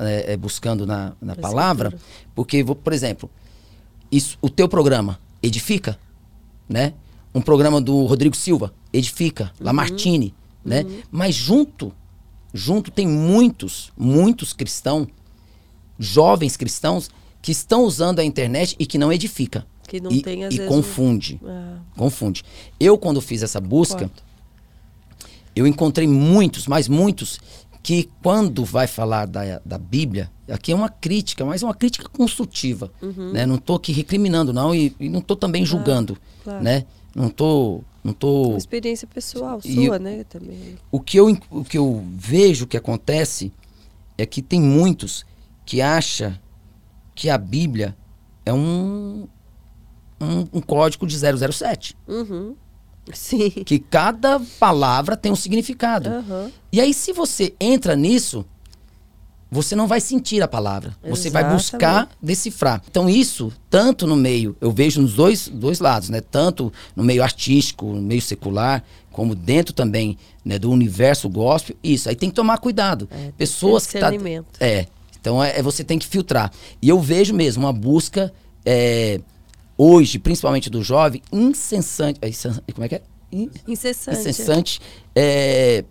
é, 0.00 0.32
é, 0.32 0.36
buscando 0.36 0.86
na, 0.86 1.14
na 1.20 1.34
palavra. 1.34 1.94
Porque, 2.34 2.62
vou- 2.62 2.76
por 2.76 2.92
exemplo, 2.92 3.30
isso, 4.12 4.36
o 4.42 4.50
teu 4.50 4.68
programa 4.68 5.18
edifica, 5.42 5.98
né? 6.68 6.92
Um 7.36 7.42
programa 7.42 7.82
do 7.82 8.06
Rodrigo 8.06 8.34
Silva 8.34 8.72
edifica, 8.90 9.52
Lamartine, 9.60 10.32
né? 10.64 10.86
Mas 11.10 11.34
junto, 11.34 11.92
junto 12.54 12.90
tem 12.90 13.06
muitos, 13.06 13.92
muitos 13.94 14.54
cristãos, 14.54 15.08
jovens 15.98 16.56
cristãos, 16.56 17.10
que 17.42 17.52
estão 17.52 17.84
usando 17.84 18.20
a 18.20 18.24
internet 18.24 18.74
e 18.78 18.86
que 18.86 18.96
não 18.96 19.12
edifica. 19.12 19.66
Que 19.86 20.00
não 20.00 20.10
e, 20.10 20.22
tem, 20.22 20.46
às 20.46 20.54
e 20.54 20.56
vezes, 20.56 20.72
confunde. 20.72 21.38
Ah, 21.44 21.76
Confunde. 21.94 22.42
Eu, 22.80 22.96
quando 22.96 23.20
fiz 23.20 23.42
essa 23.42 23.60
busca, 23.60 24.10
eu 25.54 25.66
encontrei 25.66 26.08
muitos, 26.08 26.66
mas 26.66 26.88
muitos, 26.88 27.38
que 27.82 28.08
quando 28.22 28.64
vai 28.64 28.86
falar 28.86 29.26
da, 29.26 29.60
da 29.62 29.76
Bíblia, 29.76 30.30
aqui 30.48 30.72
é 30.72 30.74
uma 30.74 30.88
crítica, 30.88 31.44
mas 31.44 31.62
é 31.62 31.66
uma 31.66 31.74
crítica 31.74 32.08
construtiva. 32.08 32.90
Né? 33.34 33.44
Não 33.44 33.56
estou 33.56 33.76
aqui 33.76 33.92
recriminando, 33.92 34.54
não, 34.54 34.74
e, 34.74 34.96
e 34.98 35.10
não 35.10 35.18
estou 35.20 35.36
também 35.36 35.66
julgando. 35.66 36.16
claro. 36.42 36.64
Né? 36.64 36.86
Não 37.16 37.28
estou. 37.28 37.82
Não 38.04 38.12
tô, 38.12 38.50
uma 38.50 38.58
experiência 38.58 39.08
pessoal 39.08 39.58
E 39.64 39.74
sua, 39.74 39.96
eu- 39.96 39.98
né? 39.98 40.22
Também. 40.28 40.76
o 40.92 41.00
que, 41.00 41.18
eu, 41.18 41.36
o 41.50 41.64
que 41.64 41.76
eu 41.76 42.04
vejo 42.14 42.64
que 42.66 42.76
acontece 42.76 43.52
é 44.16 44.24
que 44.24 44.40
tem 44.40 44.60
muitos 44.60 45.24
que 45.64 45.80
acham 45.80 46.38
que 47.14 47.28
a 47.28 47.36
Bíblia 47.36 47.96
é 48.44 48.52
um, 48.52 49.26
um, 50.20 50.40
um 50.52 50.60
código 50.60 51.04
de 51.06 51.16
007. 51.18 51.96
Uhum. 52.06 52.54
Sim. 53.12 53.50
Que 53.50 53.78
cada 53.80 54.38
palavra 54.60 55.16
tem 55.16 55.32
um 55.32 55.36
significado. 55.36 56.08
Aham. 56.08 56.52
E 56.72 56.80
aí, 56.80 56.92
se 56.94 57.12
você 57.12 57.54
entra 57.60 57.96
nisso, 57.96 58.44
você 59.50 59.76
não 59.76 59.86
vai 59.86 60.00
sentir 60.00 60.42
a 60.42 60.48
palavra. 60.48 60.96
Você 61.08 61.30
vai 61.30 61.42
buscar 61.54 62.08
decifrar. 62.20 62.82
Então, 62.90 63.08
isso, 63.08 63.52
tanto 63.70 64.06
no 64.06 64.16
meio, 64.16 64.56
eu 64.60 64.70
vejo 64.72 65.00
nos 65.00 65.14
dois, 65.14 65.48
dois 65.48 65.78
lados, 65.78 66.08
né? 66.10 66.20
Tanto 66.20 66.72
no 66.94 67.04
meio 67.04 67.22
artístico, 67.22 67.86
no 67.86 68.02
meio 68.02 68.20
secular, 68.20 68.82
como 69.12 69.34
dentro 69.34 69.72
também 69.72 70.18
né, 70.44 70.58
do 70.58 70.70
universo 70.70 71.28
gospel. 71.28 71.76
Isso, 71.82 72.08
aí 72.08 72.16
tem 72.16 72.28
que 72.28 72.34
tomar 72.34 72.58
cuidado. 72.58 73.08
É, 73.10 73.32
Pessoas 73.38 73.86
que 73.86 73.98
tá. 73.98 74.10
É. 74.60 74.86
Então, 75.20 75.42
é, 75.42 75.58
é 75.58 75.62
você 75.62 75.82
tem 75.84 75.98
que 75.98 76.06
filtrar. 76.06 76.50
E 76.82 76.88
eu 76.88 77.00
vejo 77.00 77.32
mesmo 77.32 77.64
uma 77.64 77.72
busca, 77.72 78.32
é, 78.64 79.20
hoje, 79.78 80.18
principalmente 80.18 80.68
do 80.68 80.82
jovem, 80.82 81.22
incessante. 81.32 82.18
é, 82.20 82.30
Como 82.72 82.84
é 82.84 82.88
que 82.88 82.94
é? 82.96 83.02
In- 83.32 83.50
Incessante. 83.66 84.20
incessante 84.20 84.80
é, 85.14 85.84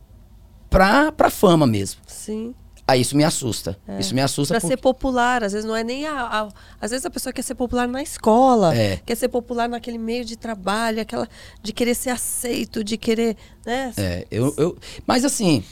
pra, 0.70 1.12
pra 1.12 1.30
fama 1.30 1.66
mesmo. 1.66 2.01
Sim. 2.08 2.53
Aí 2.88 3.01
isso 3.01 3.17
me 3.17 3.23
assusta. 3.23 3.75
Isso 3.99 4.13
me 4.13 4.21
assusta 4.21 4.53
Pra 4.53 4.61
porque... 4.61 4.75
ser 4.75 4.81
popular, 4.81 5.43
às 5.43 5.53
vezes 5.53 5.65
não 5.67 5.75
é 5.75 5.83
nem 5.83 6.05
a, 6.05 6.21
a- 6.21 6.49
Às 6.79 6.91
vezes 6.91 7.03
a 7.05 7.09
pessoa 7.09 7.33
quer 7.33 7.41
ser 7.41 7.55
popular 7.55 7.88
na 7.88 8.03
escola, 8.03 8.75
É. 8.75 8.97
quer 8.97 9.15
ser 9.15 9.27
popular 9.29 9.67
naquele 9.67 9.97
meio 9.97 10.23
de 10.23 10.36
trabalho, 10.36 11.01
aquela 11.01 11.27
de 11.63 11.73
querer 11.73 11.95
ser 11.95 12.11
aceito, 12.11 12.83
de 12.83 12.95
querer, 12.95 13.36
né? 13.65 13.91
É, 13.97 14.27
eu, 14.29 14.53
eu, 14.57 14.77
mas 15.07 15.25
assim, 15.25 15.63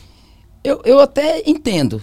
eu, 0.64 0.82
eu 0.86 1.00
até 1.00 1.44
entendo. 1.48 2.02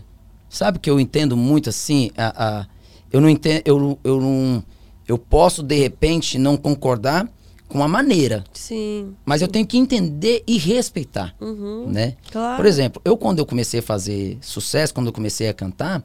Sabe 0.48 0.78
que 0.78 0.88
eu 0.90 1.00
entendo 1.00 1.36
muito 1.36 1.68
assim? 1.70 2.10
A, 2.16 2.60
a- 2.60 2.66
eu 3.12 3.20
não 3.20 3.28
entendo. 3.28 3.62
Eu, 3.64 3.98
eu 4.04 4.20
não. 4.20 4.62
Eu 5.08 5.18
posso, 5.18 5.60
de 5.62 5.74
repente, 5.76 6.38
não 6.38 6.56
concordar 6.56 7.28
com 7.70 7.82
a 7.82 7.88
maneira. 7.88 8.44
Sim. 8.52 9.14
Mas 9.24 9.40
eu 9.40 9.48
tenho 9.48 9.64
que 9.64 9.78
entender 9.78 10.42
e 10.46 10.58
respeitar. 10.58 11.34
Uhum. 11.40 11.86
Né? 11.88 12.16
Claro. 12.30 12.56
Por 12.56 12.66
exemplo, 12.66 13.00
eu 13.04 13.16
quando 13.16 13.38
eu 13.38 13.46
comecei 13.46 13.78
a 13.80 13.82
fazer 13.82 14.36
sucesso, 14.42 14.92
quando 14.92 15.06
eu 15.06 15.12
comecei 15.12 15.48
a 15.48 15.54
cantar, 15.54 16.02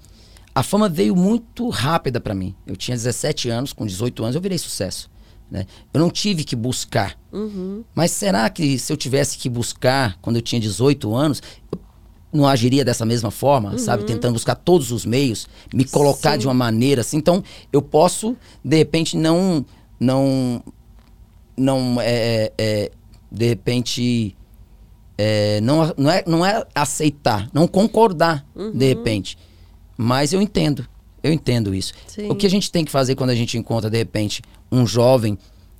a 0.53 0.61
fama 0.63 0.88
veio 0.88 1.16
muito 1.16 1.68
rápida 1.70 2.22
pra 2.22 2.36
mim. 2.36 2.55
Eu 2.68 2.76
tinha 2.76 2.95
17 2.95 3.49
anos, 3.49 3.74
com 3.74 3.86
18 3.86 4.24
anos 4.24 4.36
eu 4.36 4.41
virei 4.41 4.57
sucesso. 4.59 5.09
Né? 5.49 5.66
Eu 5.93 5.99
não 5.99 6.09
tive 6.09 6.43
que 6.43 6.55
buscar. 6.55 7.18
Uhum. 7.34 7.84
Mas 7.93 8.11
será 8.11 8.47
que 8.49 8.78
se 8.78 8.93
eu 8.93 8.97
tivesse 8.97 9.38
que 9.38 9.49
buscar 9.49 10.18
quando 10.22 10.36
eu 10.36 10.41
tinha 10.41 10.61
18 10.61 11.16
anos, 11.16 11.41
eu 11.72 11.80
não 12.32 12.47
agiria 12.47 12.86
dessa 12.86 13.05
mesma 13.05 13.32
forma, 13.32 13.78
sabe? 13.80 14.03
Tentando 14.03 14.34
buscar 14.34 14.55
todos 14.55 14.91
os 14.91 15.03
meios, 15.05 15.47
me 15.74 15.84
colocar 15.84 16.30
Uhum. 16.30 16.36
Sim. 16.36 16.39
de 16.41 16.47
uma 16.47 16.53
maneira 16.53 17.01
assim. 17.01 17.18
Então, 17.18 17.43
eu 17.74 17.82
posso, 17.82 18.36
de 18.63 18.78
repente, 18.78 19.18
não. 19.18 19.66
não 19.99 20.61
não 21.58 21.97
é, 22.01 22.51
é, 22.58 22.91
de 23.32 23.47
repente 23.47 24.36
é, 25.18 25.62
não, 25.62 25.93
não, 25.97 26.12
é, 26.12 26.24
não 26.28 26.45
é 26.45 26.66
aceitar, 26.74 27.49
não 27.53 27.68
concordar 27.68 28.45
Uhum. 28.56 28.72
de 28.72 28.86
repente. 28.88 29.38
Mas 29.97 30.34
eu 30.34 30.41
entendo, 30.41 30.86
eu 31.24 31.32
entendo 31.32 31.74
isso. 31.74 31.93
Sim. 32.08 32.30
O 32.30 32.36
que 32.36 32.45
a 32.45 32.49
gente 32.49 32.70
tem 32.72 32.84
que 32.84 32.91
fazer 32.91 33.16
quando 33.16 33.30
a 33.30 33.36
gente 33.36 33.58
encontra, 33.58 33.89
de 33.89 33.97
repente, 33.97 34.41
um 34.72 34.86
jovem, 34.86 35.38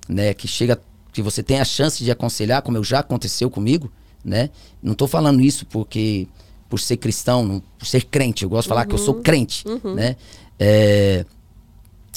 né, 0.08 0.32
que 0.32 0.48
chega, 0.48 0.80
que 1.12 1.20
você 1.20 1.42
tem 1.42 1.60
a 1.60 1.64
chance 1.64 2.02
de 2.02 2.10
aconselhar, 2.10 2.62
como 2.62 2.78
eu 2.78 2.84
já 2.84 3.00
aconteceu 3.00 3.50
comigo, 3.50 3.92
né? 4.24 4.48
Não 4.82 4.92
estou 4.92 5.06
falando 5.06 5.40
isso 5.42 5.66
porque 5.66 6.26
por 6.68 6.80
ser 6.80 6.96
cristão, 6.96 7.44
não, 7.44 7.62
por 7.78 7.86
ser 7.86 8.04
crente, 8.06 8.42
eu 8.42 8.48
gosto 8.48 8.64
de 8.64 8.68
falar 8.70 8.86
que 8.86 8.94
eu 8.94 8.98
Uhum. 8.98 9.04
sou 9.04 9.14
crente, 9.16 9.64
né? 9.94 10.16
É, 10.58 11.24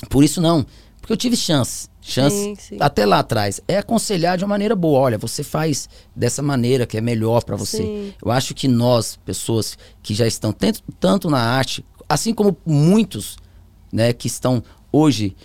por 0.09 0.23
isso 0.23 0.39
não, 0.41 0.65
porque 1.01 1.11
eu 1.11 1.17
tive 1.17 1.35
chance, 1.35 1.88
chance 2.09 2.35
Sim, 2.35 2.55
sim. 2.55 2.77
até 2.79 3.05
lá 3.05 3.19
atrás, 3.19 3.61
é 3.67 3.77
aconselhar 3.77 4.37
de 4.37 4.43
uma 4.43 4.49
maneira 4.49 4.75
boa. 4.75 4.99
Olha, 4.99 5.17
você 5.17 5.43
faz 5.43 5.87
dessa 6.15 6.41
maneira 6.41 6.85
que 6.85 6.97
é 6.97 7.01
melhor 7.01 7.43
para 7.43 7.55
você. 7.55 7.77
Sim. 7.77 8.13
Eu 8.23 8.31
acho 8.31 8.53
que 8.53 8.67
nós, 8.67 9.17
pessoas 9.25 9.77
que 10.01 10.13
já 10.13 10.25
estão 10.27 10.51
tanto, 10.51 10.81
tanto 10.99 11.29
na 11.29 11.39
arte, 11.39 11.85
assim 12.07 12.33
como 12.33 12.57
muitos, 12.65 13.37
né, 13.91 14.11
que 14.13 14.27
estão 14.27 14.63
hoje, 14.91 15.35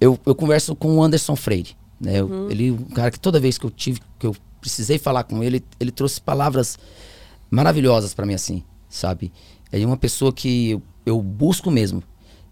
eu, 0.00 0.18
eu 0.26 0.34
converso 0.34 0.74
com 0.76 0.96
o 0.96 1.02
Anderson 1.02 1.34
Freire, 1.36 1.70
né? 2.00 2.20
eu- 2.20 2.26
Uhum. 2.26 2.50
Ele, 2.50 2.70
um 2.70 2.84
cara 2.84 3.10
que 3.10 3.18
toda 3.20 3.40
vez 3.40 3.58
que 3.58 3.64
eu 3.66 3.70
tive, 3.70 4.00
que 4.18 4.26
eu 4.26 4.34
precisei 4.60 4.98
falar 4.98 5.24
com 5.24 5.42
ele, 5.42 5.64
ele 5.78 5.90
trouxe 5.90 6.20
palavras 6.20 6.78
maravilhosas 7.50 8.14
para 8.14 8.26
mim 8.26 8.34
assim, 8.34 8.62
sabe? 8.88 9.32
É 9.72 9.84
uma 9.84 9.96
pessoa 9.96 10.32
que 10.32 10.70
eu, 10.70 10.82
eu 11.06 11.22
busco 11.22 11.70
mesmo. 11.70 12.02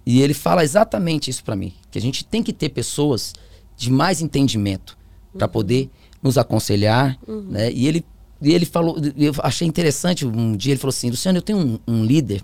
E 0.06 0.22
ele 0.22 0.32
fala 0.32 0.64
exatamente 0.64 1.30
isso 1.30 1.44
para 1.44 1.54
mim, 1.56 1.74
que 1.90 1.98
a 1.98 2.00
gente 2.00 2.24
tem 2.24 2.42
que 2.42 2.52
ter 2.52 2.70
pessoas 2.70 3.34
de 3.78 3.90
mais 3.90 4.20
entendimento 4.20 4.98
para 5.38 5.48
poder 5.48 5.88
nos 6.22 6.36
aconselhar, 6.36 7.16
né? 7.26 7.72
E 7.72 7.86
ele 7.86 8.04
e 8.42 8.52
ele 8.52 8.66
falou, 8.66 8.96
eu 9.16 9.32
achei 9.38 9.66
interessante 9.66 10.24
um 10.26 10.54
dia 10.56 10.72
ele 10.72 10.78
falou 10.80 10.90
assim, 10.90 11.10
Luciano, 11.10 11.38
eu 11.38 11.42
tenho 11.42 11.58
um, 11.58 11.78
um 11.88 12.04
líder, 12.04 12.42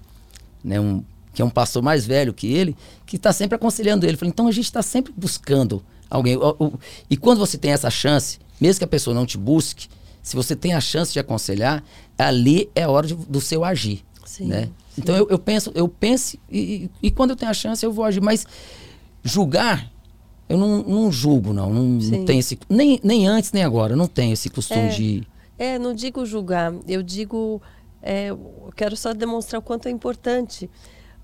né, 0.62 0.80
um 0.80 1.04
que 1.32 1.40
é 1.42 1.44
um 1.44 1.50
pastor 1.50 1.82
mais 1.82 2.04
velho 2.06 2.32
que 2.32 2.46
ele, 2.52 2.76
que 3.06 3.14
está 3.16 3.32
sempre 3.32 3.54
aconselhando 3.56 4.04
ele. 4.06 4.14
Eu 4.14 4.18
falei, 4.18 4.30
então 4.30 4.46
a 4.48 4.52
gente 4.52 4.64
está 4.66 4.82
sempre 4.82 5.12
buscando 5.16 5.84
alguém. 6.08 6.36
E 7.10 7.16
quando 7.16 7.38
você 7.38 7.56
tem 7.58 7.72
essa 7.72 7.90
chance, 7.90 8.38
mesmo 8.60 8.78
que 8.78 8.84
a 8.84 8.88
pessoa 8.88 9.12
não 9.14 9.26
te 9.26 9.36
busque, 9.36 9.88
se 10.22 10.34
você 10.36 10.54
tem 10.56 10.72
a 10.74 10.80
chance 10.80 11.12
de 11.12 11.18
aconselhar, 11.18 11.82
ali 12.16 12.68
é 12.74 12.84
a 12.84 12.88
hora 12.90 13.06
de- 13.06 13.14
do 13.14 13.40
seu 13.40 13.64
agir. 13.64 14.04
Sim, 14.24 14.46
né? 14.46 14.62
sim. 14.66 14.72
Então 14.98 15.16
eu, 15.16 15.28
eu 15.28 15.38
penso, 15.38 15.70
eu 15.74 15.88
penso 15.88 16.36
e- 16.50 16.88
e 17.02 17.10
quando 17.10 17.30
eu 17.30 17.36
tenho 17.36 17.50
a 17.50 17.54
chance 17.54 17.84
eu 17.84 17.92
vou 17.92 18.04
agir. 18.04 18.20
Mas 18.20 18.46
julgar, 19.22 19.90
eu 20.48 20.58
não, 20.58 20.82
não 20.82 21.12
julgo, 21.12 21.52
não. 21.52 21.72
Não, 21.72 21.82
não 21.82 22.24
tenho 22.24 22.40
esse. 22.40 22.58
Nem, 22.68 23.00
nem 23.02 23.26
antes, 23.26 23.52
nem 23.52 23.64
agora. 23.64 23.96
Não 23.96 24.06
tenho 24.06 24.32
esse 24.32 24.48
costume 24.50 24.82
É. 24.82 24.88
de. 24.88 25.26
É, 25.58 25.78
não 25.78 25.94
digo 25.94 26.24
julgar, 26.26 26.72
eu 26.86 27.02
digo. 27.02 27.62
é, 28.02 28.26
eu 28.30 28.70
quero 28.76 28.96
só 28.96 29.12
demonstrar 29.14 29.60
o 29.60 29.62
quanto 29.62 29.86
é 29.88 29.90
importante. 29.90 30.68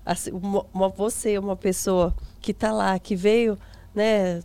assim, 0.05 0.31
uma, 0.31 0.65
uma, 0.73 0.89
você, 0.89 1.37
uma 1.37 1.55
pessoa 1.55 2.15
que 2.41 2.51
está 2.51 2.71
lá, 2.71 2.97
que 2.97 3.15
veio, 3.15 3.57
né? 3.93 4.41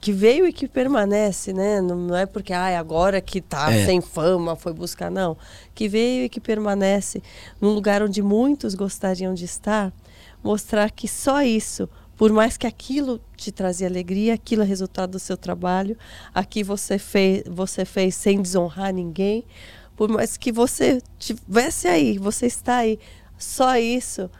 Que 0.00 0.10
veio 0.12 0.46
e 0.48 0.52
que 0.52 0.66
permanece, 0.66 1.52
né? 1.52 1.80
Não, 1.80 1.96
não 1.96 2.16
é 2.16 2.24
porque 2.26 2.52
ah, 2.52 2.78
agora 2.78 3.20
que 3.20 3.38
está 3.38 3.70
é. 3.72 3.84
sem 3.84 4.00
fama 4.00 4.56
foi 4.56 4.72
buscar, 4.72 5.10
não. 5.10 5.36
Que 5.74 5.86
veio 5.86 6.24
e 6.24 6.28
que 6.28 6.40
permanece 6.40 7.22
num 7.60 7.72
lugar 7.74 8.02
onde 8.02 8.22
muitos 8.22 8.74
gostariam 8.74 9.32
de 9.34 9.44
estar, 9.44 9.92
mostrar 10.42 10.90
que 10.90 11.06
só 11.06 11.42
isso, 11.42 11.88
por 12.16 12.32
mais 12.32 12.56
que 12.56 12.66
aquilo 12.66 13.20
te 13.36 13.52
trazia 13.52 13.86
alegria, 13.86 14.34
aquilo 14.34 14.62
é 14.62 14.64
resultado 14.64 15.12
do 15.12 15.18
seu 15.18 15.36
trabalho, 15.36 15.96
aqui 16.34 16.62
você 16.62 16.98
fez, 16.98 17.42
você 17.46 17.84
fez 17.84 18.14
sem 18.14 18.40
desonrar 18.40 18.92
ninguém, 18.92 19.44
por 19.94 20.08
mais 20.08 20.36
que 20.36 20.50
você 20.50 21.00
tivesse 21.18 21.88
aí, 21.88 22.18
você 22.18 22.46
está 22.46 22.78
aí, 22.78 22.98
só 23.38 23.76
isso 23.76 24.30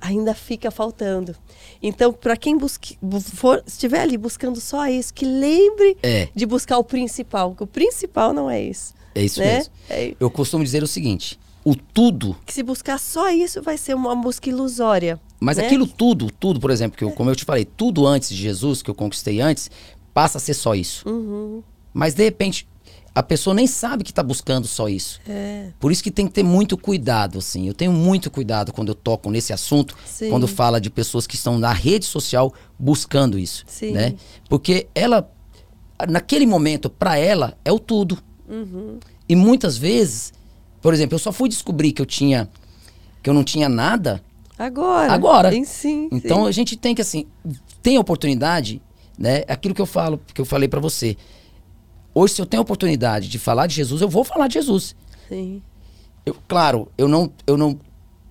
ainda 0.00 0.34
fica 0.34 0.70
faltando. 0.70 1.34
Então, 1.82 2.12
para 2.12 2.36
quem 2.36 2.56
busque, 2.56 2.96
for, 3.34 3.62
estiver 3.66 4.00
ali 4.00 4.16
buscando 4.16 4.60
só 4.60 4.86
isso, 4.86 5.12
que 5.12 5.24
lembre 5.24 5.96
é. 6.02 6.28
de 6.34 6.46
buscar 6.46 6.78
o 6.78 6.84
principal, 6.84 7.54
que 7.54 7.64
o 7.64 7.66
principal 7.66 8.32
não 8.32 8.48
é 8.50 8.62
isso. 8.62 8.94
É 9.14 9.24
isso 9.24 9.40
né? 9.40 9.56
mesmo. 9.56 9.72
É. 9.90 10.14
Eu 10.20 10.30
costumo 10.30 10.62
dizer 10.62 10.82
o 10.82 10.86
seguinte: 10.86 11.38
o 11.68 11.76
tudo. 11.76 12.34
Que 12.46 12.52
se 12.52 12.62
buscar 12.62 12.98
só 12.98 13.30
isso 13.30 13.60
vai 13.60 13.76
ser 13.76 13.94
uma 13.94 14.16
busca 14.16 14.48
ilusória. 14.48 15.20
Mas 15.38 15.58
né? 15.58 15.66
aquilo 15.66 15.86
tudo, 15.86 16.30
tudo, 16.30 16.58
por 16.58 16.70
exemplo, 16.70 16.96
que 16.96 17.04
eu, 17.04 17.10
como 17.10 17.30
eu 17.30 17.36
te 17.36 17.44
falei, 17.44 17.64
tudo 17.64 18.06
antes 18.06 18.30
de 18.30 18.36
Jesus, 18.36 18.80
que 18.80 18.90
eu 18.90 18.94
conquistei 18.94 19.40
antes, 19.40 19.70
passa 20.14 20.38
a 20.38 20.40
ser 20.40 20.54
só 20.54 20.74
isso. 20.74 21.06
Uhum. 21.06 21.62
Mas 21.92 22.14
de 22.14 22.24
repente, 22.24 22.66
a 23.14 23.22
pessoa 23.22 23.52
nem 23.52 23.66
sabe 23.66 24.02
que 24.02 24.10
está 24.10 24.22
buscando 24.22 24.66
só 24.66 24.88
isso. 24.88 25.20
É. 25.28 25.70
Por 25.78 25.92
isso 25.92 26.02
que 26.02 26.10
tem 26.10 26.26
que 26.26 26.32
ter 26.32 26.42
muito 26.42 26.78
cuidado, 26.78 27.38
assim. 27.38 27.66
Eu 27.66 27.74
tenho 27.74 27.92
muito 27.92 28.30
cuidado 28.30 28.72
quando 28.72 28.88
eu 28.88 28.94
toco 28.94 29.30
nesse 29.30 29.52
assunto, 29.52 29.94
Sim. 30.06 30.30
quando 30.30 30.48
fala 30.48 30.80
de 30.80 30.88
pessoas 30.88 31.26
que 31.26 31.34
estão 31.34 31.58
na 31.58 31.72
rede 31.72 32.06
social 32.06 32.54
buscando 32.78 33.38
isso, 33.38 33.64
Sim. 33.66 33.92
né? 33.92 34.14
Porque 34.48 34.88
ela, 34.94 35.30
naquele 36.08 36.46
momento, 36.46 36.88
para 36.88 37.18
ela 37.18 37.58
é 37.64 37.70
o 37.72 37.78
tudo. 37.78 38.18
Uhum. 38.48 38.98
E 39.28 39.36
muitas 39.36 39.76
vezes, 39.76 40.32
por 40.80 40.94
exemplo, 40.94 41.14
eu 41.14 41.18
só 41.18 41.32
fui 41.32 41.48
descobrir 41.48 41.92
que 41.92 42.02
eu 42.02 42.06
tinha, 42.06 42.48
que 43.22 43.28
eu 43.28 43.34
não 43.34 43.44
tinha 43.44 43.68
nada 43.68 44.22
Agora. 44.58 45.12
Agora. 45.12 45.52
Sim, 45.52 45.64
sim, 45.64 46.08
então 46.10 46.44
a 46.44 46.50
gente 46.50 46.76
tem 46.76 46.94
que 46.94 47.00
assim, 47.00 47.26
tem 47.80 47.96
oportunidade, 47.96 48.82
né? 49.16 49.44
Aquilo 49.46 49.72
que 49.72 49.80
eu 49.80 49.86
falo, 49.86 50.20
que 50.34 50.40
eu 50.40 50.44
falei 50.44 50.68
para 50.68 50.80
você. 50.80 51.16
Hoje 52.12 52.34
se 52.34 52.42
eu 52.42 52.46
tenho 52.46 52.62
oportunidade 52.62 53.28
de 53.28 53.38
falar 53.38 53.68
de 53.68 53.76
Jesus, 53.76 54.02
eu 54.02 54.08
vou 54.08 54.24
falar 54.24 54.48
de 54.48 54.54
Jesus. 54.54 54.96
Sim. 55.28 55.62
Eu, 56.26 56.34
claro, 56.48 56.90
eu 56.98 57.06
não 57.06 57.30
eu 57.46 57.56
não 57.56 57.78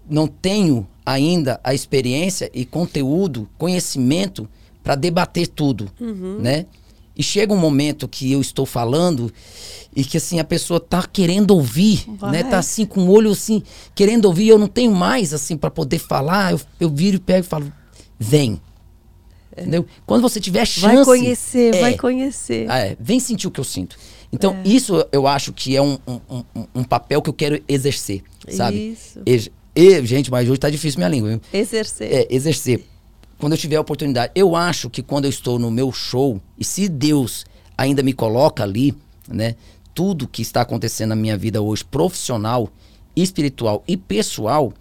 não 0.10 0.28
tenho 0.28 0.86
ainda 1.06 1.62
a 1.64 1.74
experiência 1.74 2.52
e 2.54 2.66
conteúdo, 2.66 3.48
conhecimento 3.58 4.50
para 4.84 4.96
debater 4.96 5.48
tudo, 5.48 5.90
uhum. 6.00 6.40
né? 6.40 6.66
E 7.18 7.24
chega 7.24 7.52
um 7.52 7.58
momento 7.58 8.08
que 8.08 8.32
eu 8.32 8.40
estou 8.40 8.66
falando 8.66 9.34
e 9.96 10.04
que 10.04 10.18
assim 10.18 10.40
a 10.40 10.44
pessoa 10.44 10.80
tá 10.80 11.04
querendo 11.12 11.52
ouvir, 11.52 12.06
Vai. 12.08 12.32
né? 12.32 12.44
Tá 12.44 12.60
assim 12.60 12.86
com 12.86 13.08
o 13.08 13.10
olho 13.10 13.32
assim, 13.32 13.64
querendo 13.96 14.26
ouvir, 14.26 14.50
eu 14.50 14.60
não 14.60 14.68
tenho 14.68 14.92
mais 14.94 15.34
assim 15.34 15.58
para 15.58 15.72
poder 15.72 15.98
falar, 15.98 16.52
eu, 16.52 16.62
eu 16.80 16.90
viro 16.90 17.18
e 17.18 17.20
pego 17.20 17.40
e 17.40 17.50
falo: 17.50 17.74
"Vem". 18.20 18.62
É. 19.56 19.62
Entendeu? 19.62 19.88
Quando 20.06 20.22
você 20.22 20.40
tiver 20.40 20.66
chance, 20.66 20.96
vai 20.96 21.04
conhecer, 21.04 21.76
é, 21.76 21.82
vai 21.82 21.98
conhecer. 21.98 22.70
É, 22.70 22.96
vem 23.00 23.20
sentir 23.20 23.48
o 23.48 23.52
que 23.52 23.60
eu 23.60 23.64
sinto. 23.64 23.98
Então, 24.32 24.56
é. 24.64 24.68
isso 24.68 25.04
eu 25.12 25.26
acho 25.26 25.52
que 25.52 25.76
é 25.76 25.82
um, 25.82 25.98
um, 26.08 26.20
um, 26.30 26.66
um, 26.76 26.84
papel 26.84 27.22
que 27.22 27.30
eu 27.30 27.34
quero 27.34 27.60
exercer, 27.68 28.22
sabe? 28.50 28.92
Isso. 28.92 29.22
E, 29.26 29.52
e, 29.76 30.06
gente, 30.06 30.30
mas 30.30 30.48
hoje 30.48 30.60
tá 30.60 30.70
difícil 30.70 31.00
minha 31.00 31.10
língua. 31.10 31.30
Viu? 31.30 31.42
Exercer. 31.52 32.14
É, 32.14 32.28
exercer 32.30 32.84
quando 33.38 33.54
eu 33.54 33.58
tiver 33.58 33.76
a 33.76 33.82
oportunidade. 33.82 34.32
Eu 34.36 34.56
acho 34.56 34.90
que 34.90 35.04
quando 35.04 35.26
eu 35.26 35.30
estou 35.30 35.60
no 35.60 35.70
meu 35.70 35.92
show, 35.92 36.42
e 36.58 36.64
se 36.64 36.90
Deus 36.90 37.46
ainda 37.78 38.02
me 38.02 38.14
coloca 38.14 38.64
ali, 38.64 38.96
né? 39.28 39.56
Tudo 39.94 40.28
que 40.28 40.42
está 40.42 40.62
acontecendo 40.62 41.10
na 41.10 41.16
minha 41.16 41.38
vida 41.38 41.62
hoje, 41.62 41.84
profissional, 41.84 42.70
espiritual 43.16 43.84
e 43.88 43.98
pessoal, 43.98 44.72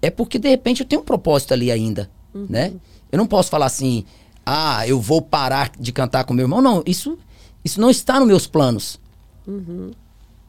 é 0.00 0.10
porque 0.10 0.38
de 0.38 0.48
repente 0.48 0.80
eu 0.80 0.86
tenho 0.86 1.02
um 1.02 1.04
propósito 1.04 1.52
ali 1.52 1.70
ainda, 1.70 2.10
uhum. 2.34 2.46
né? 2.48 2.72
Eu 3.10 3.18
não 3.18 3.26
posso 3.26 3.50
falar 3.50 3.66
assim, 3.66 4.04
ah, 4.44 4.86
eu 4.86 5.00
vou 5.00 5.20
parar 5.20 5.72
de 5.78 5.92
cantar 5.92 6.24
com 6.24 6.34
meu 6.34 6.44
irmão. 6.44 6.62
Não, 6.62 6.82
isso, 6.86 7.18
isso 7.64 7.80
não 7.80 7.90
está 7.90 8.18
nos 8.18 8.28
meus 8.28 8.46
planos. 8.46 9.00
Uhum. 9.46 9.90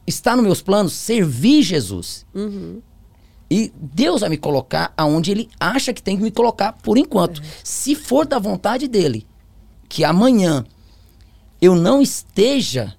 Está 0.06 0.34
nos 0.34 0.44
meus 0.44 0.62
planos 0.62 0.92
servir 0.92 1.62
Jesus. 1.62 2.24
Uhum. 2.34 2.80
E 3.50 3.72
Deus 3.74 4.20
vai 4.20 4.30
me 4.30 4.36
colocar 4.36 4.92
aonde 4.96 5.30
Ele 5.30 5.48
acha 5.58 5.92
que 5.92 6.02
tem 6.02 6.16
que 6.16 6.22
me 6.22 6.30
colocar 6.30 6.72
por 6.72 6.98
enquanto. 6.98 7.42
Se 7.64 7.94
for 7.94 8.26
da 8.26 8.38
vontade 8.38 8.86
dele, 8.86 9.26
que 9.88 10.04
amanhã 10.04 10.64
eu 11.60 11.74
não 11.74 12.02
esteja. 12.02 12.94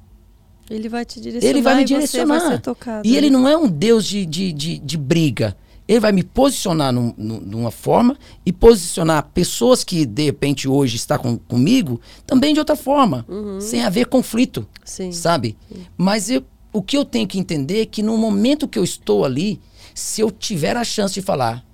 Ele 0.70 0.90
vai 0.90 1.06
te 1.06 1.20
direcionar. 1.20 1.50
Ele 1.50 1.62
vai 1.62 1.76
me 1.76 1.86
direcionar. 1.86 2.40
Vai 2.40 2.60
tocado, 2.60 3.08
e 3.08 3.16
ele 3.16 3.30
não 3.30 3.48
é 3.48 3.58
um 3.58 3.68
Deus 3.68 4.06
de, 4.06 4.26
de, 4.26 4.52
de, 4.52 4.80
de 4.80 4.98
briga. 4.98 5.56
Ele 5.88 6.00
vai 6.00 6.12
me 6.12 6.24
posicionar 6.24 6.94
num, 6.94 7.14
num, 7.18 7.40
numa 7.40 7.72
forma 7.72 8.16
e 8.46 8.54
posicionar 8.54 9.28
pessoas 9.34 9.84
que 9.84 10.06
de 10.06 10.24
repente 10.24 10.68
hoje 10.68 10.96
está 10.96 11.18
com, 11.18 11.36
comigo 11.36 12.00
também 12.28 12.54
de 12.54 12.60
outra 12.60 12.76
forma, 12.76 13.26
uhum. 13.28 13.60
sem 13.60 13.84
haver 13.84 14.06
conflito, 14.06 14.68
Sim. 14.86 15.12
sabe? 15.12 15.58
Sim. 15.68 15.88
Mas 15.98 16.30
eu, 16.30 16.44
o 16.72 16.84
que 16.84 16.96
eu 16.96 17.04
tenho 17.04 17.28
que 17.28 17.40
entender 17.40 17.82
é 17.82 17.86
que 17.88 18.04
no 18.04 18.16
momento 18.18 18.68
que 18.68 18.78
eu 18.78 18.84
estou 18.84 19.26
ali, 19.26 19.60
se 20.00 20.22
eu 20.22 20.32
tiver 20.32 20.76
a 20.78 20.84
chance 20.84 21.14
de 21.14 21.22
falar 21.22 21.66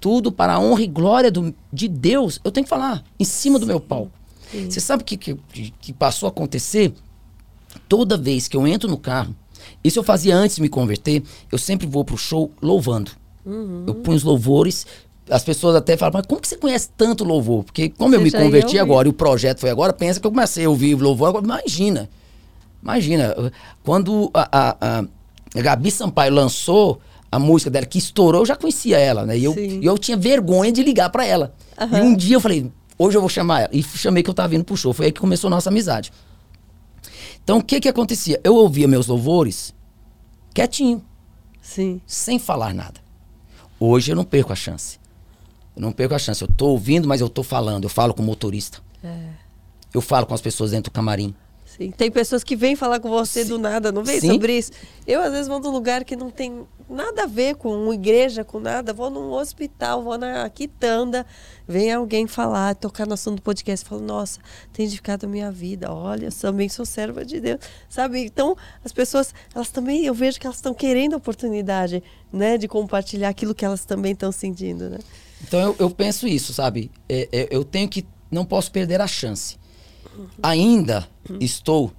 tudo 0.00 0.30
para 0.30 0.54
a 0.54 0.60
honra 0.60 0.82
e 0.82 0.86
glória 0.86 1.30
do, 1.30 1.54
de 1.72 1.88
Deus, 1.88 2.40
eu 2.44 2.50
tenho 2.50 2.64
que 2.64 2.70
falar 2.70 3.04
em 3.18 3.24
cima 3.24 3.58
Sim. 3.58 3.60
do 3.60 3.66
meu 3.66 3.80
pau. 3.80 4.10
Você 4.68 4.80
sabe 4.80 5.02
o 5.02 5.06
que, 5.06 5.16
que, 5.16 5.36
que 5.80 5.92
passou 5.92 6.28
a 6.28 6.30
acontecer? 6.30 6.94
Toda 7.88 8.16
vez 8.16 8.46
que 8.46 8.56
eu 8.56 8.66
entro 8.66 8.88
no 8.88 8.96
carro, 8.96 9.34
isso 9.82 9.98
eu 9.98 10.04
fazia 10.04 10.36
antes 10.36 10.56
de 10.56 10.62
me 10.62 10.68
converter, 10.68 11.22
eu 11.50 11.58
sempre 11.58 11.86
vou 11.86 12.04
pro 12.04 12.16
show 12.16 12.50
louvando. 12.62 13.10
Uhum. 13.44 13.84
Eu 13.86 13.94
ponho 13.96 14.16
os 14.16 14.22
louvores, 14.22 14.86
as 15.28 15.42
pessoas 15.42 15.74
até 15.74 15.96
falam, 15.96 16.12
mas 16.14 16.26
como 16.26 16.40
que 16.40 16.48
você 16.48 16.56
conhece 16.56 16.88
tanto 16.96 17.24
louvor? 17.24 17.64
Porque 17.64 17.88
como 17.88 18.10
você 18.10 18.16
eu 18.16 18.20
me 18.20 18.30
converti 18.30 18.78
agora 18.78 19.08
e 19.08 19.10
o 19.10 19.14
projeto 19.14 19.60
foi 19.60 19.70
agora, 19.70 19.92
pensa 19.92 20.20
que 20.20 20.26
eu 20.26 20.30
comecei 20.30 20.64
a 20.64 20.70
ouvir 20.70 20.94
louvor 20.94 21.28
agora. 21.28 21.44
Imagina, 21.44 22.08
imagina, 22.82 23.34
quando 23.82 24.30
a, 24.32 24.48
a, 24.52 24.98
a 25.00 25.60
Gabi 25.60 25.90
Sampaio 25.90 26.32
lançou 26.32 27.00
a 27.36 27.38
música 27.38 27.70
dela, 27.70 27.86
que 27.86 27.98
estourou, 27.98 28.42
eu 28.42 28.46
já 28.46 28.56
conhecia 28.56 28.98
ela, 28.98 29.24
né? 29.24 29.38
E 29.38 29.44
eu, 29.44 29.54
eu 29.82 29.98
tinha 29.98 30.16
vergonha 30.16 30.72
de 30.72 30.82
ligar 30.82 31.10
para 31.10 31.24
ela. 31.24 31.54
Uhum. 31.80 31.98
E 31.98 32.00
um 32.00 32.16
dia 32.16 32.36
eu 32.36 32.40
falei, 32.40 32.70
hoje 32.98 33.16
eu 33.16 33.20
vou 33.20 33.30
chamar 33.30 33.60
ela. 33.60 33.70
E 33.72 33.82
chamei 33.82 34.22
que 34.22 34.30
eu 34.30 34.34
tava 34.34 34.48
vindo 34.48 34.64
pro 34.64 34.76
show. 34.76 34.92
Foi 34.92 35.06
aí 35.06 35.12
que 35.12 35.20
começou 35.20 35.48
a 35.48 35.50
nossa 35.50 35.70
amizade. 35.70 36.12
Então, 37.42 37.58
o 37.58 37.62
que 37.62 37.80
que 37.80 37.88
acontecia? 37.88 38.40
Eu 38.42 38.56
ouvia 38.56 38.88
meus 38.88 39.06
louvores 39.06 39.74
quietinho. 40.52 41.04
Sim. 41.60 42.00
Sem 42.06 42.38
falar 42.38 42.74
nada. 42.74 43.00
Hoje 43.78 44.12
eu 44.12 44.16
não 44.16 44.24
perco 44.24 44.52
a 44.52 44.56
chance. 44.56 44.98
Eu 45.76 45.82
não 45.82 45.92
perco 45.92 46.14
a 46.14 46.18
chance. 46.18 46.42
Eu 46.42 46.48
tô 46.48 46.68
ouvindo, 46.68 47.06
mas 47.06 47.20
eu 47.20 47.28
tô 47.28 47.42
falando. 47.42 47.84
Eu 47.84 47.90
falo 47.90 48.14
com 48.14 48.22
o 48.22 48.26
motorista. 48.26 48.78
É. 49.04 49.28
Eu 49.92 50.00
falo 50.00 50.26
com 50.26 50.34
as 50.34 50.40
pessoas 50.40 50.70
dentro 50.70 50.90
do 50.90 50.94
camarim. 50.94 51.34
Sim. 51.76 51.90
Tem 51.90 52.10
pessoas 52.10 52.42
que 52.42 52.56
vêm 52.56 52.74
falar 52.74 53.00
com 53.00 53.10
você 53.10 53.42
Sim. 53.42 53.50
do 53.50 53.58
nada, 53.58 53.92
não 53.92 54.02
vem 54.02 54.20
sobre 54.20 54.56
isso? 54.56 54.72
Eu, 55.06 55.20
às 55.20 55.30
vezes, 55.30 55.46
vou 55.46 55.60
num 55.60 55.70
lugar 55.70 56.04
que 56.04 56.16
não 56.16 56.30
tem 56.30 56.66
nada 56.88 57.24
a 57.24 57.26
ver 57.26 57.56
com 57.56 57.70
uma 57.70 57.94
igreja, 57.94 58.44
com 58.44 58.58
nada. 58.58 58.94
Vou 58.94 59.10
num 59.10 59.30
hospital, 59.32 60.02
vou 60.02 60.16
na 60.16 60.48
quitanda, 60.48 61.26
vem 61.68 61.92
alguém 61.92 62.26
falar, 62.26 62.74
tocar 62.74 63.06
no 63.06 63.12
assunto 63.12 63.36
do 63.36 63.42
podcast, 63.42 63.86
falo, 63.86 64.00
nossa, 64.00 64.40
tem 64.72 64.86
edificado 64.86 65.26
a 65.26 65.28
minha 65.28 65.50
vida. 65.50 65.92
Olha, 65.92 66.30
também 66.30 66.68
sou 66.68 66.86
serva 66.86 67.24
de 67.24 67.40
Deus, 67.40 67.60
sabe? 67.88 68.24
Então, 68.24 68.56
as 68.82 68.92
pessoas, 68.92 69.34
elas 69.54 69.70
também, 69.70 70.06
eu 70.06 70.14
vejo 70.14 70.40
que 70.40 70.46
elas 70.46 70.56
estão 70.56 70.72
querendo 70.72 71.14
a 71.14 71.16
oportunidade, 71.18 72.02
né, 72.32 72.56
de 72.56 72.66
compartilhar 72.66 73.28
aquilo 73.28 73.54
que 73.54 73.64
elas 73.64 73.84
também 73.84 74.12
estão 74.12 74.32
sentindo, 74.32 74.88
né? 74.88 74.98
Então, 75.46 75.60
eu, 75.60 75.76
eu 75.78 75.90
penso 75.90 76.26
isso, 76.26 76.54
sabe? 76.54 76.90
É, 77.06 77.28
é, 77.30 77.48
eu 77.50 77.64
tenho 77.64 77.88
que, 77.88 78.06
não 78.30 78.46
posso 78.46 78.72
perder 78.72 79.00
a 79.02 79.06
chance. 79.06 79.58
Ainda 80.42 81.08
estou 81.40 81.92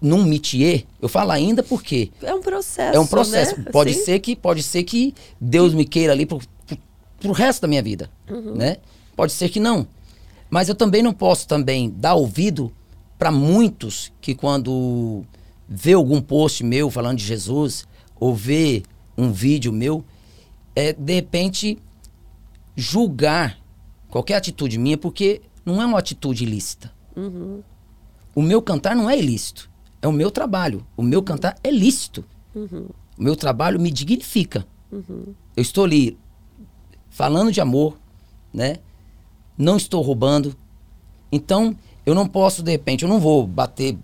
num 0.00 0.24
métier, 0.24 0.84
eu 1.00 1.08
falo 1.08 1.30
ainda 1.30 1.62
porque 1.62 2.10
é 2.20 2.34
um 2.34 2.40
processo. 2.40 2.96
É 2.96 3.00
um 3.00 3.06
processo. 3.06 3.58
Né? 3.58 3.70
Pode 3.70 3.90
assim? 3.90 4.04
ser 4.04 4.18
que 4.18 4.34
pode 4.34 4.62
ser 4.62 4.82
que 4.82 5.14
Deus 5.40 5.72
me 5.72 5.84
queira 5.84 6.12
ali 6.12 6.26
pro, 6.26 6.40
pro, 6.66 6.78
pro 7.20 7.32
resto 7.32 7.62
da 7.62 7.68
minha 7.68 7.82
vida, 7.82 8.10
uhum. 8.28 8.56
né? 8.56 8.78
Pode 9.14 9.32
ser 9.32 9.48
que 9.48 9.60
não. 9.60 9.86
Mas 10.50 10.68
eu 10.68 10.74
também 10.74 11.02
não 11.02 11.12
posso 11.12 11.46
também 11.46 11.90
dar 11.90 12.14
ouvido 12.14 12.72
para 13.18 13.30
muitos 13.30 14.12
que 14.20 14.34
quando 14.34 15.24
vê 15.68 15.92
algum 15.92 16.20
post 16.20 16.62
meu 16.64 16.90
falando 16.90 17.18
de 17.18 17.24
Jesus 17.24 17.86
ou 18.18 18.34
vê 18.34 18.82
um 19.16 19.32
vídeo 19.32 19.72
meu, 19.72 20.04
é 20.74 20.92
de 20.92 21.14
repente 21.14 21.78
julgar 22.76 23.58
qualquer 24.08 24.34
atitude 24.34 24.78
minha 24.78 24.98
porque 24.98 25.40
não 25.66 25.82
é 25.82 25.86
uma 25.86 25.98
atitude 25.98 26.44
ilícita. 26.44 26.92
Uhum. 27.16 27.62
O 28.34 28.40
meu 28.40 28.62
cantar 28.62 28.94
não 28.94 29.10
é 29.10 29.18
ilícito. 29.18 29.68
É 30.00 30.06
o 30.06 30.12
meu 30.12 30.30
trabalho. 30.30 30.86
O 30.96 31.02
meu 31.02 31.22
cantar 31.22 31.58
é 31.64 31.70
lícito. 31.70 32.24
Uhum. 32.54 32.86
O 33.18 33.22
meu 33.22 33.34
trabalho 33.34 33.80
me 33.80 33.90
dignifica. 33.90 34.64
Uhum. 34.92 35.34
Eu 35.56 35.62
estou 35.62 35.84
ali 35.84 36.16
falando 37.10 37.50
de 37.50 37.60
amor, 37.60 37.98
né? 38.54 38.76
Não 39.58 39.76
estou 39.76 40.02
roubando. 40.02 40.54
Então, 41.32 41.76
eu 42.04 42.14
não 42.14 42.28
posso, 42.28 42.62
de 42.62 42.70
repente, 42.70 43.02
eu 43.02 43.08
não 43.08 43.18
vou 43.18 43.46
bater 43.46 43.98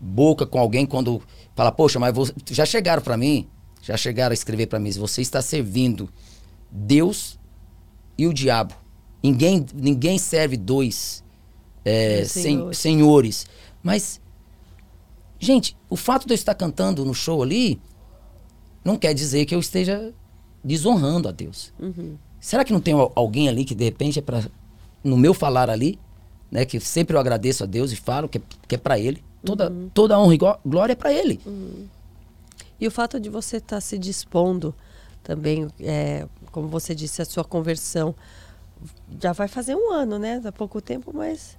boca 0.00 0.44
com 0.44 0.58
alguém 0.58 0.84
quando 0.84 1.22
fala, 1.54 1.70
poxa, 1.70 1.98
mas 1.98 2.14
você, 2.14 2.32
já 2.50 2.66
chegaram 2.66 3.02
para 3.02 3.16
mim, 3.16 3.46
já 3.80 3.96
chegaram 3.96 4.32
a 4.32 4.34
escrever 4.34 4.66
para 4.66 4.78
mim, 4.78 4.90
você 4.92 5.22
está 5.22 5.40
servindo 5.40 6.08
Deus 6.70 7.38
e 8.18 8.26
o 8.26 8.34
diabo. 8.34 8.74
Ninguém, 9.22 9.64
ninguém 9.74 10.18
serve 10.18 10.56
dois 10.56 11.24
é, 11.84 12.24
senhores. 12.24 12.78
senhores. 12.78 13.46
Mas, 13.82 14.20
gente, 15.38 15.76
o 15.88 15.96
fato 15.96 16.26
de 16.26 16.32
eu 16.32 16.36
estar 16.36 16.54
cantando 16.54 17.04
no 17.04 17.14
show 17.14 17.42
ali 17.42 17.80
não 18.84 18.96
quer 18.96 19.14
dizer 19.14 19.46
que 19.46 19.54
eu 19.54 19.60
esteja 19.60 20.12
desonrando 20.62 21.28
a 21.28 21.32
Deus. 21.32 21.72
Uhum. 21.78 22.16
Será 22.40 22.64
que 22.64 22.72
não 22.72 22.80
tem 22.80 22.94
alguém 23.14 23.48
ali 23.48 23.64
que 23.64 23.74
de 23.74 23.84
repente 23.84 24.18
é 24.18 24.22
para 24.22 24.44
no 25.02 25.16
meu 25.16 25.32
falar 25.32 25.70
ali, 25.70 25.98
né, 26.50 26.64
que 26.64 26.80
sempre 26.80 27.16
eu 27.16 27.20
agradeço 27.20 27.62
a 27.62 27.66
Deus 27.66 27.92
e 27.92 27.96
falo 27.96 28.28
que 28.28 28.38
é, 28.38 28.42
que 28.66 28.74
é 28.74 28.78
para 28.78 28.98
Ele, 28.98 29.22
toda 29.44 29.70
uhum. 29.70 29.90
toda 29.94 30.18
honra 30.18 30.34
e 30.34 30.38
glória 30.64 30.92
é 30.92 30.96
para 30.96 31.12
Ele. 31.12 31.40
Uhum. 31.46 31.86
E 32.80 32.86
o 32.86 32.90
fato 32.90 33.18
de 33.18 33.28
você 33.28 33.56
estar 33.56 33.76
tá 33.76 33.80
se 33.80 33.98
dispondo 33.98 34.74
também, 35.22 35.68
é, 35.80 36.26
como 36.52 36.68
você 36.68 36.94
disse, 36.94 37.22
a 37.22 37.24
sua 37.24 37.44
conversão 37.44 38.14
já 39.20 39.32
vai 39.32 39.48
fazer 39.48 39.74
um 39.74 39.92
ano, 39.92 40.18
né? 40.18 40.40
Há 40.44 40.52
pouco 40.52 40.80
tempo, 40.80 41.10
mas 41.14 41.56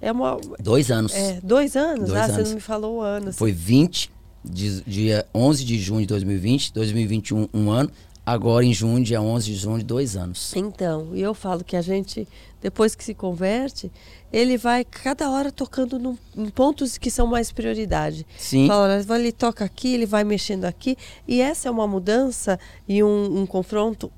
é 0.00 0.10
uma 0.12 0.38
dois 0.60 0.90
anos. 0.90 1.14
É, 1.14 1.40
dois 1.42 1.76
anos. 1.76 2.08
Dois 2.08 2.20
ah, 2.20 2.24
anos. 2.24 2.36
você 2.36 2.42
não 2.42 2.54
me 2.54 2.60
falou 2.60 2.98
o 2.98 3.00
ano. 3.00 3.32
Foi 3.32 3.52
20 3.52 4.10
de, 4.44 4.80
dia 4.82 5.26
11 5.34 5.64
de 5.64 5.78
junho 5.78 6.00
de 6.02 6.06
2020, 6.06 6.72
2021 6.72 7.48
um 7.52 7.70
ano 7.70 7.90
agora 8.26 8.64
em 8.64 8.74
junho, 8.74 9.04
dia 9.04 9.22
11 9.22 9.46
de 9.46 9.54
junho, 9.56 9.84
dois 9.84 10.16
anos. 10.16 10.52
Então, 10.56 11.10
e 11.14 11.22
eu 11.22 11.32
falo 11.32 11.62
que 11.62 11.76
a 11.76 11.80
gente, 11.80 12.26
depois 12.60 12.96
que 12.96 13.04
se 13.04 13.14
converte, 13.14 13.90
ele 14.32 14.58
vai 14.58 14.84
cada 14.84 15.30
hora 15.30 15.52
tocando 15.52 15.96
num, 15.96 16.18
em 16.36 16.48
pontos 16.48 16.98
que 16.98 17.08
são 17.08 17.28
mais 17.28 17.52
prioridade. 17.52 18.26
Sim. 18.36 18.66
Fala, 18.66 19.00
ele 19.16 19.30
toca 19.30 19.64
aqui, 19.64 19.94
ele 19.94 20.06
vai 20.06 20.24
mexendo 20.24 20.64
aqui, 20.64 20.96
e 21.28 21.40
essa 21.40 21.68
é 21.68 21.70
uma 21.70 21.86
mudança 21.86 22.58
e 22.88 23.00
um, 23.04 23.42
um 23.42 23.46
confronto 23.46 24.10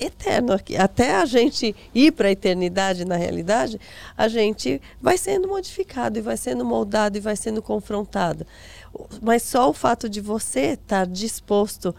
eterno 0.00 0.52
aqui. 0.52 0.76
Até 0.76 1.16
a 1.16 1.24
gente 1.24 1.76
ir 1.94 2.12
para 2.12 2.28
a 2.28 2.32
eternidade, 2.32 3.04
na 3.04 3.16
realidade, 3.16 3.78
a 4.16 4.26
gente 4.26 4.80
vai 5.00 5.18
sendo 5.18 5.46
modificado 5.46 6.18
e 6.18 6.22
vai 6.22 6.36
sendo 6.36 6.64
moldado 6.64 7.18
e 7.18 7.20
vai 7.20 7.36
sendo 7.36 7.60
confrontado. 7.60 8.46
Mas 9.22 9.42
só 9.42 9.68
o 9.68 9.74
fato 9.74 10.08
de 10.08 10.20
você 10.20 10.72
estar 10.72 11.06
disposto 11.06 11.94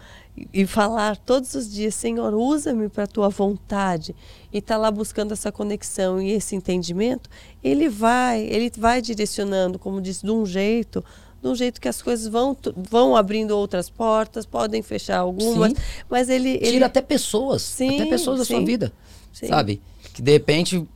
e 0.52 0.66
falar 0.66 1.16
todos 1.16 1.54
os 1.54 1.70
dias, 1.70 1.94
Senhor, 1.94 2.34
usa-me 2.34 2.88
para 2.88 3.04
a 3.04 3.06
tua 3.06 3.28
vontade 3.28 4.14
e 4.52 4.58
estar 4.58 4.74
tá 4.74 4.80
lá 4.80 4.90
buscando 4.90 5.32
essa 5.32 5.52
conexão 5.52 6.20
e 6.20 6.32
esse 6.32 6.56
entendimento, 6.56 7.28
ele 7.62 7.88
vai, 7.88 8.40
ele 8.42 8.70
vai 8.76 9.00
direcionando, 9.00 9.78
como 9.78 10.00
disse, 10.00 10.24
de 10.24 10.30
um 10.30 10.44
jeito, 10.44 11.04
de 11.42 11.48
um 11.48 11.54
jeito 11.54 11.80
que 11.80 11.88
as 11.88 12.00
coisas 12.00 12.28
vão, 12.28 12.56
vão 12.76 13.16
abrindo 13.16 13.50
outras 13.50 13.90
portas, 13.90 14.46
podem 14.46 14.80
fechar 14.80 15.18
algumas, 15.18 15.72
sim. 15.72 15.78
mas 16.08 16.28
ele, 16.28 16.50
ele 16.50 16.72
tira 16.72 16.86
até 16.86 17.02
pessoas, 17.02 17.62
sim, 17.62 18.00
até 18.00 18.06
pessoas 18.10 18.38
da 18.38 18.44
sua 18.44 18.64
vida, 18.64 18.92
sabe? 19.32 19.82
Que 20.14 20.22
de 20.22 20.30
repente 20.30 20.86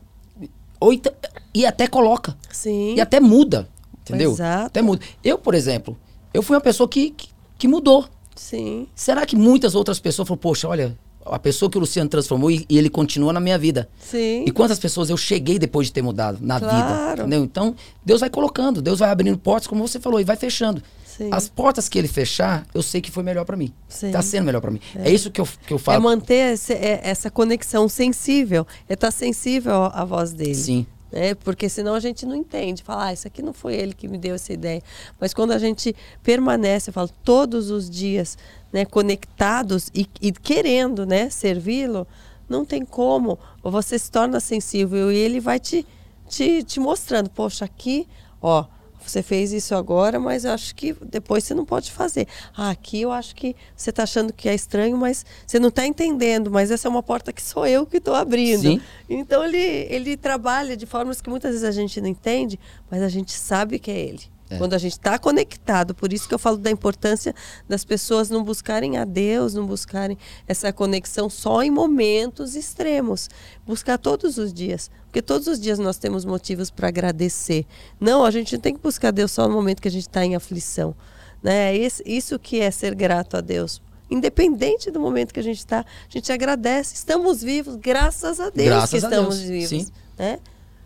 ou 0.78 0.92
e 1.52 1.66
até 1.66 1.88
coloca, 1.88 2.36
sim. 2.52 2.94
e 2.94 3.00
até 3.00 3.18
muda, 3.18 3.68
entendeu? 4.02 4.32
Exato. 4.32 4.66
Até 4.66 4.82
muda. 4.82 5.04
Eu, 5.24 5.36
por 5.36 5.54
exemplo, 5.54 5.98
eu 6.32 6.42
fui 6.42 6.54
uma 6.54 6.62
pessoa 6.62 6.88
que, 6.88 7.10
que, 7.10 7.28
que 7.58 7.66
mudou. 7.66 8.06
Sim. 8.36 8.86
Será 8.94 9.24
que 9.26 9.34
muitas 9.34 9.74
outras 9.74 9.98
pessoas 9.98 10.28
falaram, 10.28 10.40
poxa, 10.40 10.68
olha, 10.68 10.96
a 11.30 11.38
pessoa 11.38 11.70
que 11.70 11.76
o 11.76 11.80
Luciano 11.80 12.08
transformou 12.08 12.50
e, 12.50 12.64
e, 12.68 12.78
ele 12.78 12.88
continua 12.88 13.32
na 13.32 13.40
minha 13.40 13.58
vida. 13.58 13.88
Sim. 13.98 14.44
E 14.46 14.50
quantas 14.50 14.78
pessoas 14.78 15.10
eu 15.10 15.16
cheguei 15.16 15.58
depois 15.58 15.88
de 15.88 15.92
ter 15.92 16.02
mudado 16.02 16.38
na 16.40 16.58
claro. 16.58 16.76
vida, 16.76 17.22
entendeu? 17.22 17.44
Então, 17.44 17.74
Deus 18.04 18.20
vai 18.20 18.30
colocando, 18.30 18.80
Deus 18.80 18.98
vai 18.98 19.10
abrindo 19.10 19.38
portas, 19.38 19.66
como 19.66 19.86
você 19.86 19.98
falou, 19.98 20.20
e 20.20 20.24
vai 20.24 20.36
fechando. 20.36 20.82
Sim. 21.04 21.30
As 21.32 21.48
portas 21.48 21.88
que 21.88 21.98
ele 21.98 22.08
fechar, 22.08 22.66
eu 22.74 22.82
sei 22.82 23.00
que 23.00 23.10
foi 23.10 23.22
melhor 23.22 23.44
para 23.46 23.56
mim. 23.56 23.72
Sim. 23.88 24.10
Tá 24.10 24.20
sendo 24.20 24.44
melhor 24.44 24.60
para 24.60 24.70
mim. 24.70 24.80
É. 24.94 25.08
é. 25.08 25.12
isso 25.12 25.30
que 25.30 25.40
eu, 25.40 25.48
que 25.66 25.72
eu 25.72 25.78
falo. 25.78 25.96
É 25.96 26.00
manter 26.00 26.52
esse, 26.52 26.74
é, 26.74 27.00
essa 27.02 27.30
conexão 27.30 27.88
sensível, 27.88 28.66
é 28.88 28.92
estar 28.92 29.06
tá 29.06 29.10
sensível 29.10 29.84
à 29.84 30.04
voz 30.04 30.32
dele. 30.32 30.54
Sim. 30.54 30.86
É, 31.12 31.34
porque 31.34 31.68
senão 31.68 31.94
a 31.94 32.00
gente 32.00 32.26
não 32.26 32.34
entende. 32.34 32.82
Fala, 32.82 33.06
ah, 33.06 33.12
isso 33.12 33.26
aqui 33.26 33.40
não 33.40 33.54
foi 33.54 33.74
ele 33.74 33.94
que 33.94 34.06
me 34.06 34.18
deu 34.18 34.34
essa 34.34 34.52
ideia. 34.52 34.82
Mas 35.18 35.32
quando 35.32 35.52
a 35.52 35.58
gente 35.58 35.96
permanece, 36.22 36.90
eu 36.90 36.94
falo, 36.94 37.08
todos 37.24 37.70
os 37.70 37.88
dias 37.88 38.36
né, 38.76 38.84
conectados 38.84 39.90
e, 39.94 40.06
e 40.20 40.30
querendo 40.30 41.06
né, 41.06 41.30
servi-lo, 41.30 42.06
não 42.46 42.62
tem 42.62 42.84
como. 42.84 43.38
Você 43.62 43.98
se 43.98 44.10
torna 44.10 44.38
sensível 44.38 45.10
e 45.10 45.16
ele 45.16 45.40
vai 45.40 45.58
te, 45.58 45.86
te, 46.28 46.62
te 46.62 46.78
mostrando, 46.78 47.30
poxa, 47.30 47.64
aqui, 47.64 48.06
ó, 48.38 48.66
você 49.00 49.22
fez 49.22 49.50
isso 49.50 49.74
agora, 49.74 50.20
mas 50.20 50.44
eu 50.44 50.52
acho 50.52 50.74
que 50.74 50.94
depois 51.10 51.44
você 51.44 51.54
não 51.54 51.64
pode 51.64 51.90
fazer. 51.90 52.28
Ah, 52.54 52.68
aqui 52.68 53.00
eu 53.00 53.10
acho 53.10 53.34
que 53.34 53.56
você 53.74 53.88
está 53.88 54.02
achando 54.02 54.30
que 54.30 54.46
é 54.46 54.54
estranho, 54.54 54.98
mas 54.98 55.24
você 55.46 55.58
não 55.58 55.70
está 55.70 55.86
entendendo. 55.86 56.50
Mas 56.50 56.70
essa 56.70 56.86
é 56.86 56.90
uma 56.90 57.02
porta 57.02 57.32
que 57.32 57.40
sou 57.40 57.66
eu 57.66 57.86
que 57.86 57.96
estou 57.96 58.14
abrindo. 58.14 58.60
Sim. 58.60 58.80
Então 59.08 59.42
ele, 59.42 59.56
ele 59.56 60.18
trabalha 60.18 60.76
de 60.76 60.84
formas 60.84 61.22
que 61.22 61.30
muitas 61.30 61.52
vezes 61.52 61.64
a 61.64 61.70
gente 61.70 61.98
não 61.98 62.08
entende, 62.08 62.60
mas 62.90 63.00
a 63.00 63.08
gente 63.08 63.32
sabe 63.32 63.78
que 63.78 63.90
é 63.90 63.98
ele. 63.98 64.35
É. 64.48 64.58
Quando 64.58 64.74
a 64.74 64.78
gente 64.78 64.92
está 64.92 65.18
conectado, 65.18 65.94
por 65.94 66.12
isso 66.12 66.28
que 66.28 66.34
eu 66.34 66.38
falo 66.38 66.56
da 66.56 66.70
importância 66.70 67.34
das 67.68 67.84
pessoas 67.84 68.30
não 68.30 68.44
buscarem 68.44 68.96
a 68.96 69.04
Deus, 69.04 69.54
não 69.54 69.66
buscarem 69.66 70.16
essa 70.46 70.72
conexão 70.72 71.28
só 71.28 71.62
em 71.62 71.70
momentos 71.70 72.54
extremos. 72.54 73.28
Buscar 73.66 73.98
todos 73.98 74.38
os 74.38 74.52
dias. 74.52 74.90
Porque 75.06 75.20
todos 75.20 75.48
os 75.48 75.58
dias 75.58 75.78
nós 75.78 75.98
temos 75.98 76.24
motivos 76.24 76.70
para 76.70 76.88
agradecer. 76.88 77.66
Não, 77.98 78.24
a 78.24 78.30
gente 78.30 78.54
não 78.54 78.60
tem 78.60 78.74
que 78.74 78.80
buscar 78.80 79.10
Deus 79.10 79.32
só 79.32 79.48
no 79.48 79.54
momento 79.54 79.82
que 79.82 79.88
a 79.88 79.90
gente 79.90 80.06
está 80.06 80.24
em 80.24 80.36
aflição. 80.36 80.94
Né? 81.42 81.74
Isso 82.04 82.38
que 82.38 82.60
é 82.60 82.70
ser 82.70 82.94
grato 82.94 83.36
a 83.36 83.40
Deus. 83.40 83.82
Independente 84.08 84.90
do 84.92 85.00
momento 85.00 85.34
que 85.34 85.40
a 85.40 85.42
gente 85.42 85.58
está, 85.58 85.80
a 85.80 85.84
gente 86.08 86.30
agradece. 86.30 86.94
Estamos 86.94 87.42
vivos, 87.42 87.74
graças 87.74 88.38
a 88.38 88.50
Deus 88.50 88.68
graças 88.68 88.90
que 88.90 88.96
estamos 88.98 89.38
Deus. 89.38 89.48
vivos. 89.48 89.86
Sim. 89.86 89.92
Né? 90.16 90.38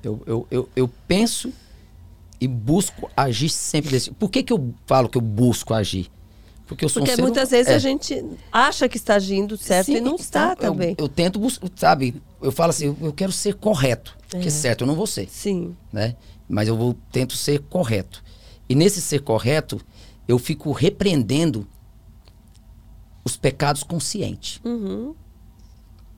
Eu, 0.03 0.23
eu, 0.27 0.47
eu, 0.51 0.69
eu 0.74 0.91
penso 1.07 1.53
e 2.41 2.49
busco 2.49 3.11
agir 3.17 3.51
sempre 3.51 3.91
desse. 3.91 4.11
Por 4.12 4.31
que, 4.31 4.43
que 4.43 4.53
eu 4.53 4.75
falo 4.87 5.09
que 5.09 5.19
eu 5.19 5.23
busco 5.23 5.75
agir? 5.75 6.11
Porque 6.67 6.85
eu 6.85 6.89
sou 6.89 7.05
Porque 7.05 7.21
um 7.21 7.25
muitas 7.25 7.51
vezes 7.51 7.73
é. 7.73 7.75
a 7.75 7.79
gente 7.79 8.25
acha 8.53 8.89
que 8.89 8.97
está 8.97 9.17
agindo 9.17 9.57
certo 9.57 9.87
Sim, 9.87 9.97
e 9.97 10.01
não 10.01 10.15
está 10.15 10.55
então, 10.57 10.73
também. 10.73 10.95
Eu, 10.97 11.05
eu 11.05 11.09
tento 11.09 11.39
buscar, 11.39 11.69
sabe? 11.75 12.23
Eu 12.41 12.53
falo 12.53 12.71
assim, 12.71 12.87
eu, 12.87 12.97
eu 13.03 13.12
quero 13.12 13.33
ser 13.33 13.55
correto. 13.55 14.17
É. 14.29 14.37
Porque 14.37 14.51
certo 14.51 14.83
eu 14.83 14.87
não 14.87 14.95
vou 14.95 15.07
ser. 15.07 15.29
Sim. 15.29 15.77
Né? 15.93 16.15
Mas 16.49 16.69
eu 16.69 16.77
vou, 16.77 16.97
tento 17.11 17.35
ser 17.35 17.59
correto. 17.62 18.23
E 18.69 18.75
nesse 18.77 19.01
ser 19.03 19.21
correto, 19.21 19.81
eu 20.29 20.39
fico 20.39 20.71
repreendendo 20.71 21.67
os 23.25 23.37
pecados 23.37 23.83
conscientes. 23.83 24.61
Uhum. 24.65 25.15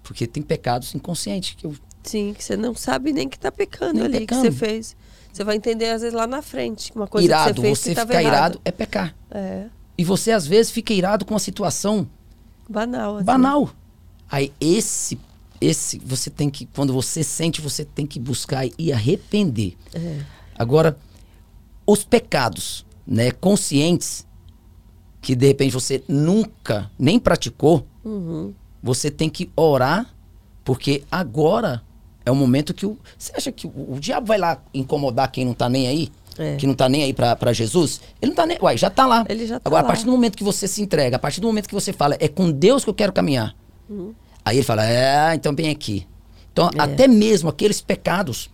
Porque 0.03 0.27
tem 0.27 0.43
pecados 0.43 0.95
inconscientes 0.95 1.55
que 1.55 1.65
eu. 1.65 1.75
Sim, 2.03 2.35
que 2.37 2.45
você 2.45 2.59
não 2.59 2.75
sabe 2.75 3.13
nem 3.13 3.27
que 3.27 3.37
está 3.37 3.51
pecando 3.51 3.95
nem 3.95 4.05
ali, 4.05 4.19
pecando. 4.21 4.43
que 4.43 4.51
você 4.51 4.53
fez. 4.53 4.97
Você 5.33 5.45
vai 5.45 5.57
entender, 5.57 5.91
às 5.91 6.03
vezes, 6.03 6.15
lá 6.15 6.27
na 6.27 6.43
frente. 6.43 6.93
Uma 6.95 7.07
coisa 7.07 7.27
irado, 7.27 7.55
que 7.55 7.61
você 7.61 7.63
fez 7.63 7.79
você 7.79 7.95
que 7.95 8.01
ficar 8.01 8.23
irado 8.23 8.61
é 8.65 8.71
pecar. 8.71 9.15
É. 9.31 9.67
E 9.97 10.05
você, 10.05 10.31
às 10.31 10.47
vezes, 10.47 10.71
fica 10.71 10.93
irado 10.93 11.25
com 11.25 11.33
uma 11.33 11.41
situação 11.41 12.07
banal. 12.69 13.17
Assim. 13.17 13.25
Banal. 13.25 13.71
Aí, 14.31 14.53
esse, 14.61 15.19
esse, 15.61 15.99
você 15.99 16.29
tem 16.29 16.51
que, 16.51 16.67
quando 16.67 16.93
você 16.93 17.25
sente, 17.25 17.61
você 17.61 17.85
tem 17.85 18.07
que 18.07 18.21
buscar 18.21 18.67
e 18.79 18.93
arrepender. 18.93 19.77
É. 19.95 20.21
Agora, 20.55 20.99
os 21.87 22.05
pecados, 22.05 22.85
né, 23.07 23.31
conscientes, 23.31 24.27
que 25.21 25.35
de 25.35 25.47
repente 25.47 25.73
você 25.73 26.03
nunca 26.09 26.91
nem 26.99 27.19
praticou, 27.19 27.87
uhum. 28.05 28.53
você 28.83 29.11
tem 29.11 29.31
que 29.31 29.51
orar, 29.57 30.13
porque 30.65 31.05
agora 31.11 31.83
é 32.25 32.31
o 32.31 32.35
momento 32.35 32.73
que 32.75 32.87
o. 32.87 32.99
Você 33.19 33.33
acha 33.37 33.53
que 33.53 33.67
o, 33.67 33.95
o 33.95 34.01
diabo 34.01 34.27
vai 34.27 34.39
lá 34.39 34.63
incomodar 34.73 35.31
quem 35.31 35.45
não 35.45 35.55
tá 35.55 35.69
nem 35.69 35.89
aí? 35.89 36.09
É. 36.39 36.57
Que 36.57 36.67
não 36.67 36.75
tá 36.75 36.89
nem 36.89 37.05
aí 37.05 37.13
para 37.13 37.53
Jesus? 37.53 38.01
Ele 38.21 38.31
não 38.31 38.37
tá 38.37 38.47
nem. 38.47 38.59
Uai, 38.61 38.77
já 38.77 38.89
tá 38.89 39.07
lá. 39.07 39.25
Ele 39.29 39.47
já 39.47 39.61
tá 39.61 39.69
Agora, 39.69 39.83
lá. 39.83 39.89
a 39.89 39.91
partir 39.93 40.05
do 40.05 40.11
momento 40.11 40.37
que 40.37 40.45
você 40.45 40.67
se 40.67 40.81
entrega, 40.83 41.17
a 41.17 41.19
partir 41.19 41.41
do 41.41 41.47
momento 41.47 41.69
que 41.69 41.75
você 41.75 41.93
fala, 41.93 42.17
é 42.19 42.29
com 42.29 42.51
Deus 42.51 42.85
que 42.85 42.91
eu 42.91 42.95
quero 42.95 43.13
caminhar. 43.13 43.55
Uhum. 43.89 44.15
Aí 44.45 44.57
ele 44.57 44.65
fala, 44.65 44.87
é, 44.87 45.35
então 45.35 45.55
vem 45.55 45.71
aqui. 45.71 46.07
Então, 46.53 46.71
é. 46.75 46.81
até 46.81 47.07
mesmo 47.07 47.49
aqueles 47.49 47.81
pecados 47.81 48.51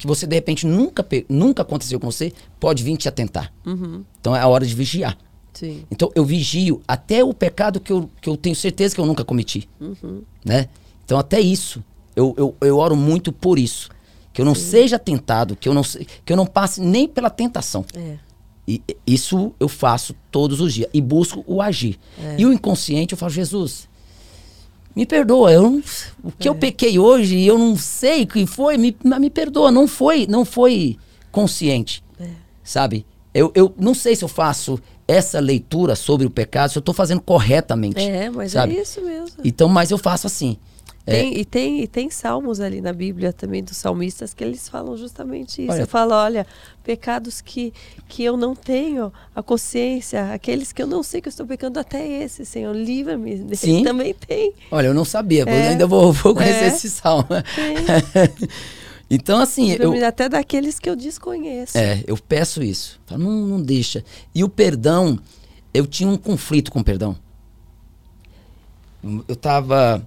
que 0.00 0.06
você 0.06 0.26
de 0.26 0.34
repente 0.34 0.66
nunca, 0.66 1.06
nunca 1.28 1.60
aconteceu 1.60 2.00
com 2.00 2.10
você, 2.10 2.32
pode 2.58 2.82
vir 2.82 2.96
te 2.96 3.06
atentar. 3.06 3.52
Uhum. 3.66 4.02
Então 4.18 4.34
é 4.34 4.40
a 4.40 4.48
hora 4.48 4.64
de 4.64 4.74
vigiar. 4.74 5.16
Sim. 5.52 5.84
Então 5.90 6.10
eu 6.14 6.24
vigio 6.24 6.80
até 6.88 7.22
o 7.22 7.34
pecado 7.34 7.78
que 7.80 7.92
eu, 7.92 8.08
que 8.20 8.28
eu 8.28 8.36
tenho 8.36 8.56
certeza 8.56 8.94
que 8.94 9.00
eu 9.00 9.04
nunca 9.04 9.24
cometi. 9.24 9.68
Uhum. 9.78 10.22
Né? 10.42 10.68
Então 11.04 11.18
até 11.18 11.38
isso 11.38 11.84
eu, 12.14 12.34
eu, 12.36 12.56
eu 12.60 12.78
oro 12.78 12.96
muito 12.96 13.32
por 13.32 13.58
isso. 13.58 13.88
Que 14.32 14.40
eu 14.40 14.44
não 14.44 14.54
Sim. 14.54 14.62
seja 14.62 14.98
tentado, 14.98 15.56
que 15.56 15.68
eu 15.68 15.74
não, 15.74 15.82
que 15.82 16.32
eu 16.32 16.36
não 16.36 16.46
passe 16.46 16.80
nem 16.80 17.08
pela 17.08 17.28
tentação. 17.28 17.84
É. 17.94 18.16
E 18.66 18.82
isso 19.06 19.52
eu 19.58 19.68
faço 19.68 20.14
todos 20.30 20.60
os 20.60 20.72
dias. 20.72 20.88
E 20.94 21.00
busco 21.00 21.42
o 21.46 21.60
agir. 21.60 21.98
É. 22.22 22.36
E 22.38 22.46
o 22.46 22.52
inconsciente 22.52 23.12
eu 23.12 23.18
falo, 23.18 23.32
Jesus, 23.32 23.88
me 24.94 25.04
perdoa. 25.04 25.52
Eu 25.52 25.62
não, 25.62 25.82
o 26.22 26.30
que 26.30 26.46
é. 26.46 26.50
eu 26.50 26.54
pequei 26.54 26.98
hoje 26.98 27.42
eu 27.42 27.58
não 27.58 27.76
sei 27.76 28.22
o 28.22 28.26
que 28.26 28.46
foi, 28.46 28.76
me, 28.76 28.96
me 29.02 29.30
perdoa. 29.30 29.70
Não 29.70 29.88
foi, 29.88 30.26
não 30.28 30.44
foi 30.44 30.96
consciente, 31.32 32.02
é. 32.18 32.28
sabe? 32.62 33.04
Eu, 33.32 33.52
eu 33.54 33.72
não 33.78 33.94
sei 33.94 34.14
se 34.16 34.24
eu 34.24 34.28
faço 34.28 34.78
essa 35.06 35.40
leitura 35.40 35.96
sobre 35.96 36.26
o 36.26 36.30
pecado, 36.30 36.70
se 36.70 36.78
eu 36.78 36.80
estou 36.80 36.94
fazendo 36.94 37.20
corretamente. 37.20 38.00
É, 38.00 38.30
mas 38.30 38.52
sabe? 38.52 38.76
é 38.76 38.82
isso 38.82 39.00
mesmo. 39.00 39.38
Então, 39.44 39.68
mas 39.68 39.90
eu 39.90 39.98
faço 39.98 40.26
assim. 40.26 40.56
É. 41.06 41.12
Tem, 41.12 41.34
é. 41.34 41.38
e, 41.38 41.44
tem, 41.44 41.80
e 41.82 41.86
tem 41.86 42.10
salmos 42.10 42.60
ali 42.60 42.80
na 42.80 42.92
Bíblia 42.92 43.32
também 43.32 43.62
dos 43.62 43.76
salmistas 43.76 44.34
que 44.34 44.44
eles 44.44 44.68
falam 44.68 44.96
justamente 44.96 45.62
isso. 45.62 45.72
Olha, 45.72 45.80
eu 45.80 45.86
falo, 45.86 46.12
olha, 46.12 46.46
pecados 46.84 47.40
que, 47.40 47.72
que 48.08 48.22
eu 48.22 48.36
não 48.36 48.54
tenho 48.54 49.12
a 49.34 49.42
consciência, 49.42 50.32
aqueles 50.32 50.72
que 50.72 50.82
eu 50.82 50.86
não 50.86 51.02
sei 51.02 51.20
que 51.20 51.28
eu 51.28 51.30
estou 51.30 51.46
pecando, 51.46 51.78
até 51.78 52.06
esse, 52.06 52.44
Senhor, 52.44 52.74
livra-me. 52.74 53.56
Sim. 53.56 53.82
Também 53.82 54.14
tem. 54.14 54.52
Olha, 54.70 54.88
eu 54.88 54.94
não 54.94 55.04
sabia, 55.04 55.44
é. 55.46 55.66
eu 55.66 55.70
ainda 55.70 55.86
vou, 55.86 56.12
vou 56.12 56.34
conhecer 56.34 56.64
é. 56.64 56.68
esse 56.68 56.90
salmo. 56.90 57.28
então, 59.10 59.40
assim. 59.40 59.72
Eu, 59.72 60.06
até 60.06 60.28
daqueles 60.28 60.78
que 60.78 60.88
eu 60.88 60.96
desconheço. 60.96 61.78
É, 61.78 62.04
eu 62.06 62.16
peço 62.16 62.62
isso. 62.62 63.00
Não, 63.10 63.18
não 63.18 63.60
deixa. 63.60 64.04
E 64.34 64.44
o 64.44 64.48
perdão, 64.48 65.18
eu 65.72 65.86
tinha 65.86 66.08
um 66.08 66.16
conflito 66.16 66.70
com 66.70 66.80
o 66.80 66.84
perdão. 66.84 67.16
Eu 69.02 69.32
estava 69.32 70.06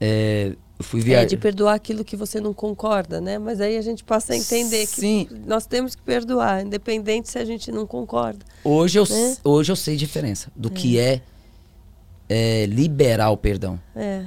é, 0.00 0.54
fui 0.80 1.00
viajar. 1.00 1.22
É, 1.22 1.26
de 1.26 1.36
perdoar 1.36 1.74
aquilo 1.74 2.04
que 2.04 2.16
você 2.16 2.40
não 2.40 2.54
concorda, 2.54 3.20
né? 3.20 3.38
Mas 3.38 3.60
aí 3.60 3.76
a 3.76 3.82
gente 3.82 4.04
passa 4.04 4.32
a 4.32 4.36
entender 4.36 4.86
Sim. 4.86 5.26
que 5.28 5.34
nós 5.46 5.66
temos 5.66 5.94
que 5.94 6.02
perdoar, 6.02 6.64
independente 6.64 7.28
se 7.28 7.38
a 7.38 7.44
gente 7.44 7.70
não 7.72 7.86
concorda. 7.86 8.44
Hoje 8.62 8.98
eu, 8.98 9.04
né? 9.08 9.36
hoje 9.44 9.72
eu 9.72 9.76
sei 9.76 9.94
a 9.94 9.98
diferença 9.98 10.50
do 10.54 10.68
é. 10.68 10.72
que 10.72 10.98
é, 10.98 11.22
é, 12.28 12.66
liberar 12.66 13.30
o 13.30 13.36
perdão. 13.36 13.78
É. 13.94 14.24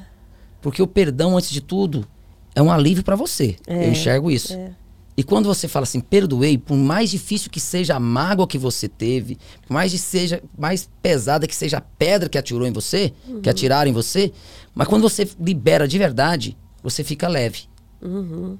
Porque 0.61 0.81
o 0.81 0.87
perdão, 0.87 1.37
antes 1.37 1.49
de 1.49 1.61
tudo, 1.61 2.07
é 2.53 2.61
um 2.61 2.71
alívio 2.71 3.03
para 3.03 3.15
você. 3.15 3.55
É. 3.65 3.87
Eu 3.87 3.91
enxergo 3.91 4.29
isso. 4.29 4.53
É. 4.53 4.71
E 5.15 5.23
quando 5.23 5.45
você 5.45 5.67
fala 5.67 5.83
assim, 5.83 5.99
perdoei, 5.99 6.57
por 6.57 6.75
mais 6.75 7.11
difícil 7.11 7.51
que 7.51 7.59
seja 7.59 7.95
a 7.95 7.99
mágoa 7.99 8.47
que 8.47 8.57
você 8.57 8.87
teve, 8.87 9.37
por 9.67 9.73
mais, 9.73 9.91
de 9.91 9.99
seja, 9.99 10.41
mais 10.57 10.89
pesada 11.01 11.45
que 11.45 11.55
seja 11.55 11.77
a 11.77 11.81
pedra 11.81 12.29
que 12.29 12.37
atirou 12.37 12.65
em 12.65 12.71
você, 12.71 13.13
uhum. 13.27 13.41
que 13.41 13.49
atiraram 13.49 13.91
em 13.91 13.93
você, 13.93 14.31
mas 14.73 14.87
quando 14.87 15.03
você 15.03 15.29
libera 15.39 15.87
de 15.87 15.97
verdade, 15.97 16.57
você 16.83 17.03
fica 17.03 17.27
leve. 17.27 17.63
Uhum. 18.01 18.57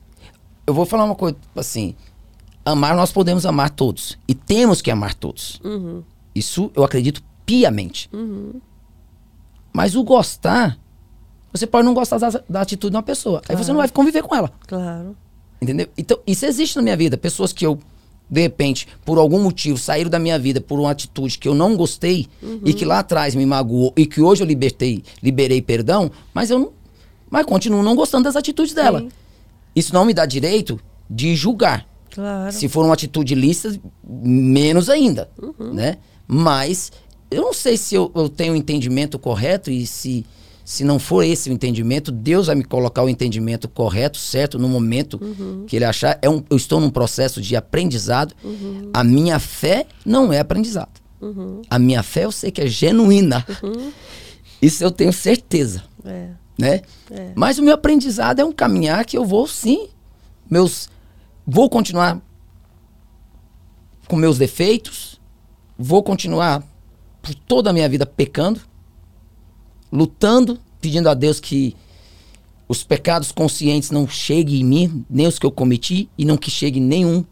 Eu 0.65 0.73
vou 0.73 0.85
falar 0.85 1.05
uma 1.05 1.15
coisa 1.15 1.38
assim: 1.55 1.95
amar, 2.65 2.95
nós 2.95 3.11
podemos 3.11 3.45
amar 3.45 3.69
todos. 3.69 4.17
E 4.27 4.33
temos 4.33 4.81
que 4.81 4.91
amar 4.91 5.13
todos. 5.13 5.59
Uhum. 5.63 6.03
Isso 6.33 6.71
eu 6.75 6.83
acredito 6.83 7.23
piamente. 7.45 8.09
Uhum. 8.13 8.61
Mas 9.73 9.95
o 9.95 10.03
gostar, 10.03 10.77
você 11.51 11.65
pode 11.65 11.85
não 11.85 11.93
gostar 11.93 12.17
da, 12.17 12.29
da 12.47 12.61
atitude 12.61 12.91
de 12.91 12.97
uma 12.97 13.03
pessoa. 13.03 13.41
Claro. 13.41 13.59
Aí 13.59 13.65
você 13.65 13.71
não 13.71 13.79
vai 13.79 13.89
conviver 13.89 14.23
com 14.23 14.35
ela. 14.35 14.51
Claro. 14.67 15.15
Entendeu? 15.61 15.88
Então, 15.97 16.19
isso 16.25 16.45
existe 16.45 16.75
na 16.75 16.81
minha 16.81 16.97
vida. 16.97 17.17
Pessoas 17.17 17.53
que 17.53 17.65
eu, 17.65 17.79
de 18.31 18.41
repente, 18.41 18.87
por 19.03 19.17
algum 19.17 19.43
motivo, 19.43 19.77
saíram 19.77 20.09
da 20.09 20.17
minha 20.17 20.39
vida 20.39 20.61
por 20.61 20.79
uma 20.79 20.91
atitude 20.91 21.37
que 21.37 21.49
eu 21.49 21.53
não 21.53 21.75
gostei 21.75 22.27
uhum. 22.41 22.61
e 22.63 22.73
que 22.73 22.85
lá 22.85 22.99
atrás 22.99 23.35
me 23.35 23.45
magoou 23.45 23.93
e 23.97 24.05
que 24.05 24.21
hoje 24.21 24.41
eu 24.41 24.47
libertei, 24.47 25.03
liberei 25.21 25.61
perdão, 25.61 26.09
mas 26.33 26.49
eu 26.49 26.57
não. 26.57 26.71
Mas 27.29 27.45
continuo 27.45 27.83
não 27.83 27.95
gostando 27.95 28.23
das 28.23 28.37
atitudes 28.37 28.73
dela. 28.73 29.01
Sim. 29.01 29.11
Isso 29.75 29.93
não 29.93 30.05
me 30.05 30.13
dá 30.13 30.25
direito 30.25 30.79
de 31.09 31.35
julgar. 31.35 31.85
Claro. 32.09 32.51
Se 32.51 32.67
for 32.67 32.85
uma 32.85 32.93
atitude 32.93 33.35
lícita, 33.35 33.79
menos 34.03 34.89
ainda. 34.89 35.29
Uhum. 35.41 35.73
Né? 35.73 35.97
Mas 36.27 36.91
eu 37.29 37.41
não 37.41 37.53
sei 37.53 37.77
se 37.77 37.95
eu, 37.95 38.11
eu 38.13 38.27
tenho 38.27 38.53
o 38.53 38.55
entendimento 38.55 39.17
correto 39.17 39.71
e 39.71 39.85
se 39.85 40.25
se 40.63 40.83
não 40.83 40.99
for 40.99 41.23
esse 41.23 41.49
o 41.49 41.53
entendimento, 41.53 42.11
Deus 42.11 42.47
vai 42.47 42.55
me 42.55 42.63
colocar 42.63 43.03
o 43.03 43.09
entendimento 43.09 43.67
correto, 43.67 44.17
certo, 44.17 44.59
no 44.59 44.69
momento 44.69 45.19
uhum. 45.21 45.65
que 45.65 45.75
Ele 45.75 45.85
achar. 45.85 46.17
É 46.21 46.29
um, 46.29 46.43
eu 46.49 46.57
estou 46.57 46.79
num 46.79 46.89
processo 46.89 47.41
de 47.41 47.55
aprendizado. 47.55 48.33
Uhum. 48.43 48.89
A 48.93 49.03
minha 49.03 49.39
fé 49.39 49.85
não 50.05 50.31
é 50.31 50.39
aprendizado. 50.39 51.01
Uhum. 51.19 51.61
A 51.69 51.77
minha 51.77 52.03
fé 52.03 52.25
eu 52.25 52.31
sei 52.31 52.51
que 52.51 52.61
é 52.61 52.67
genuína. 52.67 53.45
Uhum. 53.63 53.91
Isso 54.61 54.83
eu 54.83 54.91
tenho 54.91 55.11
certeza. 55.11 55.83
É. 56.05 56.29
Né? 56.57 56.81
É. 57.09 57.31
Mas 57.35 57.57
o 57.57 57.63
meu 57.63 57.73
aprendizado 57.73 58.39
é 58.39 58.45
um 58.45 58.51
caminhar 58.51 59.03
que 59.05 59.17
eu 59.17 59.25
vou 59.25 59.47
sim. 59.47 59.89
Meus, 60.49 60.89
vou 61.45 61.69
continuar 61.69 62.21
com 64.07 64.15
meus 64.15 64.38
defeitos. 64.38 65.19
Vou 65.77 66.03
continuar 66.03 66.63
por 67.21 67.33
toda 67.33 67.71
a 67.71 67.73
minha 67.73 67.89
vida 67.89 68.05
pecando 68.05 68.61
lutando, 69.91 70.59
pedindo 70.80 71.09
a 71.09 71.13
Deus 71.13 71.39
que 71.39 71.76
os 72.68 72.84
pecados 72.84 73.31
conscientes 73.31 73.91
não 73.91 74.07
cheguem 74.07 74.61
em 74.61 74.63
mim, 74.63 75.05
nem 75.09 75.27
os 75.27 75.38
que 75.38 75.45
eu 75.45 75.51
cometi, 75.51 76.09
e 76.18 76.23
não 76.23 76.38
que 76.38 76.49
chegue 76.49 76.80
nenhum 76.80 77.26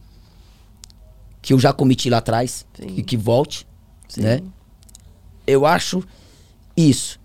que 1.41 1.53
eu 1.53 1.59
já 1.59 1.71
cometi 1.71 2.09
lá 2.09 2.17
atrás, 2.17 2.65
Sim. 2.73 2.95
e 2.97 3.03
que 3.03 3.15
volte, 3.15 3.65
Sim. 4.07 4.21
né? 4.21 4.41
Eu 5.47 5.65
acho 5.65 6.03
isso. 6.75 7.19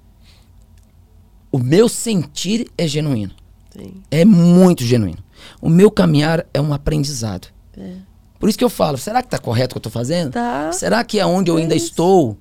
O 1.51 1.59
meu 1.59 1.89
sentir 1.89 2.71
é 2.79 2.87
genuíno. 2.87 3.35
Sim. 3.71 3.95
É 4.11 4.25
muito 4.25 4.85
genuíno. 4.85 5.19
O 5.61 5.69
meu 5.69 5.91
caminhar 5.91 6.47
é 6.55 6.61
um 6.61 6.73
aprendizado. 6.73 7.49
É. 7.77 7.97
Por 8.39 8.49
isso 8.49 8.59
que 8.59 8.65
eu 8.65 8.71
falo, 8.71 8.97
será 8.99 9.23
que 9.23 9.27
está 9.27 9.39
correto 9.39 9.73
o 9.73 9.75
que 9.75 9.79
eu 9.79 9.91
estou 9.91 9.93
fazendo? 9.93 10.33
Tá. 10.33 10.71
Será 10.73 11.03
que 11.03 11.19
é 11.19 11.27
onde 11.27 11.51
eu 11.51 11.59
é 11.59 11.63
ainda 11.63 11.75
isso. 11.75 11.87
estou? 11.87 12.39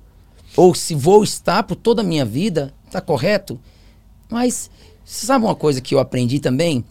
Ou 0.56 0.74
se 0.74 0.94
vou 0.94 1.24
estar 1.24 1.62
por 1.64 1.74
toda 1.74 2.02
a 2.02 2.04
minha 2.04 2.24
vida, 2.24 2.72
Tá 2.94 3.00
correto? 3.00 3.58
Mas 4.30 4.70
sabe 5.04 5.44
uma 5.44 5.56
coisa 5.56 5.80
que 5.80 5.96
eu 5.96 5.98
aprendi 5.98 6.38
também? 6.38 6.84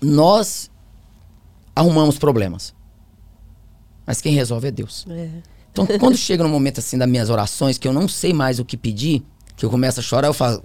Nós 0.00 0.70
arrumamos 1.74 2.16
problemas. 2.16 2.72
Mas 4.06 4.20
quem 4.20 4.32
resolve 4.32 4.68
é 4.68 4.70
Deus. 4.70 5.04
É. 5.10 5.28
Então, 5.72 5.84
quando 5.98 6.16
chega 6.16 6.44
no 6.44 6.48
momento 6.48 6.78
assim 6.78 6.96
das 6.96 7.08
minhas 7.08 7.28
orações, 7.28 7.76
que 7.76 7.88
eu 7.88 7.92
não 7.92 8.06
sei 8.06 8.32
mais 8.32 8.60
o 8.60 8.64
que 8.64 8.76
pedir, 8.76 9.24
que 9.56 9.64
eu 9.66 9.70
começo 9.70 9.98
a 9.98 10.02
chorar, 10.02 10.28
eu 10.28 10.32
falo, 10.32 10.62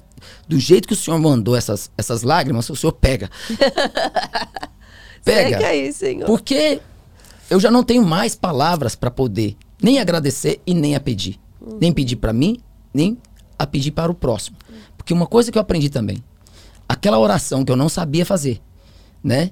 do 0.47 0.59
jeito 0.59 0.87
que 0.87 0.93
o 0.93 0.97
Senhor 0.97 1.19
mandou 1.19 1.55
essas, 1.55 1.89
essas 1.97 2.21
lágrimas, 2.21 2.69
o 2.69 2.75
Senhor 2.75 2.93
pega. 2.93 3.31
pega. 5.25 5.57
Aí, 5.65 5.91
Senhor. 5.91 6.27
Porque 6.27 6.79
eu 7.49 7.59
já 7.59 7.71
não 7.71 7.83
tenho 7.83 8.05
mais 8.05 8.35
palavras 8.35 8.95
para 8.95 9.09
poder 9.09 9.57
nem 9.81 9.97
agradecer 9.97 10.61
e 10.67 10.75
nem 10.75 10.93
a 10.93 10.99
pedir. 10.99 11.39
Hum. 11.59 11.79
Nem 11.81 11.91
pedir 11.91 12.17
para 12.17 12.31
mim, 12.31 12.59
nem 12.93 13.17
a 13.57 13.65
pedir 13.65 13.91
para 13.91 14.11
o 14.11 14.15
próximo. 14.15 14.57
Porque 14.97 15.13
uma 15.13 15.27
coisa 15.27 15.51
que 15.51 15.57
eu 15.57 15.61
aprendi 15.61 15.89
também, 15.89 16.23
aquela 16.87 17.19
oração 17.19 17.63
que 17.63 17.71
eu 17.71 17.75
não 17.75 17.89
sabia 17.89 18.25
fazer, 18.25 18.61
né? 19.23 19.51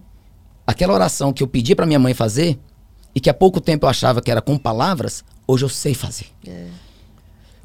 Aquela 0.65 0.93
oração 0.93 1.33
que 1.33 1.43
eu 1.43 1.47
pedi 1.47 1.75
para 1.75 1.85
minha 1.85 1.99
mãe 1.99 2.13
fazer 2.13 2.59
e 3.13 3.19
que 3.19 3.29
há 3.29 3.33
pouco 3.33 3.59
tempo 3.59 3.85
eu 3.85 3.89
achava 3.89 4.21
que 4.21 4.31
era 4.31 4.41
com 4.41 4.57
palavras, 4.57 5.23
hoje 5.47 5.65
eu 5.65 5.69
sei 5.69 5.93
fazer. 5.93 6.27
É. 6.47 6.67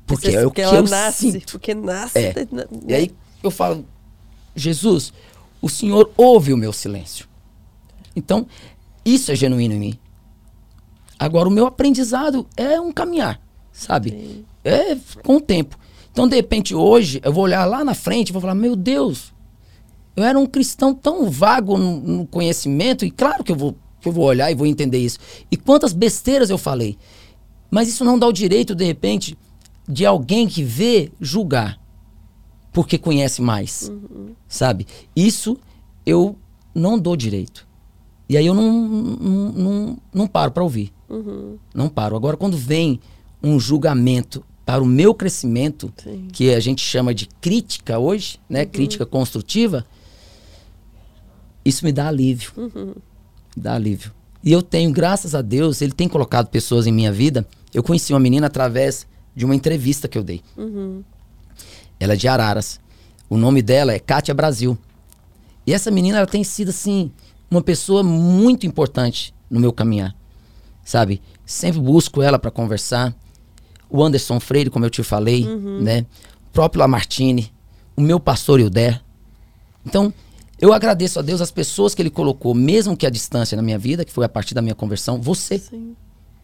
Porque 0.06 0.31
é 0.31 0.47
o 0.47 0.51
que 0.51 0.62
eu 0.62 0.82
nasce, 0.82 1.32
sinto. 1.32 1.52
Porque 1.52 1.74
nasce. 1.74 2.19
É. 2.19 2.47
Né? 2.51 2.65
E 2.86 2.94
aí 2.94 3.10
eu 3.43 3.51
falo, 3.51 3.85
Jesus, 4.56 5.12
o 5.60 5.69
Senhor 5.69 6.10
ouve 6.16 6.52
o 6.52 6.56
meu 6.56 6.73
silêncio. 6.73 7.28
Então, 8.16 8.47
isso 9.05 9.31
é 9.31 9.36
genuíno 9.36 9.74
em 9.74 9.78
mim. 9.78 9.98
Agora, 11.19 11.48
o 11.48 11.52
meu 11.52 11.66
aprendizado 11.66 12.47
é 12.56 12.81
um 12.81 12.93
caminhar, 12.93 13.40
sabe? 13.73 14.10
Sim. 14.10 14.44
É 14.65 14.97
com 15.24 15.36
o 15.36 15.40
tempo. 15.40 15.78
Então, 16.19 16.27
de 16.27 16.35
repente, 16.35 16.74
hoje, 16.74 17.20
eu 17.23 17.32
vou 17.32 17.45
olhar 17.45 17.65
lá 17.65 17.85
na 17.85 17.95
frente 17.95 18.31
e 18.31 18.32
vou 18.32 18.43
falar: 18.43 18.57
meu 18.57 18.74
Deus, 18.74 19.32
eu 20.16 20.24
era 20.24 20.36
um 20.36 20.47
cristão 20.47 20.93
tão 20.93 21.31
vago 21.31 21.78
no, 21.78 22.01
no 22.01 22.27
conhecimento, 22.27 23.05
e 23.05 23.11
claro 23.12 23.45
que 23.45 23.53
eu, 23.53 23.57
vou, 23.57 23.77
que 24.01 24.09
eu 24.09 24.12
vou 24.12 24.24
olhar 24.24 24.51
e 24.51 24.55
vou 24.57 24.66
entender 24.66 24.99
isso. 24.99 25.20
E 25.49 25.57
quantas 25.57 25.93
besteiras 25.93 26.51
eu 26.51 26.59
falei. 26.59 26.99
Mas 27.70 27.89
isso 27.89 28.05
não 28.05 28.19
dá 28.19 28.27
o 28.27 28.32
direito, 28.32 28.74
de 28.74 28.85
repente, 28.85 29.39
de 29.89 30.05
alguém 30.05 30.49
que 30.49 30.61
vê 30.61 31.12
julgar, 31.20 31.78
porque 32.73 32.99
conhece 32.99 33.40
mais. 33.40 33.89
Uhum. 33.89 34.35
Sabe? 34.49 34.89
Isso 35.15 35.57
eu 36.05 36.35
não 36.74 36.99
dou 36.99 37.15
direito. 37.15 37.65
E 38.28 38.36
aí 38.36 38.45
eu 38.45 38.55
não, 38.55 38.73
não, 38.73 39.53
não, 39.53 39.99
não 40.12 40.27
paro 40.27 40.51
para 40.51 40.65
ouvir. 40.65 40.93
Uhum. 41.09 41.59
Não 41.73 41.89
paro. 41.89 42.16
Agora, 42.16 42.36
quando 42.36 42.57
vem 42.57 42.99
um 43.40 43.61
julgamento 43.61 44.45
para 44.69 44.82
o 44.82 44.86
meu 44.86 45.15
crescimento, 45.15 45.90
Sim. 45.97 46.28
que 46.31 46.53
a 46.53 46.61
gente 46.61 46.82
chama 46.82 47.15
de 47.15 47.27
crítica 47.40 47.99
hoje, 47.99 48.39
né? 48.51 48.65
Uhum. 48.65 48.66
Crítica 48.66 49.07
construtiva, 49.07 49.86
isso 51.65 51.86
me 51.86 51.90
dá 51.90 52.07
alívio. 52.07 52.53
Uhum. 52.55 52.93
Dá 53.57 53.77
alívio. 53.77 54.12
E 54.45 54.53
eu 54.53 54.61
tenho, 54.61 54.93
graças 54.93 55.35
a 55.35 55.40
Deus, 55.40 55.81
ele 55.81 55.93
tem 55.93 56.07
colocado 56.07 56.49
pessoas 56.49 56.86
em 56.86 56.93
minha 56.93 57.11
vida. 57.11 57.49
Eu 57.73 57.82
conheci 57.82 58.12
uma 58.12 58.20
menina 58.20 58.47
através 58.47 59.07
de 59.35 59.43
uma 59.47 59.55
entrevista 59.55 60.07
que 60.07 60.19
eu 60.19 60.23
dei. 60.23 60.43
Uhum. 60.55 61.03
Ela 61.99 62.12
é 62.12 62.16
de 62.16 62.28
Araras. 62.28 62.78
O 63.27 63.39
nome 63.39 63.62
dela 63.62 63.95
é 63.95 63.99
Kátia 63.99 64.35
Brasil. 64.35 64.77
E 65.66 65.73
essa 65.73 65.90
menina, 65.90 66.19
ela 66.19 66.27
tem 66.27 66.45
sido, 66.45 66.69
assim, 66.69 67.11
uma 67.51 67.62
pessoa 67.62 68.03
muito 68.03 68.66
importante 68.66 69.35
no 69.49 69.59
meu 69.59 69.73
caminhar. 69.73 70.15
Sabe? 70.85 71.23
Sempre 71.47 71.81
busco 71.81 72.20
ela 72.20 72.39
para 72.39 72.51
conversar 72.51 73.16
o 73.90 74.02
Anderson 74.05 74.39
Freire, 74.40 74.70
como 74.70 74.85
eu 74.85 74.90
te 74.90 75.02
falei, 75.02 75.44
Uhum. 75.47 75.81
né? 75.81 76.06
O 76.48 76.51
próprio 76.52 76.81
Lamartine, 76.81 77.52
o 77.97 78.01
meu 78.01 78.19
pastor 78.20 78.60
Hilder. 78.60 79.01
Então, 79.86 80.12
eu 80.60 80.73
agradeço 80.73 81.19
a 81.19 81.23
Deus 81.23 81.40
as 81.40 81.51
pessoas 81.51 81.94
que 81.94 82.02
ele 82.02 82.10
colocou, 82.10 82.55
mesmo 82.55 82.97
que 82.97 83.06
a 83.06 83.10
distância 83.10 83.56
na 83.56 83.62
minha 83.62 83.78
vida, 83.78 84.05
que 84.05 84.12
foi 84.12 84.24
a 84.24 84.28
partir 84.28 84.55
da 84.55 84.62
minha 84.62 84.74
conversão, 84.74 85.20
você. 85.20 85.59
Sim. 85.59 85.94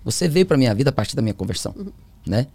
Você 0.04 0.28
veio 0.28 0.46
para 0.46 0.56
minha 0.56 0.74
vida 0.74 0.90
a 0.90 0.92
partir 0.92 1.16
da 1.16 1.22
minha 1.22 1.34
conversão, 1.34 1.74
né? 2.26 2.46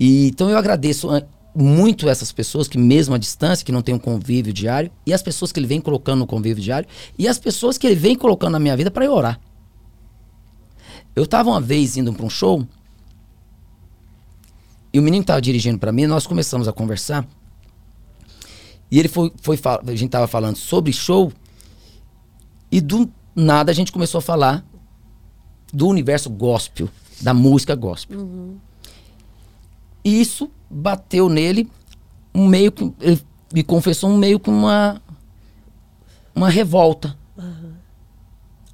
E, 0.00 0.28
então 0.28 0.48
eu 0.48 0.56
agradeço 0.56 1.08
muito 1.54 2.08
essas 2.08 2.32
pessoas 2.32 2.68
que 2.68 2.78
mesmo 2.78 3.14
à 3.14 3.18
distância, 3.18 3.64
que 3.64 3.72
não 3.72 3.82
tem 3.82 3.94
um 3.94 3.98
convívio 3.98 4.52
diário, 4.52 4.90
e 5.04 5.12
as 5.12 5.22
pessoas 5.22 5.52
que 5.52 5.60
ele 5.60 5.66
vem 5.66 5.80
colocando 5.80 6.20
no 6.20 6.26
convívio 6.26 6.62
diário, 6.62 6.88
e 7.18 7.28
as 7.28 7.38
pessoas 7.38 7.76
que 7.76 7.86
ele 7.86 7.96
vem 7.96 8.16
colocando 8.16 8.52
na 8.52 8.58
minha 8.58 8.76
vida 8.76 8.90
para 8.90 9.04
eu 9.04 9.12
orar. 9.12 9.40
Eu 11.14 11.24
estava 11.24 11.50
uma 11.50 11.60
vez 11.60 11.96
indo 11.96 12.12
para 12.12 12.24
um 12.24 12.30
show, 12.30 12.66
e 14.98 15.00
o 15.00 15.02
menino 15.02 15.22
estava 15.22 15.40
dirigindo 15.40 15.78
para 15.78 15.92
mim, 15.92 16.06
nós 16.06 16.26
começamos 16.26 16.66
a 16.66 16.72
conversar, 16.72 17.24
e 18.90 18.98
ele 18.98 19.06
foi, 19.06 19.32
foi 19.40 19.56
a 19.64 19.90
gente 19.90 20.06
estava 20.06 20.26
falando 20.26 20.56
sobre 20.56 20.92
show, 20.92 21.32
e 22.68 22.80
do 22.80 23.08
nada 23.32 23.70
a 23.70 23.74
gente 23.74 23.92
começou 23.92 24.18
a 24.18 24.22
falar 24.22 24.64
do 25.72 25.86
universo 25.86 26.28
gospel, 26.28 26.88
da 27.20 27.32
música 27.32 27.76
gospel. 27.76 28.56
E 30.04 30.20
isso 30.20 30.50
bateu 30.68 31.28
nele 31.28 31.70
um 32.34 32.48
meio 32.48 32.72
que. 32.72 32.92
Ele 33.00 33.20
me 33.54 33.62
confessou 33.62 34.10
um 34.10 34.18
meio 34.18 34.40
que 34.40 34.50
uma. 34.50 35.00
Uma 36.34 36.48
revolta. 36.48 37.16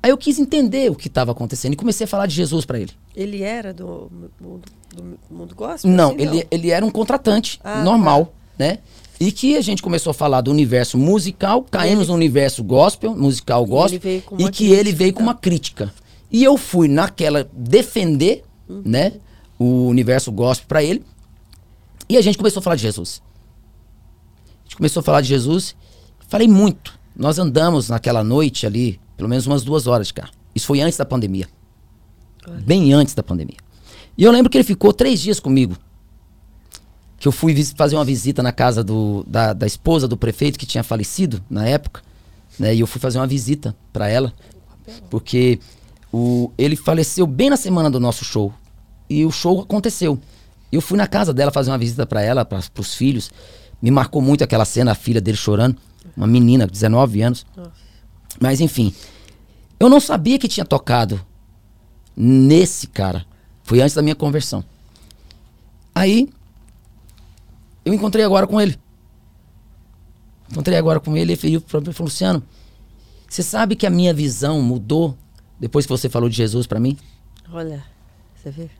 Aí 0.02 0.10
eu 0.10 0.18
quis 0.18 0.38
entender 0.38 0.90
o 0.90 0.94
que 0.94 1.09
estava 1.09 1.32
acontecendo 1.32 1.72
e 1.72 1.76
comecei 1.76 2.05
a 2.05 2.09
falar 2.09 2.26
de 2.26 2.34
Jesus 2.34 2.64
para 2.64 2.78
ele. 2.78 2.92
Ele 3.14 3.42
era 3.42 3.72
do 3.72 4.10
mundo, 4.40 4.62
do 4.94 5.18
mundo 5.34 5.54
gospel? 5.54 5.90
Não, 5.90 6.10
assim, 6.10 6.20
ele, 6.22 6.46
ele 6.50 6.70
era 6.70 6.84
um 6.84 6.90
contratante 6.90 7.60
Ah, 7.62 7.82
normal, 7.82 8.32
né? 8.58 8.78
E 9.20 9.30
que 9.30 9.56
a 9.56 9.60
gente 9.60 9.80
começou 9.82 10.10
a 10.10 10.14
falar 10.14 10.40
do 10.40 10.50
universo 10.50 10.98
musical, 10.98 11.62
caímos 11.62 12.04
ele- 12.04 12.08
no 12.08 12.14
universo 12.14 12.64
gospel, 12.64 13.14
musical 13.16 13.64
gospel, 13.64 14.10
e 14.38 14.42
uma 14.42 14.50
que 14.50 14.64
ele 14.66 14.76
crítica, 14.82 14.96
veio 14.98 15.12
com 15.12 15.22
uma 15.22 15.34
crítica. 15.34 15.94
E 16.30 16.42
eu 16.42 16.56
fui 16.58 16.88
naquela 16.88 17.48
defender, 17.52 18.42
Uhum. 18.68 18.82
né, 18.84 19.12
o 19.58 19.86
universo 19.86 20.32
gospel 20.32 20.66
para 20.66 20.82
ele. 20.82 21.04
E 22.08 22.16
a 22.16 22.20
gente 22.20 22.36
começou 22.36 22.58
a 22.60 22.62
falar 22.62 22.76
de 22.76 22.82
Jesus. 22.82 23.22
A 24.60 24.62
gente 24.64 24.76
começou 24.76 25.00
a 25.00 25.02
falar 25.04 25.20
de 25.20 25.28
Jesus. 25.28 25.76
Falei 26.28 26.48
muito. 26.48 26.98
Nós 27.14 27.38
andamos 27.38 27.88
naquela 27.88 28.24
noite 28.24 28.66
ali, 28.66 29.00
pelo 29.16 29.28
menos 29.28 29.46
umas 29.46 29.62
duas 29.62 29.86
horas 29.86 30.08
de 30.08 30.14
carro. 30.14 30.32
Isso 30.54 30.66
foi 30.66 30.80
antes 30.80 30.98
da 30.98 31.04
pandemia. 31.04 31.46
Bem 32.64 32.92
antes 32.92 33.14
da 33.14 33.22
pandemia. 33.22 33.56
E 34.16 34.24
eu 34.24 34.30
lembro 34.30 34.50
que 34.50 34.56
ele 34.56 34.64
ficou 34.64 34.92
três 34.92 35.20
dias 35.20 35.40
comigo. 35.40 35.76
Que 37.18 37.28
eu 37.28 37.32
fui 37.32 37.54
fazer 37.76 37.96
uma 37.96 38.04
visita 38.04 38.42
na 38.42 38.52
casa 38.52 38.84
do, 38.84 39.24
da, 39.26 39.52
da 39.52 39.66
esposa 39.66 40.06
do 40.06 40.16
prefeito 40.16 40.58
que 40.58 40.66
tinha 40.66 40.84
falecido 40.84 41.42
na 41.48 41.66
época. 41.66 42.02
Né, 42.58 42.74
e 42.74 42.80
eu 42.80 42.86
fui 42.86 43.00
fazer 43.00 43.18
uma 43.18 43.26
visita 43.26 43.74
para 43.92 44.08
ela. 44.08 44.32
Porque 45.10 45.58
o, 46.12 46.52
ele 46.56 46.76
faleceu 46.76 47.26
bem 47.26 47.50
na 47.50 47.56
semana 47.56 47.90
do 47.90 47.98
nosso 47.98 48.24
show. 48.24 48.52
E 49.08 49.24
o 49.24 49.30
show 49.30 49.60
aconteceu. 49.60 50.18
Eu 50.70 50.80
fui 50.80 50.96
na 50.96 51.06
casa 51.06 51.32
dela 51.32 51.50
fazer 51.50 51.70
uma 51.70 51.78
visita 51.78 52.06
para 52.06 52.22
ela, 52.22 52.44
para 52.44 52.60
os 52.78 52.94
filhos. 52.94 53.30
Me 53.80 53.90
marcou 53.90 54.20
muito 54.20 54.44
aquela 54.44 54.64
cena, 54.64 54.92
a 54.92 54.94
filha 54.94 55.20
dele 55.20 55.36
chorando. 55.36 55.76
Uma 56.16 56.26
menina, 56.26 56.66
19 56.66 57.22
anos. 57.22 57.46
Mas 58.40 58.60
enfim, 58.60 58.94
eu 59.78 59.88
não 59.88 60.00
sabia 60.00 60.38
que 60.38 60.48
tinha 60.48 60.64
tocado 60.64 61.24
nesse 62.16 62.86
cara. 62.86 63.24
Foi 63.62 63.80
antes 63.80 63.94
da 63.94 64.02
minha 64.02 64.14
conversão. 64.14 64.64
Aí, 65.94 66.28
eu 67.84 67.92
encontrei 67.94 68.24
agora 68.24 68.46
com 68.46 68.60
ele. 68.60 68.78
Encontrei 70.50 70.76
agora 70.76 71.00
com 71.00 71.16
ele 71.16 71.32
e 71.42 71.46
ele 71.46 71.60
falou, 71.60 71.92
Luciano, 72.00 72.42
você 73.28 73.42
sabe 73.42 73.74
que 73.74 73.86
a 73.86 73.90
minha 73.90 74.14
visão 74.14 74.60
mudou 74.62 75.16
depois 75.58 75.86
que 75.86 75.90
você 75.90 76.08
falou 76.08 76.28
de 76.28 76.36
Jesus 76.36 76.66
para 76.66 76.78
mim? 76.78 76.96
Olha, 77.50 77.84
você 78.36 78.50
vê? 78.50 78.70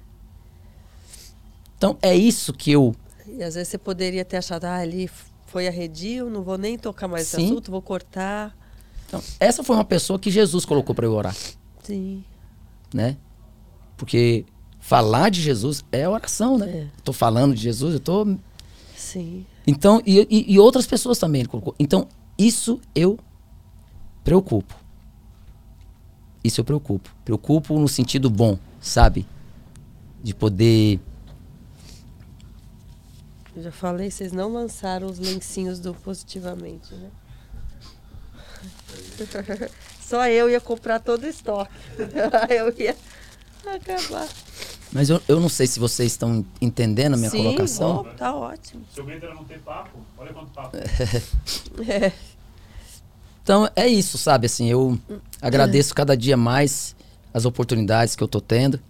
Então 1.77 1.99
é 2.01 2.15
isso 2.15 2.53
que 2.53 2.71
eu 2.71 2.95
E 3.27 3.43
às 3.43 3.55
vezes 3.55 3.69
você 3.69 3.79
poderia 3.79 4.25
ter 4.25 4.37
achado, 4.37 4.65
ah, 4.65 4.77
ali 4.77 5.11
foi 5.47 5.67
arredio, 5.69 6.31
não 6.31 6.43
vou 6.43 6.59
nem 6.59 6.79
tocar 6.79 7.09
mais 7.09 7.27
esse 7.27 7.37
Sim. 7.37 7.47
assunto, 7.47 7.71
vou 7.71 7.83
cortar. 7.83 8.57
Então, 9.07 9.23
essa 9.39 9.63
foi 9.63 9.77
uma 9.77 9.85
pessoa 9.85 10.19
que 10.19 10.31
Jesus 10.31 10.65
colocou 10.65 10.95
para 10.95 11.07
eu 11.07 11.13
orar, 11.13 11.37
Sim. 11.83 12.25
Né? 12.95 13.17
Porque 13.97 14.47
falar 14.79 15.29
de 15.31 15.43
Jesus 15.43 15.85
é 15.91 16.09
oração, 16.09 16.57
né? 16.57 16.67
É. 16.69 16.87
Tô 17.03 17.13
falando 17.13 17.55
de 17.55 17.61
Jesus, 17.61 17.95
eu 17.95 18.01
tô 18.01 18.37
Sim. 18.97 19.45
Então, 19.67 20.01
e, 20.07 20.21
e- 20.31 20.53
e 20.55 20.59
outras 20.59 20.87
pessoas 20.87 21.19
também 21.19 21.41
ele 21.43 21.49
colocou. 21.49 21.75
Então, 21.79 22.07
isso 22.39 22.81
eu 22.95 23.19
preocupo. 24.23 24.75
Isso 26.43 26.61
eu 26.61 26.65
preocupo. 26.65 27.11
Preocupo 27.25 27.79
no 27.79 27.89
sentido 27.89 28.31
bom, 28.31 28.59
sabe? 28.81 29.27
De 30.23 30.35
poder. 30.35 31.01
Eu 33.57 33.63
já 33.63 33.73
falei, 33.73 34.11
vocês 34.11 34.33
não 34.33 34.53
lançaram 34.53 35.07
os 35.07 35.19
lencinhos 35.19 35.79
do 35.79 35.95
Positivamente, 35.95 36.95
né? 36.95 37.11
Só 40.07 40.27
eu 40.29 40.51
ia 40.51 40.61
comprar 40.61 41.01
todo 41.01 41.25
o 41.25 41.27
estoque. 41.27 41.73
eu 42.51 42.75
ia 42.79 42.97
acabar. 43.67 44.29
Mas 44.93 45.11
eu, 45.11 45.21
eu 45.27 45.41
não 45.41 45.49
sei 45.49 45.67
se 45.67 45.81
vocês 45.81 46.13
estão 46.13 46.45
entendendo 46.61 47.15
a 47.15 47.17
minha 47.17 47.31
Sim, 47.31 47.39
colocação. 47.39 47.97
ó, 47.97 48.05
tá 48.05 48.35
ótimo. 48.35 48.85
Se 48.95 49.01
era 49.01 49.35
não 49.35 49.45
ter 49.45 49.59
papo, 49.61 49.99
olha 50.17 50.33
quanto 50.33 50.51
papo. 50.53 50.77
É. 50.77 52.13
Então 53.43 53.69
é 53.77 53.87
isso, 53.87 54.17
sabe? 54.17 54.47
Assim, 54.47 54.71
eu 54.71 54.99
agradeço 55.43 55.95
cada 55.95 56.17
dia 56.17 56.35
mais 56.35 56.97
as 57.33 57.45
oportunidades 57.45 58.17
que 58.17 58.23
eu 58.23 58.29
tô 58.29 58.41
tendo. 58.41 58.81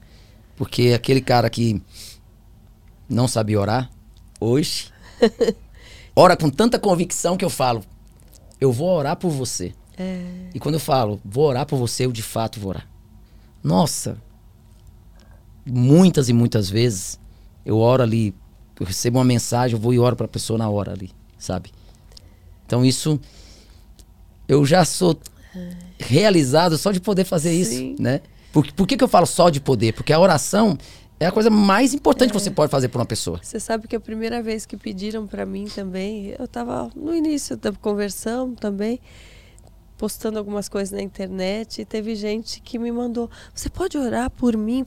Porque 0.54 0.92
aquele 0.94 1.20
cara 1.20 1.50
que 1.50 1.82
não 3.08 3.26
sabia 3.26 3.60
orar, 3.60 3.90
hoje, 4.38 4.92
ora 6.14 6.36
com 6.36 6.48
tanta 6.48 6.78
convicção 6.78 7.36
que 7.36 7.44
eu 7.44 7.50
falo, 7.50 7.82
eu 8.60 8.70
vou 8.70 8.96
orar 8.96 9.16
por 9.16 9.30
você. 9.30 9.74
É. 9.96 10.50
E 10.54 10.58
quando 10.58 10.74
eu 10.74 10.80
falo, 10.80 11.20
vou 11.24 11.46
orar 11.46 11.66
por 11.66 11.76
você, 11.76 12.06
eu 12.06 12.12
de 12.12 12.22
fato 12.22 12.60
vou 12.60 12.70
orar. 12.70 12.88
Nossa, 13.62 14.18
muitas 15.64 16.28
e 16.28 16.32
muitas 16.32 16.68
vezes 16.68 17.18
eu 17.64 17.78
oro 17.78 18.02
ali, 18.02 18.34
eu 18.78 18.86
recebo 18.86 19.18
uma 19.18 19.24
mensagem, 19.24 19.76
eu 19.76 19.80
vou 19.80 19.94
e 19.94 19.98
oro 19.98 20.16
pra 20.16 20.28
pessoa 20.28 20.58
na 20.58 20.68
hora 20.68 20.92
ali, 20.92 21.10
sabe? 21.38 21.72
Então 22.66 22.84
isso, 22.84 23.18
eu 24.46 24.64
já 24.66 24.84
sou 24.84 25.18
realizado 25.98 26.76
só 26.76 26.92
de 26.92 27.00
poder 27.00 27.24
fazer 27.24 27.50
Sim. 27.64 27.92
isso, 27.92 28.02
né? 28.02 28.20
Por, 28.52 28.70
por 28.72 28.86
que, 28.86 28.96
que 28.96 29.04
eu 29.04 29.08
falo 29.08 29.26
só 29.26 29.50
de 29.50 29.60
poder? 29.60 29.92
Porque 29.92 30.12
a 30.12 30.18
oração 30.18 30.78
é 31.18 31.26
a 31.26 31.32
coisa 31.32 31.50
mais 31.50 31.94
importante 31.94 32.32
que 32.32 32.38
você 32.38 32.50
pode 32.50 32.70
fazer 32.70 32.88
por 32.88 32.98
uma 32.98 33.06
pessoa. 33.06 33.40
Você 33.42 33.58
sabe 33.58 33.88
que 33.88 33.96
a 33.96 34.00
primeira 34.00 34.42
vez 34.42 34.66
que 34.66 34.76
pediram 34.76 35.26
para 35.26 35.46
mim 35.46 35.66
também, 35.66 36.34
eu 36.38 36.44
estava 36.44 36.90
no 36.94 37.14
início 37.14 37.56
da 37.56 37.72
conversão 37.72 38.54
também, 38.54 39.00
postando 40.04 40.38
algumas 40.38 40.68
coisas 40.68 40.90
na 40.90 41.00
internet, 41.00 41.80
e 41.80 41.84
teve 41.86 42.14
gente 42.14 42.60
que 42.60 42.78
me 42.78 42.92
mandou: 42.92 43.30
Você 43.54 43.70
pode 43.70 43.96
orar 43.96 44.30
por 44.30 44.54
mim? 44.54 44.84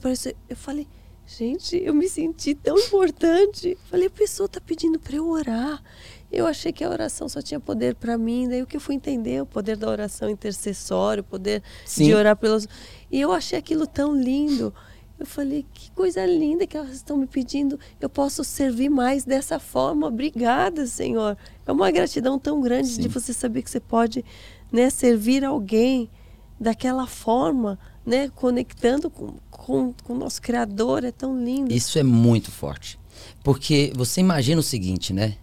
Eu 0.48 0.54
falei: 0.54 0.86
Gente, 1.26 1.76
eu 1.76 1.92
me 1.92 2.08
senti 2.08 2.54
tão 2.54 2.78
importante. 2.78 3.76
Falei: 3.90 4.06
A 4.06 4.10
pessoa 4.10 4.46
está 4.46 4.60
pedindo 4.60 4.96
para 5.00 5.16
eu 5.16 5.28
orar. 5.28 5.82
Eu 6.30 6.46
achei 6.46 6.72
que 6.72 6.84
a 6.84 6.88
oração 6.88 7.28
só 7.28 7.42
tinha 7.42 7.58
poder 7.58 7.96
para 7.96 8.16
mim, 8.16 8.48
daí 8.48 8.62
o 8.62 8.66
que 8.66 8.76
eu 8.76 8.80
fui 8.80 8.94
entender, 8.94 9.42
o 9.42 9.46
poder 9.46 9.76
da 9.76 9.88
oração 9.88 10.30
intercessória, 10.30 11.20
o 11.22 11.24
poder 11.24 11.64
Sim. 11.84 12.04
de 12.04 12.14
orar 12.14 12.36
pelos. 12.36 12.68
E 13.10 13.20
eu 13.20 13.32
achei 13.32 13.58
aquilo 13.58 13.88
tão 13.88 14.14
lindo. 14.14 14.72
Eu 15.18 15.26
falei, 15.26 15.66
que 15.74 15.90
coisa 15.90 16.24
linda 16.24 16.64
que 16.64 16.76
elas 16.76 16.92
estão 16.92 17.16
me 17.16 17.26
pedindo. 17.26 17.76
Eu 18.00 18.08
posso 18.08 18.44
servir 18.44 18.88
mais 18.88 19.24
dessa 19.24 19.58
forma. 19.58 20.06
Obrigada, 20.06 20.86
Senhor. 20.86 21.36
É 21.66 21.72
uma 21.72 21.90
gratidão 21.90 22.38
tão 22.38 22.60
grande 22.60 22.88
Sim. 22.88 23.02
de 23.02 23.08
você 23.08 23.32
saber 23.32 23.62
que 23.62 23.70
você 23.70 23.80
pode 23.80 24.24
né, 24.72 24.90
servir 24.90 25.44
alguém 25.44 26.10
daquela 26.58 27.06
forma, 27.06 27.78
né, 28.04 28.30
conectando 28.34 29.10
com, 29.10 29.34
com, 29.50 29.92
com 30.04 30.14
o 30.14 30.18
nosso 30.18 30.40
Criador. 30.42 31.04
É 31.04 31.12
tão 31.12 31.42
lindo. 31.42 31.72
Isso 31.72 31.98
é 31.98 32.02
muito 32.02 32.50
forte. 32.50 32.98
Porque 33.42 33.92
você 33.94 34.20
imagina 34.20 34.60
o 34.60 34.64
seguinte, 34.64 35.12
né? 35.12 35.36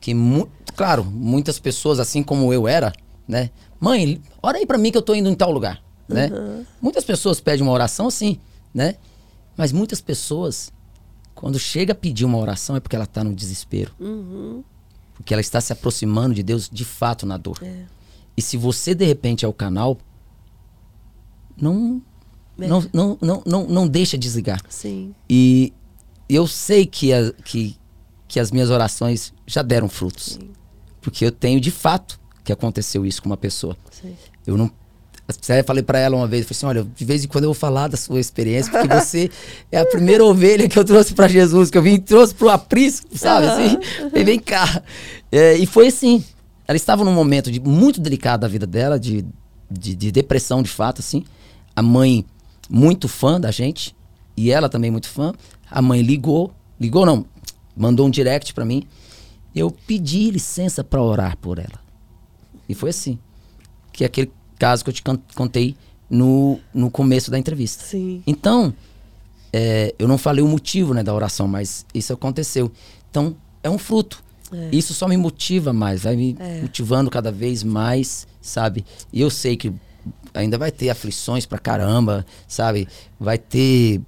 Que, 0.00 0.14
mu 0.14 0.48
claro, 0.74 1.04
muitas 1.04 1.58
pessoas, 1.58 2.00
assim 2.00 2.22
como 2.22 2.52
eu 2.52 2.66
era, 2.66 2.92
né? 3.26 3.50
Mãe, 3.78 4.20
ora 4.42 4.58
aí 4.58 4.66
pra 4.66 4.78
mim 4.78 4.90
que 4.90 4.98
eu 4.98 5.02
tô 5.02 5.14
indo 5.14 5.28
em 5.28 5.34
tal 5.34 5.50
lugar, 5.50 5.82
né? 6.08 6.30
Muitas 6.80 7.04
pessoas 7.04 7.40
pedem 7.40 7.62
uma 7.62 7.72
oração 7.72 8.06
assim, 8.06 8.38
né? 8.72 8.96
Mas 9.56 9.72
muitas 9.72 10.00
pessoas, 10.00 10.72
quando 11.34 11.58
chega 11.58 11.92
a 11.92 11.96
pedir 11.96 12.24
uma 12.24 12.38
oração, 12.38 12.76
é 12.76 12.80
porque 12.80 12.96
ela 12.96 13.06
tá 13.06 13.22
no 13.22 13.34
desespero. 13.34 13.92
Uhum. 14.00 14.64
Porque 15.14 15.34
ela 15.34 15.40
está 15.40 15.60
se 15.60 15.72
aproximando 15.72 16.34
de 16.34 16.42
Deus 16.42 16.68
de 16.70 16.84
fato 16.84 17.26
na 17.26 17.36
dor. 17.36 17.58
É. 17.62 17.84
E 18.36 18.42
se 18.42 18.56
você, 18.56 18.94
de 18.94 19.04
repente, 19.04 19.44
é 19.44 19.48
o 19.48 19.52
canal, 19.52 19.98
não, 21.60 22.00
É. 22.60 22.66
não, 22.66 22.84
não, 22.92 23.18
não, 23.20 23.42
não, 23.46 23.66
não 23.66 23.88
deixa 23.88 24.16
desligar. 24.16 24.60
Sim. 24.68 25.14
E 25.28 25.72
eu 26.28 26.46
sei 26.46 26.86
que, 26.86 27.12
a- 27.12 27.32
que, 27.44 27.76
que 28.26 28.40
as 28.40 28.50
minhas 28.50 28.70
orações 28.70 29.32
já 29.46 29.62
deram 29.62 29.88
frutos. 29.88 30.38
Porque 31.00 31.24
eu 31.24 31.32
tenho 31.32 31.60
de 31.60 31.70
fato 31.70 32.18
que 32.44 32.52
aconteceu 32.52 33.04
isso 33.04 33.22
com 33.22 33.28
uma 33.28 33.36
pessoa. 33.36 33.76
Sim. 33.90 34.14
Eu 34.46 34.56
não. 34.56 34.70
Eu 35.48 35.64
falei 35.64 35.82
pra 35.82 35.98
ela 35.98 36.16
uma 36.16 36.26
vez, 36.26 36.42
eu 36.42 36.48
falei 36.48 36.56
assim, 36.58 36.66
olha, 36.80 36.90
de 36.96 37.04
vez 37.04 37.24
em 37.24 37.28
quando 37.28 37.44
eu 37.44 37.48
vou 37.50 37.54
falar 37.54 37.88
da 37.88 37.96
sua 37.96 38.20
experiência, 38.20 38.70
porque 38.70 38.88
você 38.92 39.30
é 39.70 39.78
a 39.78 39.86
primeira 39.86 40.24
ovelha 40.24 40.68
que 40.68 40.78
eu 40.78 40.84
trouxe 40.84 41.14
pra 41.14 41.28
Jesus, 41.28 41.70
que 41.70 41.78
eu 41.78 41.82
vim 41.82 41.94
e 41.94 41.98
trouxe 41.98 42.34
pro 42.34 42.48
aprisco, 42.50 43.06
sabe 43.16 43.46
assim? 43.46 43.78
Falei, 44.10 44.24
vem 44.24 44.38
cá. 44.38 44.82
É, 45.30 45.54
e 45.56 45.64
foi 45.64 45.86
assim. 45.88 46.22
Ela 46.66 46.76
estava 46.76 47.04
num 47.04 47.14
momento 47.14 47.50
de, 47.50 47.60
muito 47.60 48.00
delicado 48.00 48.40
da 48.40 48.48
vida 48.48 48.66
dela, 48.66 48.98
de, 48.98 49.24
de, 49.70 49.94
de 49.94 50.12
depressão 50.12 50.62
de 50.62 50.70
fato, 50.70 51.00
assim. 51.00 51.24
A 51.74 51.82
mãe 51.82 52.24
muito 52.68 53.08
fã 53.08 53.40
da 53.40 53.50
gente, 53.50 53.94
e 54.36 54.50
ela 54.50 54.68
também 54.68 54.90
muito 54.90 55.08
fã. 55.08 55.32
A 55.70 55.82
mãe 55.82 56.02
ligou, 56.02 56.52
ligou 56.80 57.04
não, 57.04 57.26
mandou 57.76 58.06
um 58.06 58.10
direct 58.10 58.54
pra 58.54 58.64
mim. 58.64 58.86
Eu 59.54 59.70
pedi 59.70 60.30
licença 60.30 60.82
pra 60.82 61.02
orar 61.02 61.36
por 61.36 61.58
ela. 61.58 61.80
E 62.68 62.74
foi 62.74 62.90
assim. 62.90 63.18
Que 63.92 64.04
é 64.04 64.06
aquele 64.06 64.32
caso 64.58 64.82
que 64.82 64.90
eu 64.90 64.94
te 64.94 65.02
contei 65.34 65.76
no, 66.08 66.58
no 66.72 66.90
começo 66.90 67.30
da 67.30 67.38
entrevista. 67.38 67.84
Sim. 67.84 68.22
Então, 68.26 68.72
é, 69.52 69.94
eu 69.98 70.08
não 70.08 70.16
falei 70.16 70.42
o 70.42 70.48
motivo 70.48 70.94
né, 70.94 71.02
da 71.02 71.12
oração, 71.14 71.46
mas 71.46 71.84
isso 71.92 72.12
aconteceu. 72.12 72.72
Então, 73.10 73.36
é 73.62 73.68
um 73.68 73.78
fruto. 73.78 74.22
Isso 74.70 74.92
só 74.94 75.06
me 75.08 75.16
motiva 75.16 75.72
mais, 75.72 76.02
vai 76.02 76.16
me 76.16 76.36
É. 76.38 76.60
motivando 76.62 77.10
cada 77.10 77.30
vez 77.32 77.62
mais, 77.62 78.26
sabe? 78.40 78.84
E 79.12 79.20
eu 79.20 79.30
sei 79.30 79.56
que 79.56 79.72
ainda 80.34 80.56
vai 80.58 80.70
ter 80.72 80.90
aflições 80.90 81.46
pra 81.46 81.58
caramba, 81.58 82.24
sabe? 82.48 82.88
Vai 83.18 83.38
ter. 83.38 84.00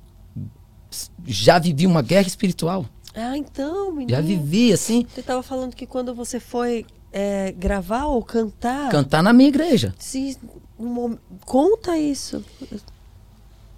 Já 1.26 1.58
vivi 1.58 1.86
uma 1.86 2.02
guerra 2.02 2.26
espiritual. 2.26 2.86
Ah, 3.14 3.36
então, 3.38 3.92
menino. 3.92 4.10
Já 4.10 4.20
vivi, 4.20 4.72
assim, 4.72 5.06
Você 5.12 5.20
estava 5.20 5.42
falando 5.42 5.74
que 5.76 5.86
quando 5.86 6.14
você 6.14 6.40
foi 6.40 6.84
é, 7.12 7.52
gravar 7.52 8.06
ou 8.06 8.22
cantar. 8.24 8.90
cantar 8.90 9.22
na 9.22 9.32
minha 9.32 9.48
igreja. 9.48 9.94
Se, 9.98 10.36
conta 11.46 11.96
isso. 11.96 12.44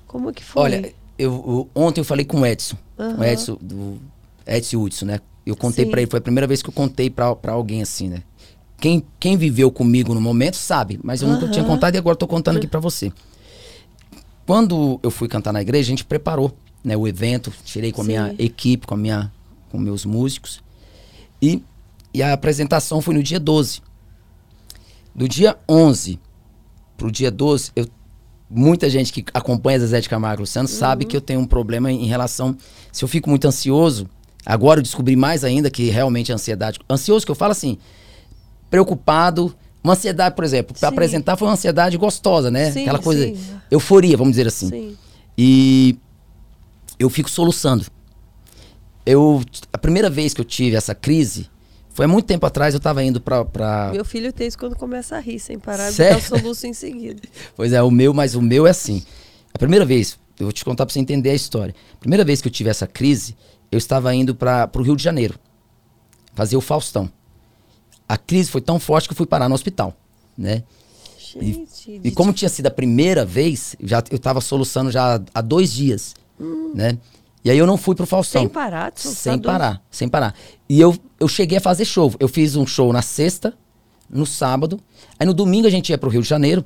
Como 0.07 0.33
que 0.33 0.43
foi? 0.43 0.63
Olha, 0.63 0.95
eu, 1.19 1.33
eu- 1.33 1.71
ontem 1.75 2.01
eu 2.01 2.05
falei 2.05 2.25
com 2.25 2.41
o 2.41 2.47
Edson. 2.47 2.77
Aham. 2.99 3.19
O 3.21 3.25
Edson, 3.25 3.59
do 3.61 3.99
Edson 4.47 4.79
Hudson, 4.83 5.05
né? 5.07 5.21
Eu 5.47 5.55
contei 5.55 5.87
pra 5.87 6.01
ele, 6.01 6.11
foi 6.11 6.19
a 6.19 6.23
primeira 6.23 6.47
vez 6.47 6.61
que 6.61 6.69
eu 6.69 6.73
contei 6.73 7.09
pra, 7.09 7.35
pra 7.37 7.53
alguém 7.53 7.81
assim, 7.81 8.09
né? 8.09 8.23
Quem, 8.79 9.03
quem 9.19 9.37
viveu 9.37 9.71
comigo 9.71 10.13
no 10.13 10.21
momento 10.21 10.57
sabe, 10.57 10.99
mas 11.03 11.23
eu 11.23 11.29
nunca 11.29 11.45
Aham. 11.45 11.53
tinha 11.53 11.65
contado 11.65 11.95
e 11.95 11.99
agora 11.99 12.17
tô 12.17 12.27
contando 12.27 12.57
aqui 12.57 12.67
pra 12.67 12.81
você. 12.81 13.13
Quando 14.45 15.01
eu 15.03 15.11
fui 15.11 15.29
cantar 15.29 15.53
na 15.53 15.63
igreja, 15.63 15.87
a 15.87 15.91
gente 15.91 16.05
preparou 16.05 16.55
né, 16.85 16.97
o 16.97 17.07
evento, 17.07 17.53
tirei 17.65 17.91
com 17.91 18.03
a 18.03 18.05
minha 18.05 18.35
equipe, 18.39 18.87
com, 18.87 18.95
a 18.95 18.97
minha, 18.97 19.33
com 19.71 19.79
meus 19.79 20.05
músicos. 20.05 20.63
E, 21.41 21.63
e 22.13 22.23
a 22.23 22.33
apresentação 22.33 23.01
foi 23.01 23.15
no 23.15 23.23
dia 23.23 23.41
12. 23.41 23.81
Do 25.15 25.29
dia 25.29 25.57
11 25.69 26.21
pro 26.97 27.11
dia 27.11 27.31
12, 27.31 27.73
eu, 27.75 27.87
muita 28.49 28.89
gente 28.89 29.13
que 29.13 29.25
acompanha 29.33 29.81
Zezé 29.81 30.01
de 30.01 30.09
Camargo 30.09 30.41
e 30.41 30.43
Luciano 30.43 30.69
sabe 30.69 31.05
que 31.05 31.17
eu 31.17 31.21
tenho 31.21 31.41
um 31.41 31.47
problema 31.47 31.91
em 31.91 32.07
relação. 32.07 32.57
Se 32.93 33.05
eu 33.05 33.09
fico 33.09 33.29
muito 33.29 33.47
ansioso, 33.47 34.09
agora 34.47 34.79
eu 34.79 34.83
descobri 34.83 35.17
mais 35.17 35.43
ainda 35.45 35.69
que 35.69 35.91
realmente 35.91 36.31
é 36.31 36.35
ansiedade. 36.35 36.79
Ansioso 36.89 37.27
que 37.27 37.31
eu 37.33 37.37
falo 37.37 37.51
assim, 37.53 37.77
preocupado. 38.71 39.55
Uma 39.83 39.93
ansiedade, 39.93 40.35
por 40.35 40.45
exemplo, 40.45 40.77
para 40.79 40.89
apresentar 40.89 41.37
foi 41.37 41.47
uma 41.47 41.55
ansiedade 41.55 41.97
gostosa, 41.97 42.51
né? 42.51 42.73
Sim, 42.73 42.83
Aquela 42.83 42.99
coisa, 42.99 43.25
sim. 43.25 43.37
euforia, 43.71 44.17
vamos 44.17 44.33
dizer 44.33 44.47
assim. 44.49 44.69
Sim. 44.69 44.97
E 45.39 45.97
eu 46.99 47.09
fico 47.09 47.31
soluçando. 47.31 47.85
Eu, 49.05 49.43
a 49.73 49.79
primeira 49.79 50.11
vez 50.11 50.35
que 50.35 50.41
eu 50.41 50.45
tive 50.45 50.75
essa 50.75 50.93
crise 50.95 51.49
foi 51.91 52.05
há 52.07 52.09
muito 52.09 52.27
tempo 52.27 52.45
atrás. 52.45 52.75
Eu 52.75 52.81
tava 52.81 53.05
indo 53.05 53.21
pra. 53.21 53.45
pra- 53.45 53.91
Meu 53.93 54.05
filho 54.05 54.33
tem 54.33 54.49
isso 54.49 54.59
quando 54.59 54.75
começa 54.75 55.17
a 55.17 55.21
rir, 55.21 55.39
sem 55.39 55.57
parar 55.59 55.93
Sério? 55.93 56.21
dar 56.21 56.37
o 56.37 56.41
soluço 56.41 56.67
em 56.67 56.73
seguida. 56.73 57.23
Pois 57.55 57.73
é, 57.73 57.81
o 57.81 57.91
meu, 57.91 58.13
mas 58.13 58.35
o 58.35 58.43
meu 58.43 58.67
é 58.67 58.71
assim. 58.71 59.05
A 59.55 59.59
primeira 59.59 59.85
vez, 59.85 60.19
eu 60.41 60.47
vou 60.47 60.53
te 60.53 60.65
contar 60.65 60.85
pra 60.85 60.93
você 60.93 60.99
entender 60.99 61.31
a 61.31 61.35
história. 61.35 61.75
A 61.95 61.99
primeira 62.01 62.25
vez 62.25 62.43
que 62.43 62.49
eu 62.49 62.53
tive 62.53 62.69
essa 62.71 62.89
crise, 62.89 63.37
eu 63.77 63.79
estava 63.79 64.15
indo 64.15 64.35
para 64.35 64.67
pro 64.67 64.83
Rio 64.83 64.97
de 64.97 65.03
Janeiro 65.03 65.39
fazer 66.35 66.57
o 66.57 66.61
Faustão. 66.61 67.11
A 68.09 68.17
crise 68.17 68.51
foi 68.51 68.61
tão 68.61 68.79
forte 68.79 69.09
que 69.09 69.13
eu 69.13 69.17
fui 69.17 69.27
parar 69.27 69.49
no 69.49 69.55
hospital, 69.55 69.95
né? 70.37 70.63
Gente, 71.19 72.01
E 72.05 72.11
como 72.11 72.33
tinha 72.33 72.49
sido 72.49 72.67
a 72.67 72.71
primeira 72.71 73.25
vez, 73.25 73.77
já 73.81 74.03
eu 74.11 74.19
tava 74.19 74.41
soluçando 74.41 74.91
já 74.91 75.21
há 75.35 75.41
dois 75.41 75.73
dias, 75.73 76.15
né? 76.75 76.99
E 77.45 77.51
aí 77.51 77.59
eu 77.59 77.67
não 77.67 77.77
fui 77.77 77.95
pro 77.95 78.07
Faustão. 78.07 78.43
sem 78.43 78.49
parar 78.49 78.93
Sem 78.97 79.39
parar, 79.39 79.83
sem 79.91 80.09
parar. 80.09 80.35
E 80.69 80.81
eu, 80.81 80.97
eu 81.21 81.29
cheguei 81.29 81.59
a 81.59 81.61
fazer 81.61 81.85
show. 81.85 82.13
Eu 82.19 82.27
fiz 82.29 82.57
um 82.57 82.67
show 82.67 82.93
na 82.93 83.03
sexta, 83.03 83.55
no 84.11 84.27
sábado. 84.27 84.81
Aí 85.19 85.25
no 85.27 85.33
domingo 85.33 85.67
a 85.67 85.71
gente 85.71 85.91
ia 85.91 85.99
pro 85.99 86.11
Rio 86.11 86.23
de 86.23 86.29
Janeiro. 86.29 86.65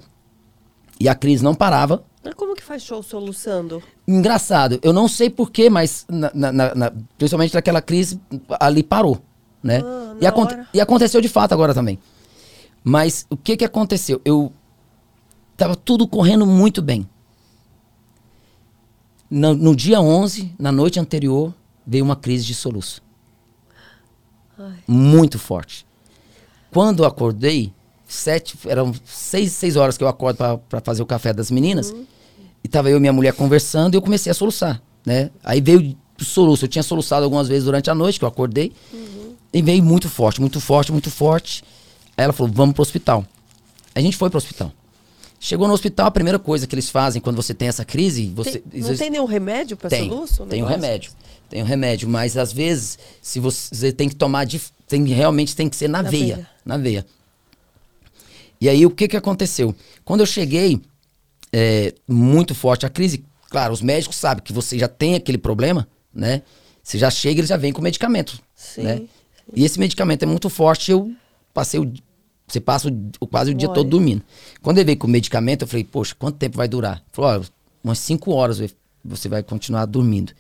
E 0.99 1.09
a 1.09 1.15
crise 1.15 1.45
não 1.45 1.55
parava. 1.55 2.03
Mas 2.23 2.35
como 2.35 2.55
que 2.55 2.63
faz 2.63 2.83
show 2.83 3.03
soluçando? 3.03 3.83
Engraçado, 4.07 4.79
eu 4.83 4.93
não 4.93 5.09
sei 5.09 5.31
porquê, 5.31 5.71
mas 5.71 6.05
na, 6.09 6.31
na- 6.35 6.75
na- 6.75 6.93
principalmente 7.17 7.55
naquela 7.55 7.81
crise, 7.81 8.21
ali 8.61 8.83
parou, 8.83 9.23
né? 9.63 9.81
Ah, 9.83 10.17
e, 10.21 10.27
aconte- 10.27 10.55
hora. 10.55 10.69
e 10.75 10.81
aconteceu 10.81 11.21
de 11.21 11.29
fato 11.29 11.53
agora 11.53 11.73
também. 11.73 11.99
Mas 12.85 13.27
o 13.31 13.37
que 13.37 13.57
que 13.57 13.65
aconteceu? 13.65 14.21
Eu 14.25 14.53
tava 15.57 15.75
tudo 15.75 16.07
correndo 16.07 16.45
muito 16.47 16.83
bem. 16.83 17.09
No, 19.31 19.55
no 19.55 19.77
dia 19.77 20.01
11, 20.01 20.53
na 20.59 20.73
noite 20.73 20.99
anterior, 20.99 21.55
veio 21.87 22.05
uma 22.05 22.17
crise 22.17 22.45
de 22.45 22.55
soluço. 22.55 23.03
Ai. 24.59 24.79
Muito 24.87 25.39
forte. 25.39 25.87
Quando 26.71 27.03
eu 27.03 27.07
acordei, 27.07 27.73
sete, 28.12 28.57
eram 28.66 28.93
seis, 29.05 29.53
seis 29.53 29.77
horas 29.77 29.97
que 29.97 30.05
eu 30.05 30.09
acordo 30.09 30.37
para 30.69 30.81
fazer 30.81 31.03
o 31.03 31.07
café 31.07 31.32
das 31.32 31.51
meninas. 31.51 31.95
E 32.62 32.69
tava 32.69 32.91
eu 32.91 32.99
e 32.99 33.01
minha 33.01 33.12
mulher 33.12 33.32
conversando 33.32 33.95
e 33.95 33.97
eu 33.97 34.03
comecei 34.03 34.31
a 34.31 34.35
soluçar, 34.35 34.82
né? 35.05 35.31
Aí 35.43 35.61
veio 35.61 35.97
o 36.20 36.24
soluço. 36.24 36.65
Eu 36.65 36.69
tinha 36.69 36.82
soluçado 36.82 37.24
algumas 37.24 37.49
vezes 37.49 37.65
durante 37.65 37.89
a 37.91 37.95
noite, 37.95 38.19
que 38.19 38.24
eu 38.24 38.28
acordei. 38.28 38.73
E 39.53 39.62
veio 39.62 39.82
muito 39.82 40.09
forte, 40.09 40.41
muito 40.41 40.61
forte, 40.61 40.93
muito 40.93 41.11
forte. 41.11 41.65
Aí 42.16 42.24
ela 42.24 42.32
falou, 42.32 42.53
vamos 42.53 42.74
pro 42.74 42.82
hospital. 42.82 43.24
A 43.95 44.01
gente 44.01 44.16
foi 44.16 44.28
pro 44.28 44.37
hospital. 44.39 44.73
Chegou 45.43 45.66
no 45.66 45.73
hospital, 45.73 46.07
a 46.07 46.11
primeira 46.11 46.39
coisa 46.39 46.66
que 46.66 46.74
eles 46.74 46.91
fazem 46.91 47.20
quando 47.23 47.37
você 47.37 47.55
tem 47.55 47.66
essa 47.66 47.82
crise... 47.85 48.31
Você, 48.37 48.59
Tem- 48.59 48.82
não 48.82 48.95
tem 48.95 49.11
nenhum 49.11 49.24
remédio 49.24 49.74
para 49.77 49.89
soluço? 50.11 50.45
tem 50.45 50.62
um 50.62 50.66
remédio. 50.66 51.12
Tem 51.49 51.62
um 51.62 51.66
remédio, 51.66 52.09
mas 52.09 52.37
às 52.37 52.53
vezes, 52.53 52.99
se 53.23 53.41
você 53.41 53.91
tem 53.91 54.09
que 54.09 54.15
tomar 54.15 54.45
de. 54.45 54.61
Tem, 54.87 55.03
realmente 55.07 55.57
tem 55.57 55.69
que 55.69 55.74
ser 55.74 55.89
na, 55.89 56.01
Na 56.03 56.09
veia, 56.11 56.35
veia. 56.37 56.49
Na 56.65 56.77
veia. 56.77 57.07
E 58.61 58.69
aí, 58.69 58.85
o 58.85 58.91
que 58.91 59.09
que 59.09 59.16
aconteceu? 59.16 59.74
Quando 60.05 60.20
eu 60.20 60.27
cheguei, 60.27 60.81
é, 61.53 61.95
muito 62.07 62.55
forte 62.55 62.85
a 62.85 62.89
crise, 62.91 63.24
claro, 63.49 63.73
os 63.73 63.81
médicos 63.81 64.16
sabem 64.16 64.43
que 64.45 64.53
você 64.53 64.78
já 64.78 64.89
tem 64.89 65.15
aquele 65.15 65.39
problema, 65.39 65.89
né? 66.12 66.43
Você 66.82 66.99
já 66.99 67.11
chega, 67.11 67.41
eles 67.41 67.49
já 67.49 67.57
vem 67.57 67.73
com 67.73 67.81
medicamento. 67.82 68.39
Sim, 68.55 68.82
Né? 68.82 69.03
E 69.55 69.65
esse 69.65 69.81
medicamento 69.81 70.23
é 70.23 70.27
muito 70.27 70.49
forte, 70.49 70.93
eu 70.93 71.12
passei 71.53 71.81
o. 71.81 71.93
Você 72.47 72.61
passa 72.61 72.89
o- 73.20 73.27
quase 73.27 73.51
o 73.51 73.55
dia 73.55 73.69
Olha. 73.69 73.74
todo 73.74 73.89
dormindo. 73.91 74.23
Quando 74.62 74.78
ele 74.78 74.85
veio 74.87 74.99
com 74.99 75.07
o 75.07 75.11
medicamento, 75.11 75.62
eu 75.62 75.69
falei, 75.69 75.85
poxa, 75.85 76.15
quanto 76.16 76.37
tempo 76.37 76.57
vai 76.57 76.69
durar? 76.69 76.97
Ele 76.99 77.05
falou, 77.12 77.31
olha, 77.31 77.43
umas 77.82 77.99
5 77.99 78.32
horas 78.32 78.61
você 79.05 79.28
vai 79.28 79.43
continuar 79.43 79.87
dormindo. 79.87 80.32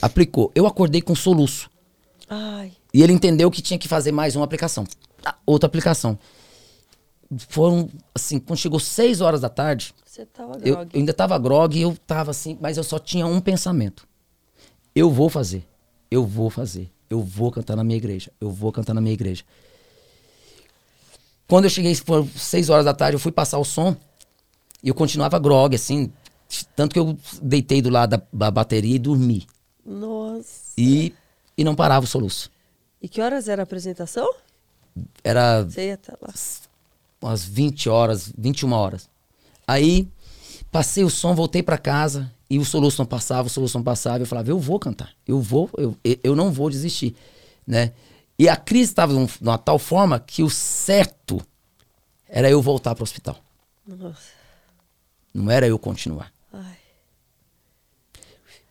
Aplicou. 0.00 0.50
Eu 0.54 0.66
acordei 0.66 1.00
com 1.00 1.14
soluço. 1.14 1.68
Ai, 2.28 2.72
E 2.94 3.02
ele 3.02 3.12
entendeu 3.12 3.50
que 3.50 3.60
tinha 3.62 3.78
que 3.78 3.86
fazer 3.88 4.12
mais 4.12 4.34
uma 4.36 4.44
aplicação. 4.44 4.84
Outra 5.44 5.66
aplicação. 5.66 6.18
Foram, 7.36 7.90
assim, 8.14 8.38
quando 8.38 8.58
chegou 8.58 8.80
6 8.80 9.20
horas 9.20 9.42
da 9.42 9.48
tarde, 9.50 9.94
você 10.04 10.24
tava 10.24 10.58
eu, 10.64 10.74
eu 10.76 10.88
ainda 10.94 11.12
tava 11.12 11.38
grog 11.38 11.78
e 11.78 11.82
eu 11.82 11.96
tava 12.06 12.30
assim, 12.30 12.56
mas 12.60 12.76
eu 12.76 12.84
só 12.84 12.98
tinha 12.98 13.26
um 13.26 13.40
pensamento. 13.40 14.08
Eu 14.94 15.10
vou 15.10 15.28
fazer. 15.28 15.66
Eu 16.10 16.24
vou 16.24 16.48
fazer. 16.48 16.90
Eu 17.10 17.20
vou 17.20 17.50
cantar 17.50 17.76
na 17.76 17.84
minha 17.84 17.96
igreja. 17.96 18.32
Eu 18.40 18.50
vou 18.50 18.72
cantar 18.72 18.94
na 18.94 19.00
minha 19.00 19.12
igreja. 19.12 19.44
Quando 21.46 21.64
eu 21.64 21.70
cheguei, 21.70 21.94
foram 21.94 22.26
6 22.26 22.68
horas 22.70 22.84
da 22.84 22.94
tarde, 22.94 23.16
eu 23.16 23.20
fui 23.20 23.32
passar 23.32 23.58
o 23.58 23.64
som 23.64 23.96
e 24.82 24.88
eu 24.88 24.94
continuava 24.94 25.38
grog, 25.38 25.74
assim. 25.74 26.12
Tanto 26.74 26.92
que 26.92 26.98
eu 26.98 27.16
deitei 27.42 27.82
do 27.82 27.90
lado 27.90 28.10
da, 28.10 28.22
da 28.32 28.50
bateria 28.50 28.96
e 28.96 28.98
dormi. 28.98 29.46
Nossa. 29.84 30.72
E, 30.76 31.14
e 31.56 31.64
não 31.64 31.74
parava 31.74 32.04
o 32.04 32.08
soluço. 32.08 32.50
E 33.00 33.08
que 33.08 33.20
horas 33.20 33.48
era 33.48 33.62
a 33.62 33.64
apresentação? 33.64 34.28
Era 35.22 35.62
Você 35.62 35.88
ia 35.88 35.94
até 35.94 36.12
lá. 36.20 36.32
Umas 37.20 37.44
20 37.44 37.88
horas, 37.88 38.32
21 38.36 38.72
horas. 38.72 39.08
Aí, 39.66 40.08
passei 40.70 41.04
o 41.04 41.10
som, 41.10 41.34
voltei 41.34 41.62
pra 41.62 41.78
casa 41.78 42.30
e 42.48 42.58
o 42.58 42.64
soluço 42.64 43.00
não 43.00 43.06
passava, 43.06 43.48
o 43.48 43.50
soluço 43.50 43.76
não 43.76 43.84
passava. 43.84 44.22
Eu 44.22 44.26
falava, 44.26 44.50
eu 44.50 44.58
vou 44.58 44.78
cantar, 44.78 45.10
eu 45.26 45.40
vou, 45.40 45.70
eu, 45.76 45.96
eu 46.22 46.34
não 46.34 46.50
vou 46.50 46.70
desistir, 46.70 47.14
né? 47.66 47.92
E 48.38 48.48
a 48.48 48.56
crise 48.56 48.92
estava 48.92 49.12
de 49.12 49.30
uma 49.40 49.58
tal 49.58 49.78
forma 49.78 50.20
que 50.20 50.42
o 50.42 50.50
certo 50.50 51.40
era 52.28 52.48
eu 52.48 52.62
voltar 52.62 52.94
pro 52.94 53.02
hospital. 53.02 53.36
Nossa. 53.86 54.38
Não 55.34 55.50
era 55.50 55.66
eu 55.66 55.78
continuar. 55.78 56.32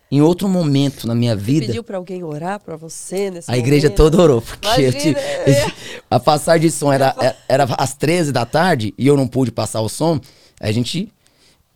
Em 0.09 0.21
outro 0.21 0.47
momento 0.47 1.05
na 1.05 1.13
minha 1.13 1.35
vida. 1.35 1.65
Pediu 1.65 1.83
para 1.83 1.97
alguém 1.97 2.23
orar 2.23 2.59
para 2.61 2.77
você 2.77 3.29
nesse 3.29 3.51
A 3.51 3.57
igreja 3.57 3.87
momento? 3.87 3.97
toda 3.97 4.21
orou, 4.21 4.41
porque 4.41 4.65
Imagina, 4.67 4.91
tive- 4.93 5.19
é. 5.19 5.71
a 6.09 6.19
passagem 6.19 6.61
de 6.69 6.71
som 6.73 6.93
era, 6.93 7.13
era 7.47 7.65
às 7.77 7.93
13 7.93 8.31
da 8.31 8.45
tarde 8.45 8.93
e 8.97 9.05
eu 9.05 9.17
não 9.17 9.27
pude 9.27 9.51
passar 9.51 9.81
o 9.81 9.89
som. 9.89 10.19
A 10.61 10.71
gente 10.71 11.11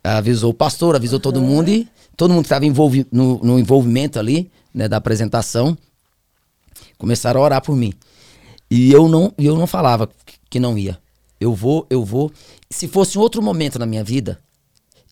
avisou 0.02 0.50
o 0.50 0.54
pastor, 0.54 0.96
avisou 0.96 1.20
todo 1.20 1.42
mundo 1.42 1.68
e 1.68 1.86
todo 2.16 2.30
mundo 2.30 2.42
que 2.42 2.46
estava 2.46 2.64
envolvi 2.64 3.06
no, 3.12 3.38
no 3.44 3.58
envolvimento 3.58 4.18
ali, 4.18 4.50
né, 4.72 4.88
da 4.88 4.96
apresentação, 4.96 5.76
começaram 6.96 7.40
a 7.40 7.44
orar 7.44 7.62
por 7.62 7.76
mim. 7.76 7.92
E 8.70 8.90
eu 8.90 9.08
não, 9.08 9.32
eu 9.36 9.56
não 9.56 9.66
falava 9.66 10.08
que 10.48 10.58
não 10.58 10.78
ia. 10.78 10.98
Eu 11.38 11.54
vou, 11.54 11.86
eu 11.90 12.04
vou. 12.04 12.32
Se 12.70 12.88
fosse 12.88 13.18
outro 13.18 13.42
momento 13.42 13.78
na 13.78 13.84
minha 13.84 14.02
vida, 14.02 14.38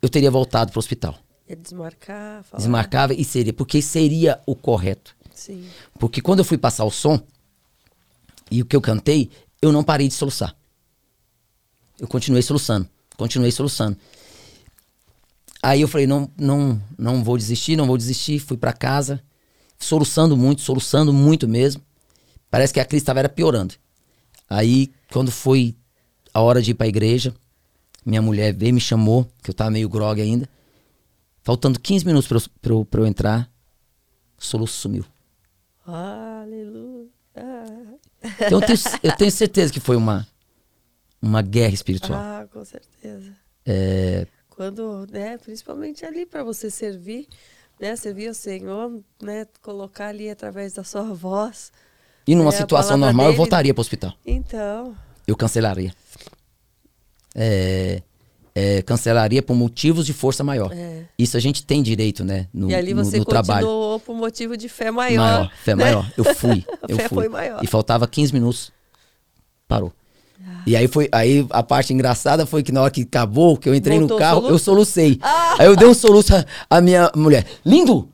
eu 0.01 0.09
teria 0.09 0.31
voltado 0.31 0.71
para 0.73 0.79
o 0.79 0.81
hospital. 0.81 1.15
Ia 1.51 1.57
desmarcar, 1.57 2.45
falar. 2.45 2.59
Desmarcava 2.59 3.13
e 3.13 3.25
seria, 3.25 3.53
porque 3.53 3.83
seria 3.83 4.41
o 4.47 4.55
correto. 4.55 5.17
Sim. 5.35 5.67
Porque 5.99 6.21
quando 6.21 6.39
eu 6.39 6.45
fui 6.45 6.57
passar 6.57 6.85
o 6.85 6.93
som 6.93 7.21
e 8.49 8.63
o 8.63 8.65
que 8.65 8.77
eu 8.77 8.81
cantei, 8.81 9.29
eu 9.61 9.73
não 9.73 9.83
parei 9.83 10.07
de 10.07 10.15
soluçar. 10.15 10.55
Eu 11.99 12.07
continuei 12.07 12.41
soluçando, 12.41 12.89
continuei 13.17 13.51
soluçando. 13.51 13.97
Aí 15.61 15.81
eu 15.81 15.89
falei, 15.89 16.07
não, 16.07 16.31
não, 16.39 16.81
não 16.97 17.25
vou 17.25 17.37
desistir, 17.37 17.75
não 17.75 17.87
vou 17.87 17.99
desistir. 17.99 18.39
Fui 18.39 18.57
pra 18.57 18.73
casa, 18.73 19.21
soluçando 19.77 20.37
muito, 20.37 20.63
soluçando 20.63 21.13
muito 21.13 21.49
mesmo. 21.49 21.83
Parece 22.49 22.73
que 22.73 22.79
a 22.79 22.85
crise 22.85 23.03
estava 23.03 23.29
piorando. 23.29 23.75
Aí, 24.49 24.93
quando 25.13 25.33
foi 25.33 25.75
a 26.33 26.41
hora 26.41 26.63
de 26.63 26.71
ir 26.71 26.75
pra 26.75 26.87
igreja, 26.87 27.35
minha 28.07 28.23
mulher 28.23 28.55
veio, 28.55 28.73
me 28.73 28.81
chamou, 28.81 29.29
que 29.43 29.51
eu 29.51 29.55
tava 29.55 29.73
meio 29.73 29.89
grog 29.89 30.21
ainda. 30.21 30.49
Faltando 31.51 31.81
15 31.81 32.07
minutos 32.07 32.29
pra 32.29 32.39
eu, 32.39 32.43
pra 32.63 32.73
eu, 32.73 32.85
pra 32.85 33.01
eu 33.01 33.07
entrar, 33.09 33.51
o 34.39 34.45
soluço 34.45 34.75
sumiu. 34.79 35.05
Aleluia. 35.85 37.09
Então 38.37 38.61
eu 38.61 38.67
tenho, 38.67 38.79
eu 39.03 39.17
tenho 39.17 39.31
certeza 39.33 39.73
que 39.73 39.81
foi 39.81 39.97
uma, 39.97 40.25
uma 41.21 41.43
guerra 41.43 41.75
espiritual. 41.75 42.21
Ah, 42.21 42.47
com 42.53 42.65
certeza. 42.65 43.33
É, 43.67 44.29
Quando, 44.49 45.09
né, 45.11 45.39
principalmente 45.39 46.05
ali 46.07 46.25
para 46.25 46.45
você 46.45 46.71
servir, 46.71 47.27
né, 47.81 47.97
servir 47.97 48.31
o 48.31 48.35
Senhor, 48.35 49.03
né, 49.21 49.45
colocar 49.61 50.07
ali 50.07 50.31
através 50.31 50.75
da 50.75 50.85
sua 50.85 51.03
voz. 51.03 51.73
e 52.29 52.37
numa 52.37 52.53
É, 52.53 52.55
a 52.55 52.59
situação 52.59 52.97
normal 52.97 53.27
eu 53.27 53.31
dele- 53.33 53.37
voltaria 53.39 53.75
para 53.75 53.81
o 53.81 53.83
hospital. 53.83 54.15
Então, 54.25 54.97
Eu 55.27 55.35
cancelaria. 55.37 55.93
É, 57.35 58.03
é, 58.61 58.83
cancelaria 58.83 59.43
por 59.43 59.55
motivos 59.57 60.05
de 60.05 60.13
força 60.13 60.45
maior. 60.45 60.71
É. 60.73 61.05
Isso 61.19 61.37
a 61.37 61.41
gente 61.41 61.65
tem 61.65 61.83
direito, 61.83 62.23
né? 62.25 62.47
No, 62.53 62.71
e 62.71 62.75
ali 62.75 62.93
no- 62.93 63.03
você 63.05 63.19
no 63.19 63.25
trabalho. 63.25 63.67
continuou 63.67 64.01
por 64.01 64.15
motivo 64.15 64.57
de 64.57 64.69
fé 64.69 64.91
maior. 64.91 65.51
fé 65.65 65.75
né? 65.75 65.85
maior. 65.85 66.13
Eu 66.17 66.25
fui. 66.35 66.65
Eu 66.87 66.97
fé 66.97 67.09
fui. 67.09 67.17
foi 67.25 67.29
maior. 67.29 67.65
E 67.65 67.67
faltava 67.67 68.07
15 68.07 68.33
minutos. 68.33 68.71
Parou. 69.67 69.93
E 70.67 70.75
aí 70.77 70.89
foi, 70.89 71.09
aí 71.13 71.47
a 71.51 71.63
parte 71.63 71.93
engraçada 71.95 72.45
foi 72.45 72.63
que 72.63 72.73
na 72.73 72.83
hora 72.83 72.91
que 72.91 73.03
acabou, 73.03 73.57
que 73.57 73.69
eu 73.69 73.75
entrei 73.75 73.99
Voltou 73.99 74.17
no 74.17 74.21
carro, 74.21 74.37
soluço? 74.41 74.53
eu 74.55 74.59
solucei. 74.59 75.19
Aí 75.59 75.67
eu 75.67 75.77
dei 75.77 75.87
um 75.89 75.95
soluço 75.95 76.33
a 76.69 76.81
minha 76.81 77.11
mulher. 77.17 77.47
Lindo! 77.65 78.09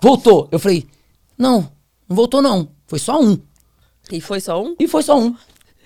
Voltou. 0.00 0.48
Eu 0.52 0.58
falei: 0.58 0.86
"Não, 1.38 1.68
não 2.08 2.16
voltou 2.16 2.40
não. 2.42 2.68
Foi 2.86 2.98
só 2.98 3.20
um". 3.20 3.38
E 4.10 4.20
foi 4.20 4.40
só 4.40 4.62
um? 4.62 4.74
E 4.78 4.86
foi 4.88 5.02
só 5.02 5.18
um. 5.18 5.34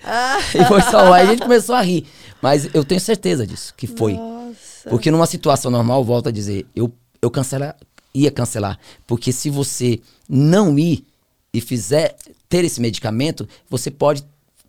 E 0.53 0.65
foi 0.65 0.81
só. 0.81 1.13
Aí 1.13 1.23
a 1.27 1.31
gente 1.31 1.41
começou 1.41 1.75
a 1.75 1.81
rir. 1.81 2.05
Mas 2.41 2.69
eu 2.73 2.83
tenho 2.83 3.01
certeza 3.01 3.45
disso, 3.45 3.73
que 3.75 3.87
foi. 3.87 4.13
nossa. 4.13 4.89
Porque 4.89 5.09
numa 5.09 5.25
situação 5.25 5.71
normal, 5.71 6.03
volto 6.03 6.29
a 6.29 6.31
dizer, 6.31 6.65
eu, 6.75 6.91
eu 7.21 7.31
cancela, 7.31 7.75
ia 8.13 8.29
cancelar. 8.29 8.77
Porque 9.07 9.31
se 9.31 9.49
você 9.49 9.99
não 10.29 10.77
ir 10.77 11.05
e 11.53 11.59
fizer 11.59 12.15
ter 12.47 12.63
esse 12.63 12.79
medicamento, 12.79 13.47
você 13.69 13.89
pode 13.89 14.23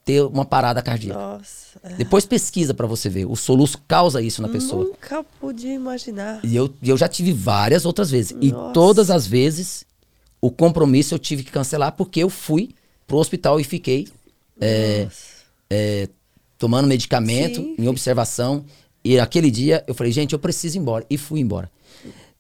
ter 0.06 0.22
uma 0.22 0.44
parada 0.44 0.80
cardíaca. 0.80 1.18
Nossa. 1.18 1.80
é. 1.82 1.94
Depois 1.94 2.24
pesquisa 2.24 2.72
pra 2.72 2.86
você 2.86 3.08
ver. 3.08 3.26
O 3.26 3.34
soluço 3.34 3.78
causa 3.88 4.22
isso 4.22 4.40
na 4.40 4.48
pessoa. 4.48 4.84
Nunca 4.84 5.24
podia 5.40 5.74
imaginar. 5.74 6.40
E 6.44 6.54
eu, 6.54 6.72
e 6.80 6.88
eu 6.88 6.96
já 6.96 7.08
tive 7.08 7.32
várias 7.32 7.84
outras 7.84 8.10
vezes. 8.10 8.36
E 8.40 8.52
Nossa. 8.52 8.72
todas 8.72 9.10
as 9.10 9.26
vezes, 9.26 9.84
o 10.40 10.50
compromisso 10.50 11.12
eu 11.14 11.18
tive 11.18 11.42
que 11.42 11.50
cancelar 11.50 11.92
porque 11.92 12.20
eu 12.20 12.30
fui 12.30 12.70
pro 13.06 13.18
hospital 13.18 13.58
e 13.58 13.64
fiquei 13.64 14.06
é, 14.60 15.08
é, 15.70 16.08
tomando 16.58 16.86
medicamento, 16.86 17.60
Sim. 17.60 17.74
em 17.78 17.88
observação. 17.88 18.64
E 19.04 19.18
aquele 19.18 19.50
dia 19.50 19.84
eu 19.86 19.94
falei, 19.94 20.12
gente, 20.12 20.32
eu 20.32 20.38
preciso 20.38 20.76
ir 20.76 20.80
embora. 20.80 21.04
E 21.08 21.16
fui 21.16 21.40
embora. 21.40 21.70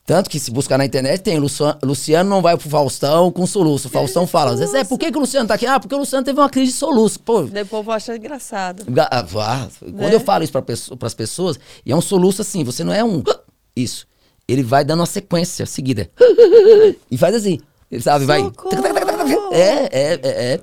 Tanto 0.06 0.30
que 0.30 0.38
se 0.38 0.52
buscar 0.52 0.78
na 0.78 0.84
internet 0.84 1.20
tem 1.20 1.36
Luciano, 1.36 1.76
Luciano 1.82 2.30
não 2.30 2.40
vai 2.40 2.56
pro 2.56 2.70
Faustão 2.70 3.32
com 3.32 3.44
soluço. 3.44 3.88
O 3.88 3.90
Faustão 3.90 4.24
fala, 4.24 4.52
às 4.52 4.60
vezes, 4.60 4.72
é, 4.72 4.84
por 4.84 4.96
que, 4.96 5.10
que 5.10 5.18
o 5.18 5.20
Luciano 5.20 5.48
tá 5.48 5.54
aqui? 5.54 5.66
Ah, 5.66 5.80
porque 5.80 5.96
o 5.96 5.98
Luciano 5.98 6.24
teve 6.24 6.38
uma 6.38 6.48
crise 6.48 6.70
de 6.70 6.78
soluço. 6.78 7.18
Pô, 7.18 7.42
Daí 7.42 7.64
o 7.64 7.66
povo 7.66 7.90
acha 7.90 8.14
engraçado. 8.16 8.84
Ah, 9.10 9.26
ah, 9.36 9.68
Quando 9.80 9.96
Né? 9.96 10.14
eu 10.14 10.20
falo 10.20 10.44
isso 10.44 10.52
para 10.52 11.06
as 11.08 11.14
pessoas, 11.14 11.58
e 11.84 11.90
é 11.90 11.96
um 11.96 12.00
soluço 12.00 12.40
assim, 12.40 12.62
você 12.62 12.84
não 12.84 12.92
é 12.92 13.02
um 13.02 13.20
isso. 13.74 14.06
Ele 14.46 14.62
vai 14.62 14.84
dando 14.84 15.00
uma 15.00 15.06
sequência 15.06 15.66
seguida. 15.66 16.08
E 17.10 17.18
faz 17.18 17.34
assim. 17.34 17.58
Ele 17.90 18.02
sabe, 18.02 18.24
vai. 18.24 18.42
Socorro! 18.42 19.52
É, 19.52 19.88
é, 19.90 20.12
é, 20.12 20.20
é. 20.22 20.60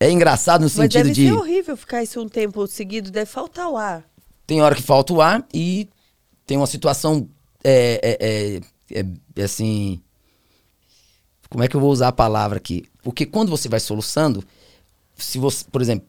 É 0.00 0.10
engraçado 0.10 0.60
no 0.60 0.66
Mas 0.66 0.72
sentido 0.72 1.02
deve 1.02 1.12
de. 1.12 1.26
ser 1.26 1.32
horrível 1.32 1.76
ficar 1.76 2.02
isso 2.02 2.20
um 2.20 2.28
tempo 2.28 2.66
seguido, 2.66 3.10
deve 3.10 3.26
faltar 3.26 3.68
o 3.68 3.76
ar. 3.76 4.04
Tem 4.46 4.62
hora 4.62 4.74
que 4.74 4.82
falta 4.82 5.12
o 5.12 5.20
ar 5.20 5.46
e 5.52 5.88
tem 6.46 6.56
uma 6.56 6.66
situação. 6.66 7.28
É, 7.64 8.00
é, 8.02 9.00
é, 9.00 9.04
é, 9.36 9.42
assim. 9.42 10.00
Como 11.50 11.64
é 11.64 11.68
que 11.68 11.74
eu 11.74 11.80
vou 11.80 11.90
usar 11.90 12.08
a 12.08 12.12
palavra 12.12 12.58
aqui? 12.58 12.84
Porque 13.02 13.26
quando 13.26 13.48
você 13.48 13.68
vai 13.68 13.80
soluçando, 13.80 14.44
se 15.16 15.38
você, 15.38 15.64
por 15.70 15.82
exemplo, 15.82 16.06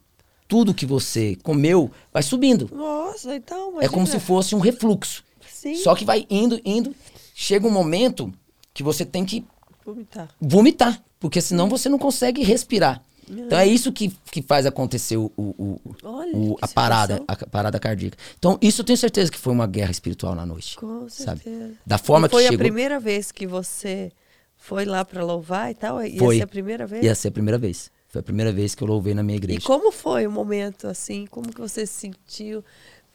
tudo 0.48 0.74
que 0.74 0.86
você 0.86 1.38
comeu 1.44 1.90
vai 2.14 2.22
subindo. 2.22 2.70
Nossa, 2.74 3.36
então. 3.36 3.82
É 3.82 3.88
como 3.88 4.06
se 4.06 4.14
imagina. 4.14 4.20
fosse 4.20 4.56
um 4.56 4.60
refluxo. 4.60 5.24
Sim. 5.48 5.76
Só 5.76 5.96
que 5.96 6.06
vai 6.06 6.28
indo, 6.30 6.60
indo. 6.64 6.94
Chega 7.34 7.68
um 7.68 7.72
momento 7.72 8.32
que 8.74 8.84
você 8.84 9.06
tem 9.06 9.26
que 9.26 9.46
Vomitar. 9.86 10.30
vomitar, 10.40 11.04
porque 11.20 11.42
senão 11.42 11.68
você 11.68 11.90
não 11.90 11.98
consegue 11.98 12.44
respirar. 12.44 13.04
Então 13.30 13.58
é 13.60 13.68
isso 13.68 13.92
que, 13.92 14.10
que 14.32 14.42
faz 14.42 14.66
acontecer 14.66 15.18
o, 15.18 15.32
o- 15.38 15.80
o- 16.04 16.56
que 16.56 16.60
a 16.62 16.68
parada, 16.68 17.24
a 17.28 17.36
parada 17.48 17.80
cardíaca. 17.80 18.18
Então 18.38 18.58
isso 18.62 18.82
eu 18.82 18.86
tenho 18.86 18.98
certeza 18.98 19.32
que 19.32 19.38
foi 19.38 19.54
uma 19.54 19.68
guerra 19.68 19.92
espiritual 19.92 20.34
na 20.36 20.46
noite. 20.46 20.76
Com 20.78 21.08
sabe? 21.10 21.42
certeza. 21.44 21.74
Da 21.86 21.98
forma 21.98 22.28
E 22.28 22.30
foi 22.30 22.42
que 22.44 22.48
a 22.48 22.52
chegou. 22.52 22.64
primeira 22.66 23.00
vez 23.00 23.32
que 23.32 23.46
você 23.46 24.12
foi 24.58 24.86
lá 24.86 25.06
pra 25.06 25.24
louvar 25.24 25.72
e 25.72 25.76
tal? 25.76 26.04
Ia 26.04 26.18
Foi. 26.20 26.38
ser 26.38 26.44
a 26.44 26.48
primeira 26.48 26.86
vez? 26.88 27.04
Ia 27.04 27.16
ser 27.16 27.28
a 27.28 27.32
primeira 27.32 27.58
vez. 27.58 27.92
Foi 28.10 28.20
a 28.22 28.24
primeira 28.24 28.52
vez 28.52 28.74
que 28.74 28.84
eu 28.84 28.88
louvei 28.88 29.14
na 29.14 29.22
minha 29.22 29.36
E 29.36 29.38
igreja. 29.38 29.62
como 29.62 29.92
foi 29.92 30.26
o 30.26 30.32
momento, 30.32 30.88
assim? 30.88 31.28
Como 31.28 31.54
que 31.54 31.62
você 31.62 31.86
se 31.86 31.94
sentiu? 31.94 32.64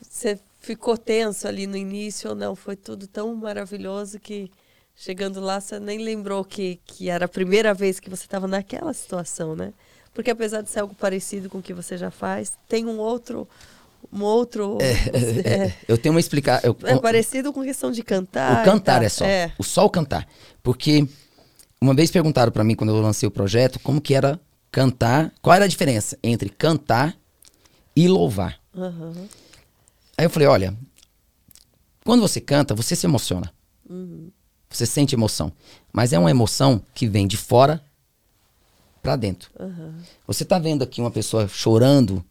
Você 0.01 0.39
ficou 0.61 0.97
tenso 0.97 1.49
ali 1.49 1.67
no 1.67 1.77
início 1.77 2.31
ou 2.31 2.37
não? 2.37 2.55
Foi 2.55 2.77
tudo 2.77 3.07
tão 3.09 3.35
maravilhoso 3.35 4.19
que 4.21 4.51
chegando 4.97 5.41
lá 5.41 5.61
você 5.61 5.81
nem 5.81 5.99
lembrou 5.99 6.45
que, 6.45 6.79
que 6.87 7.09
era 7.11 7.25
a 7.25 7.29
primeira 7.29 7.75
vez 7.75 7.99
que 7.99 8.09
você 8.09 8.23
estava 8.25 8.47
naquela 8.47 8.93
situação, 8.93 9.57
né? 9.57 9.73
Porque 10.15 10.31
apesar 10.31 10.63
de 10.63 10.71
ser 10.71 10.81
algo 10.81 10.95
parecido 10.95 11.51
com 11.51 11.59
o 11.59 11.63
que 11.63 11.75
você 11.75 11.99
já 11.99 12.11
faz, 12.11 12.57
tem 12.69 12.87
um 12.87 12.99
outro... 12.99 13.47
Um 14.13 14.23
outro... 14.23 14.79
É, 14.81 14.93
É, 15.67 15.75
eu 15.89 15.99
tenho 15.99 16.15
uma 16.15 16.21
explicação. 16.21 16.77
é 16.85 16.97
parecido 16.99 17.53
com 17.53 17.63
questão 17.63 17.91
de 17.91 18.03
cantar. 18.03 18.63
O 18.63 18.65
cantar 18.65 18.97
tal. 18.97 19.03
é 19.03 19.09
só. 19.09 19.25
É. 19.25 19.53
O 19.59 19.65
só 19.65 19.85
o 19.85 19.91
cantar. 19.91 20.27
Porque 20.63 21.07
uma 21.81 21.95
vez 21.95 22.11
perguntaram 22.11 22.53
pra 22.53 22.63
mim 22.65 22.75
quando 22.75 22.91
eu 22.91 23.01
lancei 23.01 23.27
o 23.27 23.31
projeto 23.31 23.81
como 23.81 24.01
que 24.01 24.15
era 24.15 24.41
cantar, 24.71 25.33
qual 25.43 25.55
era 25.55 25.65
a 25.65 25.69
diferença 25.69 26.19
entre 26.23 26.49
cantar 26.49 27.17
e 27.97 28.09
louvar. 28.09 28.59
Aham. 28.77 29.29
Aí 30.17 30.27
eu 30.27 30.31
falei, 30.31 30.49
olha, 30.49 30.77
quando 32.05 32.21
você 32.21 32.41
canta, 32.41 32.75
você 32.75 32.95
se 32.95 33.07
emociona. 33.07 33.53
Você 34.71 34.87
sente 34.87 35.15
emoção, 35.15 35.53
mas 35.93 36.13
é 36.13 36.19
uma 36.19 36.31
emoção 36.31 36.83
que 36.95 37.07
vem 37.07 37.27
de 37.27 37.37
fora 37.37 37.83
pra 39.05 39.17
dentro. 39.17 39.51
Você 40.27 40.45
tá 40.47 40.59
vendo 40.59 40.83
aqui 40.83 41.01
uma 41.01 41.11
pessoa 41.11 41.47
chorando 41.47 42.25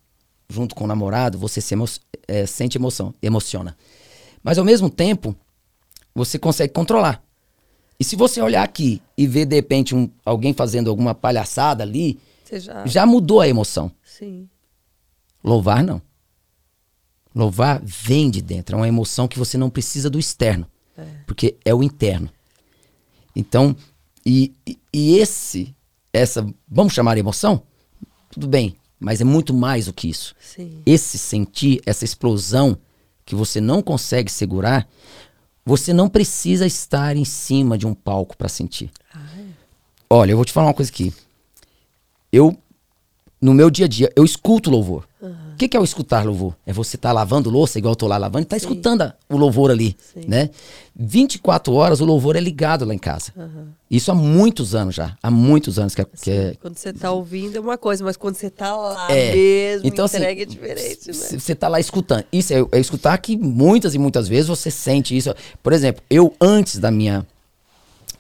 junto 0.50 0.74
com 0.76 0.84
o 0.84 0.88
namorado, 0.88 1.38
você 1.38 1.62
se 1.62 1.74
emo 1.76 1.86
é, 2.28 2.46
sente 2.46 2.78
emoção, 2.78 3.14
emociona. 3.22 3.78
Mas 4.44 4.58
ao 4.58 4.66
mesmo 4.66 4.90
tempo, 4.90 5.36
você 6.14 6.38
consegue 6.40 6.74
controlar. 6.74 7.24
E 8.00 8.04
se 8.04 8.16
você 8.16 8.42
olhar 8.42 8.64
aqui 8.64 9.02
e 9.18 9.26
ver 9.28 9.46
de 9.46 9.56
repente 9.56 9.96
um- 9.96 10.10
alguém 10.26 10.52
fazendo 10.54 10.90
alguma 10.90 11.14
palhaçada 11.16 11.84
ali, 11.84 12.20
já... 12.60 12.86
já 12.86 13.06
mudou 13.06 13.40
a 13.40 13.48
emoção. 13.48 13.92
Sim. 14.04 14.50
Louvar 15.44 15.84
não. 15.84 16.02
Louvar 17.36 17.82
vem 17.84 18.30
de 18.30 18.42
dentro, 18.42 18.76
é 18.76 18.78
uma 18.80 18.88
emoção 18.88 19.28
que 19.28 19.40
você 19.40 19.58
não 19.58 19.70
precisa 19.70 20.10
do 20.10 20.20
externo, 20.20 20.68
porque 21.26 21.56
é 21.66 21.74
o 21.74 21.82
interno. 21.84 22.30
Então, 23.36 23.76
e- 24.26 24.54
e 24.94 25.18
esse, 25.18 25.74
essa, 26.14 26.48
vamos 26.68 26.94
chamar 26.94 27.18
emoção? 27.18 27.64
Tudo 28.32 28.48
bem, 28.48 28.76
mas 29.00 29.20
é 29.20 29.24
muito 29.24 29.54
mais 29.54 29.88
do 29.88 29.94
que 29.94 30.08
isso. 30.08 30.36
Sim. 30.40 30.82
Esse 30.86 31.18
sentir, 31.18 31.82
essa 31.86 32.06
explosão 32.06 32.78
que 33.26 33.36
você 33.36 33.60
não 33.60 33.82
consegue 33.82 34.32
segurar, 34.32 34.88
Você 35.66 35.94
não 35.94 36.10
precisa 36.10 36.66
estar 36.66 37.16
em 37.16 37.24
cima 37.24 37.78
de 37.78 37.88
um 37.88 37.94
palco 37.94 38.36
para 38.36 38.50
sentir. 38.50 38.92
Olha, 40.10 40.32
eu 40.32 40.36
vou 40.36 40.46
te 40.46 40.52
falar 40.52 40.68
uma 40.68 40.74
coisa 40.74 40.92
aqui. 40.92 41.14
Eu, 42.32 42.58
no 43.42 43.54
meu 43.54 43.70
dia 43.70 43.86
a 43.86 43.88
dia, 43.88 44.12
eu 44.16 44.26
escuto 44.26 44.70
louvor. 44.70 45.08
O 45.54 45.56
que, 45.56 45.68
que 45.68 45.78
é 45.78 45.80
o 45.80 45.84
escutar 45.84 46.26
louvor? 46.26 46.56
É 46.66 46.74
você 46.74 46.96
estar 46.96 47.12
lavando 47.12 47.50
louça, 47.50 47.78
igual 47.78 47.92
eu 47.92 47.96
tô 47.96 48.08
lá 48.08 48.18
lavando, 48.18 48.42
e 48.44 48.46
tá 48.46 48.58
escutando 48.58 49.04
a- 49.04 49.14
o 49.30 49.38
louvor 49.38 49.70
ali, 49.72 49.96
Sim. 50.14 50.26
né? 50.28 50.50
24 50.96 51.74
horas 51.74 52.02
o 52.02 52.06
louvor 52.06 52.36
é 52.36 52.40
ligado 52.40 52.86
lá 52.86 52.94
em 52.94 52.98
casa. 52.98 53.32
Isso 53.90 54.12
há 54.12 54.16
muitos 54.16 54.74
anos 54.76 54.96
já. 54.96 55.18
Há 55.22 55.30
muitos 55.32 55.78
anos 55.80 55.94
que 55.96 56.02
é, 56.02 56.06
que 56.06 56.32
é, 56.32 56.56
Quando 56.62 56.78
você 56.78 56.92
tá 56.94 57.12
ouvindo 57.12 57.56
é 57.58 57.60
uma 57.60 57.78
coisa, 57.78 58.04
mas 58.04 58.16
quando 58.18 58.36
você 58.36 58.50
tá 58.50 58.76
lá 58.76 59.12
É. 59.12 59.34
mesmo, 59.36 59.88
Então, 59.88 60.06
assim, 60.06 60.18
entrega 60.18 60.42
é 60.42 60.46
diferente, 60.46 61.08
né? 61.08 61.14
Você 61.40 61.56
tá 61.56 61.68
lá 61.68 61.80
escutando. 61.80 62.24
Isso 62.32 62.54
é, 62.54 62.58
é 62.72 62.80
escutar 62.80 63.18
que 63.18 63.36
muitas 63.38 63.94
e 63.96 64.00
muitas 64.00 64.28
vezes 64.28 64.48
você 64.48 64.70
sente 64.72 65.16
isso. 65.16 65.34
Por 65.62 65.74
exemplo, 65.74 66.04
eu 66.10 66.34
antes 66.42 66.78
da 66.80 66.90
minha 66.92 67.26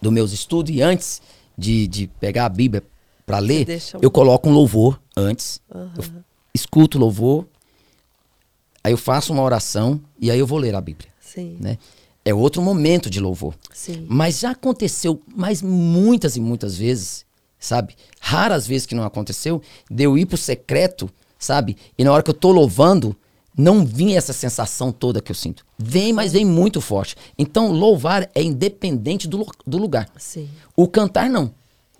dos 0.01 0.11
meus 0.11 0.33
estudos 0.33 0.75
e 0.75 0.81
antes 0.81 1.21
de, 1.57 1.87
de 1.87 2.07
pegar 2.19 2.45
a 2.45 2.49
Bíblia 2.49 2.83
para 3.25 3.39
ler, 3.39 3.65
um- 3.95 3.99
eu 4.01 4.11
coloco 4.11 4.49
um 4.49 4.51
louvor 4.53 4.99
antes. 5.15 5.61
Eu 5.73 6.03
escuto 6.53 6.97
o 6.97 7.01
louvor. 7.01 7.45
Aí 8.83 8.91
eu 8.91 8.97
faço 8.97 9.31
uma 9.33 9.41
oração 9.43 9.99
e 10.19 10.29
aí 10.29 10.37
eu 10.39 10.47
vou 10.47 10.59
ler 10.59 10.75
a 10.75 10.81
Bíblia, 10.81 11.09
Sim, 11.19 11.57
né? 11.59 11.77
É 12.25 12.33
outro 12.33 12.61
momento 12.61 13.09
de 13.09 13.19
louvor. 13.19 13.53
sim. 13.73 14.05
Mas 14.09 14.39
já 14.39 14.51
aconteceu, 14.51 15.21
mas 15.35 15.61
muitas 15.61 16.37
e 16.37 16.41
muitas 16.41 16.77
vezes, 16.77 17.25
sabe? 17.59 17.95
Raras 18.19 18.65
vezes 18.65 18.85
que 18.85 18.95
não 18.95 19.03
aconteceu, 19.03 19.61
de 19.91 20.03
eu 20.03 20.17
ir 20.17 20.25
pro 20.25 20.37
secreto, 20.37 21.09
sabe? 21.37 21.75
E 21.97 22.03
na 22.03 22.13
hora 22.13 22.23
que 22.23 22.29
eu 22.29 22.33
tô 22.33 22.51
louvando, 22.51 23.13
não 23.57 23.85
vinha 23.85 24.17
essa 24.17 24.31
sensação 24.31 24.89
toda 24.91 25.21
que 25.21 25.31
eu 25.31 25.35
sinto. 25.35 25.65
Vem, 25.77 26.13
mas 26.13 26.31
vem 26.31 26.45
muito 26.45 26.79
forte. 26.79 27.15
Então, 27.37 27.71
louvar 27.73 28.29
é 28.33 28.41
independente 28.41 29.27
do, 29.27 29.45
do 29.67 29.77
lugar. 29.77 30.09
Sim. 30.17 30.49
O 30.77 30.87
cantar, 30.87 31.29
não. 31.29 31.53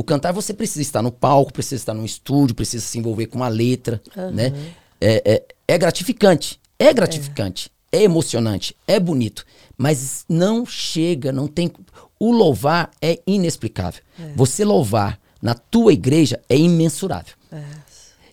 O 0.04 0.06
cantar, 0.06 0.34
você 0.34 0.54
precisa 0.54 0.82
estar 0.82 1.02
no 1.02 1.14
palco, 1.14 1.54
precisa 1.54 1.76
estar 1.76 1.94
no 1.94 2.04
estúdio, 2.04 2.54
precisa 2.54 2.86
se 2.86 3.00
envolver 3.00 3.28
com 3.28 3.42
a 3.42 3.48
letra, 3.48 4.02
né? 4.34 4.52
É, 5.00 5.22
é, 5.26 5.44
é 5.66 5.78
gratificante. 5.78 6.60
É 6.78 6.94
gratificante. 6.94 7.72
É. 7.90 8.04
emocionante. 8.04 8.76
É 8.86 9.00
bonito. 9.00 9.46
Mas 9.78 10.26
não 10.28 10.66
chega, 10.66 11.32
não 11.32 11.48
tem... 11.48 11.72
O 12.20 12.34
louvar 12.34 12.92
é 13.02 13.22
inexplicável. 13.26 14.02
Você 14.36 14.66
louvar 14.66 15.18
na 15.42 15.54
tua 15.54 15.94
igreja 15.94 16.38
é 16.50 16.58
imensurável. 16.58 17.36
É. 17.50 17.64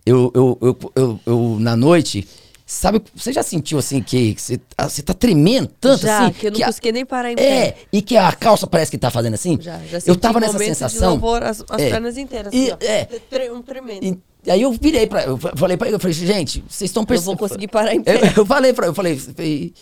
Eu, 0.05 0.33
eu, 0.35 0.59
eu, 0.61 0.93
eu, 0.97 1.21
eu, 1.25 1.57
na 1.61 1.77
noite... 1.77 2.27
Sabe, 2.73 3.03
você 3.17 3.33
já 3.33 3.43
sentiu 3.43 3.79
assim 3.81 4.01
que 4.01 4.33
que 4.33 4.41
você, 4.41 4.61
ah, 4.79 4.89
você 4.89 5.03
tá 5.03 5.13
tremendo 5.13 5.69
tanto 5.81 6.03
Já, 6.03 6.27
assim? 6.27 6.33
que 6.35 6.47
eu 6.47 6.53
não 6.53 6.61
a- 6.63 6.67
consegui 6.67 6.93
nem 6.93 7.05
parar 7.05 7.31
em 7.33 7.35
é, 7.35 7.73
pé. 7.73 7.77
e 7.93 8.01
que 8.01 8.17
a 8.17 8.31
calça 8.31 8.65
parece 8.65 8.93
que 8.93 8.97
tá 8.97 9.11
fazendo 9.11 9.35
assim. 9.35 9.59
Já, 9.61 9.77
já 9.81 9.97
eu 9.97 10.01
senti 10.03 10.19
tava 10.19 10.39
nessa 10.39 10.53
momentos 10.53 10.79
sensação. 10.79 11.17
De 11.17 11.21
louvor, 11.21 11.43
as, 11.43 11.65
as 11.69 11.81
É. 11.83 11.91
pernas 11.91 12.17
inteiras. 12.17 12.53
E- 12.55 12.71
assim, 12.71 12.77
é. 12.87 13.05
Tre- 13.29 13.51
Um 13.51 13.61
tremendo. 13.61 14.23
E 14.47 14.51
aí 14.53 14.63
eu 14.63 14.71
virei 14.71 15.05
pra. 15.09 15.25
Eu 15.25 15.37
fa- 15.37 15.53
falei 15.57 15.77
pra 15.77 15.89
ele, 15.89 15.97
eu 15.97 16.01
falei, 16.01 16.15
gente, 16.15 16.63
vocês 16.69 16.89
estão 16.91 17.03
Eu 17.03 17.07
percebendo. 17.09 17.37
vou 17.39 17.49
conseguir 17.49 17.67
parar 17.67 17.93
em 17.93 18.03
pé. 18.05 18.15
Eu, 18.15 18.33
eu 18.37 18.47
falei 18.47 18.73
pra 18.73 18.87
eu 18.87 18.95
falei, 18.95 19.19
falei, 19.19 19.75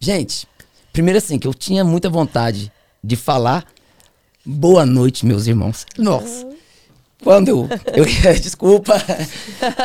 gente, 0.00 0.44
primeiro 0.92 1.18
assim, 1.18 1.38
que 1.38 1.46
eu 1.46 1.54
tinha 1.54 1.84
muita 1.84 2.10
vontade 2.10 2.72
de 3.04 3.14
falar 3.14 3.64
boa 4.44 4.84
noite, 4.84 5.24
meus 5.24 5.46
irmãos. 5.46 5.86
Nossa. 5.96 6.44
Quando 7.22 7.48
eu. 7.48 7.68
eu 7.94 8.04
desculpa. 8.40 8.94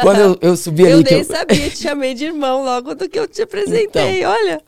Quando 0.01 0.19
eu, 0.19 0.38
eu 0.41 0.57
subi 0.57 0.84
Eu 0.84 0.95
ali. 0.95 1.03
que 1.03 1.14
nem 1.15 1.23
sabia, 1.23 1.69
te 1.69 1.77
chamei 1.84 2.14
de 2.14 2.26
irmão 2.26 2.64
logo 2.64 2.95
do 2.95 3.07
que 3.09 3.19
eu 3.19 3.27
te 3.27 3.41
apresentei, 3.41 4.23
olha. 4.26 4.61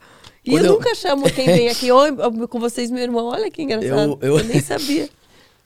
E 0.46 0.54
eu, 0.54 0.64
eu- 0.64 0.74
nunca 0.74 0.94
chamo 0.96 1.30
quem 1.32 1.46
vem 1.46 1.70
aqui, 1.70 1.92
oi, 1.92 2.12
com 2.48 2.60
vocês, 2.60 2.90
meu 2.90 3.02
irmão, 3.04 3.26
olha 3.26 3.50
que 3.52 3.62
engraçado. 3.64 4.18
Eu- 4.22 4.38
eu- 4.38 4.44
nem 4.44 4.62
sabia. 4.62 5.10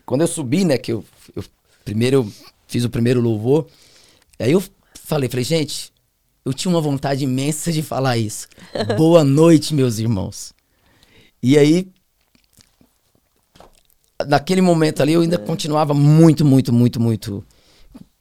quando 0.06 0.22
eu 0.22 0.28
subi, 0.28 0.66
né, 0.66 0.78
que 0.78 0.92
eu, 0.92 1.04
eu 1.36 1.44
primeiro 1.86 2.18
eu 2.18 2.32
fiz 2.68 2.84
o 2.84 2.90
primeiro 2.90 3.22
louvor, 3.22 3.68
aí 4.40 4.52
eu 4.52 4.64
falei, 5.06 5.30
falei, 5.30 5.44
gente, 5.46 5.92
eu 6.46 6.54
tinha 6.54 6.70
uma 6.74 6.82
vontade 6.82 7.24
imensa 7.24 7.72
de 7.72 7.82
falar 7.84 8.18
isso. 8.18 8.48
Boa 8.98 9.24
noite, 9.24 9.74
meus 9.74 10.00
irmãos. 10.00 10.54
E 11.42 11.58
aí, 11.58 11.88
naquele 14.26 14.62
momento 14.62 15.02
ali, 15.02 15.14
eu 15.14 15.22
ainda 15.22 15.38
continuava 15.38 15.94
muito, 15.94 16.44
muito, 16.46 16.72
muito, 16.74 17.00
muito 17.00 17.44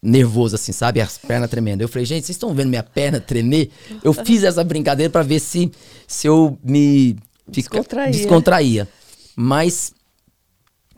nervoso, 0.01 0.55
assim, 0.55 0.71
sabe? 0.71 0.99
As 1.01 1.17
pernas 1.17 1.49
tremendo. 1.49 1.81
Eu 1.81 1.87
falei, 1.87 2.05
gente, 2.05 2.25
vocês 2.25 2.35
estão 2.35 2.53
vendo 2.53 2.69
minha 2.69 2.83
perna 2.83 3.19
tremer? 3.19 3.69
Eu 4.03 4.13
fiz 4.13 4.43
essa 4.43 4.63
brincadeira 4.63 5.09
pra 5.11 5.23
ver 5.23 5.39
se, 5.39 5.71
se 6.07 6.27
eu 6.27 6.57
me 6.63 7.15
fica- 7.51 7.77
Descontraía. 7.77 8.11
descontraía. 8.11 8.89
Mas 9.35 9.93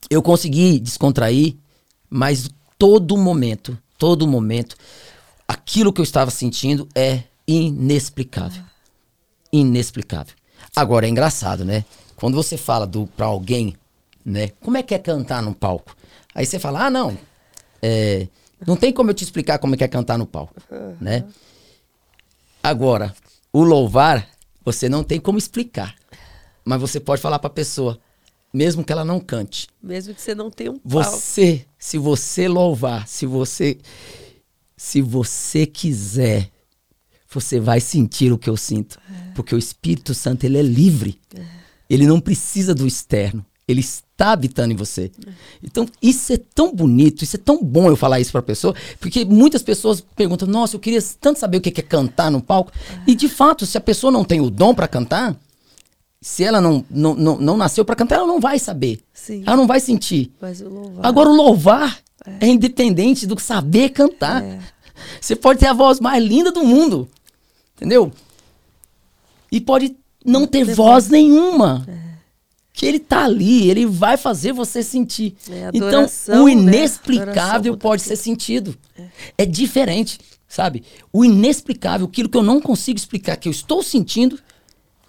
eu 0.10 0.22
consegui 0.22 0.80
descontrair, 0.80 1.56
mas 2.10 2.49
todo 2.77 3.15
momento, 3.18 3.77
todo 3.98 4.27
momento, 4.27 4.76
aquilo 5.48 5.94
que 5.94 6.02
eu 6.02 6.03
estava 6.03 6.32
sentindo 6.32 6.88
é 6.95 7.23
inexplicável. 7.48 8.64
Inexplicável. 9.52 10.34
Agora 10.76 11.06
é 11.06 11.10
engraçado, 11.10 11.64
né? 11.64 11.86
Quando 12.15 12.36
você 12.36 12.57
fala 12.57 12.86
do 12.88 13.07
para 13.07 13.26
alguém, 13.27 13.76
né? 14.26 14.49
Como 14.61 14.77
é 14.77 14.84
que 14.84 14.95
é 14.95 14.99
cantar 14.99 15.43
no 15.43 15.53
palco? 15.53 15.95
Aí 16.34 16.45
você 16.45 16.57
fala: 16.57 16.88
"Ah, 16.88 16.89
não. 16.89 17.18
É, 17.81 18.27
não 18.65 18.76
tem 18.76 18.91
como 18.91 19.11
eu 19.11 19.14
te 19.14 19.23
explicar 19.23 19.60
como 19.60 19.76
é 19.76 19.77
que 19.77 19.84
é 19.84 19.88
cantar 19.88 20.18
no 20.18 20.26
palco", 20.26 20.56
né? 20.99 21.23
Agora, 22.64 23.15
o 23.53 23.64
louvar, 23.64 24.27
você 24.64 24.89
não 24.89 25.03
tem 25.03 25.19
como 25.19 25.38
explicar. 25.38 25.95
Mas 26.64 26.81
você 26.81 26.99
pode 26.99 27.22
falar 27.22 27.38
para 27.38 27.47
a 27.47 27.53
pessoa, 27.53 27.99
mesmo 28.52 28.84
que 28.84 28.91
ela 28.91 29.06
não 29.06 29.19
cante. 29.19 29.68
Mesmo 29.84 30.15
que 30.15 30.22
você 30.22 30.34
não 30.34 30.49
tenha 30.49 30.72
um 30.72 30.80
palco. 30.80 31.11
Você, 31.11 31.68
se 31.77 31.99
você 31.99 32.47
louvar, 32.47 33.07
se 33.07 33.27
você 33.27 33.77
se 34.77 35.02
você 35.02 35.65
quiser, 35.65 36.49
você 37.30 37.60
vai 37.60 37.80
sentir 37.80 38.31
o 38.31 38.38
que 38.38 38.49
eu 38.49 38.57
sinto, 38.57 38.99
porque 39.34 39.56
o 39.56 39.57
Espírito 39.57 40.14
Santo 40.14 40.43
ele 40.43 40.57
é 40.57 40.61
livre. 40.61 41.19
Ele 41.89 42.06
não 42.06 42.19
precisa 42.19 42.73
do 42.73 42.85
externo. 42.85 43.45
Ele 43.67 43.81
está 43.81 44.31
habitando 44.31 44.73
em 44.73 44.75
você. 44.75 45.11
Então, 45.63 45.87
isso 46.01 46.31
é 46.31 46.37
tão 46.37 46.73
bonito, 46.73 47.23
isso 47.23 47.35
é 47.35 47.39
tão 47.39 47.63
bom 47.63 47.89
eu 47.89 47.95
falar 47.95 48.19
isso 48.19 48.31
para 48.31 48.39
a 48.39 48.43
pessoa, 48.43 48.75
porque 48.99 49.25
muitas 49.25 49.63
pessoas 49.63 50.01
perguntam: 50.15 50.47
"Nossa, 50.47 50.75
eu 50.75 50.79
queria 50.79 51.03
tanto 51.19 51.39
saber 51.39 51.57
o 51.57 51.61
que 51.61 51.79
é 51.79 51.83
cantar 51.83 52.29
no 52.29 52.41
palco". 52.41 52.71
E 53.07 53.15
de 53.15 53.27
fato, 53.27 53.65
se 53.65 53.77
a 53.77 53.81
pessoa 53.81 54.11
não 54.11 54.23
tem 54.23 54.39
o 54.39 54.51
dom 54.51 54.75
para 54.75 54.87
cantar, 54.87 55.35
se 56.21 56.43
ela 56.43 56.61
não, 56.61 56.85
não, 56.89 57.15
não, 57.15 57.37
não 57.37 57.57
nasceu 57.57 57.83
para 57.83 57.95
cantar, 57.95 58.15
ela 58.15 58.27
não 58.27 58.39
vai 58.39 58.59
saber. 58.59 58.99
Sim. 59.13 59.43
Ela 59.45 59.57
não 59.57 59.67
vai 59.67 59.79
sentir. 59.79 60.31
O 60.41 60.69
louvar. 60.69 61.05
Agora, 61.05 61.29
o 61.29 61.35
louvar 61.35 61.99
é, 62.39 62.47
independente 62.47 63.27
do 63.27 63.39
saber 63.39 63.89
cantar. 63.89 64.43
É. 64.43 64.59
Você 65.19 65.35
pode 65.35 65.59
ter 65.59 65.67
a 65.67 65.73
voz 65.73 65.99
mais 65.99 66.23
linda 66.23 66.51
do 66.51 66.63
mundo. 66.63 67.07
Entendeu? 67.75 68.11
E 69.51 69.59
pode 69.61 69.95
não 70.25 70.47
ter 70.47 70.63
voz 70.63 71.09
nenhuma. 71.09 71.85
Que 72.76 72.85
ele 72.85 72.99
tá 72.99 73.23
ali, 73.23 73.69
ele 73.69 73.85
vai 73.85 74.18
fazer 74.18 74.52
você 74.52 74.84
sentir. 74.84 75.34
É, 75.49 75.69
então, 75.73 75.88
adoração, 75.88 76.43
o 76.43 76.45
né? 76.47 76.52
inexplicável 76.52 77.72
muda 77.73 77.81
pode 77.81 78.02
ser 78.02 78.18
sentido. 78.18 78.77
É. 79.38 79.45
diferente, 79.45 80.19
sabe? 80.45 80.84
O 81.11 81.23
inexplicável, 81.23 82.06
aquilo 82.06 82.27
que 82.27 82.38
eu 82.38 82.43
não 82.43 82.60
consigo 82.60 82.97
explicar, 82.97 83.38
que 83.38 83.47
eu 83.47 83.52
estou 83.52 83.81
sentindo, 83.81 84.38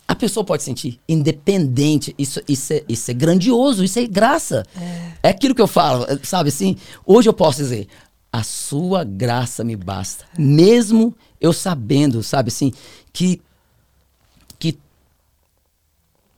a 0.06 0.14
pessoa 0.14 0.44
pode 0.44 0.62
sentir. 0.62 1.00
Independente. 1.08 2.14
Isso, 2.16 2.40
isso, 2.48 2.72
é, 2.72 2.84
isso 2.88 3.10
é 3.10 3.14
grandioso, 3.14 3.82
isso 3.82 3.98
é 3.98 4.06
graça. 4.06 4.64
É. 5.22 5.30
aquilo 5.30 5.54
que 5.54 5.62
eu 5.62 5.66
falo, 5.66 6.04
é, 6.04 6.18
sabe 6.22 6.50
assim? 6.50 6.76
Hoje 7.04 7.28
eu 7.28 7.34
posso 7.34 7.58
dizer, 7.58 7.88
a 8.32 8.44
sua 8.44 9.02
graça 9.02 9.64
me 9.64 9.74
basta. 9.74 10.24
Mesmo 10.38 11.16
eu 11.40 11.52
sabendo, 11.52 12.22
sabe 12.22 12.48
assim, 12.48 12.72
que 13.12 13.40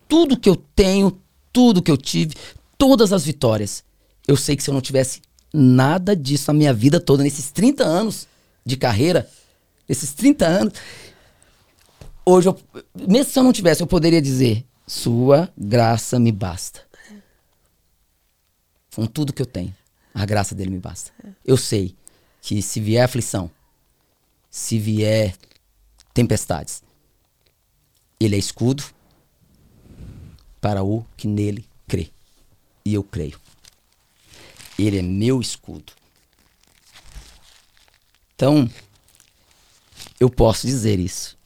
tudo 0.08 0.38
que 0.38 0.48
eu 0.48 0.56
tenho, 0.56 1.20
tudo 1.52 1.82
que 1.82 1.90
eu 1.90 1.96
tive, 1.96 2.34
todas 2.78 3.12
as 3.12 3.24
vitórias, 3.24 3.84
eu 4.26 4.36
sei 4.36 4.56
que 4.56 4.62
se 4.62 4.70
eu 4.70 4.74
não 4.74 4.80
tivesse 4.80 5.20
nada 5.52 6.16
disso 6.16 6.50
na 6.50 6.58
minha 6.58 6.72
vida 6.72 6.98
toda, 6.98 7.22
nesses 7.22 7.50
30 7.50 7.84
anos 7.84 8.26
de 8.64 8.76
carreira, 8.76 9.28
esses 9.88 10.12
30 10.12 10.46
anos, 10.46 10.74
hoje, 12.24 12.48
eu, 12.48 12.58
mesmo 13.08 13.32
se 13.32 13.38
eu 13.38 13.42
não 13.42 13.52
tivesse, 13.52 13.82
eu 13.82 13.86
poderia 13.86 14.20
dizer: 14.20 14.64
Sua 14.86 15.52
graça 15.56 16.18
me 16.18 16.32
basta. 16.32 16.86
Com 18.94 19.06
tudo 19.06 19.32
que 19.32 19.40
eu 19.40 19.46
tenho, 19.46 19.74
a 20.12 20.26
graça 20.26 20.54
dele 20.54 20.70
me 20.70 20.78
basta. 20.78 21.12
Eu 21.44 21.56
sei 21.56 21.94
que 22.42 22.60
se 22.60 22.80
vier 22.80 23.04
aflição, 23.04 23.50
se 24.50 24.78
vier 24.78 25.36
tempestades, 26.12 26.82
ele 28.18 28.34
é 28.34 28.38
escudo 28.38 28.82
para 30.60 30.82
o 30.82 31.04
que 31.16 31.26
nele 31.26 31.64
crê. 31.86 32.10
E 32.84 32.94
eu 32.94 33.02
creio. 33.02 33.38
Ele 34.78 34.98
é 34.98 35.02
meu 35.02 35.40
escudo. 35.40 35.92
Então, 38.34 38.70
eu 40.20 40.30
posso 40.30 40.66
dizer 40.66 40.98
isso. 40.98 41.36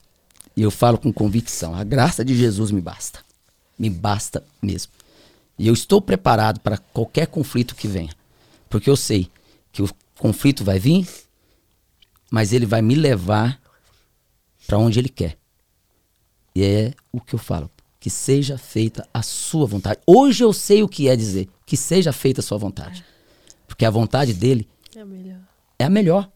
E 0.56 0.62
eu 0.62 0.70
falo 0.70 0.98
com 0.98 1.12
convicção: 1.12 1.74
a 1.74 1.82
graça 1.84 2.24
de 2.24 2.36
Jesus 2.36 2.70
me 2.70 2.80
basta. 2.80 3.24
Me 3.78 3.88
basta 3.88 4.44
mesmo. 4.60 4.92
E 5.58 5.66
eu 5.66 5.74
estou 5.74 6.00
preparado 6.00 6.60
para 6.60 6.78
qualquer 6.78 7.26
conflito 7.26 7.74
que 7.74 7.88
venha. 7.88 8.14
Porque 8.68 8.90
eu 8.90 8.96
sei 8.96 9.30
que 9.70 9.82
o 9.82 9.88
conflito 10.18 10.64
vai 10.64 10.78
vir, 10.78 11.08
mas 12.30 12.52
ele 12.52 12.66
vai 12.66 12.82
me 12.82 12.94
levar 12.94 13.60
para 14.66 14.78
onde 14.78 14.98
ele 14.98 15.08
quer. 15.08 15.36
E 16.54 16.62
é 16.62 16.94
o 17.10 17.20
que 17.20 17.34
eu 17.34 17.38
falo. 17.38 17.70
Que 18.02 18.10
seja 18.10 18.58
feita 18.58 19.08
a 19.14 19.22
sua 19.22 19.64
vontade. 19.64 20.00
Hoje 20.04 20.42
eu 20.42 20.52
sei 20.52 20.82
o 20.82 20.88
que 20.88 21.08
é 21.08 21.14
dizer 21.14 21.48
que 21.64 21.76
seja 21.76 22.12
feita 22.12 22.40
a 22.40 22.42
sua 22.42 22.58
vontade. 22.58 23.04
Porque 23.64 23.84
a 23.84 23.90
vontade 23.90 24.34
dele 24.34 24.68
É 24.96 25.04
melhor. 25.04 25.38
é 25.78 25.84
a 25.84 25.88
melhor. 25.88 26.28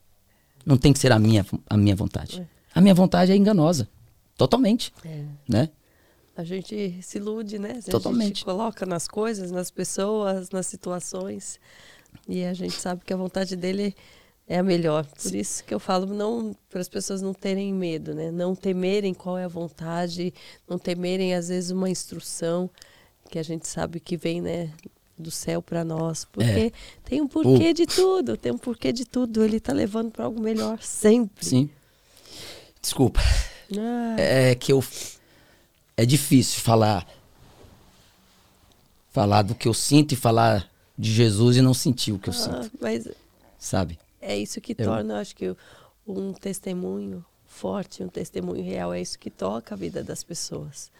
Não 0.64 0.76
tem 0.76 0.92
que 0.92 0.98
ser 1.00 1.10
a 1.10 1.18
minha, 1.18 1.44
a 1.68 1.76
minha 1.76 1.96
vontade. 1.96 2.48
A 2.72 2.80
minha 2.80 2.94
vontade 2.94 3.32
é 3.32 3.36
enganosa. 3.36 3.88
Totalmente. 4.36 4.94
É. 5.04 5.24
Né? 5.48 5.68
A 6.36 6.44
gente 6.44 7.00
se 7.02 7.18
ilude, 7.18 7.58
né? 7.58 7.72
A 7.72 7.74
gente 7.74 7.90
Totalmente. 7.90 8.44
coloca 8.44 8.86
nas 8.86 9.08
coisas, 9.08 9.50
nas 9.50 9.68
pessoas, 9.68 10.50
nas 10.50 10.68
situações. 10.68 11.58
E 12.28 12.44
a 12.44 12.54
gente 12.54 12.74
sabe 12.74 13.02
que 13.04 13.12
a 13.12 13.16
vontade 13.16 13.56
dele 13.56 13.88
é 13.88 13.94
a 14.48 14.62
melhor. 14.62 15.04
Por 15.06 15.34
isso 15.34 15.64
que 15.64 15.74
eu 15.74 15.80
falo 15.80 16.06
não 16.06 16.54
para 16.70 16.80
as 16.80 16.88
pessoas 16.88 17.20
não 17.20 17.34
terem 17.34 17.72
medo, 17.72 18.14
né? 18.14 18.30
Não 18.30 18.54
temerem 18.54 19.12
qual 19.12 19.36
é 19.36 19.44
a 19.44 19.48
vontade, 19.48 20.32
não 20.68 20.78
temerem 20.78 21.34
às 21.34 21.48
vezes 21.48 21.70
uma 21.70 21.90
instrução 21.90 22.70
que 23.28 23.38
a 23.38 23.42
gente 23.42 23.66
sabe 23.66 23.98
que 23.98 24.16
vem, 24.16 24.40
né, 24.40 24.72
do 25.18 25.30
céu 25.30 25.60
para 25.60 25.84
nós, 25.84 26.24
porque 26.24 26.72
tem 27.04 27.20
um 27.20 27.26
porquê 27.26 27.72
de 27.72 27.86
tudo, 27.86 28.36
tem 28.36 28.52
um 28.52 28.58
porquê 28.58 28.92
de 28.92 29.04
tudo. 29.04 29.42
Ele 29.42 29.58
tá 29.58 29.72
levando 29.72 30.12
para 30.12 30.24
algo 30.24 30.40
melhor 30.40 30.80
sempre. 30.80 31.44
Sim. 31.44 31.68
Desculpa. 32.80 33.20
Ah, 33.76 34.16
É 34.16 34.54
que 34.54 34.72
eu. 34.72 34.84
É 35.96 36.04
difícil 36.04 36.60
falar. 36.60 37.06
Falar 39.10 39.42
do 39.42 39.54
que 39.54 39.66
eu 39.66 39.74
sinto 39.74 40.12
e 40.12 40.16
falar 40.16 40.70
de 40.96 41.10
Jesus 41.10 41.56
e 41.56 41.62
não 41.62 41.72
sentir 41.74 42.12
o 42.12 42.18
que 42.18 42.28
eu 42.28 42.34
ah, 42.34 42.36
sinto. 42.36 42.70
mas 42.78 43.08
Sabe? 43.58 43.98
É 44.28 44.36
isso 44.36 44.60
que 44.60 44.74
Eu- 44.76 44.84
torna, 44.84 45.14
eu 45.14 45.18
acho 45.18 45.36
que, 45.36 45.56
um 46.04 46.32
testemunho 46.32 47.24
forte, 47.46 48.02
um 48.02 48.08
testemunho 48.08 48.62
real. 48.62 48.92
É 48.92 49.00
isso 49.00 49.16
que 49.18 49.30
toca 49.30 49.74
a 49.74 49.78
vida 49.78 50.02
das 50.02 50.24
pessoas. 50.24 50.90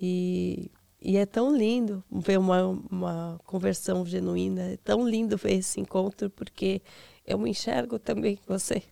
E, 0.00 0.68
e 1.00 1.16
é 1.16 1.24
tão 1.24 1.56
lindo 1.56 2.02
ver 2.10 2.38
uma, 2.40 2.62
uma 2.90 3.40
conversão 3.46 4.04
genuína. 4.04 4.72
É 4.72 4.76
tão 4.78 5.08
lindo 5.08 5.36
ver 5.36 5.54
esse 5.54 5.80
encontro, 5.80 6.28
porque 6.30 6.82
eu 7.24 7.38
me 7.38 7.50
enxergo 7.50 7.96
também 7.96 8.34
com 8.36 8.58
você. 8.58 8.82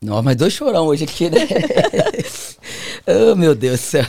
Não, 0.00 0.22
mas 0.22 0.36
dois 0.36 0.52
chorão 0.52 0.86
hoje 0.86 1.04
aqui, 1.04 1.30
né? 1.30 1.40
oh, 3.32 3.34
meu 3.34 3.54
Deus 3.54 3.80
do 3.80 3.82
céu. 3.82 4.04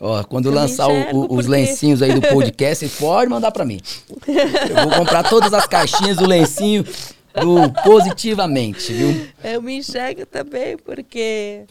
Ó, 0.00 0.22
quando 0.24 0.46
Eu 0.50 0.52
lançar 0.54 0.88
o- 0.88 0.92
enxergo 0.92 1.18
o- 1.18 1.22
os 1.22 1.28
porque- 1.28 1.48
lencinhos 1.50 2.02
aí 2.02 2.12
do 2.12 2.20
podcast, 2.28 2.86
você 2.88 2.98
pode 2.98 3.30
mandar 3.30 3.50
pra 3.50 3.64
mim. 3.64 3.80
Eu 4.28 4.88
vou 4.88 4.98
comprar 4.98 5.22
todas 5.28 5.52
as 5.54 5.66
caixinhas 5.66 6.16
do 6.18 6.26
lencinho 6.26 6.84
do 7.34 7.70
Positivamente, 7.82 8.92
viu? 8.92 9.28
Eu 9.44 9.60
me 9.62 9.76
enxergo 9.78 10.24
também, 10.26 10.76
porque 10.78 11.64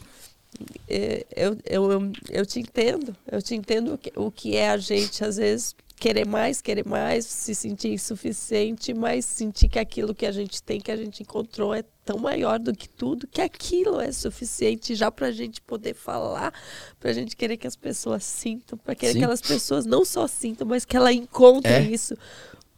eh, 0.88 1.26
eu, 1.34 1.56
eu, 1.64 1.92
eu, 1.92 2.12
eu 2.30 2.46
te 2.46 2.60
entendo. 2.60 3.14
Eu 3.30 3.42
te 3.42 3.54
entendo 3.54 3.94
o 3.94 3.98
que, 3.98 4.12
o 4.16 4.30
que 4.30 4.56
é 4.56 4.70
a 4.70 4.76
gente, 4.76 5.24
às 5.24 5.36
vezes, 5.36 5.74
querer 5.98 6.26
mais, 6.26 6.60
querer 6.60 6.86
mais, 6.86 7.24
se 7.24 7.54
sentir 7.54 7.88
insuficiente, 7.92 8.92
mas 8.92 9.24
sentir 9.24 9.68
que 9.68 9.78
aquilo 9.78 10.14
que 10.14 10.26
a 10.26 10.32
gente 10.32 10.62
tem, 10.62 10.80
que 10.80 10.90
a 10.90 10.96
gente 10.96 11.22
encontrou, 11.22 11.74
é 11.74 11.82
tão 12.04 12.18
maior 12.18 12.58
do 12.58 12.74
que 12.74 12.88
tudo, 12.88 13.26
que 13.26 13.40
aquilo 13.40 13.98
é 14.00 14.12
suficiente 14.12 14.94
já 14.94 15.10
para 15.10 15.28
a 15.28 15.32
gente 15.32 15.60
poder 15.60 15.94
falar, 15.94 16.52
para 17.00 17.10
a 17.10 17.12
gente 17.14 17.34
querer 17.34 17.56
que 17.56 17.66
as 17.66 17.76
pessoas 17.76 18.22
sintam, 18.24 18.78
para 18.78 18.94
querer 18.94 19.12
Sim. 19.14 19.18
que 19.18 19.24
aquelas 19.24 19.40
pessoas 19.40 19.86
não 19.86 20.04
só 20.04 20.26
sintam, 20.26 20.66
mas 20.66 20.84
que 20.84 20.96
elas 20.96 21.14
encontrem 21.14 21.74
É. 21.74 21.82
isso. 21.90 22.16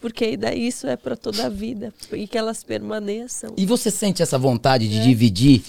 Porque 0.00 0.36
daí 0.36 0.68
isso 0.68 0.86
é 0.86 0.96
para 0.96 1.16
toda 1.16 1.46
a 1.46 1.48
vida 1.48 1.92
e 2.12 2.28
que 2.28 2.38
elas 2.38 2.62
permaneçam. 2.62 3.52
E 3.56 3.66
você 3.66 3.90
sente 3.90 4.22
essa 4.22 4.38
vontade 4.38 4.86
É. 4.86 4.88
de 4.88 5.02
dividir 5.02 5.62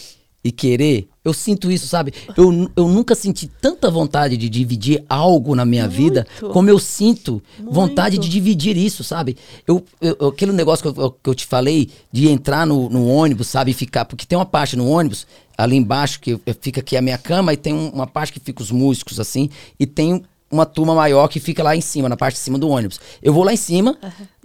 e 0.44 0.52
querer? 0.52 1.08
Eu 1.24 1.34
sinto 1.34 1.70
isso, 1.70 1.86
sabe? 1.88 2.14
Eu, 2.38 2.72
eu 2.76 2.88
nunca 2.88 3.14
senti 3.14 3.46
tanta 3.48 3.92
vontade 3.92 4.38
de 4.38 4.48
dividir 4.50 5.04
algo 5.10 5.54
na 5.54 5.66
minha 5.66 5.88
vida 5.88 6.26
Muito. 6.42 6.54
como 6.54 6.70
eu 6.70 6.80
sinto 6.80 7.42
vontade 7.70 8.16
Muito. 8.16 8.26
de 8.28 8.32
dividir 8.32 8.78
isso, 8.78 9.04
sabe? 9.04 9.36
Eu, 9.68 9.84
eu- 10.02 10.30
aquele 10.30 10.54
negócio 10.54 10.92
que 10.94 11.00
eu, 11.00 11.12
que 11.12 11.30
eu 11.30 11.36
te 11.36 11.46
falei 11.46 11.90
de 12.12 12.30
entrar 12.30 12.66
no, 12.66 12.90
no 12.90 13.06
ônibus, 13.08 13.48
sabe? 13.48 13.72
E 13.72 13.74
ficar. 13.74 14.06
Porque 14.06 14.26
tem 14.26 14.38
uma 14.38 14.46
parte 14.46 14.76
no 14.78 14.88
ônibus, 14.90 15.28
ali 15.58 15.76
embaixo, 15.76 16.20
que 16.22 16.40
fica 16.62 16.80
aqui 16.80 16.96
a 16.96 17.02
minha 17.02 17.18
cama, 17.18 17.54
e 17.54 17.58
tem 17.58 17.74
um- 17.74 17.90
uma 17.90 18.08
parte 18.08 18.32
que 18.34 18.40
fica 18.40 18.62
os 18.64 18.72
músicos, 18.72 19.20
assim, 19.20 19.50
e 19.80 19.86
tem 19.86 20.24
uma 20.50 20.66
turma 20.66 20.96
maior 20.96 21.28
que 21.28 21.40
fica 21.40 21.62
lá 21.62 21.76
em 21.76 21.82
cima, 21.82 22.08
na 22.10 22.16
parte 22.18 22.36
de 22.36 22.40
cima 22.40 22.58
do 22.58 22.70
ônibus. 22.70 23.00
Eu 23.22 23.34
vou 23.34 23.44
lá 23.44 23.54
em 23.54 23.58
cima 23.58 23.98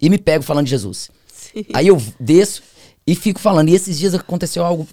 e 0.02 0.10
me 0.10 0.18
pego 0.18 0.44
falando 0.44 0.64
de 0.66 0.70
Jesus. 0.70 1.08
Sim. 1.32 1.64
Aí 1.72 1.86
eu 1.86 2.02
desço 2.20 2.62
e 3.06 3.14
fico 3.14 3.40
falando. 3.40 3.68
E 3.70 3.74
esses 3.74 3.96
dias 3.98 4.12
aconteceu 4.12 4.64
algo 4.64 4.86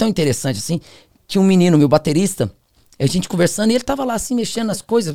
tão 0.00 0.08
interessante 0.08 0.56
assim, 0.56 0.80
que 1.28 1.38
um 1.38 1.44
menino, 1.44 1.76
meu 1.76 1.86
baterista, 1.86 2.50
a 2.98 3.04
gente 3.04 3.28
conversando, 3.28 3.70
e 3.70 3.74
ele 3.74 3.84
tava 3.84 4.02
lá 4.02 4.14
assim, 4.14 4.34
mexendo 4.34 4.68
nas 4.68 4.80
coisas, 4.80 5.14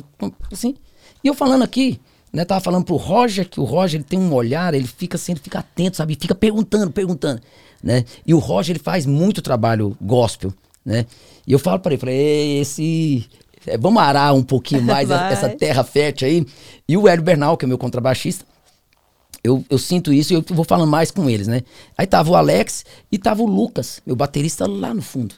assim, 0.52 0.76
e 1.24 1.26
eu 1.26 1.34
falando 1.34 1.64
aqui, 1.64 2.00
né, 2.32 2.44
tava 2.44 2.60
falando 2.60 2.84
pro 2.84 2.94
Roger, 2.94 3.48
que 3.48 3.58
o 3.58 3.64
Roger, 3.64 3.98
ele 3.98 4.08
tem 4.08 4.16
um 4.18 4.32
olhar, 4.32 4.74
ele 4.74 4.86
fica 4.86 5.16
assim, 5.16 5.32
ele 5.32 5.40
fica 5.40 5.58
atento, 5.58 5.96
sabe, 5.96 6.16
fica 6.20 6.36
perguntando, 6.36 6.92
perguntando, 6.92 7.42
né, 7.82 8.04
e 8.24 8.32
o 8.32 8.38
Roger, 8.38 8.76
ele 8.76 8.82
faz 8.82 9.06
muito 9.06 9.42
trabalho 9.42 9.96
gospel, 10.00 10.54
né, 10.84 11.04
e 11.44 11.52
eu 11.52 11.58
falo 11.58 11.80
pra 11.80 11.92
ele, 11.92 12.00
falei, 12.00 12.16
"Ei, 12.16 12.60
esse... 12.60 13.26
é, 13.66 13.76
vamos 13.76 14.00
arar 14.00 14.34
um 14.34 14.42
pouquinho 14.42 14.82
mais 14.82 15.10
essa 15.32 15.48
terra 15.48 15.82
fértil 15.82 16.28
aí, 16.28 16.46
e 16.88 16.96
o 16.96 17.08
Hélio 17.08 17.24
Bernal, 17.24 17.56
que 17.56 17.64
é 17.64 17.68
meu 17.68 17.78
contrabaixista, 17.78 18.44
eu, 19.42 19.64
eu 19.68 19.78
sinto 19.78 20.12
isso 20.12 20.32
e 20.32 20.36
eu 20.36 20.44
vou 20.48 20.64
falando 20.64 20.90
mais 20.90 21.10
com 21.10 21.28
eles, 21.28 21.46
né? 21.46 21.62
Aí 21.96 22.06
tava 22.06 22.30
o 22.30 22.36
Alex 22.36 22.84
e 23.10 23.18
tava 23.18 23.42
o 23.42 23.46
Lucas, 23.46 24.00
meu 24.04 24.16
baterista 24.16 24.66
lá 24.66 24.92
no 24.92 25.02
fundo. 25.02 25.34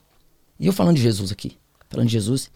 E 0.58 0.66
eu 0.66 0.72
falando 0.72 0.96
de 0.96 1.02
Jesus 1.02 1.30
aqui, 1.30 1.56
falando 1.88 2.06
de 2.06 2.12
Jesus. 2.12 2.50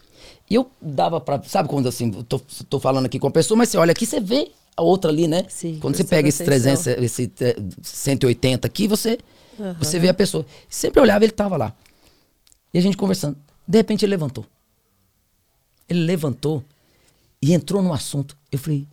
E 0.48 0.54
eu 0.54 0.70
dava 0.80 1.20
pra. 1.20 1.42
Sabe 1.44 1.68
quando 1.68 1.88
assim, 1.88 2.12
eu 2.14 2.24
tô, 2.24 2.40
tô 2.68 2.80
falando 2.80 3.06
aqui 3.06 3.18
com 3.18 3.26
a 3.26 3.30
pessoa, 3.30 3.56
mas 3.56 3.68
você 3.68 3.78
olha 3.78 3.92
aqui, 3.92 4.06
você 4.06 4.20
vê 4.20 4.50
a 4.76 4.82
outra 4.82 5.10
ali, 5.10 5.28
né? 5.28 5.44
Sim, 5.48 5.78
quando 5.80 5.96
você 5.96 6.04
pega 6.04 6.28
esse 6.28 6.42
atenção. 6.42 6.74
300, 6.74 7.04
esse 7.04 7.32
eh, 7.40 7.56
180 7.82 8.66
aqui, 8.66 8.88
você, 8.88 9.18
você 9.78 9.98
vê 9.98 10.08
a 10.08 10.14
pessoa. 10.14 10.44
Sempre 10.68 11.00
olhava, 11.00 11.24
ele 11.24 11.32
tava 11.32 11.56
lá. 11.56 11.74
E 12.72 12.78
a 12.78 12.80
gente 12.80 12.96
conversando. 12.96 13.36
De 13.66 13.78
repente 13.78 14.04
ele 14.04 14.10
levantou. 14.10 14.46
Ele 15.88 16.00
levantou 16.00 16.64
e 17.40 17.52
entrou 17.52 17.82
no 17.82 17.92
assunto. 17.92 18.36
Eu 18.50 18.58
falei, 18.58 18.86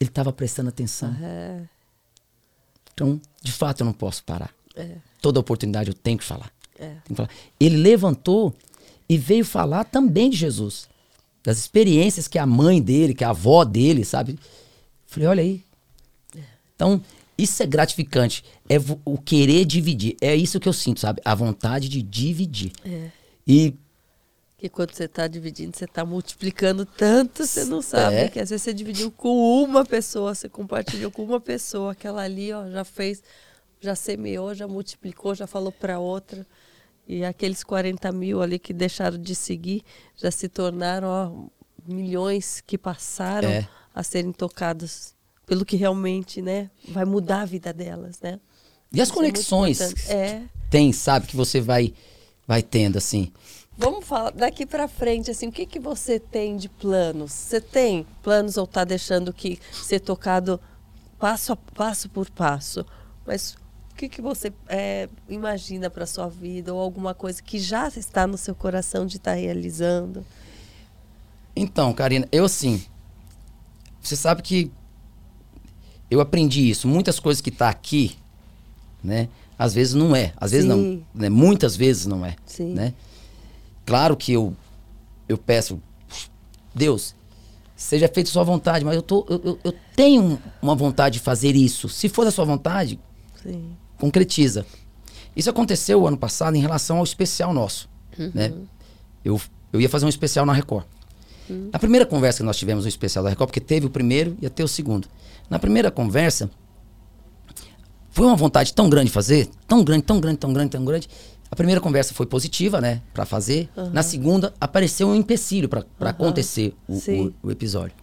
ele 0.00 0.10
tava 0.10 0.32
prestando 0.32 0.68
atenção. 0.70 1.14
É, 1.22 1.62
Então, 2.94 3.20
de 3.42 3.52
fato, 3.52 3.80
eu 3.80 3.84
não 3.84 3.92
posso 3.92 4.24
parar. 4.24 4.52
é, 4.74 4.96
Toda 5.20 5.38
oportunidade 5.40 5.90
eu 5.90 5.94
tenho 5.94 6.18
que 6.18 6.24
falar. 6.24 6.50
é. 6.78 6.86
Tenho 6.88 7.00
que 7.08 7.14
falar. 7.14 7.30
Ele 7.58 7.76
levantou 7.76 8.54
e 9.08 9.18
veio 9.18 9.44
falar 9.44 9.84
também 9.84 10.30
de 10.30 10.36
Jesus. 10.36 10.88
Das 11.42 11.58
experiências 11.58 12.26
que 12.28 12.38
a 12.38 12.46
mãe 12.46 12.80
dele, 12.82 13.14
que 13.14 13.24
a 13.24 13.30
avó 13.30 13.64
dele, 13.64 14.04
sabe? 14.04 14.38
Falei, 15.06 15.28
olha 15.28 15.42
aí. 15.42 15.64
Então, 16.76 17.02
isso 17.36 17.62
é 17.62 17.66
gratificante. 17.66 18.42
É 18.68 18.76
o 19.04 19.18
querer 19.18 19.64
dividir. 19.66 20.16
É 20.20 20.34
isso 20.34 20.58
que 20.60 20.68
eu 20.68 20.72
sinto, 20.72 21.00
sabe? 21.00 21.20
A 21.24 21.34
vontade 21.34 21.88
de 21.88 22.00
dividir. 22.02 22.72
É. 22.84 23.10
E 23.46 23.74
Que 24.60 24.68
quando 24.68 24.92
você 24.92 25.04
está 25.04 25.26
dividindo, 25.26 25.74
você 25.74 25.86
está 25.86 26.04
multiplicando 26.04 26.84
tanto, 26.84 27.46
você 27.46 27.64
não 27.64 27.80
sabe. 27.80 28.14
É. 28.16 28.28
Que 28.28 28.38
às 28.40 28.50
vezes 28.50 28.62
você 28.62 28.74
dividiu 28.74 29.10
com 29.10 29.62
uma 29.64 29.86
pessoa, 29.86 30.34
você 30.34 30.50
compartilhou 30.50 31.10
com 31.10 31.24
uma 31.24 31.40
pessoa, 31.40 31.92
aquela 31.92 32.20
ali, 32.20 32.52
ó, 32.52 32.68
já 32.68 32.84
fez, 32.84 33.22
já 33.80 33.94
semeou, 33.94 34.52
já 34.54 34.68
multiplicou, 34.68 35.34
já 35.34 35.46
falou 35.46 35.72
para 35.72 35.98
outra. 35.98 36.46
E 37.08 37.24
aqueles 37.24 37.64
40 37.64 38.12
mil 38.12 38.42
ali 38.42 38.58
que 38.58 38.74
deixaram 38.74 39.16
de 39.16 39.34
seguir 39.34 39.82
já 40.14 40.30
se 40.30 40.46
tornaram 40.46 41.08
ó, 41.08 41.90
milhões 41.90 42.60
que 42.66 42.76
passaram 42.76 43.48
É. 43.48 43.66
a 43.94 44.02
serem 44.02 44.30
tocados 44.30 45.14
pelo 45.46 45.64
que 45.64 45.74
realmente 45.74 46.42
né, 46.42 46.70
vai 46.90 47.06
mudar 47.06 47.40
a 47.40 47.44
vida 47.46 47.72
delas, 47.72 48.20
né? 48.20 48.38
E 48.92 49.00
as 49.00 49.08
Isso 49.08 49.12
é 49.14 49.16
conexões. 49.16 49.80
É. 50.10 50.42
tem, 50.68 50.92
sabe, 50.92 51.26
que 51.28 51.34
você 51.34 51.62
vai, 51.62 51.94
vai 52.46 52.62
tendo, 52.62 52.98
assim. 52.98 53.32
Vamos 53.82 54.04
falar 54.04 54.30
daqui 54.32 54.66
para 54.66 54.86
frente, 54.86 55.30
assim, 55.30 55.48
o 55.48 55.52
que, 55.52 55.64
que 55.64 55.80
você 55.80 56.20
tem 56.20 56.54
de 56.54 56.68
planos? 56.68 57.32
Você 57.32 57.62
tem 57.62 58.06
planos 58.22 58.58
ou 58.58 58.64
está 58.64 58.84
deixando 58.84 59.32
que 59.32 59.58
ser 59.72 60.00
tocado 60.00 60.60
passo 61.18 61.54
a 61.54 61.56
passo 61.56 62.06
por 62.10 62.28
passo? 62.28 62.84
Mas 63.26 63.54
o 63.90 63.94
que, 63.96 64.06
que 64.06 64.20
você 64.20 64.52
é, 64.68 65.08
imagina 65.30 65.88
para 65.88 66.04
sua 66.04 66.28
vida 66.28 66.74
ou 66.74 66.78
alguma 66.78 67.14
coisa 67.14 67.42
que 67.42 67.58
já 67.58 67.88
está 67.88 68.26
no 68.26 68.36
seu 68.36 68.54
coração 68.54 69.06
de 69.06 69.16
estar 69.16 69.32
realizando? 69.32 70.26
Então, 71.56 71.94
Karina, 71.94 72.28
eu 72.30 72.44
assim. 72.44 72.84
Você 74.02 74.14
sabe 74.14 74.42
que 74.42 74.70
eu 76.10 76.20
aprendi 76.20 76.68
isso. 76.68 76.86
Muitas 76.86 77.18
coisas 77.18 77.40
que 77.40 77.50
tá 77.50 77.70
aqui, 77.70 78.14
né? 79.02 79.30
Às 79.58 79.72
vezes 79.72 79.94
não 79.94 80.14
é. 80.14 80.34
Às 80.36 80.50
vezes 80.50 80.70
Sim. 80.70 81.02
não. 81.14 81.20
Né? 81.22 81.30
Muitas 81.30 81.74
vezes 81.76 82.04
não 82.04 82.26
é. 82.26 82.36
Sim. 82.44 82.74
Né? 82.74 82.92
Claro 83.84 84.16
que 84.16 84.32
eu, 84.32 84.54
eu 85.28 85.38
peço, 85.38 85.80
Deus, 86.74 87.14
seja 87.76 88.08
feita 88.08 88.28
a 88.28 88.32
sua 88.32 88.44
vontade, 88.44 88.84
mas 88.84 88.94
eu, 88.94 89.02
tô, 89.02 89.26
eu, 89.28 89.40
eu, 89.44 89.58
eu 89.64 89.74
tenho 89.96 90.40
uma 90.60 90.74
vontade 90.74 91.14
de 91.14 91.20
fazer 91.20 91.56
isso. 91.56 91.88
Se 91.88 92.08
for 92.08 92.24
da 92.24 92.30
sua 92.30 92.44
vontade, 92.44 93.00
Sim. 93.42 93.76
concretiza. 93.98 94.66
Isso 95.34 95.48
aconteceu 95.48 96.06
ano 96.06 96.16
passado 96.16 96.56
em 96.56 96.60
relação 96.60 96.98
ao 96.98 97.04
especial 97.04 97.54
nosso. 97.54 97.88
Né? 98.34 98.52
Eu, 99.24 99.40
eu 99.72 99.80
ia 99.80 99.88
fazer 99.88 100.04
um 100.04 100.08
especial 100.08 100.44
na 100.44 100.52
Record. 100.52 100.84
Na 101.72 101.78
primeira 101.80 102.06
conversa 102.06 102.38
que 102.38 102.44
nós 102.44 102.56
tivemos 102.56 102.84
no 102.84 102.88
especial 102.88 103.24
da 103.24 103.30
Record, 103.30 103.48
porque 103.48 103.60
teve 103.60 103.86
o 103.86 103.90
primeiro 103.90 104.36
e 104.40 104.48
ter 104.48 104.62
o 104.62 104.68
segundo. 104.68 105.08
Na 105.48 105.58
primeira 105.58 105.90
conversa, 105.90 106.48
foi 108.10 108.26
uma 108.26 108.36
vontade 108.36 108.72
tão 108.72 108.88
grande 108.88 109.06
de 109.06 109.12
fazer, 109.12 109.48
tão 109.66 109.82
grande, 109.82 110.02
tão 110.02 110.20
grande, 110.20 110.38
tão 110.38 110.52
grande, 110.52 110.70
tão 110.70 110.84
grande. 110.84 111.08
A 111.50 111.56
primeira 111.56 111.80
conversa 111.80 112.14
foi 112.14 112.26
positiva, 112.26 112.80
né, 112.80 113.02
Pra 113.12 113.24
fazer. 113.26 113.68
Na 113.92 114.02
segunda, 114.02 114.54
apareceu 114.60 115.08
um 115.08 115.14
empecilho 115.14 115.68
pra 115.68 115.84
pra 115.98 116.10
acontecer 116.10 116.74
o, 116.88 116.96
o- 117.26 117.34
o 117.42 117.50
episódio. 117.50 117.94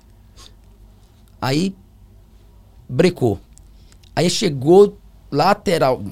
Aí, 1.42 1.76
brecou. 2.90 3.40
Aí 4.16 4.30
chegou 4.30 4.98
lateral 5.32 6.04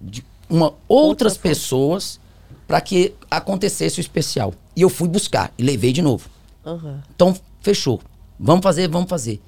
de 0.00 0.24
uma 0.48 0.74
outras 0.88 1.34
Outra 1.34 1.42
pessoas 1.50 2.18
para 2.66 2.80
que 2.80 3.14
acontecesse 3.30 3.98
o 3.98 4.02
especial. 4.02 4.54
E 4.74 4.82
eu 4.82 4.88
fui 4.88 5.08
buscar 5.08 5.52
e 5.58 5.62
levei 5.62 5.92
de 5.92 6.02
novo. 6.02 6.28
Aham. 6.64 7.02
Então, 7.14 7.36
fechou. 7.60 8.00
Vamos 8.38 8.62
fazer, 8.62 8.88
vamos 8.88 9.08
fazer. 9.10 9.40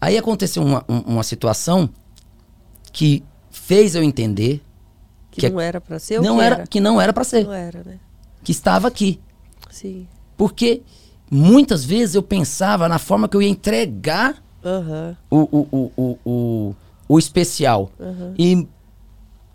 Aí 0.00 0.18
aconteceu 0.18 0.62
uma, 0.62 0.84
um- 0.88 1.00
uma 1.14 1.22
situação 1.22 1.88
que 2.92 3.22
fez 3.50 3.94
eu 3.94 4.02
entender 4.02 4.60
Que, 5.32 5.40
Que 5.40 5.46
é- 5.46 5.50
não 5.50 5.60
era 5.60 5.80
pra 5.80 5.98
ser 5.98 6.18
ou 6.18 6.24
não 6.24 6.36
que 6.36 6.42
era, 6.44 6.66
que 6.66 6.78
não 6.80 7.00
era 7.00 7.12
para 7.12 7.24
ser, 7.24 7.44
Não 7.44 7.52
era, 7.52 7.82
né? 7.84 7.98
que 8.44 8.52
estava 8.52 8.86
aqui. 8.86 9.18
Sim. 9.70 10.06
Porque 10.36 10.82
muitas 11.30 11.84
vezes 11.84 12.14
eu 12.14 12.22
pensava 12.22 12.86
na 12.88 12.98
forma 12.98 13.26
que 13.28 13.36
eu 13.36 13.40
ia 13.42 13.48
entregar 13.48 14.42
Aham. 14.64 15.16
o, 15.30 15.38
o, 15.40 15.90
o, 15.96 16.18
o, 16.24 16.74
o, 17.08 17.18
especial. 17.18 17.90
Aham. 17.98 18.34
E, 18.38 18.68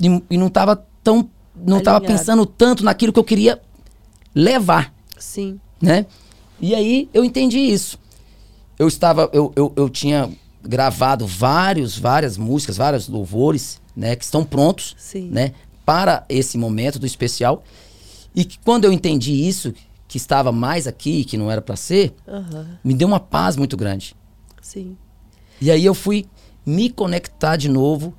e, 0.02 0.24
e 0.32 0.38
não 0.38 0.48
estava 0.48 0.84
tão. 1.04 1.30
Não 1.56 1.78
estava 1.78 2.02
pensando 2.02 2.46
tanto 2.46 2.84
naquilo 2.84 3.14
que 3.14 3.20
eu 3.20 3.24
queria 3.24 3.62
levar. 4.34 4.94
Sim. 5.18 5.60
né? 5.82 6.06
E 6.60 6.74
aí 6.74 7.08
eu 7.14 7.24
entendi 7.24 7.60
isso. 7.60 8.00
Eu 8.80 8.88
estava, 8.88 9.30
eu, 9.34 9.52
eu, 9.56 9.72
eu 9.76 9.90
tinha 9.90 10.30
gravado 10.64 11.26
vários, 11.28 11.98
várias 11.98 12.38
músicas, 12.38 12.78
vários 12.78 13.08
louvores, 13.08 13.80
né, 13.96 14.16
que 14.16 14.24
estão 14.24 14.44
prontos, 14.44 14.96
Sim. 15.00 15.30
né, 15.32 15.54
para 15.88 16.26
esse 16.28 16.58
momento 16.58 17.00
do 17.00 17.06
especial. 17.06 17.64
E 18.36 18.44
que 18.44 18.60
quando 18.60 18.84
eu 18.84 18.92
entendi 18.92 19.32
isso, 19.48 19.74
que 20.06 20.18
estava 20.18 20.52
mais 20.52 20.86
aqui, 20.86 21.24
que 21.24 21.38
não 21.38 21.50
era 21.50 21.62
para 21.62 21.78
ser, 21.78 22.14
Aham. 22.28 22.78
me 22.84 22.94
deu 22.94 23.08
uma 23.08 23.22
paz 23.22 23.56
muito 23.56 23.78
grande. 23.78 24.14
Sim. 24.62 24.98
E 25.62 25.72
aí 25.72 25.86
eu 25.86 25.94
fui 25.94 26.26
me 26.66 26.90
conectar 26.90 27.56
de 27.56 27.70
novo 27.70 28.14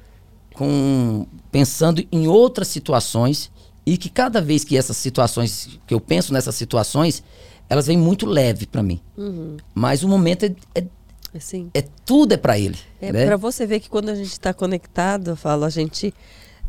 com 0.55 1.27
pensando 1.53 2.03
em 2.11 2.27
outras 2.27 2.69
situações 2.69 3.51
e 3.85 3.99
que 3.99 4.09
cada 4.09 4.41
vez 4.41 4.65
que 4.65 4.75
essas 4.75 4.97
situações 4.97 5.79
que 5.87 5.93
eu 5.93 6.01
penso 6.01 6.33
nessas 6.33 6.55
situações, 6.55 7.23
elas 7.69 7.87
vêm 7.87 7.99
muito 7.99 8.25
leve 8.25 8.67
para 8.67 8.83
mim. 8.83 8.99
Uhum. 9.15 9.59
Mas 9.75 10.03
o 10.03 10.09
momento 10.09 10.47
é, 10.47 10.55
é, 10.75 10.85
Assim. 11.37 11.71
é 11.75 11.83
tudo 12.07 12.33
é 12.33 12.39
para 12.39 12.59
ele, 12.59 12.79
É 12.99 13.13
né? 13.13 13.27
para 13.27 13.37
você 13.37 13.67
ver 13.67 13.81
que 13.81 13.91
quando 13.91 14.09
a 14.09 14.15
gente 14.15 14.33
está 14.33 14.55
conectado, 14.55 15.33
eu 15.33 15.37
falo, 15.37 15.65
a 15.67 15.71
gente, 15.71 16.15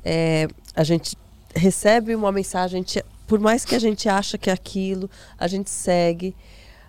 é, 0.03 0.47
a 0.75 0.83
gente 0.83 1.15
recebe 1.55 2.15
uma 2.15 2.31
mensagem, 2.31 2.79
gente- 2.81 3.03
por 3.27 3.39
mais 3.39 3.65
que 3.65 3.75
a 3.75 3.79
gente 3.79 4.07
acha 4.09 4.37
que 4.37 4.49
é 4.49 4.53
aquilo, 4.53 5.09
a 5.37 5.47
gente 5.47 5.69
segue, 5.69 6.35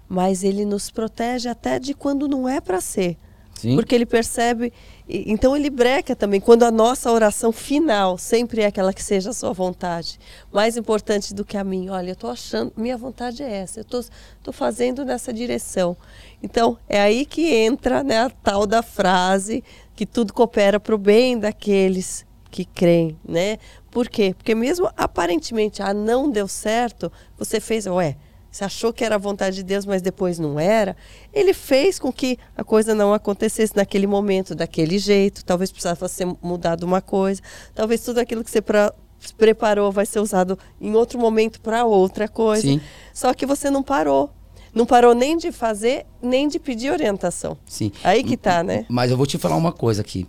mas 0.08 0.42
ele 0.42 0.64
nos 0.64 0.90
protege 0.90 1.48
até 1.48 1.78
de 1.78 1.94
quando 1.94 2.26
não 2.28 2.48
é 2.48 2.60
para 2.60 2.80
ser. 2.80 3.16
Sim. 3.54 3.74
Porque 3.76 3.94
ele 3.94 4.06
percebe, 4.06 4.72
e- 5.06 5.30
então 5.30 5.54
ele 5.54 5.68
breca 5.68 6.16
também, 6.16 6.40
quando 6.40 6.62
a 6.62 6.70
nossa 6.70 7.12
oração 7.12 7.52
final 7.52 8.16
sempre 8.16 8.62
é 8.62 8.66
aquela 8.66 8.90
que 8.94 9.02
seja 9.02 9.30
a 9.30 9.32
sua 9.34 9.52
vontade. 9.52 10.18
Mais 10.50 10.78
importante 10.78 11.34
do 11.34 11.44
que 11.44 11.58
a 11.58 11.64
minha, 11.64 11.92
olha, 11.92 12.08
eu 12.10 12.12
estou 12.14 12.30
achando, 12.30 12.72
minha 12.74 12.96
vontade 12.96 13.42
é 13.42 13.50
essa, 13.58 13.80
eu 13.80 13.82
estou 13.82 14.52
fazendo 14.52 15.04
nessa 15.04 15.30
direção. 15.30 15.94
Então, 16.42 16.78
é 16.88 16.98
aí 17.02 17.26
que 17.26 17.54
entra 17.54 18.02
né, 18.02 18.20
a 18.20 18.30
tal 18.30 18.66
da 18.66 18.82
frase 18.82 19.62
que 19.94 20.06
tudo 20.06 20.32
coopera 20.32 20.80
para 20.80 20.94
o 20.94 20.98
bem 20.98 21.38
daqueles 21.38 22.24
que 22.51 22.64
creem, 22.64 23.16
né? 23.27 23.59
Por 23.90 24.09
quê? 24.09 24.35
Porque 24.36 24.55
mesmo 24.55 24.90
aparentemente, 24.97 25.82
ah, 25.82 25.94
não 25.94 26.31
deu 26.31 26.48
certo, 26.48 27.10
você 27.39 27.60
fez, 27.60 27.86
ué, 27.86 28.16
você 28.51 28.64
achou 28.64 28.93
que 28.93 29.05
era 29.05 29.14
a 29.14 29.18
vontade 29.18 29.56
de 29.56 29.62
Deus, 29.62 29.86
mas 29.86 30.02
depois 30.02 30.39
não 30.39 30.59
era. 30.59 30.97
Ele 31.32 31.55
fez 31.55 31.98
com 32.01 32.12
que 32.12 32.36
a 32.56 32.64
coisa 32.64 32.94
não 32.94 33.14
acontecesse 33.14 33.77
naquele 33.77 34.09
momento, 34.09 34.55
daquele 34.56 34.98
jeito. 34.98 35.44
Talvez 35.44 35.70
precisava 35.70 36.09
ser 36.09 36.27
mudado 36.43 36.82
uma 36.82 37.01
coisa. 37.01 37.40
Talvez 37.74 38.01
tudo 38.02 38.18
aquilo 38.18 38.43
que 38.43 38.51
você 38.51 38.60
pra- 38.60 38.93
preparou 39.39 39.93
vai 39.93 40.05
ser 40.05 40.18
usado 40.18 40.59
em 40.81 40.94
outro 40.94 41.16
momento 41.18 41.60
para 41.60 41.85
outra 41.85 42.27
coisa. 42.27 42.62
Sim. 42.62 42.81
Só 43.14 43.32
que 43.32 43.47
você 43.47 43.70
não 43.70 43.85
parou. 43.85 44.31
Não 44.74 44.85
parou 44.86 45.14
nem 45.14 45.36
de 45.36 45.52
fazer, 45.52 46.06
nem 46.22 46.48
de 46.48 46.59
pedir 46.59 46.90
orientação. 46.90 47.56
Sim. 47.66 47.93
Aí 48.02 48.24
que 48.24 48.36
tá, 48.36 48.62
né? 48.64 48.85
Mas 48.89 49.10
eu 49.12 49.16
vou 49.16 49.27
te 49.27 49.39
falar 49.39 49.56
uma 49.56 49.72
coisa 49.72 50.01
aqui, 50.01 50.27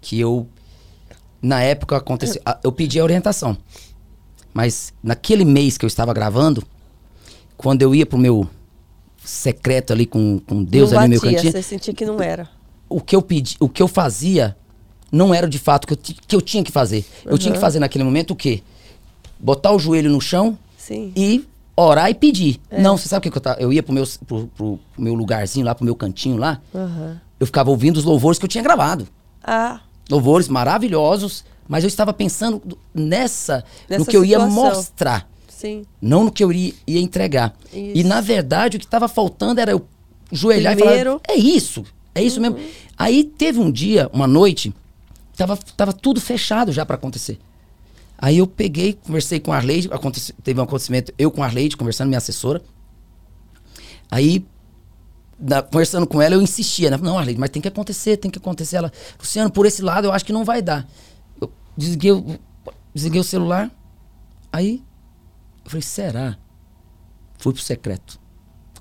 que 0.00 0.18
eu 0.20 0.46
na 1.44 1.60
época 1.62 1.96
aconteceu, 1.96 2.40
eu 2.62 2.72
pedi 2.72 2.98
a 2.98 3.04
orientação. 3.04 3.56
Mas 4.52 4.92
naquele 5.02 5.44
mês 5.44 5.76
que 5.76 5.84
eu 5.84 5.88
estava 5.88 6.12
gravando, 6.14 6.62
quando 7.56 7.82
eu 7.82 7.94
ia 7.94 8.06
pro 8.06 8.16
meu 8.18 8.48
secreto 9.24 9.92
ali 9.92 10.06
com, 10.06 10.38
com 10.40 10.62
Deus 10.62 10.90
não 10.92 10.98
ali 10.98 11.08
no 11.08 11.10
meu 11.10 11.20
batia, 11.20 11.36
cantinho, 11.36 11.52
você 11.52 11.62
sentia 11.62 11.94
que 11.94 12.04
não 12.06 12.20
era. 12.20 12.48
o 12.88 13.00
que 13.00 13.14
eu 13.16 13.22
pedi, 13.22 13.56
o 13.60 13.68
que 13.68 13.82
eu 13.82 13.88
fazia 13.88 14.56
não 15.10 15.34
era 15.34 15.48
de 15.48 15.58
fato 15.58 15.84
o 15.84 15.86
que 15.88 15.94
eu, 15.94 15.98
que 16.26 16.36
eu 16.36 16.40
tinha 16.42 16.62
que 16.64 16.72
fazer. 16.72 17.04
Eu 17.24 17.38
tinha 17.38 17.52
que 17.52 17.58
Uhum. 17.58 17.60
fazer 17.60 17.78
naquele 17.78 18.04
momento 18.04 18.32
o 18.32 18.36
quê? 18.36 18.62
Botar 19.38 19.72
o 19.72 19.78
joelho 19.78 20.10
no 20.10 20.20
chão 20.20 20.58
Sim. 20.78 21.12
e 21.16 21.44
orar 21.76 22.10
e 22.10 22.14
pedir. 22.14 22.60
É. 22.70 22.80
Não, 22.80 22.96
você 22.96 23.08
sabe 23.08 23.26
o 23.28 23.30
que, 23.30 23.36
eu 23.38 23.42
tava? 23.42 23.60
Eu 23.60 23.72
ia 23.72 23.82
pro 23.82 23.92
meu, 23.92 24.04
pro, 24.26 24.46
pro 24.56 24.78
meu 24.98 25.14
lugarzinho 25.14 25.64
lá, 25.66 25.74
pro 25.74 25.84
meu 25.84 25.94
cantinho 25.94 26.36
lá, 26.36 26.60
Aham. 26.74 27.20
eu 27.40 27.46
ficava 27.46 27.70
ouvindo 27.70 27.96
os 27.96 28.04
louvores 28.04 28.38
que 28.38 28.44
eu 28.44 28.48
tinha 28.48 28.62
gravado. 28.62 29.06
Ah, 29.42 29.80
Louvores 30.10 30.48
maravilhosos, 30.48 31.44
mas 31.68 31.82
eu 31.84 31.88
estava 31.88 32.12
pensando 32.12 32.60
do- 32.64 32.78
nessa, 32.94 33.64
no 33.88 33.98
Nessa 33.98 34.10
que 34.10 34.16
eu 34.16 34.24
ia 34.24 34.38
mostrar, 34.40 35.28
sim. 35.48 35.84
não 36.00 36.24
no 36.24 36.30
que 36.32 36.44
eu 36.44 36.52
ia, 36.52 36.74
ia 36.86 37.00
entregar. 37.00 37.54
E 37.72 38.00
Isso. 38.00 38.08
na 38.08 38.20
verdade 38.20 38.76
o 38.76 38.80
que 38.80 38.84
estava 38.86 39.08
faltando 39.08 39.60
era 39.60 39.70
eu 39.72 39.86
joelhar 40.30 40.76
Primeiro. 40.76 41.12
Uhum. 41.12 41.16
e 41.16 41.26
falar: 41.26 41.38
é 41.38 41.40
isso, 41.40 41.84
é 42.14 42.22
isso 42.22 42.40
mesmo. 42.40 42.58
Aí 42.98 43.24
teve 43.24 43.58
um 43.58 43.70
dia, 43.70 44.10
uma 44.12 44.26
noite, 44.26 44.72
tava, 45.36 45.56
tava 45.76 45.92
tudo 45.92 46.20
fechado 46.20 46.70
já 46.70 46.84
para 46.84 46.96
acontecer. 46.96 47.38
Aí 48.18 48.38
eu 48.38 48.46
peguei, 48.46 48.92
conversei 49.04 49.40
com 49.40 49.52
a 49.52 49.56
Arleide, 49.56 49.90
teve 50.42 50.60
um 50.60 50.62
acontecimento, 50.62 51.12
eu 51.18 51.30
com 51.30 51.42
a 51.42 51.46
Arleide, 51.46 51.76
conversando, 51.76 52.08
minha 52.08 52.18
assessora. 52.18 52.62
Aí, 54.10 54.44
na- 55.38 55.62
conversando 55.62 56.06
com 56.06 56.20
ela, 56.22 56.34
eu 56.34 56.42
insistia, 56.42 56.90
né? 56.90 56.96
Não, 56.96 57.18
Arleide, 57.18 57.38
mas 57.40 57.50
tem 57.50 57.60
que 57.62 57.68
acontecer, 57.68 58.16
tem 58.16 58.30
que 58.30 58.38
acontecer. 58.38 58.76
Ela, 58.76 58.92
Luciano, 59.18 59.50
por 59.50 59.66
esse 59.66 59.82
lado 59.82 60.06
eu 60.06 60.12
acho 60.12 60.24
que 60.24 60.32
não 60.32 60.44
vai 60.44 60.60
dar. 60.62 60.86
Eu 61.40 61.50
desliguei, 61.76 62.12
o- 62.12 62.38
desliguei 62.94 63.20
o 63.20 63.24
celular, 63.24 63.70
aí 64.52 64.82
eu 65.64 65.70
falei, 65.70 65.82
será? 65.82 66.36
Fui 67.38 67.52
pro 67.52 67.62
secreto. 67.62 68.18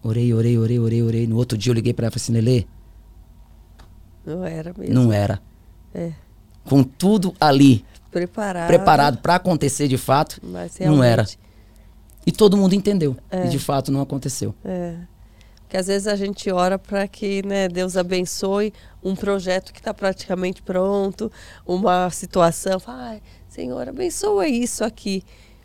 Orei, 0.04 0.34
orei, 0.34 0.58
orei, 0.58 0.80
orei, 0.80 1.02
orei. 1.04 1.28
No 1.28 1.38
outro 1.38 1.58
dia 1.58 1.72
eu 1.72 1.76
liguei 1.76 1.94
pra 1.94 2.06
ela 2.08 2.12
e 2.16 2.20
falei 2.20 2.24
assim, 2.24 2.34
Lelê, 2.34 2.66
Não 4.26 4.44
era 4.46 4.74
mesmo. 4.78 4.94
não 4.94 5.12
era. 5.14 5.42
É. 5.94 6.12
Com 6.66 6.84
tudo 6.84 7.34
ali, 7.40 7.86
Preparado. 8.12 8.68
preparado 8.68 9.18
pra 9.20 9.36
acontecer 9.36 9.88
de 9.88 9.98
fato, 9.98 10.40
Mas 10.44 10.78
não 10.80 11.04
era. 11.04 11.26
E 12.26 12.32
todo 12.32 12.56
mundo 12.56 12.74
entendeu. 12.74 13.18
É. 13.30 13.46
E 13.48 13.50
de 13.50 13.60
fato 13.60 13.92
não 13.92 14.00
aconteceu. 14.02 14.56
É. 14.64 14.96
Porque 15.74 15.80
às 15.80 15.88
vezes 15.88 16.08
a 16.08 16.16
gente 16.16 16.52
ora 16.52 16.78
para 16.78 17.08
que 17.08 17.44
né, 17.44 17.68
Deus 17.68 17.98
abençoe 17.98 18.72
um 19.04 19.16
projeto 19.16 19.74
que 19.74 19.80
está 19.80 19.92
praticamente 19.92 20.62
pronto, 20.62 21.32
uma 21.66 22.12
situação. 22.12 22.80
Fala, 22.80 23.10
Ai, 23.14 23.22
Senhor, 23.50 23.90
abençoa 23.90 24.48
isso 24.48 24.84
aqui. 24.84 25.24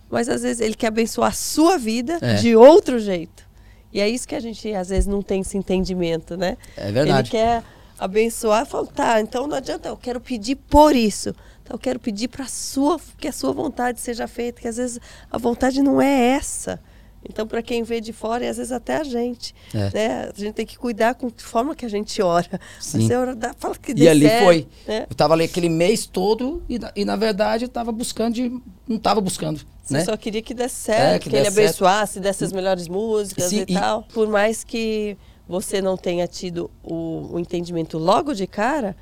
Mas 0.08 0.30
às 0.30 0.40
vezes 0.40 0.62
Ele 0.62 0.72
quer 0.74 0.86
abençoar 0.86 1.28
a 1.28 1.34
sua 1.34 1.76
vida 1.76 2.16
É. 2.22 2.36
de 2.36 2.56
outro 2.56 2.98
jeito. 2.98 3.46
E 3.92 4.00
é 4.00 4.08
isso 4.08 4.26
que 4.26 4.34
a 4.34 4.40
gente 4.40 4.72
às 4.72 4.88
vezes 4.88 5.06
não 5.06 5.20
tem 5.20 5.42
esse 5.42 5.58
entendimento, 5.58 6.38
né? 6.38 6.56
É 6.74 6.90
verdade. 6.90 7.28
Ele 7.28 7.28
quer 7.28 7.62
abençoar 7.98 8.62
e 8.62 8.66
fala, 8.66 8.86
tá, 8.86 9.20
então 9.20 9.46
não 9.46 9.58
adianta, 9.58 9.90
eu 9.90 9.96
quero 9.98 10.22
pedir 10.22 10.56
por 10.56 10.96
isso. 10.96 11.34
Então 11.62 11.74
eu 11.74 11.78
quero 11.78 12.00
pedir 12.00 12.28
para 12.28 12.46
sua, 12.46 12.98
que 13.18 13.28
a 13.28 13.32
sua 13.32 13.52
vontade 13.52 14.00
seja 14.00 14.26
feita, 14.26 14.62
que 14.62 14.68
às 14.68 14.78
vezes 14.78 14.98
a 15.30 15.36
vontade 15.36 15.82
não 15.82 16.00
é 16.00 16.28
essa. 16.30 16.80
Então, 17.28 17.46
para 17.46 17.60
quem 17.62 17.82
vê 17.82 18.00
de 18.00 18.12
fora, 18.12 18.44
e 18.44 18.48
às 18.48 18.56
vezes 18.56 18.72
até 18.72 18.96
a 18.98 19.04
gente, 19.04 19.54
É. 19.74 19.90
né? 19.92 20.30
A 20.34 20.38
gente 20.40 20.52
tem 20.54 20.64
que 20.66 20.78
cuidar 20.78 21.14
com 21.14 21.26
a 21.26 21.30
forma 21.36 21.74
que 21.74 21.84
a 21.84 21.88
gente 21.88 22.20
ora. 22.22 22.60
Sim. 22.80 23.00
Você 23.06 23.14
ora, 23.16 23.34
dá, 23.34 23.54
fala 23.58 23.74
que 23.76 23.92
E 23.96 24.08
ali 24.08 24.26
certo, 24.28 24.44
foi. 24.44 24.66
Né? 24.86 25.06
Eu 25.10 25.16
tava 25.16 25.34
ali 25.34 25.44
aquele 25.44 25.68
mês 25.68 26.06
todo 26.06 26.62
e, 26.68 26.78
na- 26.78 26.92
e 26.94 27.04
na 27.04 27.16
verdade 27.16 27.64
eu 27.64 27.68
tava 27.68 27.90
buscando 27.92 28.34
de. 28.34 28.52
Não 28.86 28.98
tava 28.98 29.20
buscando. 29.20 29.60
Você 29.82 29.94
né? 29.94 30.04
só 30.04 30.16
queria 30.16 30.42
que 30.42 30.54
desse 30.54 30.76
certo, 30.76 31.14
É, 31.14 31.18
que, 31.18 31.28
que 31.30 31.36
ele 31.36 31.44
certo. 31.50 31.58
abençoasse, 31.58 32.20
desse 32.20 32.44
as 32.44 32.52
melhores 32.52 32.88
músicas 32.88 33.44
Sim, 33.44 33.64
e, 33.68 33.72
e- 33.72 33.74
tal. 33.74 34.04
Por 34.12 34.28
mais 34.28 34.62
que 34.64 35.16
você 35.48 35.80
não 35.82 35.96
tenha 35.96 36.26
tido 36.28 36.70
o, 36.84 37.30
o 37.32 37.38
entendimento 37.40 37.98
logo 37.98 38.32
de 38.34 38.46
cara, 38.46 38.94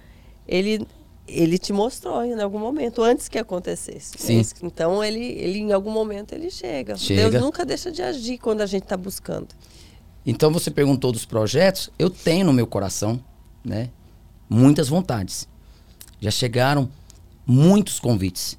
ele, 0.48 0.86
ele 1.26 1.58
te 1.58 1.72
mostrou 1.72 2.24
em 2.24 2.40
algum 2.40 2.58
momento, 2.58 3.02
antes 3.02 3.28
que 3.28 3.38
acontecesse. 3.38 4.12
Sim. 4.18 4.42
Então, 4.62 5.02
ele, 5.02 5.24
ele, 5.24 5.58
em 5.58 5.72
algum 5.72 5.90
momento, 5.90 6.34
ele 6.34 6.50
chega. 6.50 6.96
Chega. 6.96 7.30
Deus 7.30 7.42
nunca 7.42 7.64
deixa 7.64 7.90
de 7.90 8.02
agir 8.02 8.38
quando 8.38 8.60
a 8.60 8.66
gente 8.66 8.84
está 8.84 8.96
buscando. 8.96 9.48
Então 10.26 10.50
você 10.50 10.72
perguntou 10.72 11.12
dos 11.12 11.24
projetos, 11.24 11.88
eu 11.96 12.10
tenho 12.10 12.44
no 12.44 12.52
meu 12.52 12.66
coração, 12.66 13.22
né, 13.64 13.90
muitas 14.50 14.88
vontades. 14.88 15.46
Já 16.20 16.32
chegaram 16.32 16.90
muitos 17.46 18.00
convites. 18.00 18.58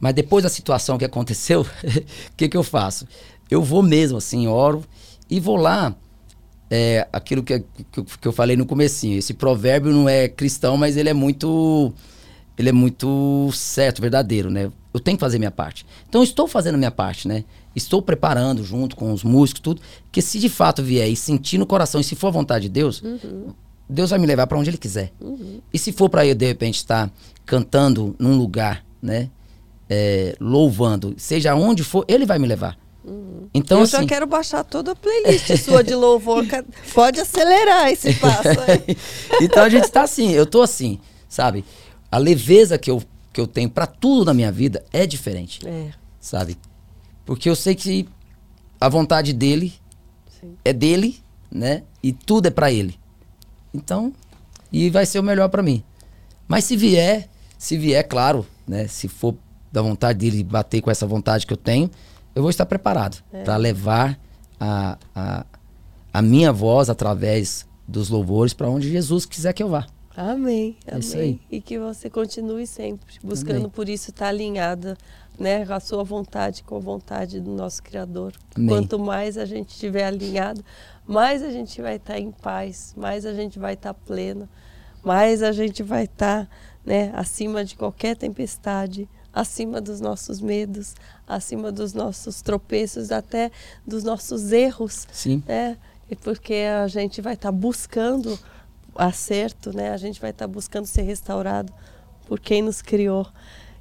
Mas 0.00 0.14
depois 0.14 0.44
da 0.44 0.48
situação 0.48 0.96
que 0.96 1.04
aconteceu, 1.04 1.60
o 2.32 2.36
que, 2.36 2.48
que 2.48 2.56
eu 2.56 2.62
faço? 2.62 3.06
Eu 3.50 3.62
vou 3.62 3.82
mesmo 3.82 4.16
assim, 4.16 4.46
oro 4.48 4.82
e 5.28 5.38
vou 5.38 5.56
lá. 5.56 5.94
É, 6.70 7.06
aquilo 7.12 7.42
que, 7.42 7.60
que, 7.90 8.00
eu- 8.00 8.04
que 8.04 8.28
eu 8.28 8.32
falei 8.32 8.56
no 8.56 8.66
comecinho, 8.66 9.18
esse 9.18 9.32
provérbio 9.34 9.90
não 9.92 10.08
é 10.08 10.28
cristão, 10.28 10.76
mas 10.76 10.96
ele 10.96 11.08
é 11.08 11.14
muito 11.14 11.92
ele 12.58 12.68
é 12.70 12.72
muito 12.72 13.50
certo, 13.52 14.02
verdadeiro, 14.02 14.50
né? 14.50 14.70
Eu 14.92 14.98
tenho 14.98 15.16
que 15.16 15.20
fazer 15.20 15.38
minha 15.38 15.50
parte. 15.50 15.86
Então 16.08 16.24
estou 16.24 16.48
fazendo 16.48 16.74
a 16.74 16.78
minha 16.78 16.90
parte, 16.90 17.28
né? 17.28 17.44
Estou 17.74 18.02
preparando 18.02 18.64
junto 18.64 18.96
com 18.96 19.12
os 19.12 19.22
músicos, 19.22 19.60
tudo, 19.60 19.80
que 20.10 20.20
se 20.20 20.40
de 20.40 20.48
fato 20.48 20.82
vier 20.82 21.08
e 21.08 21.14
sentir 21.14 21.56
no 21.56 21.64
coração, 21.66 22.00
e 22.00 22.04
se 22.04 22.16
for 22.16 22.26
a 22.26 22.30
vontade 22.30 22.62
de 22.64 22.68
Deus, 22.70 23.00
Deus 23.88 24.10
vai 24.10 24.18
me 24.18 24.26
levar 24.26 24.46
para 24.48 24.58
onde 24.58 24.68
ele 24.70 24.76
quiser. 24.76 25.12
E 25.72 25.78
se 25.78 25.92
for 25.92 26.08
para 26.10 26.26
eu 26.26 26.34
de 26.34 26.46
repente 26.46 26.74
estar 26.76 27.10
cantando 27.46 28.16
num 28.18 28.36
lugar, 28.36 28.84
né? 29.00 29.30
é, 29.88 30.34
louvando, 30.40 31.14
seja 31.16 31.54
onde 31.54 31.82
for, 31.84 32.04
ele 32.08 32.26
vai 32.26 32.38
me 32.40 32.46
levar. 32.48 32.76
Então 33.54 33.78
eu 33.78 33.84
assim, 33.84 33.92
já 33.92 34.06
quero 34.06 34.26
baixar 34.26 34.64
toda 34.64 34.92
a 34.92 34.96
playlist 34.96 35.56
sua 35.58 35.82
de 35.82 35.94
louvor. 35.94 36.44
Pode 36.92 37.20
acelerar 37.20 37.88
esse 37.90 38.12
passo 38.14 38.48
aí. 38.48 38.96
então 39.40 39.62
a 39.62 39.68
gente 39.68 39.88
tá 39.90 40.02
assim, 40.02 40.30
eu 40.30 40.44
tô 40.44 40.60
assim, 40.62 40.98
sabe? 41.28 41.64
A 42.10 42.18
leveza 42.18 42.78
que 42.78 42.90
eu, 42.90 43.02
que 43.32 43.40
eu 43.40 43.46
tenho 43.46 43.70
para 43.70 43.86
tudo 43.86 44.26
na 44.26 44.34
minha 44.34 44.52
vida 44.52 44.84
é 44.92 45.06
diferente, 45.06 45.66
É, 45.66 45.90
sabe? 46.20 46.56
Porque 47.24 47.48
eu 47.48 47.56
sei 47.56 47.74
que 47.74 48.08
a 48.80 48.88
vontade 48.88 49.32
dele 49.32 49.72
sim. 50.40 50.56
é 50.64 50.72
dele, 50.72 51.18
né? 51.50 51.84
E 52.02 52.12
tudo 52.12 52.46
é 52.46 52.50
para 52.50 52.70
ele. 52.70 52.98
Então, 53.72 54.12
e 54.72 54.90
vai 54.90 55.06
ser 55.06 55.18
o 55.18 55.22
melhor 55.22 55.48
para 55.48 55.62
mim. 55.62 55.82
Mas 56.46 56.64
se 56.64 56.76
vier, 56.76 57.28
se 57.58 57.76
vier, 57.76 58.06
claro, 58.06 58.46
né? 58.66 58.86
Se 58.86 59.08
for 59.08 59.34
da 59.70 59.82
vontade 59.82 60.18
dele 60.18 60.42
bater 60.42 60.80
com 60.80 60.90
essa 60.90 61.06
vontade 61.06 61.46
que 61.46 61.52
eu 61.52 61.56
tenho, 61.56 61.90
eu 62.38 62.42
vou 62.42 62.50
estar 62.50 62.64
preparado 62.66 63.20
para 63.44 63.56
levar 63.56 64.16
a, 64.60 64.96
a, 65.12 65.46
a 66.12 66.22
minha 66.22 66.52
voz 66.52 66.88
através 66.88 67.66
dos 67.86 68.08
louvores 68.08 68.54
para 68.54 68.68
onde 68.70 68.88
Jesus 68.88 69.26
quiser 69.26 69.52
que 69.52 69.60
eu 69.60 69.68
vá. 69.68 69.86
Amém, 70.16 70.76
É 70.86 70.92
amém. 70.92 71.00
isso 71.00 71.16
aí. 71.16 71.40
E 71.50 71.60
que 71.60 71.80
você 71.80 72.08
continue 72.08 72.64
sempre 72.64 73.18
buscando 73.24 73.56
Amém. 73.56 73.70
por 73.70 73.88
isso 73.88 74.10
estar 74.10 74.28
alinhada, 74.28 74.96
né, 75.36 75.64
a 75.68 75.80
sua 75.80 76.04
vontade 76.04 76.62
com 76.62 76.76
a 76.76 76.78
vontade 76.80 77.40
do 77.40 77.50
nosso 77.50 77.82
Criador. 77.82 78.32
Amém. 78.54 78.68
Quanto 78.68 79.00
mais 79.00 79.36
a 79.36 79.44
gente 79.44 79.70
estiver 79.70 80.04
alinhado, 80.04 80.64
mais 81.04 81.42
a 81.42 81.50
gente 81.50 81.82
vai 81.82 81.96
estar 81.96 82.20
em 82.20 82.30
paz, 82.30 82.94
mais 82.96 83.26
a 83.26 83.34
gente 83.34 83.58
vai 83.58 83.74
estar 83.74 83.94
pleno, 83.94 84.48
mais 85.02 85.42
a 85.42 85.50
gente 85.50 85.82
vai 85.82 86.04
estar, 86.04 86.48
né, 86.86 87.10
acima 87.16 87.64
de 87.64 87.74
qualquer 87.74 88.16
tempestade, 88.16 89.08
acima 89.38 89.80
dos 89.80 90.00
nossos 90.00 90.40
medos, 90.40 90.96
acima 91.26 91.70
dos 91.70 91.94
nossos 91.94 92.42
tropeços, 92.42 93.12
até 93.12 93.52
dos 93.86 94.02
nossos 94.02 94.50
erros 94.50 95.06
Sim. 95.12 95.44
né? 95.46 95.76
E 96.10 96.16
porque 96.16 96.54
a 96.54 96.88
gente 96.88 97.20
vai 97.20 97.34
estar 97.34 97.52
buscando 97.52 98.36
acerto, 98.96 99.72
né? 99.72 99.90
A 99.90 99.96
gente 99.96 100.20
vai 100.20 100.30
estar 100.30 100.48
buscando 100.48 100.86
ser 100.86 101.02
restaurado 101.02 101.72
por 102.26 102.40
quem 102.40 102.62
nos 102.62 102.82
criou. 102.82 103.28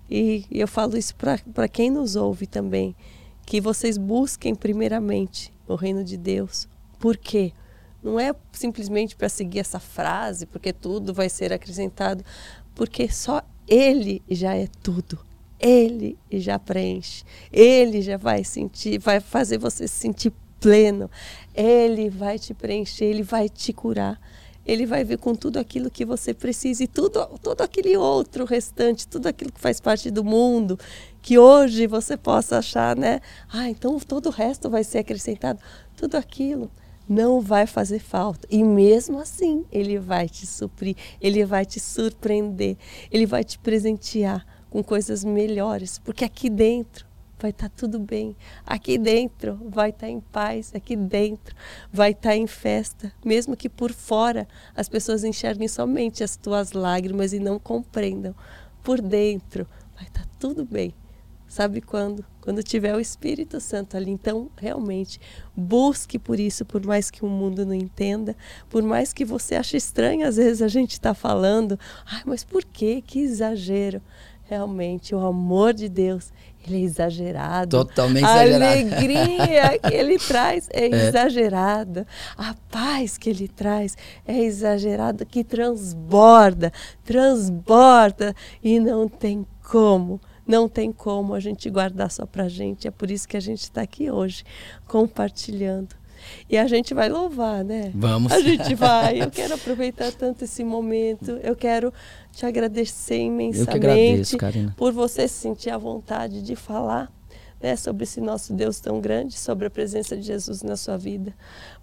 E, 0.07 0.45
e 0.51 0.59
eu 0.59 0.67
falo 0.67 0.95
isso 0.95 1.15
para 1.15 1.67
quem 1.67 1.89
nos 1.89 2.15
ouve 2.15 2.45
também, 2.45 2.95
que 3.43 3.59
vocês 3.59 3.97
busquem 3.97 4.53
primeiramente 4.53 5.51
o 5.67 5.73
reino 5.73 6.03
de 6.03 6.17
Deus. 6.17 6.67
Por 6.99 7.17
quê? 7.17 7.51
Não 8.03 8.19
é 8.19 8.33
simplesmente 8.51 9.15
para 9.15 9.27
seguir 9.27 9.59
essa 9.59 9.79
frase, 9.79 10.45
porque 10.45 10.71
tudo 10.71 11.15
vai 11.15 11.29
ser 11.29 11.51
acrescentado, 11.51 12.23
porque 12.75 13.09
só 13.11 13.41
Ele 13.67 14.21
já 14.29 14.55
é 14.55 14.67
tudo. 14.83 15.25
Ele 15.59 16.17
já 16.31 16.59
preenche. 16.59 17.23
Ele 17.51 18.01
já 18.01 18.17
vai 18.17 18.43
sentir, 18.43 18.99
vai 18.99 19.19
fazer 19.19 19.57
você 19.57 19.87
se 19.87 19.95
sentir 19.95 20.33
pleno. 20.59 21.09
Ele 21.53 22.09
vai 22.09 22.37
te 22.37 22.53
preencher, 22.53 23.05
ele 23.05 23.23
vai 23.23 23.49
te 23.49 23.73
curar. 23.73 24.19
Ele 24.65 24.85
vai 24.85 25.03
vir 25.03 25.17
com 25.17 25.33
tudo 25.33 25.57
aquilo 25.57 25.89
que 25.89 26.03
você 26.03 26.33
precisa 26.33 26.83
e 26.83 26.87
tudo, 26.87 27.25
todo 27.41 27.61
aquele 27.61 27.95
outro 27.95 28.43
restante, 28.43 29.07
tudo 29.07 29.27
aquilo 29.27 29.49
que 29.49 29.61
faz 29.61 29.79
parte 29.79 30.11
do 30.11 30.25
mundo, 30.25 30.77
que 31.21 31.39
hoje 31.39 31.87
você 31.87 32.17
possa 32.17 32.57
achar, 32.57 32.93
né? 32.93 33.21
Ah, 33.49 33.69
então 33.69 33.97
todo 33.97 34.25
o 34.25 34.31
resto 34.31 34.69
vai 34.69 34.83
ser 34.83 34.99
acrescentado. 34.99 35.61
Tudo 35.95 36.15
aquilo 36.15 36.69
não 37.07 37.39
vai 37.39 37.65
fazer 37.65 37.99
falta. 37.99 38.45
E 38.51 38.61
mesmo 38.61 39.19
assim, 39.19 39.65
ele 39.71 39.97
vai 39.97 40.27
te 40.27 40.45
suprir, 40.45 40.97
ele 41.21 41.45
vai 41.45 41.65
te 41.65 41.79
surpreender, 41.79 42.75
ele 43.09 43.25
vai 43.25 43.45
te 43.45 43.57
presentear 43.57 44.45
com 44.69 44.83
coisas 44.83 45.23
melhores, 45.23 45.99
porque 45.99 46.25
aqui 46.25 46.49
dentro 46.49 47.07
vai 47.39 47.51
estar 47.51 47.69
tudo 47.69 47.99
bem. 47.99 48.35
Aqui 48.65 48.97
dentro 48.97 49.59
vai 49.69 49.89
estar 49.89 50.09
em 50.09 50.19
paz, 50.19 50.73
aqui 50.73 50.95
dentro 50.95 51.55
vai 51.91 52.11
estar 52.11 52.35
em 52.35 52.47
festa, 52.47 53.11
mesmo 53.23 53.55
que 53.55 53.69
por 53.69 53.91
fora 53.91 54.47
as 54.75 54.89
pessoas 54.89 55.23
enxerguem 55.23 55.67
somente 55.67 56.23
as 56.23 56.35
tuas 56.35 56.71
lágrimas 56.71 57.33
e 57.33 57.39
não 57.39 57.59
compreendam. 57.59 58.35
Por 58.83 59.01
dentro 59.01 59.67
vai 59.95 60.05
estar 60.05 60.25
tudo 60.39 60.65
bem. 60.65 60.93
Sabe 61.47 61.79
quando? 61.79 62.25
Quando 62.41 62.61
tiver 62.61 62.93
o 62.93 62.99
Espírito 62.99 63.61
Santo 63.61 63.95
ali. 63.95 64.11
Então, 64.11 64.49
realmente, 64.57 65.19
busque 65.55 66.19
por 66.19 66.39
isso, 66.39 66.65
por 66.65 66.85
mais 66.85 67.09
que 67.09 67.23
o 67.23 67.29
mundo 67.29 67.65
não 67.65 67.73
entenda, 67.73 68.35
por 68.69 68.83
mais 68.83 69.13
que 69.13 69.23
você 69.23 69.55
ache 69.55 69.77
estranho, 69.77 70.27
às 70.27 70.35
vezes 70.35 70.61
a 70.61 70.67
gente 70.67 70.91
está 70.91 71.13
falando, 71.13 71.79
ai, 72.05 72.21
mas 72.25 72.43
por 72.43 72.65
quê? 72.65 73.01
Que 73.05 73.19
exagero. 73.19 74.01
Realmente, 74.49 75.13
o 75.13 75.19
amor 75.19 75.73
de 75.73 75.89
Deus, 75.89 76.31
ele 76.65 76.77
é 76.77 76.85
exagerado. 76.85 77.69
Totalmente 77.69 78.23
a 78.23 78.47
exagerado. 78.47 78.71
alegria 78.71 79.79
que 79.83 79.93
ele 79.93 80.17
traz 80.17 80.69
é, 80.71 80.85
exagerada. 80.85 82.07
A 82.37 82.55
paz 82.71 83.17
que 83.17 83.29
ele 83.29 83.47
traz 83.47 83.97
é 84.25 84.39
exagerada, 84.39 85.25
que 85.25 85.43
transborda, 85.43 86.71
transborda 87.03 88.33
e 88.63 88.79
não 88.79 89.09
tem 89.09 89.45
como. 89.69 90.21
Não 90.45 90.69
tem 90.69 90.93
como 90.93 91.33
a 91.33 91.41
gente 91.41 91.69
guardar 91.69 92.09
só 92.09 92.25
pra 92.25 92.47
gente. 92.47 92.87
É 92.87 92.91
por 92.91 93.11
isso 93.11 93.27
que 93.27 93.35
a 93.35 93.41
gente 93.41 93.63
está 93.63 93.81
aqui 93.81 94.09
hoje, 94.09 94.45
compartilhando. 94.87 95.93
E 96.49 96.57
a 96.57 96.67
gente 96.67 96.93
vai 96.93 97.09
louvar, 97.09 97.63
né? 97.63 97.91
Vamos. 97.93 98.31
A 98.31 98.39
gente 98.39 98.73
vai. 98.75 99.21
Eu 99.21 99.29
quero 99.29 99.53
aproveitar 99.53 100.11
tanto 100.11 100.43
esse 100.43 100.63
momento. 100.63 101.31
Eu 101.43 101.55
quero 101.55 101.93
te 102.31 102.45
agradecer 102.45 103.19
imensamente 103.19 103.75
agradeço, 103.75 104.37
Karina. 104.37 104.73
por 104.77 104.91
você 104.91 105.27
sentir 105.27 105.69
a 105.69 105.77
vontade 105.77 106.41
de 106.41 106.55
falar 106.55 107.11
né, 107.61 107.75
sobre 107.75 108.03
esse 108.03 108.21
nosso 108.21 108.53
Deus 108.53 108.79
tão 108.79 109.01
grande, 109.01 109.37
sobre 109.37 109.67
a 109.67 109.69
presença 109.69 110.15
de 110.15 110.23
Jesus 110.23 110.61
na 110.61 110.75
sua 110.75 110.97
vida, 110.97 111.33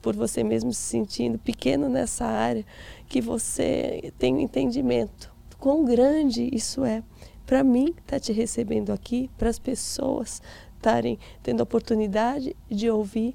por 0.01 0.15
você 0.15 0.45
mesmo 0.45 0.73
se 0.73 0.83
sentindo 0.83 1.39
pequeno 1.39 1.89
nessa 1.89 2.25
área, 2.25 2.65
que 3.09 3.21
você 3.21 4.13
tem 4.19 4.35
um 4.35 4.41
entendimento 4.41 5.35
quão 5.65 5.83
grande 5.83 6.51
isso 6.53 6.85
é. 6.85 7.03
Para 7.47 7.65
mim, 7.65 7.95
estar 7.99 8.21
te 8.21 8.33
recebendo 8.33 8.93
aqui, 8.93 9.31
para 9.39 9.49
as 9.49 9.59
pessoas 9.59 10.43
estarem 10.77 11.19
tendo 11.43 11.61
a 11.61 11.63
oportunidade 11.63 12.55
de 12.71 12.91
ouvir, 12.91 13.35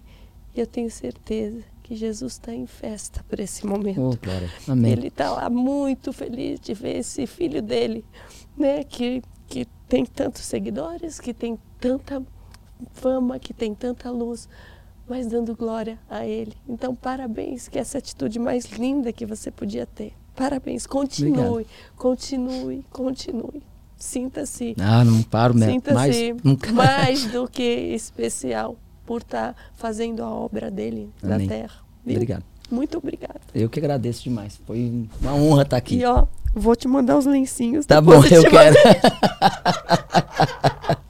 eu 0.61 0.68
tenho 0.68 0.90
certeza 0.90 1.64
que 1.84 1.95
Jesus 1.95 2.34
está 2.34 2.53
em 2.53 2.68
festa 2.68 3.26
por 3.27 3.40
esse 3.40 3.65
momento. 3.65 3.99
Oh. 3.99 4.72
Ele 4.86 5.07
está 5.07 5.31
lá 5.31 5.49
muito 5.49 6.14
feliz 6.14 6.60
de 6.60 6.73
ver 6.73 6.98
esse 6.98 7.26
filho 7.26 7.61
dele, 7.61 8.06
né, 8.56 8.84
que, 8.84 9.23
que 9.48 9.65
tem 9.88 10.06
tantos 10.06 10.44
seguidores, 10.44 11.19
que 11.19 11.34
tem 11.34 11.57
tanta 11.80 12.23
fama, 12.94 13.40
que 13.40 13.53
tem 13.53 13.73
tanta 13.73 14.11
luz, 14.11 14.48
mas 15.07 15.27
dando 15.27 15.56
glória 15.56 15.98
a 16.07 16.26
ele. 16.26 16.53
Então, 16.68 16.94
parabéns, 16.95 17.68
que 17.68 17.80
essa 17.80 17.98
atitude 17.98 18.38
mais 18.38 18.65
linda 18.65 19.11
que 19.11 19.26
você 19.26 19.49
podia 19.49 19.88
ter. 19.88 20.14
Parabéns, 20.36 20.86
continue, 20.86 21.31
Obrigado. 21.31 21.68
continue, 21.98 22.86
continue. 22.91 23.64
Sinta-se 23.98 24.76
Ah, 24.80 25.03
não 25.03 25.22
paro 25.23 25.53
mesmo. 25.53 25.73
Sinta-se 25.73 26.34
Mais, 26.34 26.72
mais 26.72 27.26
do 27.26 27.48
que 27.49 27.64
especial 27.64 28.77
por 29.10 29.22
estar 29.22 29.53
tá 29.53 29.56
fazendo 29.73 30.22
a 30.22 30.30
obra 30.30 30.69
dele 30.69 31.10
Amém. 31.23 31.48
na 31.48 31.56
terra. 31.56 31.80
Viu? 32.06 32.14
Obrigado. 32.14 32.44
Muito 32.69 32.99
obrigada. 32.99 33.41
Eu 33.56 33.68
que 33.68 33.80
agradeço 33.80 34.22
demais. 34.22 34.61
Foi 34.68 35.07
uma 35.19 35.34
honra 35.34 35.64
estar 35.64 35.77
aqui. 35.77 35.95
E 35.95 36.06
ó, 36.06 36.27
vou 36.53 36.76
te 36.76 36.88
mandar 36.88 37.18
os 37.18 37.26
lencinhos. 37.26 37.88
Tá 37.88 37.99
bom, 37.99 38.23
eu 38.23 38.44
quero. 38.48 38.76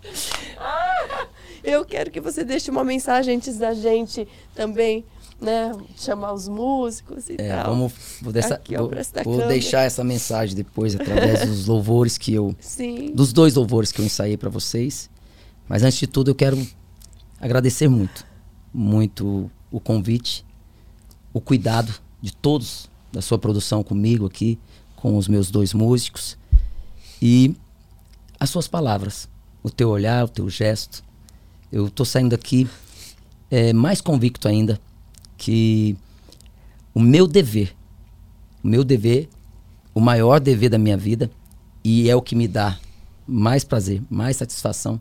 eu 1.62 1.84
quero 1.84 2.10
que 2.10 2.22
você 2.22 2.46
deixe 2.46 2.72
uma 2.72 2.86
mensagem 2.86 3.36
antes 3.36 3.58
da 3.58 3.74
gente 3.74 4.26
também, 4.56 5.04
né, 5.42 5.74
chamar 5.98 6.32
os 6.32 6.48
músicos 6.48 7.30
e 7.30 7.36
é, 7.38 7.50
tal. 7.50 7.76
Vamos, 7.76 7.92
vou, 8.22 8.32
dessa, 8.32 8.54
Aqui, 8.54 8.78
ó, 8.78 8.88
vou, 8.88 8.92
vou 9.26 9.46
deixar 9.50 9.82
essa 9.82 10.06
mensagem 10.06 10.56
depois 10.56 10.96
através 10.96 11.46
dos 11.46 11.68
louvores 11.68 12.18
que 12.18 12.34
eu, 12.34 12.56
Sim. 12.62 13.12
dos 13.14 13.34
dois 13.34 13.56
louvores 13.56 13.92
que 13.92 14.00
eu 14.00 14.06
ensaiei 14.06 14.38
para 14.38 14.50
vocês. 14.50 15.10
Mas 15.68 15.84
antes 15.84 16.00
de 16.00 16.08
tudo 16.08 16.32
eu 16.32 16.36
quero 16.36 16.58
agradecer 17.40 17.88
muito, 17.88 18.26
muito 18.74 19.50
o 19.72 19.80
convite 19.80 20.46
o 21.34 21.40
cuidado 21.40 21.94
de 22.22 22.34
todos 22.34 22.90
da 23.12 23.22
sua 23.22 23.38
produção 23.38 23.84
comigo 23.84 24.26
aqui, 24.26 24.60
com 24.96 25.18
os 25.18 25.28
meus 25.28 25.50
dois 25.50 25.74
músicos 25.74 26.38
e 27.22 27.56
as 28.40 28.50
suas 28.50 28.68
palavras, 28.68 29.30
o 29.64 29.70
teu 29.70 29.90
olhar, 29.90 30.26
o 30.26 30.28
teu 30.28 30.50
gesto. 30.50 31.04
Eu 31.72 31.88
estou 31.88 32.06
saindo 32.06 32.32
daqui 32.32 32.68
é, 33.50 33.74
mais 33.74 34.02
convicto 34.02 34.48
ainda 34.48 34.80
que 35.38 35.96
o 36.94 37.00
meu 37.00 37.28
dever, 37.28 37.76
o 38.64 38.68
meu 38.68 38.84
dever, 38.84 39.30
o 39.94 40.02
maior 40.02 40.40
dever 40.40 40.70
da 40.70 40.78
minha 40.78 40.98
vida 40.98 41.32
e 41.84 42.10
é 42.10 42.16
o 42.16 42.22
que 42.22 42.36
me 42.36 42.48
dá 42.48 42.78
mais 43.28 43.64
prazer, 43.64 44.02
mais 44.10 44.38
satisfação, 44.38 45.00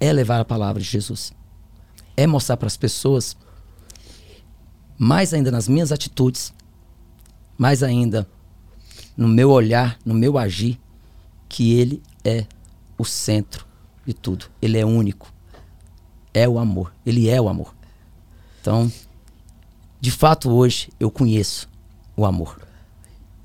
é 0.00 0.12
levar 0.12 0.40
a 0.40 0.44
palavra 0.44 0.82
de 0.82 0.88
Jesus. 0.88 1.32
É 2.16 2.26
mostrar 2.26 2.56
para 2.56 2.66
as 2.66 2.76
pessoas 2.76 3.36
mais 4.96 5.34
ainda 5.34 5.50
nas 5.50 5.68
minhas 5.68 5.90
atitudes, 5.90 6.52
mais 7.58 7.82
ainda 7.82 8.28
no 9.16 9.28
meu 9.28 9.50
olhar, 9.50 9.98
no 10.04 10.14
meu 10.14 10.38
agir, 10.38 10.78
que 11.48 11.74
Ele 11.74 12.02
é 12.24 12.46
o 12.98 13.04
centro 13.04 13.66
de 14.06 14.12
tudo. 14.12 14.46
Ele 14.60 14.78
é 14.78 14.84
único. 14.84 15.32
É 16.32 16.48
o 16.48 16.58
amor. 16.58 16.92
Ele 17.04 17.28
é 17.28 17.40
o 17.40 17.48
amor. 17.48 17.74
Então, 18.60 18.90
de 20.00 20.10
fato, 20.10 20.50
hoje 20.50 20.90
eu 20.98 21.10
conheço 21.10 21.68
o 22.16 22.24
amor. 22.24 22.60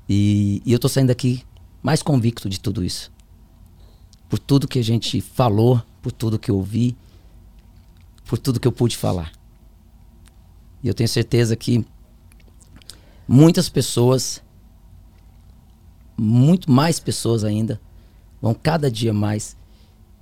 E, 0.08 0.62
e 0.64 0.72
eu 0.72 0.76
estou 0.76 0.90
saindo 0.90 1.08
daqui 1.08 1.42
mais 1.82 2.02
convicto 2.02 2.48
de 2.48 2.58
tudo 2.58 2.84
isso. 2.84 3.12
Por 4.28 4.38
tudo 4.38 4.68
que 4.68 4.78
a 4.78 4.84
gente 4.84 5.20
falou, 5.20 5.82
por 6.02 6.12
tudo 6.12 6.38
que 6.38 6.50
eu 6.50 6.56
ouvi, 6.56 6.96
por 8.30 8.38
tudo 8.38 8.60
que 8.60 8.68
eu 8.68 8.70
pude 8.70 8.96
falar. 8.96 9.32
E 10.84 10.86
eu 10.86 10.94
tenho 10.94 11.08
certeza 11.08 11.56
que 11.56 11.84
muitas 13.26 13.68
pessoas, 13.68 14.40
muito 16.16 16.70
mais 16.70 17.00
pessoas 17.00 17.42
ainda, 17.42 17.80
vão 18.40 18.54
cada 18.54 18.88
dia 18.88 19.12
mais 19.12 19.56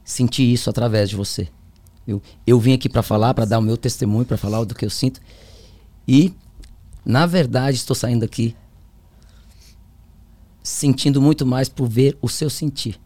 sentir 0.02 0.51
isso 0.51 0.70
através 0.70 1.10
de 1.10 1.16
você. 1.16 1.51
Eu, 2.06 2.22
eu 2.47 2.59
vim 2.59 2.72
aqui 2.72 2.89
para 2.89 3.02
falar, 3.02 3.35
para 3.35 3.44
dar 3.44 3.59
o 3.59 3.62
meu 3.62 3.76
testemunho, 3.76 4.24
para 4.24 4.39
falar 4.39 4.64
do 4.64 4.74
que 4.74 4.86
eu 4.86 4.90
sinto. 4.90 5.20
E, 6.09 6.32
na 7.05 7.26
verdade, 7.26 7.76
estou 7.76 7.94
saindo 7.94 8.24
aqui 8.24 8.56
sentindo 10.62 11.20
muito 11.20 11.44
mais 11.44 11.68
por 11.68 11.86
ver 11.86 12.16
o 12.22 12.28
seu 12.28 12.48
sentir. 12.48 12.98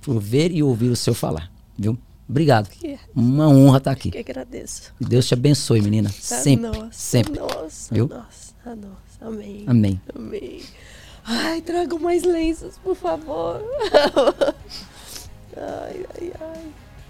Por 0.00 0.18
ver 0.18 0.52
e 0.52 0.62
ouvir 0.62 0.88
o 0.88 0.96
seu 0.96 1.12
falar. 1.12 1.52
Viu? 1.78 1.98
Obrigado. 2.28 2.68
É. 2.84 2.98
Uma 3.14 3.48
honra 3.48 3.78
estar 3.78 3.90
aqui. 3.90 4.10
Que 4.10 4.18
agradeço. 4.18 4.92
Deus 5.00 5.26
te 5.26 5.34
abençoe, 5.34 5.80
menina. 5.80 6.10
Sempre. 6.10 6.66
Nossa, 6.68 6.88
sempre. 6.92 7.40
Nossa, 7.40 7.94
Viu? 7.94 8.06
nossa, 8.08 8.76
nossa. 8.76 8.98
Amém. 9.20 9.64
Amém. 9.66 10.00
Amém. 10.14 10.62
Ai, 11.24 11.60
tragam 11.62 11.98
mais 11.98 12.22
lenços, 12.22 12.78
por 12.78 12.94
favor. 12.94 13.62
ai, 15.56 16.06
ai, 16.20 16.32
ai. 16.40 16.64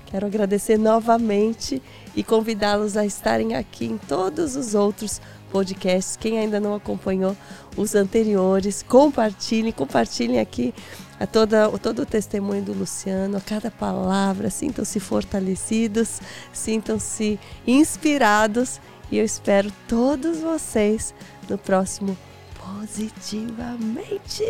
Quero 0.07 0.27
agradecer 0.27 0.79
novamente 0.79 1.83
e 2.17 2.23
convidá-los 2.25 2.97
a 2.97 3.05
estarem 3.05 3.55
aqui 3.55 3.85
em 3.85 3.99
todos 3.99 4.57
os 4.57 4.75
outros 4.75 5.21
podcasts. 5.51 6.17
Quem 6.17 6.39
ainda 6.39 6.59
não 6.59 6.75
acompanhou 6.75 7.37
os 7.77 7.95
anteriores, 7.95 8.83
compartilhem, 8.83 9.71
compartilhem 9.71 10.41
aqui 10.41 10.73
a 11.19 11.27
toda, 11.27 11.69
todo 11.79 12.03
o 12.03 12.07
testemunho 12.07 12.63
do 12.63 12.73
Luciano, 12.73 13.37
a 13.37 13.41
cada 13.41 13.71
palavra. 13.71 14.51
Sintam-se 14.51 15.01
fortalecidos, 15.01 16.21
sintam-se 16.53 17.39
inspirados 17.67 18.81
e 19.11 19.19
eu 19.19 19.25
espero 19.25 19.73
todos 19.87 20.41
vocês 20.41 21.15
no 21.49 21.59
próximo 21.59 22.17
Positivamente. 22.55 24.45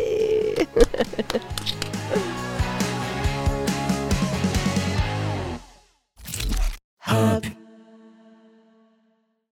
Happy 7.01 7.68